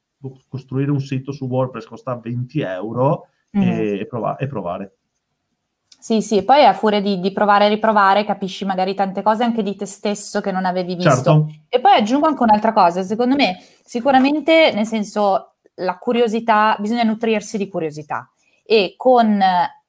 costruire 0.48 0.90
un 0.90 1.00
sito 1.00 1.32
su 1.32 1.46
WordPress 1.46 1.86
costa 1.86 2.16
20 2.16 2.60
euro 2.60 3.28
mm. 3.56 3.60
e, 3.62 4.06
prova- 4.08 4.36
e, 4.36 4.46
provare. 4.46 4.98
Sì, 6.00 6.22
sì, 6.22 6.42
poi 6.42 6.64
a 6.64 6.72
furia 6.72 7.00
di, 7.00 7.20
di, 7.20 7.30
provare 7.30 7.66
e 7.66 7.68
riprovare 7.68 8.24
capisci 8.24 8.64
magari 8.64 8.94
tante 8.94 9.22
cose 9.22 9.44
anche 9.44 9.62
di 9.62 9.76
te 9.76 9.84
stesso 9.84 10.40
che 10.40 10.50
non 10.50 10.64
avevi 10.64 10.94
visto. 10.94 11.10
Certo. 11.10 11.46
E 11.68 11.78
poi 11.78 11.92
aggiungo 11.92 12.26
anche 12.26 12.42
un'altra 12.42 12.72
cosa, 12.72 13.02
secondo 13.02 13.36
me 13.36 13.62
sicuramente 13.84 14.72
nel 14.72 14.86
senso 14.86 15.56
la 15.74 15.98
curiosità, 15.98 16.74
bisogna 16.78 17.02
nutrirsi 17.02 17.58
di 17.58 17.68
curiosità 17.68 18.30
e 18.64 18.94
con 18.96 19.42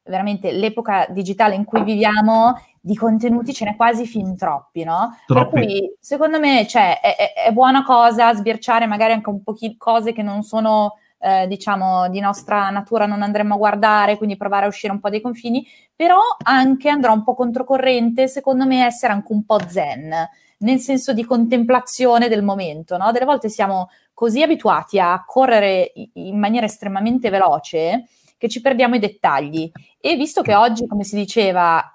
veramente 0.04 0.52
l'epoca 0.52 1.06
digitale 1.10 1.56
in 1.56 1.64
cui 1.64 1.84
viviamo 1.84 2.60
di 2.80 2.96
contenuti 2.96 3.54
ce 3.54 3.66
n'è 3.66 3.76
quasi 3.76 4.06
fin 4.06 4.36
troppi, 4.36 4.84
no? 4.84 5.16
Troppi. 5.28 5.52
Per 5.52 5.64
cui 5.64 5.96
secondo 6.00 6.40
me 6.40 6.66
cioè, 6.68 7.00
è, 7.00 7.16
è, 7.16 7.34
è, 7.48 7.52
buona 7.52 7.84
cosa 7.84 8.34
sbirciare 8.34 8.88
magari 8.88 9.14
anche 9.14 9.30
un 9.30 9.44
po' 9.44 9.56
cose 9.78 10.14
che 10.14 10.24
non 10.24 10.42
sono, 10.42 10.96
eh, 11.22 11.48
diciamo, 11.48 12.10
di 12.10 12.20
nostra 12.20 12.70
natura, 12.70 13.06
non 13.06 13.22
andremo 13.22 13.54
a 13.54 13.58
guardare, 13.58 14.18
quindi 14.18 14.38
provare 14.38 14.66
a 14.66 14.70
uscire 14.70 14.92
un 14.92 15.00
po' 15.00 15.10
dai 15.10 15.22
confini, 15.22 15.66
però 15.96 16.20
anche 16.44 16.90
andrà 16.90 17.12
un 17.12 17.24
po' 17.24 17.36
controcorrente, 17.36 18.28
secondo 18.28 18.66
me, 18.66 18.86
essere 18.86 19.14
anche 19.14 19.32
un 19.32 19.46
po' 19.46 19.60
zen, 19.68 20.14
nel 20.58 20.80
senso 20.80 21.14
di 21.14 21.24
contemplazione 21.24 22.28
del 22.28 22.44
momento, 22.44 22.98
no? 22.98 23.12
Delle 23.12 23.26
volte 23.26 23.50
siamo 23.50 23.90
così 24.14 24.42
abituati 24.42 25.00
a 25.00 25.24
correre 25.26 25.92
in 26.14 26.38
maniera 26.38 26.66
estremamente 26.66 27.30
veloce 27.30 28.08
che 28.38 28.50
ci 28.50 28.62
perdiamo 28.62 28.96
i 28.96 29.00
dettagli. 29.00 29.72
E 30.00 30.16
visto 30.16 30.42
che 30.42 30.56
oggi, 30.56 30.88
come 30.88 31.04
si 31.04 31.16
diceva, 31.16 31.92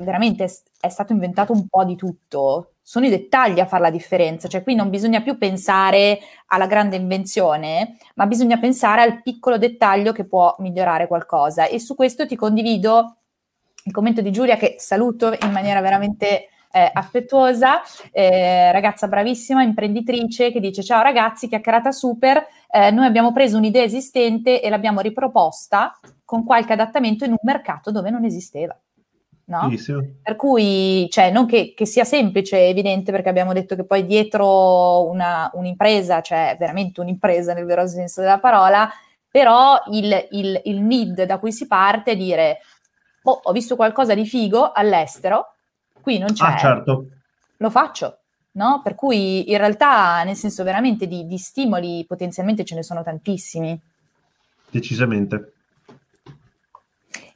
veramente 0.00 0.44
è 0.80 0.88
stato 0.88 1.12
inventato 1.12 1.52
un 1.52 1.68
po' 1.68 1.84
di 1.84 1.96
tutto, 1.96 2.73
sono 2.86 3.06
i 3.06 3.08
dettagli 3.08 3.60
a 3.60 3.66
fare 3.66 3.82
la 3.82 3.90
differenza, 3.90 4.46
cioè 4.46 4.62
qui 4.62 4.74
non 4.74 4.90
bisogna 4.90 5.22
più 5.22 5.38
pensare 5.38 6.18
alla 6.48 6.66
grande 6.66 6.96
invenzione, 6.96 7.96
ma 8.16 8.26
bisogna 8.26 8.58
pensare 8.58 9.00
al 9.00 9.22
piccolo 9.22 9.56
dettaglio 9.56 10.12
che 10.12 10.26
può 10.26 10.54
migliorare 10.58 11.06
qualcosa. 11.06 11.66
E 11.66 11.80
su 11.80 11.94
questo 11.94 12.26
ti 12.26 12.36
condivido 12.36 13.16
il 13.84 13.92
commento 13.92 14.20
di 14.20 14.30
Giulia 14.30 14.56
che 14.56 14.74
saluto 14.78 15.32
in 15.32 15.50
maniera 15.50 15.80
veramente 15.80 16.48
eh, 16.70 16.90
affettuosa, 16.92 17.80
eh, 18.12 18.70
ragazza 18.70 19.08
bravissima, 19.08 19.62
imprenditrice, 19.62 20.52
che 20.52 20.60
dice 20.60 20.82
ciao 20.82 21.00
ragazzi, 21.00 21.48
chiacchierata 21.48 21.90
super, 21.90 22.44
eh, 22.70 22.90
noi 22.90 23.06
abbiamo 23.06 23.32
preso 23.32 23.56
un'idea 23.56 23.82
esistente 23.82 24.60
e 24.60 24.68
l'abbiamo 24.68 25.00
riproposta 25.00 25.98
con 26.22 26.44
qualche 26.44 26.74
adattamento 26.74 27.24
in 27.24 27.30
un 27.30 27.38
mercato 27.42 27.90
dove 27.90 28.10
non 28.10 28.24
esisteva. 28.24 28.78
No? 29.46 29.68
Per 30.22 30.36
cui, 30.36 31.06
cioè, 31.10 31.30
non 31.30 31.46
che, 31.46 31.74
che, 31.76 31.84
sia 31.84 32.04
semplice, 32.04 32.66
evidente, 32.66 33.12
perché 33.12 33.28
abbiamo 33.28 33.52
detto 33.52 33.76
che 33.76 33.84
poi 33.84 34.06
dietro 34.06 35.06
una, 35.08 35.50
un'impresa, 35.52 36.22
cioè 36.22 36.56
veramente 36.58 37.00
un'impresa 37.00 37.52
nel 37.52 37.66
vero 37.66 37.86
senso 37.86 38.22
della 38.22 38.38
parola, 38.38 38.90
però 39.30 39.82
il, 39.90 40.28
il, 40.30 40.60
il 40.64 40.80
need 40.80 41.24
da 41.24 41.38
cui 41.38 41.52
si 41.52 41.66
parte 41.66 42.12
è 42.12 42.16
dire, 42.16 42.60
oh, 43.24 43.40
ho 43.42 43.52
visto 43.52 43.76
qualcosa 43.76 44.14
di 44.14 44.24
figo 44.24 44.72
all'estero, 44.72 45.54
qui 46.00 46.18
non 46.18 46.32
c'è, 46.32 46.46
ah, 46.46 46.56
certo. 46.56 47.06
lo 47.56 47.70
faccio. 47.70 48.18
No? 48.52 48.80
Per 48.84 48.94
cui 48.94 49.50
in 49.50 49.58
realtà, 49.58 50.22
nel 50.22 50.36
senso 50.36 50.62
veramente 50.62 51.08
di, 51.08 51.26
di 51.26 51.38
stimoli 51.38 52.04
potenzialmente 52.06 52.64
ce 52.64 52.76
ne 52.76 52.84
sono 52.84 53.02
tantissimi. 53.02 53.78
Decisamente. 54.70 55.53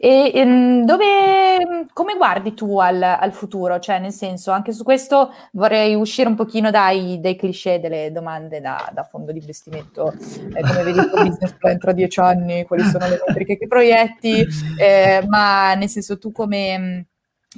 E 0.01 0.31
ehm, 0.33 0.85
dove, 0.85 1.87
come 1.93 2.15
guardi 2.15 2.55
tu 2.55 2.79
al, 2.79 3.03
al, 3.03 3.33
futuro? 3.33 3.81
Cioè, 3.81 3.99
nel 3.99 4.13
senso, 4.13 4.53
anche 4.53 4.73
su 4.73 4.85
questo 4.85 5.33
vorrei 5.55 5.97
uscire 5.97 6.29
un 6.29 6.37
pochino 6.37 6.71
dai, 6.71 7.19
dai 7.19 7.35
cliché 7.35 7.81
delle 7.81 8.13
domande 8.13 8.61
da, 8.61 8.89
da 8.95 9.03
fondo 9.03 9.33
di 9.33 9.41
investimento. 9.41 10.13
Eh, 10.13 10.61
come 10.63 10.85
vedi 10.85 11.01
il 11.01 11.11
tuo 11.11 11.25
business 11.25 11.53
plan 11.59 11.79
tra 11.79 11.91
dieci 11.91 12.21
anni, 12.21 12.65
quali 12.65 12.85
sono 12.85 13.09
le 13.09 13.21
metriche 13.27 13.59
che 13.59 13.67
proietti? 13.67 14.47
Eh, 14.79 15.27
ma 15.27 15.75
nel 15.75 15.89
senso, 15.89 16.17
tu 16.17 16.31
come, 16.31 17.07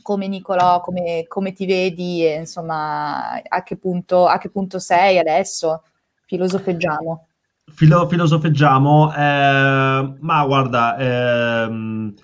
come 0.00 0.26
Nicolò, 0.26 0.80
come, 0.80 1.26
come 1.28 1.52
ti 1.52 1.66
vedi 1.66 2.24
e 2.24 2.36
insomma, 2.36 3.38
a 3.42 3.62
che 3.62 3.76
punto, 3.76 4.26
a 4.26 4.38
che 4.38 4.48
punto 4.48 4.78
sei 4.78 5.18
adesso? 5.18 5.82
Filosofeggiamo. 6.24 7.26
Filo, 7.72 8.08
filosofeggiamo, 8.08 9.14
eh, 9.14 10.14
ma 10.18 10.44
guarda, 10.46 10.96
ehm, 10.96 12.14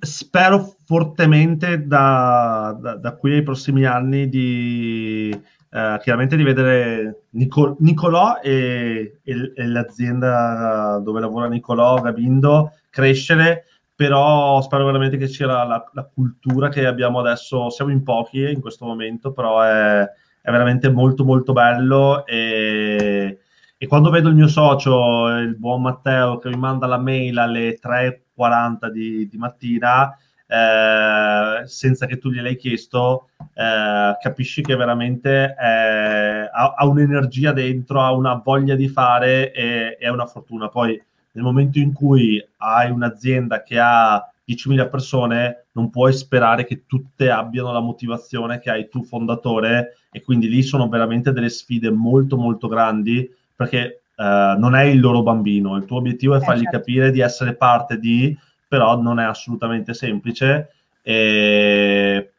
spero 0.00 0.74
fortemente 0.84 1.86
da, 1.86 2.76
da, 2.78 2.96
da, 2.96 3.16
qui 3.16 3.34
ai 3.34 3.42
prossimi 3.42 3.84
anni 3.84 4.28
di 4.28 5.30
eh, 5.30 5.98
chiaramente 6.02 6.36
di 6.36 6.42
vedere 6.42 7.22
Nico, 7.30 7.76
Nicolò 7.80 8.38
e, 8.42 9.20
e, 9.22 9.52
e, 9.54 9.66
l'azienda 9.66 11.00
dove 11.02 11.20
lavora 11.20 11.48
Nicolò 11.48 12.00
Gabindo 12.00 12.72
crescere 12.90 13.64
però 13.94 14.60
spero 14.62 14.84
veramente 14.84 15.16
che 15.16 15.26
sia 15.26 15.46
la, 15.46 15.90
la, 15.92 16.10
cultura 16.10 16.70
che 16.70 16.86
abbiamo 16.86 17.20
adesso. 17.20 17.68
Siamo 17.68 17.90
in 17.90 18.02
pochi 18.02 18.50
in 18.50 18.60
questo 18.60 18.86
momento 18.86 19.30
però 19.32 19.60
è, 19.60 20.00
è 20.40 20.50
veramente 20.50 20.90
molto 20.90 21.22
molto 21.22 21.52
bello 21.52 22.24
e, 22.24 23.40
e 23.76 23.86
quando 23.86 24.08
vedo 24.08 24.30
il 24.30 24.36
mio 24.36 24.48
socio 24.48 25.28
il 25.28 25.54
buon 25.58 25.82
Matteo 25.82 26.38
che 26.38 26.48
mi 26.48 26.56
manda 26.56 26.86
la 26.86 26.96
mail 26.96 27.36
alle 27.36 27.78
3 27.78 28.24
40 28.40 28.88
di, 28.88 29.28
di 29.28 29.36
mattina, 29.36 30.16
eh, 30.46 31.66
senza 31.66 32.06
che 32.06 32.16
tu 32.16 32.30
gliel'hai 32.30 32.56
chiesto, 32.56 33.28
eh, 33.52 34.16
capisci 34.18 34.62
che 34.62 34.74
veramente 34.76 35.54
eh, 35.60 36.48
ha, 36.50 36.74
ha, 36.74 36.86
un'energia 36.86 37.52
dentro, 37.52 38.00
ha 38.00 38.14
una 38.14 38.40
voglia 38.42 38.76
di 38.76 38.88
fare 38.88 39.52
e 39.52 39.96
è 39.96 40.08
una 40.08 40.24
fortuna. 40.24 40.68
Poi 40.68 40.98
nel 41.32 41.44
momento 41.44 41.78
in 41.78 41.92
cui 41.92 42.42
hai 42.56 42.90
un'azienda 42.90 43.62
che 43.62 43.78
ha 43.78 44.26
10.000 44.48 44.88
persone, 44.88 45.66
non 45.72 45.90
puoi 45.90 46.14
sperare 46.14 46.64
che 46.64 46.84
tutte 46.86 47.30
abbiano 47.30 47.72
la 47.72 47.80
motivazione 47.80 48.58
che 48.58 48.70
hai 48.70 48.88
tu 48.88 49.04
fondatore 49.04 49.98
e 50.10 50.22
quindi 50.22 50.48
lì 50.48 50.62
sono 50.62 50.88
veramente 50.88 51.30
delle 51.32 51.50
sfide 51.50 51.90
molto 51.90 52.38
molto 52.38 52.68
grandi 52.68 53.30
perché 53.54 53.99
Uh, 54.20 54.58
non 54.58 54.74
è 54.74 54.82
il 54.82 55.00
loro 55.00 55.22
bambino, 55.22 55.76
il 55.76 55.86
tuo 55.86 55.96
obiettivo 55.96 56.34
è 56.34 56.36
eh, 56.36 56.40
fargli 56.42 56.64
certo. 56.64 56.76
capire 56.76 57.10
di 57.10 57.20
essere 57.20 57.54
parte 57.54 57.98
di, 57.98 58.36
però 58.68 59.00
non 59.00 59.18
è 59.18 59.24
assolutamente 59.24 59.94
semplice. 59.94 60.74
E, 61.00 62.30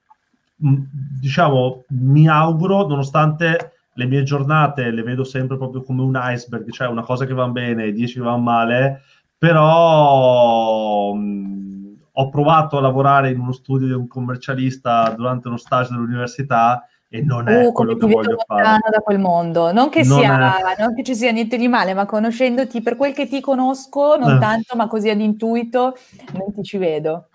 diciamo, 0.56 1.86
mi 1.88 2.28
auguro, 2.28 2.86
nonostante 2.86 3.72
le 3.94 4.06
mie 4.06 4.22
giornate 4.22 4.92
le 4.92 5.02
vedo 5.02 5.24
sempre 5.24 5.58
proprio 5.58 5.82
come 5.82 6.04
un 6.04 6.20
iceberg, 6.22 6.70
cioè 6.70 6.88
una 6.88 7.02
cosa 7.02 7.26
che 7.26 7.34
va 7.34 7.48
bene 7.48 7.86
e 7.86 7.94
dieci 7.94 8.20
che 8.20 8.22
vanno 8.22 8.38
male, 8.38 9.02
però 9.36 11.14
mh, 11.14 11.96
ho 12.12 12.30
provato 12.30 12.78
a 12.78 12.82
lavorare 12.82 13.32
in 13.32 13.40
uno 13.40 13.54
studio 13.54 13.88
di 13.88 13.94
un 13.94 14.08
commercialista 14.08 15.10
durante 15.18 15.48
uno 15.48 15.58
stage 15.58 15.90
dell'università 15.90 16.86
e 17.14 17.22
non 17.22 17.46
è 17.50 17.66
uh, 17.66 17.74
quello 17.74 17.98
che 17.98 18.08
voglio 18.08 18.38
fare. 18.48 18.80
da 18.90 19.00
quel 19.02 19.20
mondo. 19.20 19.74
Non 19.74 19.90
che, 19.90 20.04
non, 20.06 20.18
sia, 20.18 20.56
non 20.80 20.96
che, 20.96 21.04
ci 21.04 21.14
sia 21.14 21.34
niente 21.34 21.58
di 21.58 21.68
male, 21.68 21.94
ma 21.94 22.06
conoscendoti 22.06 22.82
per 22.82 22.96
quel 22.96 23.14
che 23.14 23.28
ti 23.28 23.42
conosco, 23.42 24.16
non 24.16 24.38
eh. 24.38 24.40
tanto, 24.40 24.78
ma 24.78 24.88
così 24.88 25.10
ad 25.10 25.20
intuito, 25.20 25.98
non 26.32 26.54
ti 26.54 26.64
ci 26.64 26.78
vedo. 26.78 27.28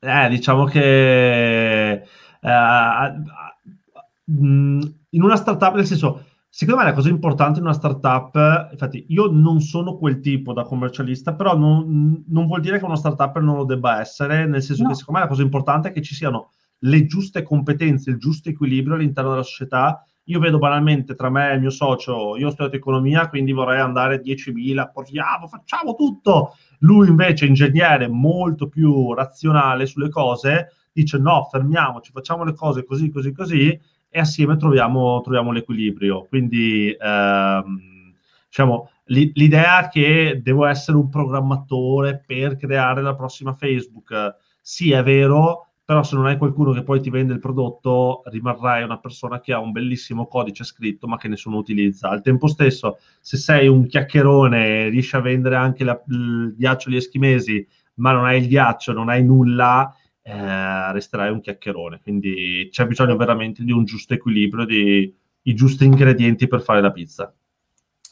Eh, 0.00 0.28
diciamo 0.28 0.64
che 0.64 1.92
eh, 1.92 2.02
in 4.26 5.22
una 5.22 5.36
startup, 5.36 5.74
nel 5.76 5.86
senso, 5.86 6.24
secondo 6.48 6.80
me 6.80 6.88
la 6.88 6.94
cosa 6.94 7.08
importante 7.08 7.60
in 7.60 7.66
una 7.66 7.74
startup, 7.74 8.68
infatti 8.72 9.06
io 9.10 9.30
non 9.30 9.60
sono 9.60 9.96
quel 9.96 10.18
tipo 10.18 10.52
da 10.52 10.64
commercialista, 10.64 11.34
però 11.34 11.56
non, 11.56 12.24
non 12.26 12.46
vuol 12.46 12.62
dire 12.62 12.80
che 12.80 12.84
una 12.84 12.96
startup 12.96 13.38
non 13.38 13.58
lo 13.58 13.64
debba 13.64 14.00
essere, 14.00 14.44
nel 14.44 14.60
senso 14.60 14.82
no. 14.82 14.88
che 14.88 14.96
secondo 14.96 15.20
me 15.20 15.26
la 15.26 15.30
cosa 15.30 15.42
importante 15.42 15.90
è 15.90 15.92
che 15.92 16.02
ci 16.02 16.16
siano 16.16 16.50
le 16.84 17.06
giuste 17.06 17.42
competenze, 17.42 18.10
il 18.10 18.18
giusto 18.18 18.48
equilibrio 18.48 18.96
all'interno 18.96 19.30
della 19.30 19.42
società. 19.42 20.04
Io 20.24 20.40
vedo 20.40 20.58
banalmente 20.58 21.14
tra 21.14 21.30
me 21.30 21.50
e 21.50 21.54
il 21.54 21.60
mio 21.60 21.70
socio, 21.70 22.36
io 22.36 22.46
ho 22.46 22.50
studiato 22.50 22.76
economia, 22.76 23.28
quindi 23.28 23.52
vorrei 23.52 23.80
andare 23.80 24.22
10.000, 24.22 24.90
portiamo, 24.92 25.46
facciamo 25.46 25.94
tutto. 25.94 26.54
Lui 26.80 27.08
invece, 27.08 27.46
ingegnere 27.46 28.08
molto 28.08 28.68
più 28.68 29.12
razionale 29.12 29.84
sulle 29.86 30.08
cose, 30.08 30.68
dice 30.92 31.18
no, 31.18 31.46
fermiamoci, 31.50 32.10
facciamo 32.12 32.44
le 32.44 32.54
cose 32.54 32.84
così, 32.84 33.10
così, 33.10 33.32
così, 33.32 33.80
e 34.08 34.18
assieme 34.18 34.56
troviamo, 34.56 35.20
troviamo 35.20 35.52
l'equilibrio. 35.52 36.24
Quindi 36.24 36.94
ehm, 36.98 38.14
diciamo, 38.46 38.90
l'idea 39.06 39.88
che 39.88 40.40
devo 40.42 40.64
essere 40.64 40.96
un 40.96 41.10
programmatore 41.10 42.22
per 42.26 42.56
creare 42.56 43.02
la 43.02 43.14
prossima 43.14 43.52
Facebook, 43.52 44.36
sì 44.60 44.92
è 44.92 45.02
vero, 45.02 45.63
però 45.84 46.02
se 46.02 46.16
non 46.16 46.26
hai 46.26 46.38
qualcuno 46.38 46.72
che 46.72 46.82
poi 46.82 47.00
ti 47.00 47.10
vende 47.10 47.34
il 47.34 47.40
prodotto, 47.40 48.22
rimarrai 48.26 48.82
una 48.82 48.98
persona 48.98 49.40
che 49.40 49.52
ha 49.52 49.58
un 49.60 49.70
bellissimo 49.72 50.26
codice 50.26 50.64
scritto 50.64 51.06
ma 51.06 51.18
che 51.18 51.28
nessuno 51.28 51.58
utilizza. 51.58 52.08
Al 52.08 52.22
tempo 52.22 52.46
stesso, 52.46 52.98
se 53.20 53.36
sei 53.36 53.68
un 53.68 53.86
chiacchierone, 53.86 54.88
riesci 54.88 55.16
a 55.16 55.20
vendere 55.20 55.56
anche 55.56 55.84
la, 55.84 56.02
il 56.08 56.54
ghiaccio 56.56 56.88
agli 56.88 56.96
eschimesi, 56.96 57.66
ma 57.96 58.12
non 58.12 58.24
hai 58.24 58.40
il 58.40 58.48
ghiaccio, 58.48 58.92
non 58.92 59.10
hai 59.10 59.22
nulla, 59.24 59.94
eh, 60.22 60.92
resterai 60.92 61.30
un 61.30 61.40
chiacchierone. 61.40 62.00
Quindi 62.00 62.68
c'è 62.70 62.86
bisogno 62.86 63.16
veramente 63.16 63.62
di 63.62 63.72
un 63.72 63.84
giusto 63.84 64.14
equilibrio, 64.14 64.64
di 64.64 65.14
i 65.46 65.54
giusti 65.54 65.84
ingredienti 65.84 66.46
per 66.46 66.62
fare 66.62 66.80
la 66.80 66.90
pizza 66.92 67.34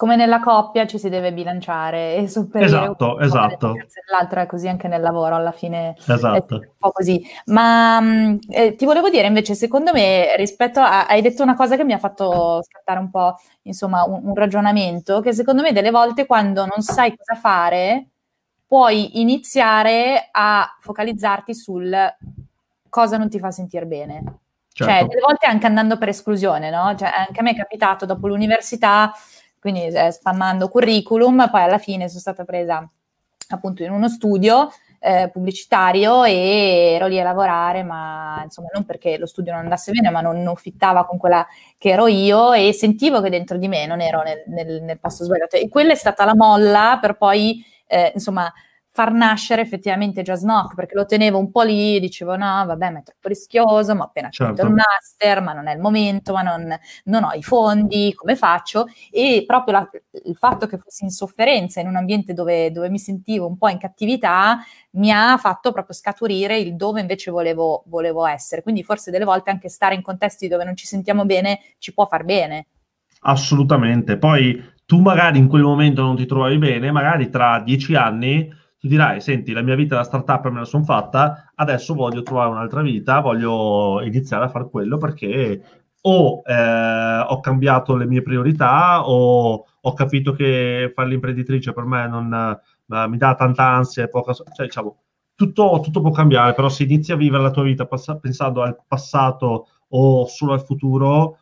come 0.02 0.16
nella 0.16 0.40
coppia 0.40 0.84
ci 0.84 0.98
si 0.98 1.08
deve 1.08 1.32
bilanciare 1.32 2.16
e 2.16 2.26
sopperire 2.26 2.66
esatto, 2.66 3.20
esatto. 3.20 3.76
l'altro 4.10 4.40
è 4.40 4.46
così 4.46 4.66
anche 4.66 4.88
nel 4.88 5.00
lavoro 5.00 5.36
alla 5.36 5.52
fine 5.52 5.94
esatto. 5.96 6.56
è 6.56 6.58
un 6.58 6.72
po' 6.76 6.90
così 6.90 7.24
ma 7.46 8.00
mm, 8.00 8.36
eh, 8.48 8.74
ti 8.74 8.84
volevo 8.84 9.10
dire 9.10 9.28
invece 9.28 9.54
secondo 9.54 9.92
me 9.92 10.34
rispetto 10.34 10.80
a 10.80 11.06
hai 11.06 11.22
detto 11.22 11.44
una 11.44 11.54
cosa 11.54 11.76
che 11.76 11.84
mi 11.84 11.92
ha 11.92 11.98
fatto 11.98 12.60
scattare 12.64 12.98
un 12.98 13.10
po' 13.10 13.36
insomma 13.62 14.02
un, 14.02 14.22
un 14.24 14.34
ragionamento 14.34 15.20
che 15.20 15.32
secondo 15.32 15.62
me 15.62 15.70
delle 15.70 15.92
volte 15.92 16.26
quando 16.26 16.66
non 16.66 16.82
sai 16.82 17.14
cosa 17.16 17.38
fare 17.38 18.08
puoi 18.66 19.20
iniziare 19.20 20.30
a 20.32 20.66
focalizzarti 20.80 21.54
sul 21.54 21.96
cosa 22.88 23.18
non 23.18 23.28
ti 23.28 23.38
fa 23.38 23.52
sentire 23.52 23.86
bene 23.86 24.24
cioè, 24.72 24.88
certo. 24.88 25.00
cioè 25.00 25.06
delle 25.06 25.20
volte 25.20 25.46
anche 25.46 25.66
andando 25.66 25.96
per 25.96 26.08
esclusione 26.08 26.70
no? 26.70 26.92
Cioè, 26.96 27.08
anche 27.08 27.38
a 27.38 27.42
me 27.44 27.52
è 27.52 27.56
capitato 27.56 28.04
dopo 28.04 28.26
l'università 28.26 29.12
quindi 29.62 29.86
eh, 29.86 30.10
spammando 30.10 30.68
curriculum, 30.68 31.48
poi 31.48 31.62
alla 31.62 31.78
fine 31.78 32.08
sono 32.08 32.18
stata 32.18 32.44
presa 32.44 32.84
appunto 33.48 33.84
in 33.84 33.92
uno 33.92 34.08
studio 34.08 34.68
eh, 34.98 35.30
pubblicitario 35.32 36.24
e 36.24 36.94
ero 36.96 37.06
lì 37.06 37.20
a 37.20 37.22
lavorare, 37.22 37.84
ma 37.84 38.40
insomma 38.42 38.70
non 38.74 38.84
perché 38.84 39.16
lo 39.18 39.26
studio 39.26 39.52
non 39.52 39.60
andasse 39.60 39.92
bene, 39.92 40.10
ma 40.10 40.20
non, 40.20 40.42
non 40.42 40.56
fittava 40.56 41.06
con 41.06 41.16
quella 41.16 41.46
che 41.78 41.90
ero 41.90 42.08
io 42.08 42.52
e 42.52 42.72
sentivo 42.72 43.20
che 43.20 43.30
dentro 43.30 43.56
di 43.56 43.68
me 43.68 43.86
non 43.86 44.00
ero 44.00 44.22
nel, 44.22 44.42
nel, 44.46 44.82
nel 44.82 44.98
posto 44.98 45.22
sbagliato. 45.22 45.54
E 45.54 45.68
quella 45.68 45.92
è 45.92 45.96
stata 45.96 46.24
la 46.24 46.34
molla 46.34 46.98
per 47.00 47.16
poi, 47.16 47.64
eh, 47.86 48.10
insomma, 48.14 48.52
far 48.94 49.10
nascere 49.10 49.62
effettivamente 49.62 50.20
Jazz 50.20 50.42
Knock, 50.42 50.74
perché 50.74 50.94
lo 50.94 51.06
tenevo 51.06 51.38
un 51.38 51.50
po' 51.50 51.62
lì 51.62 51.98
dicevo 51.98 52.36
no, 52.36 52.64
vabbè, 52.66 52.90
ma 52.90 52.98
è 52.98 53.02
troppo 53.02 53.28
rischioso, 53.28 53.94
ma 53.94 54.02
ho 54.02 54.06
appena 54.06 54.28
certo. 54.28 54.54
finito 54.54 54.66
il 54.68 54.74
master, 54.74 55.40
ma 55.40 55.54
non 55.54 55.66
è 55.66 55.74
il 55.74 55.80
momento, 55.80 56.34
ma 56.34 56.42
non, 56.42 56.78
non 57.04 57.24
ho 57.24 57.32
i 57.32 57.42
fondi, 57.42 58.12
come 58.14 58.36
faccio? 58.36 58.84
E 59.10 59.44
proprio 59.46 59.72
la, 59.72 59.90
il 60.24 60.36
fatto 60.36 60.66
che 60.66 60.76
fossi 60.76 61.04
in 61.04 61.10
sofferenza 61.10 61.80
in 61.80 61.88
un 61.88 61.96
ambiente 61.96 62.34
dove, 62.34 62.70
dove, 62.70 62.90
mi 62.90 62.98
sentivo 62.98 63.46
un 63.46 63.56
po' 63.56 63.68
in 63.68 63.78
cattività 63.78 64.58
mi 64.92 65.10
ha 65.10 65.38
fatto 65.38 65.72
proprio 65.72 65.94
scaturire 65.94 66.58
il 66.58 66.76
dove 66.76 67.00
invece 67.00 67.30
volevo, 67.30 67.84
volevo 67.86 68.26
essere. 68.26 68.62
Quindi 68.62 68.82
forse 68.82 69.10
delle 69.10 69.24
volte 69.24 69.48
anche 69.48 69.70
stare 69.70 69.94
in 69.94 70.02
contesti 70.02 70.48
dove 70.48 70.64
non 70.64 70.76
ci 70.76 70.84
sentiamo 70.84 71.24
bene 71.24 71.60
ci 71.78 71.94
può 71.94 72.04
far 72.04 72.24
bene. 72.24 72.66
Assolutamente. 73.20 74.18
Poi 74.18 74.62
tu 74.84 75.00
magari 75.00 75.38
in 75.38 75.48
quel 75.48 75.62
momento 75.62 76.02
non 76.02 76.16
ti 76.16 76.26
trovavi 76.26 76.58
bene, 76.58 76.90
magari 76.90 77.30
tra 77.30 77.58
dieci 77.60 77.94
anni 77.94 78.60
tu 78.82 78.88
dirai, 78.88 79.20
senti, 79.20 79.52
la 79.52 79.62
mia 79.62 79.76
vita 79.76 79.94
da 79.94 80.02
startup 80.02 80.48
me 80.48 80.58
la 80.58 80.64
sono 80.64 80.82
fatta, 80.82 81.52
adesso 81.54 81.94
voglio 81.94 82.22
trovare 82.22 82.50
un'altra 82.50 82.82
vita, 82.82 83.20
voglio 83.20 84.02
iniziare 84.02 84.46
a 84.46 84.48
fare 84.48 84.68
quello 84.68 84.96
perché 84.96 85.62
o 86.00 86.42
eh, 86.44 87.18
ho 87.28 87.38
cambiato 87.38 87.94
le 87.94 88.06
mie 88.06 88.22
priorità 88.22 89.08
o 89.08 89.66
ho 89.80 89.92
capito 89.92 90.32
che 90.32 90.90
fare 90.96 91.08
l'imprenditrice 91.08 91.72
per 91.72 91.84
me 91.84 92.08
non 92.08 92.58
mi 93.08 93.16
dà 93.18 93.34
tanta 93.36 93.68
ansia 93.68 94.02
e 94.02 94.08
poca... 94.08 94.32
Cioè, 94.32 94.66
diciamo, 94.66 95.02
tutto, 95.36 95.78
tutto, 95.80 96.00
può 96.00 96.10
cambiare, 96.10 96.52
però 96.52 96.68
se 96.68 96.82
inizi 96.82 97.12
a 97.12 97.16
vivere 97.16 97.44
la 97.44 97.52
tua 97.52 97.62
vita 97.62 97.86
pass- 97.86 98.18
pensando 98.20 98.62
al 98.62 98.76
passato 98.84 99.68
o 99.90 100.26
solo 100.26 100.54
al 100.54 100.64
futuro, 100.64 101.38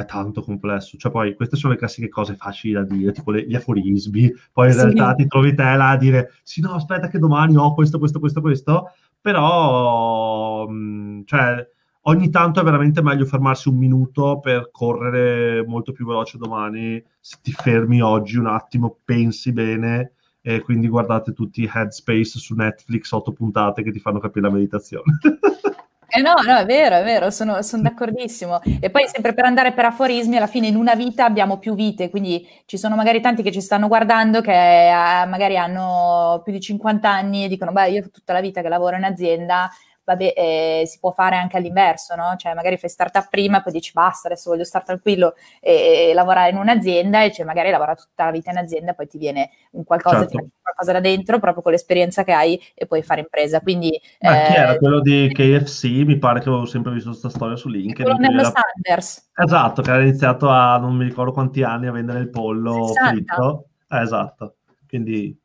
è 0.00 0.04
tanto 0.06 0.42
complesso. 0.42 0.96
Cioè, 0.96 1.10
poi 1.10 1.34
queste 1.34 1.56
sono 1.56 1.72
le 1.72 1.78
classiche 1.78 2.08
cose 2.08 2.34
facili 2.34 2.74
da 2.74 2.82
dire, 2.82 3.12
tipo 3.12 3.30
le, 3.30 3.46
gli 3.46 3.54
aforismi. 3.54 4.32
Poi 4.52 4.66
in 4.68 4.72
sì. 4.72 4.80
realtà 4.80 5.14
ti 5.14 5.26
trovi 5.26 5.54
te 5.54 5.62
là 5.62 5.90
a 5.90 5.96
dire: 5.96 6.32
sì, 6.42 6.60
no, 6.60 6.74
aspetta, 6.74 7.08
che 7.08 7.18
domani 7.18 7.56
ho 7.56 7.74
questo, 7.74 7.98
questo, 7.98 8.18
questo, 8.18 8.40
questo. 8.40 8.90
Però, 9.20 10.66
mh, 10.68 10.74
mm, 10.74 11.20
cioè, 11.24 11.68
ogni 12.02 12.30
tanto 12.30 12.60
è 12.60 12.64
veramente 12.64 13.02
meglio 13.02 13.24
fermarsi 13.24 13.68
un 13.68 13.76
minuto 13.76 14.40
per 14.40 14.70
correre 14.70 15.64
molto 15.66 15.92
più 15.92 16.06
veloce 16.06 16.38
domani. 16.38 17.02
Se 17.20 17.38
ti 17.42 17.52
fermi 17.52 18.00
oggi 18.00 18.36
un 18.38 18.46
attimo, 18.46 18.98
pensi 19.04 19.52
bene. 19.52 20.12
E 20.46 20.60
quindi 20.60 20.88
guardate 20.88 21.32
tutti 21.32 21.68
Headspace 21.72 22.38
su 22.38 22.54
Netflix, 22.54 23.10
otto 23.12 23.32
puntate 23.32 23.82
che 23.82 23.90
ti 23.90 23.98
fanno 23.98 24.18
capire 24.18 24.46
la 24.46 24.52
meditazione. 24.52 25.18
Eh 26.16 26.20
no, 26.20 26.34
no, 26.46 26.56
è 26.58 26.64
vero, 26.64 26.96
è 26.98 27.02
vero, 27.02 27.28
sono, 27.30 27.60
sono, 27.62 27.82
d'accordissimo. 27.82 28.60
E 28.80 28.88
poi 28.88 29.08
sempre 29.08 29.34
per 29.34 29.46
andare 29.46 29.72
per 29.72 29.86
aforismi, 29.86 30.36
alla 30.36 30.46
fine 30.46 30.68
in 30.68 30.76
una 30.76 30.94
vita 30.94 31.24
abbiamo 31.24 31.58
più 31.58 31.74
vite, 31.74 32.08
quindi 32.08 32.46
ci 32.66 32.78
sono 32.78 32.94
magari 32.94 33.20
tanti 33.20 33.42
che 33.42 33.50
ci 33.50 33.60
stanno 33.60 33.88
guardando 33.88 34.40
che 34.40 34.52
eh, 34.52 35.26
magari 35.26 35.56
hanno 35.56 36.40
più 36.44 36.52
di 36.52 36.60
50 36.60 37.10
anni 37.10 37.44
e 37.44 37.48
dicono, 37.48 37.72
beh, 37.72 37.90
io 37.90 38.10
tutta 38.10 38.32
la 38.32 38.40
vita 38.40 38.62
che 38.62 38.68
lavoro 38.68 38.94
in 38.94 39.02
azienda, 39.02 39.68
vabbè, 40.04 40.34
eh, 40.36 40.82
si 40.86 40.98
può 40.98 41.10
fare 41.10 41.36
anche 41.36 41.56
all'inverso, 41.56 42.14
no? 42.14 42.34
Cioè 42.36 42.54
magari 42.54 42.76
fai 42.76 42.90
startup 42.90 43.28
prima, 43.30 43.62
poi 43.62 43.72
dici 43.72 43.92
basta, 43.92 44.28
adesso 44.28 44.50
voglio 44.50 44.64
stare 44.64 44.84
tranquillo 44.84 45.34
e, 45.60 46.10
e 46.10 46.14
lavorare 46.14 46.50
in 46.50 46.56
un'azienda 46.56 47.22
e 47.24 47.32
cioè 47.32 47.46
magari 47.46 47.70
lavora 47.70 47.94
tutta 47.94 48.24
la 48.24 48.30
vita 48.30 48.50
in 48.50 48.58
azienda 48.58 48.92
e 48.92 48.94
poi 48.94 49.08
ti 49.08 49.18
viene 49.18 49.50
un 49.72 49.84
qualcosa, 49.84 50.20
certo. 50.20 50.38
ti 50.38 50.50
qualcosa 50.60 50.92
da 50.92 51.00
dentro 51.00 51.38
proprio 51.38 51.62
con 51.62 51.72
l'esperienza 51.72 52.24
che 52.24 52.32
hai 52.32 52.60
e 52.74 52.86
puoi 52.86 53.02
fare 53.02 53.20
impresa. 53.20 53.60
Quindi, 53.60 53.98
Ma 54.20 54.44
eh, 54.44 54.46
chi 54.46 54.54
era 54.54 54.76
quello 54.76 55.00
di 55.00 55.30
KFC? 55.32 55.84
Mi 56.04 56.18
pare 56.18 56.40
che 56.40 56.48
avevo 56.48 56.66
sempre 56.66 56.92
visto 56.92 57.10
questa 57.10 57.30
storia 57.30 57.56
su 57.56 57.68
LinkedIn. 57.68 58.16
Quello 58.16 58.40
era... 58.40 58.52
Sanders. 58.52 59.30
Esatto, 59.34 59.82
che 59.82 59.90
era 59.90 60.02
iniziato 60.02 60.48
a 60.48 60.78
non 60.78 60.94
mi 60.94 61.04
ricordo 61.04 61.32
quanti 61.32 61.62
anni 61.62 61.86
a 61.86 61.92
vendere 61.92 62.20
il 62.20 62.30
pollo 62.30 62.88
60. 62.88 63.10
fritto. 63.10 63.68
Eh, 63.88 64.00
esatto, 64.00 64.56
quindi... 64.86 65.38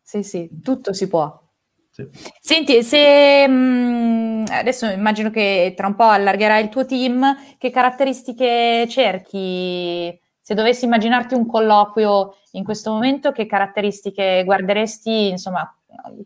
Sì, 0.00 0.22
sì, 0.22 0.48
tutto 0.62 0.94
si 0.94 1.06
può. 1.06 1.47
Senti, 2.40 2.82
se 2.84 3.48
mh, 3.48 4.44
adesso 4.50 4.86
immagino 4.86 5.30
che 5.30 5.74
tra 5.76 5.88
un 5.88 5.96
po' 5.96 6.04
allargherai 6.04 6.62
il 6.62 6.68
tuo 6.68 6.86
team, 6.86 7.36
che 7.58 7.70
caratteristiche 7.70 8.86
cerchi? 8.88 10.16
Se 10.40 10.54
dovessi 10.54 10.84
immaginarti 10.84 11.34
un 11.34 11.46
colloquio 11.46 12.36
in 12.52 12.64
questo 12.64 12.92
momento, 12.92 13.32
che 13.32 13.46
caratteristiche 13.46 14.42
guarderesti, 14.44 15.28
insomma, 15.28 15.70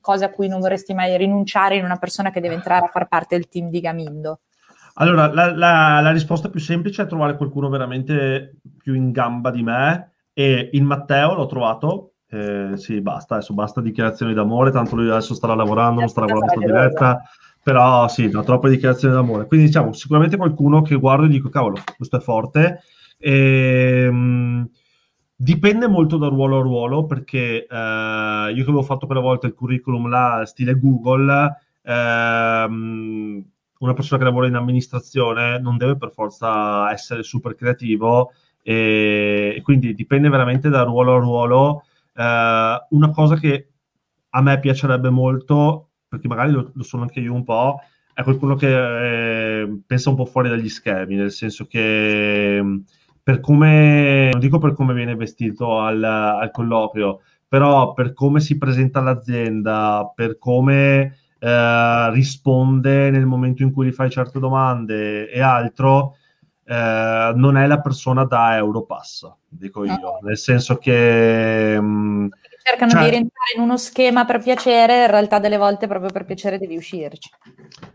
cose 0.01 0.25
a 0.25 0.31
cui 0.31 0.47
non 0.47 0.61
vorresti 0.61 0.95
mai 0.95 1.17
rinunciare 1.17 1.77
in 1.77 1.85
una 1.85 1.97
persona 1.97 2.31
che 2.31 2.41
deve 2.41 2.55
entrare 2.55 2.85
a 2.85 2.91
far 2.91 3.09
parte 3.09 3.37
del 3.37 3.49
team 3.49 3.71
di 3.71 3.81
Gamindo? 3.81 4.41
Allora, 4.95 5.33
la, 5.33 5.57
la, 5.57 6.01
la 6.01 6.13
risposta 6.13 6.51
più 6.51 6.61
semplice 6.61 7.03
è 7.03 7.07
trovare 7.07 7.37
qualcuno 7.37 7.71
veramente 7.71 8.57
più 8.79 8.95
in 8.95 9.11
gamba 9.11 9.51
di 9.51 9.63
me 9.63 10.13
e 10.35 10.69
in 10.73 10.85
Matteo 10.85 11.35
l'ho 11.35 11.47
trovato 11.47 12.12
eh, 12.33 12.79
sì, 12.79 13.03
basta, 13.03 13.35
adesso 13.35 13.53
basta 13.53 13.83
dichiarazioni 13.83 14.33
d'amore, 14.33 14.71
tanto 14.71 14.97
lui 14.97 15.11
adesso 15.11 15.35
starà 15.35 15.55
lavorando, 15.55 16.01
non 16.01 16.09
starà 16.09 16.25
guardando 16.33 16.55
questa 16.55 16.73
diretta, 16.73 17.23
però 17.63 18.09
sì, 18.09 18.31
no, 18.31 18.43
troppe 18.43 18.71
dichiarazioni 18.71 19.13
d'amore. 19.13 19.47
Quindi 19.47 19.67
diciamo, 19.67 19.93
sicuramente 19.93 20.39
qualcuno 20.39 20.81
che 20.81 20.97
guardo 20.97 21.27
e 21.27 21.29
dico, 21.29 21.51
cavolo, 21.51 21.77
questo 21.95 22.17
è 22.17 22.21
forte. 22.21 22.81
E, 23.19 24.05
ehm, 24.07 24.67
dipende 25.37 25.89
molto 25.89 26.17
da 26.17 26.29
ruolo 26.29 26.59
a 26.59 26.63
ruolo, 26.63 27.05
perché 27.05 27.67
eh, 27.67 27.67
io 27.67 28.55
che 28.55 28.63
avevo 28.63 28.83
fatto 28.83 29.05
quella 29.05 29.21
volta 29.21 29.47
il 29.47 29.53
curriculum 29.53 30.09
là, 30.09 30.43
stile 30.47 30.79
Google, 30.79 31.55
ehm, 31.83 33.45
una 33.81 33.93
persona 33.93 34.19
che 34.19 34.25
lavora 34.25 34.47
in 34.47 34.55
amministrazione 34.55 35.59
non 35.59 35.77
deve 35.77 35.99
per 35.99 36.13
forza 36.13 36.91
essere 36.91 37.23
super 37.25 37.55
creativo 37.57 38.33
e 38.63 39.61
quindi 39.65 39.93
dipende 39.93 40.29
veramente 40.29 40.71
da 40.71 40.85
ruolo 40.85 41.17
a 41.17 41.19
ruolo 41.19 41.83
eh, 42.15 42.87
una 42.91 43.11
cosa 43.11 43.37
che 43.37 43.69
a 44.31 44.43
me 44.43 44.59
piacerebbe 44.61 45.11
molto, 45.11 45.91
perché 46.09 46.29
magari 46.29 46.53
lo, 46.53 46.71
lo 46.75 46.83
sono 46.83 47.03
anche 47.03 47.21
io 47.21 47.35
un 47.35 47.45
po', 47.45 47.81
è 48.15 48.23
qualcuno 48.23 48.55
che 48.55 49.63
eh, 49.63 49.81
pensa 49.87 50.11
un 50.11 50.17
po' 50.17 50.27
fuori 50.27 50.49
dagli 50.49 50.69
schemi, 50.69 51.15
nel 51.17 51.31
senso 51.31 51.67
che 51.67 52.61
mm, 52.63 52.79
per 53.23 53.41
come, 53.41 54.31
non 54.31 54.41
dico 54.41 54.59
per 54.59 54.75
come 54.75 54.95
viene 54.95 55.15
vestito 55.15 55.79
al, 55.81 56.03
al 56.03 56.51
colloquio, 56.51 57.21
però 57.49 57.93
per 57.93 58.13
come 58.13 58.41
si 58.41 58.59
presenta 58.59 59.01
l'azienda, 59.01 60.11
per 60.15 60.39
come 60.39 61.17
eh, 61.39 62.11
risponde 62.11 63.11
nel 63.11 63.27
momento 63.27 63.63
in 63.63 63.73
cui 63.73 63.87
gli 63.87 63.93
fai 63.93 64.11
certe 64.11 64.39
domande 64.39 65.31
e 65.31 65.41
altro, 65.41 66.17
eh, 66.65 67.33
non 67.35 67.57
è 67.57 67.67
la 67.67 67.81
persona 67.81 68.25
da 68.25 68.57
Europass, 68.57 69.31
dico 69.49 69.85
io, 69.85 70.19
nel 70.23 70.39
senso 70.39 70.77
che... 70.77 71.79
Mh, 71.81 71.85
mm, 71.85 72.27
cercano 72.63 72.91
cioè, 72.91 73.03
di 73.03 73.11
rientrare 73.11 73.53
in 73.57 73.63
uno 73.63 73.77
schema 73.77 74.25
per 74.25 74.41
piacere, 74.41 75.05
in 75.05 75.11
realtà 75.11 75.39
delle 75.39 75.57
volte 75.57 75.87
proprio 75.89 76.11
per 76.11 76.25
piacere 76.25 76.59
devi 76.59 76.77
uscirci. 76.77 77.31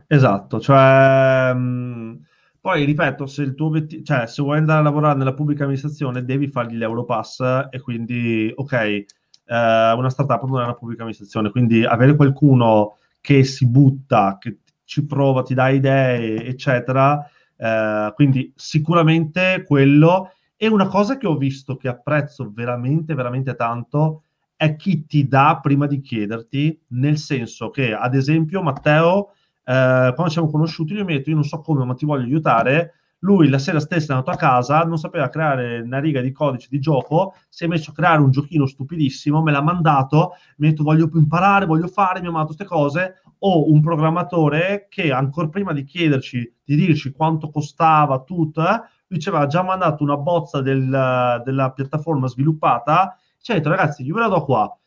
Esatto, 0.08 0.60
cioè... 0.60 1.54
Mh, 1.54 1.60
mm, 1.60 2.16
Poi, 2.60 2.84
ripeto, 2.84 3.26
se 3.28 3.44
il 3.44 3.56
tuo 3.56 3.68
obiettivo, 3.68 4.04
cioè, 4.04 4.28
se 4.28 4.42
vuoi 4.42 4.58
andare 4.58 4.80
a 4.80 4.84
lavorare 4.84 5.18
nella 5.18 5.34
pubblica 5.34 5.64
amministrazione, 5.64 6.26
devi 6.26 6.48
fargli 6.48 6.76
l'Europass 6.76 7.68
e 7.70 7.80
quindi, 7.80 8.52
ok, 8.54 8.74
eh, 8.74 9.06
una 9.46 10.10
startup 10.10 10.44
non 10.44 10.60
è 10.60 10.64
una 10.64 10.76
pubblica 10.76 11.02
amministrazione, 11.02 11.50
quindi 11.50 11.86
avere 11.86 12.16
qualcuno 12.16 12.98
che 13.22 13.44
si 13.44 13.66
butta, 13.66 14.38
che 14.40 14.60
ci 14.84 15.06
prova, 15.06 15.44
ti 15.44 15.54
dà 15.54 15.70
idee, 15.70 16.46
eccetera, 16.46 17.26
eh, 17.58 18.12
quindi 18.16 18.52
sicuramente 18.56 19.64
quello. 19.68 20.32
E 20.56 20.68
una 20.68 20.88
cosa 20.88 21.18
che 21.18 21.28
ho 21.28 21.38
visto 21.38 21.76
che 21.76 21.88
apprezzo 21.88 22.52
veramente, 22.54 23.14
veramente 23.14 23.56
tanto 23.56 24.24
è 24.56 24.76
chi 24.76 25.06
ti 25.06 25.28
dà 25.28 25.60
prima 25.62 25.86
di 25.86 26.02
chiederti, 26.02 26.82
nel 26.90 27.18
senso 27.18 27.70
che, 27.70 27.94
ad 27.94 28.16
esempio, 28.16 28.64
Matteo, 28.64 29.34
eh, 29.64 30.14
quando 30.16 30.30
siamo 30.30 30.50
conosciuti, 30.50 30.94
io 30.94 31.06
mi 31.06 31.14
detto, 31.14 31.30
io 31.30 31.36
non 31.36 31.44
so 31.44 31.60
come, 31.60 31.86
ma 31.86 31.94
ti 31.94 32.06
voglio 32.06 32.26
aiutare. 32.26 32.94
Lui 33.20 33.50
la 33.50 33.60
sera 33.60 33.80
stessa 33.80 34.14
è 34.14 34.16
andato 34.16 34.32
a 34.32 34.40
casa, 34.40 34.82
non 34.84 34.98
sapeva 34.98 35.30
creare 35.30 35.80
una 35.80 36.00
riga 36.00 36.22
di 36.22 36.32
codice 36.32 36.68
di 36.70 36.80
gioco, 36.80 37.34
si 37.50 37.64
è 37.64 37.68
messo 37.68 37.92
a 37.92 37.94
creare 37.94 38.22
un 38.22 38.32
giochino 38.32 38.66
stupidissimo, 38.68 39.42
me 39.42 39.52
l'ha 39.52 39.62
mandato, 39.62 40.34
mi 40.58 40.68
ha 40.68 40.70
detto 40.70 40.84
voglio 40.84 41.10
imparare, 41.14 41.66
voglio 41.66 41.88
fare, 41.88 42.20
mi 42.20 42.28
ha 42.28 42.32
mandato 42.32 42.56
queste 42.56 42.66
cose. 42.66 43.22
Ho 43.40 43.72
un 43.72 43.82
programmatore 43.82 44.88
che 44.90 45.12
ancora 45.12 45.48
prima 45.48 45.74
di 45.74 45.84
chiederci, 45.84 46.54
di 46.64 46.76
dirci 46.76 47.12
quanto 47.12 47.50
costava 47.50 48.24
tutto, 48.24 48.62
eh, 48.62 48.82
aveva 49.28 49.48
già 49.48 49.64
mandato 49.64 50.04
una 50.04 50.18
bozza 50.18 50.62
del, 50.62 51.42
della 51.44 51.72
piattaforma 51.72 52.28
sviluppata 52.28 53.18
ci 53.48 53.54
ha 53.54 53.56
detto 53.56 53.70
ragazzi, 53.70 54.04
io 54.04 54.14
ve 54.14 54.20
la 54.20 54.28
do 54.28 54.44
qua. 54.44 54.78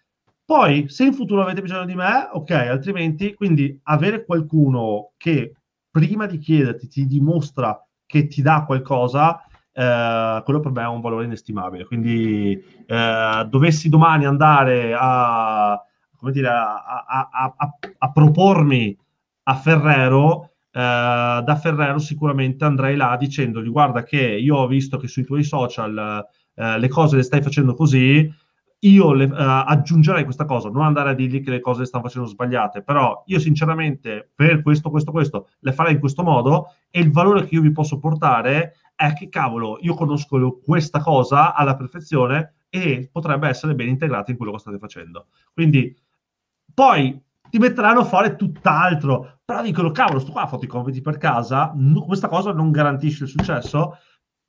Poi, 0.44 0.86
se 0.88 1.04
in 1.04 1.14
futuro 1.14 1.40
avete 1.40 1.62
bisogno 1.62 1.86
di 1.86 1.94
me, 1.94 2.28
ok, 2.30 2.50
altrimenti, 2.50 3.32
quindi 3.34 3.80
avere 3.84 4.24
qualcuno 4.26 5.12
che 5.16 5.54
prima 5.90 6.26
di 6.26 6.36
chiederti 6.36 6.88
ti 6.88 7.06
dimostra 7.06 7.82
che 8.04 8.26
ti 8.26 8.42
dà 8.42 8.64
qualcosa, 8.66 9.42
eh, 9.72 10.42
quello 10.44 10.60
per 10.60 10.72
me 10.72 10.82
è 10.82 10.88
un 10.88 11.00
valore 11.00 11.24
inestimabile. 11.24 11.86
Quindi, 11.86 12.62
eh, 12.86 13.46
dovessi 13.48 13.88
domani 13.88 14.26
andare 14.26 14.94
a, 14.94 15.82
come 16.20 16.30
dire, 16.30 16.48
a, 16.48 17.04
a, 17.06 17.28
a, 17.56 17.78
a 17.98 18.12
propormi 18.12 18.96
a 19.44 19.54
Ferrero, 19.56 20.44
Uh, 20.72 21.42
da 21.42 21.58
Ferrero 21.60 21.98
sicuramente 21.98 22.64
andrei 22.64 22.94
là 22.94 23.16
dicendogli 23.16 23.68
guarda 23.68 24.04
che 24.04 24.20
io 24.20 24.54
ho 24.54 24.68
visto 24.68 24.98
che 24.98 25.08
sui 25.08 25.24
tuoi 25.24 25.42
social 25.42 26.24
uh, 26.54 26.78
le 26.78 26.88
cose 26.88 27.16
le 27.16 27.24
stai 27.24 27.42
facendo 27.42 27.74
così 27.74 28.32
io 28.80 29.12
le, 29.12 29.24
uh, 29.24 29.34
aggiungerei 29.34 30.24
questa 30.24 30.44
cosa, 30.44 30.70
non 30.70 30.84
andare 30.84 31.10
a 31.10 31.14
dirgli 31.14 31.42
che 31.42 31.50
le 31.50 31.60
cose 31.60 31.80
le 31.80 31.86
stanno 31.86 32.04
facendo 32.04 32.28
sbagliate, 32.28 32.82
però 32.82 33.22
io 33.26 33.38
sinceramente 33.38 34.30
per 34.34 34.62
questo, 34.62 34.90
questo, 34.90 35.10
questo, 35.10 35.48
le 35.58 35.72
farei 35.72 35.94
in 35.94 35.98
questo 35.98 36.22
modo 36.22 36.74
e 36.90 37.00
il 37.00 37.10
valore 37.10 37.46
che 37.46 37.56
io 37.56 37.60
vi 37.60 37.72
posso 37.72 37.98
portare 37.98 38.74
è 38.94 39.12
che 39.12 39.28
cavolo, 39.28 39.78
io 39.80 39.94
conosco 39.94 40.60
questa 40.64 41.00
cosa 41.00 41.54
alla 41.54 41.76
perfezione 41.76 42.54
e 42.70 43.08
potrebbe 43.10 43.48
essere 43.48 43.74
ben 43.74 43.88
integrata 43.88 44.30
in 44.30 44.36
quello 44.36 44.52
che 44.52 44.58
state 44.58 44.78
facendo. 44.78 45.26
Quindi 45.52 45.94
poi 46.72 47.20
ti 47.50 47.58
metteranno 47.58 48.00
a 48.00 48.04
fare 48.04 48.36
tutt'altro, 48.36 49.40
però 49.44 49.62
dicono 49.62 49.90
cavolo, 49.90 50.20
sto 50.20 50.32
qua 50.32 50.46
fatto 50.46 50.64
i 50.64 50.68
compiti 50.68 51.00
per 51.00 51.18
casa, 51.18 51.72
no, 51.74 52.04
questa 52.04 52.28
cosa 52.28 52.52
non 52.52 52.70
garantisce 52.70 53.24
il 53.24 53.30
successo, 53.30 53.96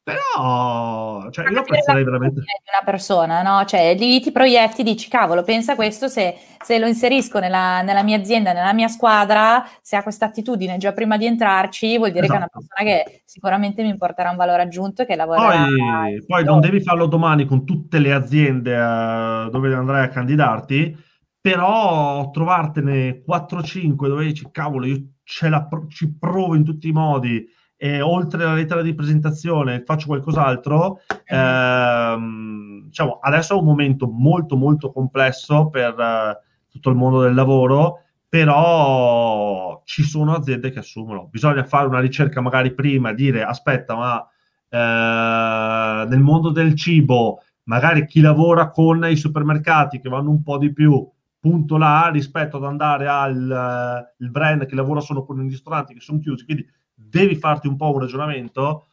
però, 0.03 1.29
cioè, 1.29 1.51
io 1.51 1.59
apprezzerei 1.59 2.03
veramente. 2.03 2.39
Una 2.39 2.83
persona, 2.83 3.43
no? 3.43 3.63
Cioè, 3.65 3.95
lì 3.95 4.19
ti 4.19 4.31
proietti, 4.31 4.81
dici, 4.81 5.07
cavolo, 5.07 5.43
pensa 5.43 5.75
questo, 5.75 6.07
se, 6.07 6.35
se 6.59 6.79
lo 6.79 6.87
inserisco 6.87 7.37
nella, 7.37 7.83
nella, 7.83 8.01
mia 8.01 8.17
azienda, 8.17 8.51
nella 8.51 8.73
mia 8.73 8.87
squadra, 8.87 9.63
se 9.79 9.95
ha 9.95 10.01
questa 10.01 10.25
attitudine 10.25 10.77
già 10.77 10.91
prima 10.91 11.17
di 11.17 11.27
entrarci, 11.27 11.97
vuol 11.97 12.09
dire 12.09 12.25
esatto. 12.25 12.39
che 12.39 12.43
è 12.43 12.47
una 12.47 12.49
esatto. 12.51 12.83
persona 12.83 13.03
che 13.11 13.21
sicuramente 13.25 13.83
mi 13.83 13.95
porterà 13.95 14.31
un 14.31 14.37
valore 14.37 14.63
aggiunto 14.63 15.03
e 15.03 15.05
che 15.05 15.15
lavorerà. 15.15 15.65
Poi, 15.65 16.25
poi 16.25 16.43
non 16.45 16.59
devi 16.61 16.81
farlo 16.81 17.05
domani 17.05 17.45
con 17.45 17.63
tutte 17.63 17.99
le 17.99 18.11
aziende 18.11 18.75
uh, 18.75 19.49
dove 19.51 19.71
andrai 19.71 20.05
a 20.05 20.09
candidarti, 20.09 20.97
però 21.41 22.29
trovartene 22.29 23.23
4-5 23.27 24.07
dove 24.07 24.25
dici, 24.25 24.47
cavolo, 24.51 24.85
io 24.85 25.01
la, 25.49 25.67
ci 25.89 26.15
provo 26.15 26.55
in 26.55 26.63
tutti 26.63 26.87
i 26.87 26.91
modi 26.91 27.43
e 27.75 27.99
oltre 27.99 28.43
alla 28.43 28.53
lettera 28.53 28.83
di 28.83 28.93
presentazione 28.93 29.81
faccio 29.83 30.05
qualcos'altro, 30.05 30.99
ehm, 31.25 32.83
diciamo, 32.83 33.17
adesso 33.19 33.55
è 33.55 33.57
un 33.57 33.65
momento 33.65 34.07
molto 34.07 34.55
molto 34.55 34.91
complesso 34.91 35.69
per 35.69 35.95
uh, 35.97 36.69
tutto 36.69 36.89
il 36.91 36.95
mondo 36.95 37.21
del 37.21 37.33
lavoro, 37.33 38.03
però 38.29 39.81
ci 39.83 40.03
sono 40.03 40.35
aziende 40.35 40.69
che 40.69 40.77
assumono. 40.79 41.27
Bisogna 41.27 41.63
fare 41.63 41.87
una 41.87 41.99
ricerca 41.99 42.39
magari 42.39 42.73
prima, 42.75 43.13
dire 43.13 43.43
aspetta, 43.43 43.95
ma 43.95 44.25
eh, 44.69 46.05
nel 46.07 46.19
mondo 46.19 46.51
del 46.51 46.75
cibo, 46.75 47.41
magari 47.63 48.05
chi 48.05 48.21
lavora 48.21 48.69
con 48.69 49.03
i 49.05 49.17
supermercati 49.17 49.99
che 49.99 50.07
vanno 50.07 50.29
un 50.29 50.43
po' 50.43 50.57
di 50.57 50.71
più, 50.71 51.05
punto 51.41 51.77
là 51.77 52.09
rispetto 52.13 52.57
ad 52.57 52.65
andare 52.65 53.07
al 53.07 54.05
uh, 54.19 54.29
brand 54.29 54.65
che 54.67 54.75
lavora 54.75 55.01
solo 55.01 55.25
con 55.25 55.43
i 55.43 55.49
ristoranti 55.49 55.95
che 55.95 55.99
sono 55.99 56.19
chiusi. 56.19 56.45
Quindi 56.45 56.65
devi 56.93 57.35
farti 57.35 57.67
un 57.67 57.75
po' 57.75 57.91
un 57.91 57.99
ragionamento, 57.99 58.85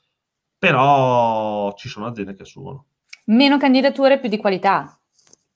però 0.59 1.73
ci 1.75 1.89
sono 1.89 2.07
aziende 2.07 2.35
che 2.35 2.43
assumono. 2.43 2.87
Meno 3.27 3.59
candidature, 3.59 4.19
più 4.19 4.31
di 4.31 4.39
qualità. 4.39 4.99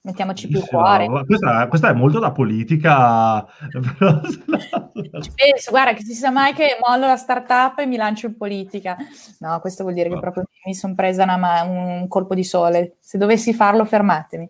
Mettiamoci 0.05 0.49
più 0.49 0.61
cuore. 0.67 1.07
Questa, 1.25 1.69
questa, 1.69 1.89
è 1.89 1.93
molto 1.93 2.19
da 2.19 2.33
politica. 2.33 3.47
Ci 3.71 5.31
penso, 5.35 5.71
guarda, 5.71 5.95
che 5.95 6.03
si 6.03 6.13
sa 6.13 6.31
mai 6.31 6.53
che 6.55 6.77
mollo 6.85 7.07
la 7.07 7.17
startup 7.17 7.79
e 7.79 7.87
mi 7.87 7.97
lancio 7.97 8.27
in 8.27 8.37
politica. 8.37 8.97
No, 9.39 9.61
questo 9.61 9.85
vuol 9.85 9.95
dire 9.95 10.09
che 10.09 10.19
proprio 10.19 10.45
mi 10.67 10.75
sono 10.75 10.97
presa 10.97 11.23
una, 11.23 11.63
un 11.63 12.09
colpo 12.09 12.35
di 12.35 12.43
sole. 12.43 12.97
Se 12.99 13.17
dovessi 13.17 13.55
farlo, 13.55 13.85
fermatemi. 13.85 14.49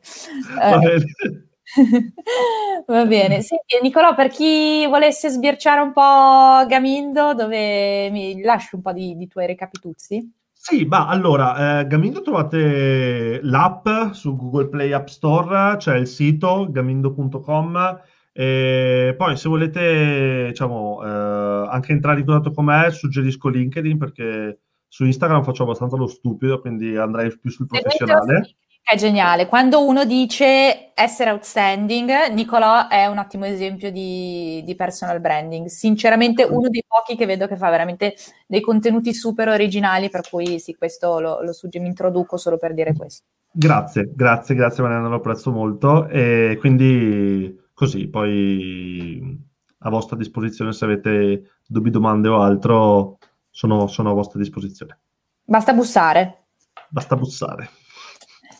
Eh, 0.63 1.52
Va 2.87 3.07
bene. 3.07 3.41
Senti, 3.41 3.79
Nicolò, 3.81 4.15
per 4.15 4.29
chi 4.29 4.87
volesse 4.87 5.29
sbirciare 5.29 5.81
un 5.81 5.93
po' 5.93 6.67
Gamindo, 6.69 7.35
dove 7.35 8.11
mi 8.11 8.41
lasci 8.43 8.75
un 8.75 8.83
po' 8.83 8.93
di, 8.93 9.17
di 9.17 9.27
tuoi 9.27 9.47
recapituzzi? 9.47 10.33
Sì, 10.53 10.85
ma 10.85 11.09
allora, 11.09 11.81
eh, 11.81 11.87
Gamindo 11.89 12.23
trovate 12.23 13.41
l'app 13.43 13.89
su 14.13 14.37
Google 14.37 14.69
Play 14.69 14.93
App 14.93 15.09
Store, 15.09 15.77
c'è 15.77 15.97
il 15.97 16.07
sito 16.07 16.69
gamindo.com 16.71 18.01
e 18.33 19.15
poi 19.19 19.37
se 19.37 19.49
volete, 19.49 20.47
diciamo, 20.51 21.03
eh, 21.03 21.69
anche 21.69 21.93
entrare 21.93 22.21
in 22.21 22.27
contatto 22.27 22.53
con 22.53 22.67
me, 22.67 22.91
suggerisco 22.91 23.49
LinkedIn 23.49 23.99
perché 23.99 24.61
su 24.87 25.05
Instagram 25.05 25.43
faccio 25.43 25.65
abbastanza 25.65 25.97
lo 25.97 26.07
stupido, 26.07 26.61
quindi 26.61 26.97
andrei 26.97 27.37
più 27.37 27.51
sul 27.51 27.67
professionale. 27.67 28.55
È 28.85 28.97
geniale. 28.97 29.47
Quando 29.47 29.87
uno 29.87 30.05
dice 30.05 30.93
essere 30.95 31.31
outstanding, 31.31 32.33
Nicolò 32.33 32.89
è 32.89 33.07
un 33.07 33.19
ottimo 33.19 33.45
esempio 33.47 33.93
di, 33.93 34.61
di, 34.65 34.75
personal 34.75 35.21
branding. 35.21 35.67
Sinceramente, 35.69 36.43
uno 36.43 36.69
dei 36.69 36.85
pochi 36.87 37.17
che 37.17 37.25
vedo 37.25 37.47
che 37.47 37.57
fa 37.57 37.71
veramente 37.71 38.15
dei 38.47 38.61
contenuti 38.61 39.15
super 39.15 39.49
originali, 39.49 40.11
per 40.11 40.29
cui 40.29 40.59
sì, 40.59 40.75
questo 40.75 41.21
lo, 41.21 41.43
lo 41.43 41.53
sugge, 41.53 41.79
mi 41.79 41.87
introduco 41.87 42.37
solo 42.37 42.59
per 42.59 42.75
dire 42.75 42.93
questo. 42.93 43.25
Grazie, 43.53 44.11
grazie, 44.15 44.55
grazie 44.55 44.83
Mariana, 44.83 45.09
lo 45.09 45.17
apprezzo 45.17 45.53
molto. 45.53 46.09
E 46.09 46.57
quindi 46.59 47.57
così, 47.73 48.09
poi 48.09 49.39
a 49.79 49.91
vostra 49.91 50.17
disposizione 50.17 50.73
se 50.73 50.85
avete 50.85 51.51
dubbi, 51.67 51.91
domande 51.91 52.29
o 52.29 52.41
altro, 52.41 53.19
sono, 53.49 53.87
sono 53.87 54.11
a 54.11 54.15
vostra 54.15 54.41
disposizione. 54.41 54.99
Basta 55.45 55.73
bussare. 55.73 56.47
Basta 56.89 57.17
bussare. 57.17 57.69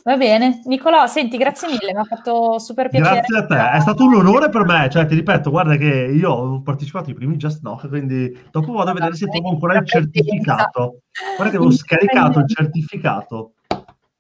Va 0.05 0.17
bene, 0.17 0.63
Nicolò, 0.65 1.07
senti, 1.07 1.37
grazie 1.37 1.69
mille, 1.69 1.93
mi 1.93 2.01
ha 2.01 2.05
fatto 2.05 2.59
super 2.59 2.89
piacere. 2.89 3.23
Grazie 3.25 3.37
a 3.37 3.71
te, 3.71 3.77
è 3.77 3.81
stato 3.81 4.05
un 4.05 4.15
onore 4.15 4.49
per 4.49 4.65
me, 4.65 4.89
cioè 4.91 5.07
ti 5.07 5.15
ripeto, 5.15 5.51
guarda 5.51 5.77
che 5.77 6.11
io 6.13 6.31
ho 6.31 6.61
partecipato 6.61 7.11
ai 7.11 7.15
primi 7.15 7.37
Just 7.37 7.63
No, 7.63 7.81
quindi 7.89 8.37
dopo 8.51 8.73
vado 8.73 8.91
a 8.91 8.95
vedere 8.95 9.15
se 9.15 9.29
trovo 9.29 9.51
ancora 9.51 9.79
il 9.79 9.87
certificato. 9.87 11.03
Guarda 11.37 11.51
che 11.51 11.57
avevo 11.57 11.71
scaricato 11.71 12.41
il 12.41 12.49
certificato. 12.49 13.53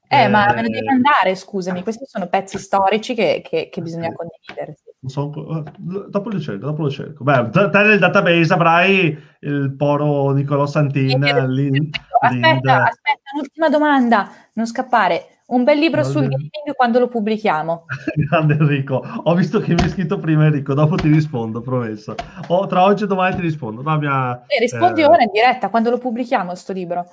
Eh, 0.06 0.24
eh, 0.24 0.28
ma 0.28 0.52
me 0.52 0.62
lo 0.62 0.68
devi 0.68 0.84
mandare, 0.84 1.34
scusami, 1.34 1.82
questi 1.82 2.04
sono 2.06 2.26
pezzi 2.26 2.58
storici 2.58 3.14
che, 3.14 3.42
che, 3.42 3.68
che 3.72 3.80
bisogna 3.80 4.12
condividere. 4.12 4.76
So, 5.04 5.64
dopo 5.78 6.28
lo 6.28 6.38
cerco, 6.38 6.66
dopo 6.66 6.82
lo 6.82 6.90
cerco. 6.90 7.24
Beh, 7.24 7.48
te 7.48 7.82
nel 7.82 7.98
database 7.98 8.52
avrai 8.52 9.18
il 9.40 9.74
poro 9.74 10.30
Nicolò 10.30 10.66
Santin. 10.66 11.24
Aspetta, 11.24 12.84
aspetta, 12.84 13.30
un'ultima 13.34 13.68
domanda, 13.68 14.30
non 14.52 14.66
scappare. 14.66 15.31
Un 15.52 15.64
bel 15.64 15.78
libro 15.78 16.02
sul 16.02 16.22
gaming 16.22 16.74
quando 16.74 16.98
lo 16.98 17.08
pubblichiamo. 17.08 17.84
Grande 18.28 18.54
Enrico, 18.54 19.02
ho 19.24 19.34
visto 19.34 19.60
che 19.60 19.74
mi 19.74 19.82
hai 19.82 19.90
scritto 19.90 20.18
prima 20.18 20.46
Enrico, 20.46 20.72
dopo 20.72 20.96
ti 20.96 21.08
rispondo, 21.08 21.60
promesso. 21.60 22.14
O, 22.48 22.66
tra 22.66 22.82
oggi 22.82 23.04
e 23.04 23.06
domani 23.06 23.34
ti 23.34 23.42
rispondo. 23.42 23.82
No, 23.82 23.98
mia, 23.98 24.46
eh, 24.46 24.58
rispondi 24.60 25.02
eh... 25.02 25.06
ora 25.06 25.22
in 25.22 25.30
diretta, 25.30 25.68
quando 25.68 25.90
lo 25.90 25.98
pubblichiamo 25.98 26.54
sto 26.54 26.72
libro? 26.72 27.06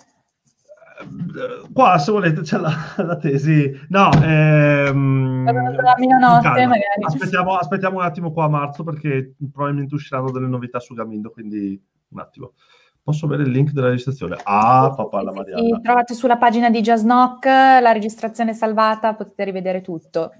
Eh, 0.99 1.69
qua, 1.73 1.97
se 1.97 2.13
volete, 2.13 2.39
c'è 2.41 2.57
la, 2.57 2.71
la 3.03 3.17
tesi. 3.17 3.77
No, 3.89 4.09
ehm, 4.23 5.43
notte, 6.17 6.67
aspettiamo, 7.05 7.57
aspettiamo, 7.57 7.97
un 7.97 8.03
attimo 8.03 8.31
qua 8.31 8.45
a 8.45 8.49
marzo 8.49 8.85
perché 8.85 9.33
probabilmente 9.51 9.95
usciranno 9.95 10.31
delle 10.31 10.47
novità 10.47 10.79
su 10.79 10.93
Gamindo, 10.93 11.29
quindi 11.31 11.77
un 12.07 12.19
attimo. 12.19 12.53
Posso 13.01 13.26
avere 13.26 13.43
il 13.43 13.49
link 13.49 13.71
della 13.71 13.88
registrazione? 13.88 14.38
Ah, 14.43 14.93
papà 14.95 15.23
la 15.23 15.31
Mariana. 15.31 15.80
Trovate 15.80 16.13
sulla 16.13 16.38
pagina 16.38 16.69
di 16.69 16.81
Jazznock 16.81 17.45
la 17.45 17.91
registrazione 17.91 18.53
salvata, 18.53 19.15
potete 19.15 19.45
rivedere 19.45 19.81
tutto. 19.81 20.34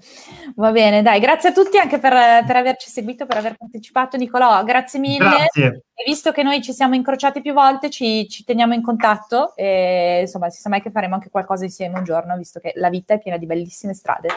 Va 0.54 0.70
bene, 0.70 1.02
dai, 1.02 1.18
grazie 1.18 1.48
a 1.48 1.52
tutti 1.52 1.78
anche 1.78 1.98
per, 1.98 2.12
per 2.46 2.56
averci 2.56 2.88
seguito, 2.88 3.26
per 3.26 3.38
aver 3.38 3.56
partecipato. 3.56 4.16
Nicolò, 4.16 4.62
grazie 4.62 5.00
mille. 5.00 5.18
Grazie. 5.18 5.84
E 5.94 6.04
visto 6.06 6.30
che 6.30 6.42
noi 6.42 6.62
ci 6.62 6.72
siamo 6.72 6.94
incrociati 6.94 7.40
più 7.40 7.52
volte, 7.52 7.90
ci, 7.90 8.28
ci 8.28 8.44
teniamo 8.44 8.72
in 8.72 8.82
contatto 8.82 9.54
e 9.56 10.20
insomma, 10.20 10.48
si 10.48 10.60
sa 10.60 10.68
mai 10.68 10.80
che 10.80 10.90
faremo 10.90 11.14
anche 11.14 11.28
qualcosa 11.28 11.64
insieme 11.64 11.98
un 11.98 12.04
giorno, 12.04 12.36
visto 12.36 12.60
che 12.60 12.72
la 12.76 12.88
vita 12.88 13.14
è 13.14 13.18
piena 13.18 13.36
di 13.36 13.46
bellissime 13.46 13.94
strade. 13.94 14.28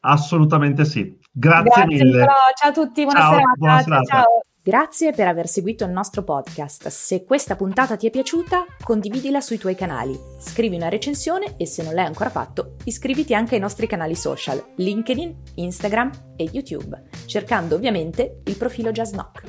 Assolutamente 0.00 0.84
sì. 0.84 1.18
Grazie, 1.30 1.64
grazie 1.64 1.84
mille. 1.86 2.20
Nicolò. 2.20 2.32
Ciao 2.54 2.70
a 2.70 2.72
tutti, 2.72 3.02
buona 3.02 3.20
ciao, 3.20 3.32
serata. 3.32 3.52
Buona 3.56 3.82
serata. 3.82 4.04
ciao. 4.04 4.22
ciao. 4.22 4.42
Grazie 4.64 5.10
per 5.10 5.26
aver 5.26 5.48
seguito 5.48 5.82
il 5.84 5.90
nostro 5.90 6.22
podcast. 6.22 6.86
Se 6.86 7.24
questa 7.24 7.56
puntata 7.56 7.96
ti 7.96 8.06
è 8.06 8.10
piaciuta, 8.10 8.64
condividila 8.80 9.40
sui 9.40 9.58
tuoi 9.58 9.74
canali, 9.74 10.16
scrivi 10.38 10.76
una 10.76 10.88
recensione 10.88 11.56
e 11.56 11.66
se 11.66 11.82
non 11.82 11.94
l'hai 11.94 12.06
ancora 12.06 12.30
fatto, 12.30 12.76
iscriviti 12.84 13.34
anche 13.34 13.56
ai 13.56 13.60
nostri 13.60 13.88
canali 13.88 14.14
social, 14.14 14.64
LinkedIn, 14.76 15.42
Instagram 15.56 16.34
e 16.36 16.48
YouTube, 16.52 17.08
cercando 17.26 17.74
ovviamente 17.74 18.42
il 18.44 18.56
profilo 18.56 18.92
Jazz 18.92 19.10
Knock. 19.10 19.42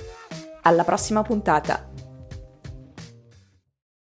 Alla 0.63 0.83
prossima 0.83 1.21
puntata! 1.21 1.91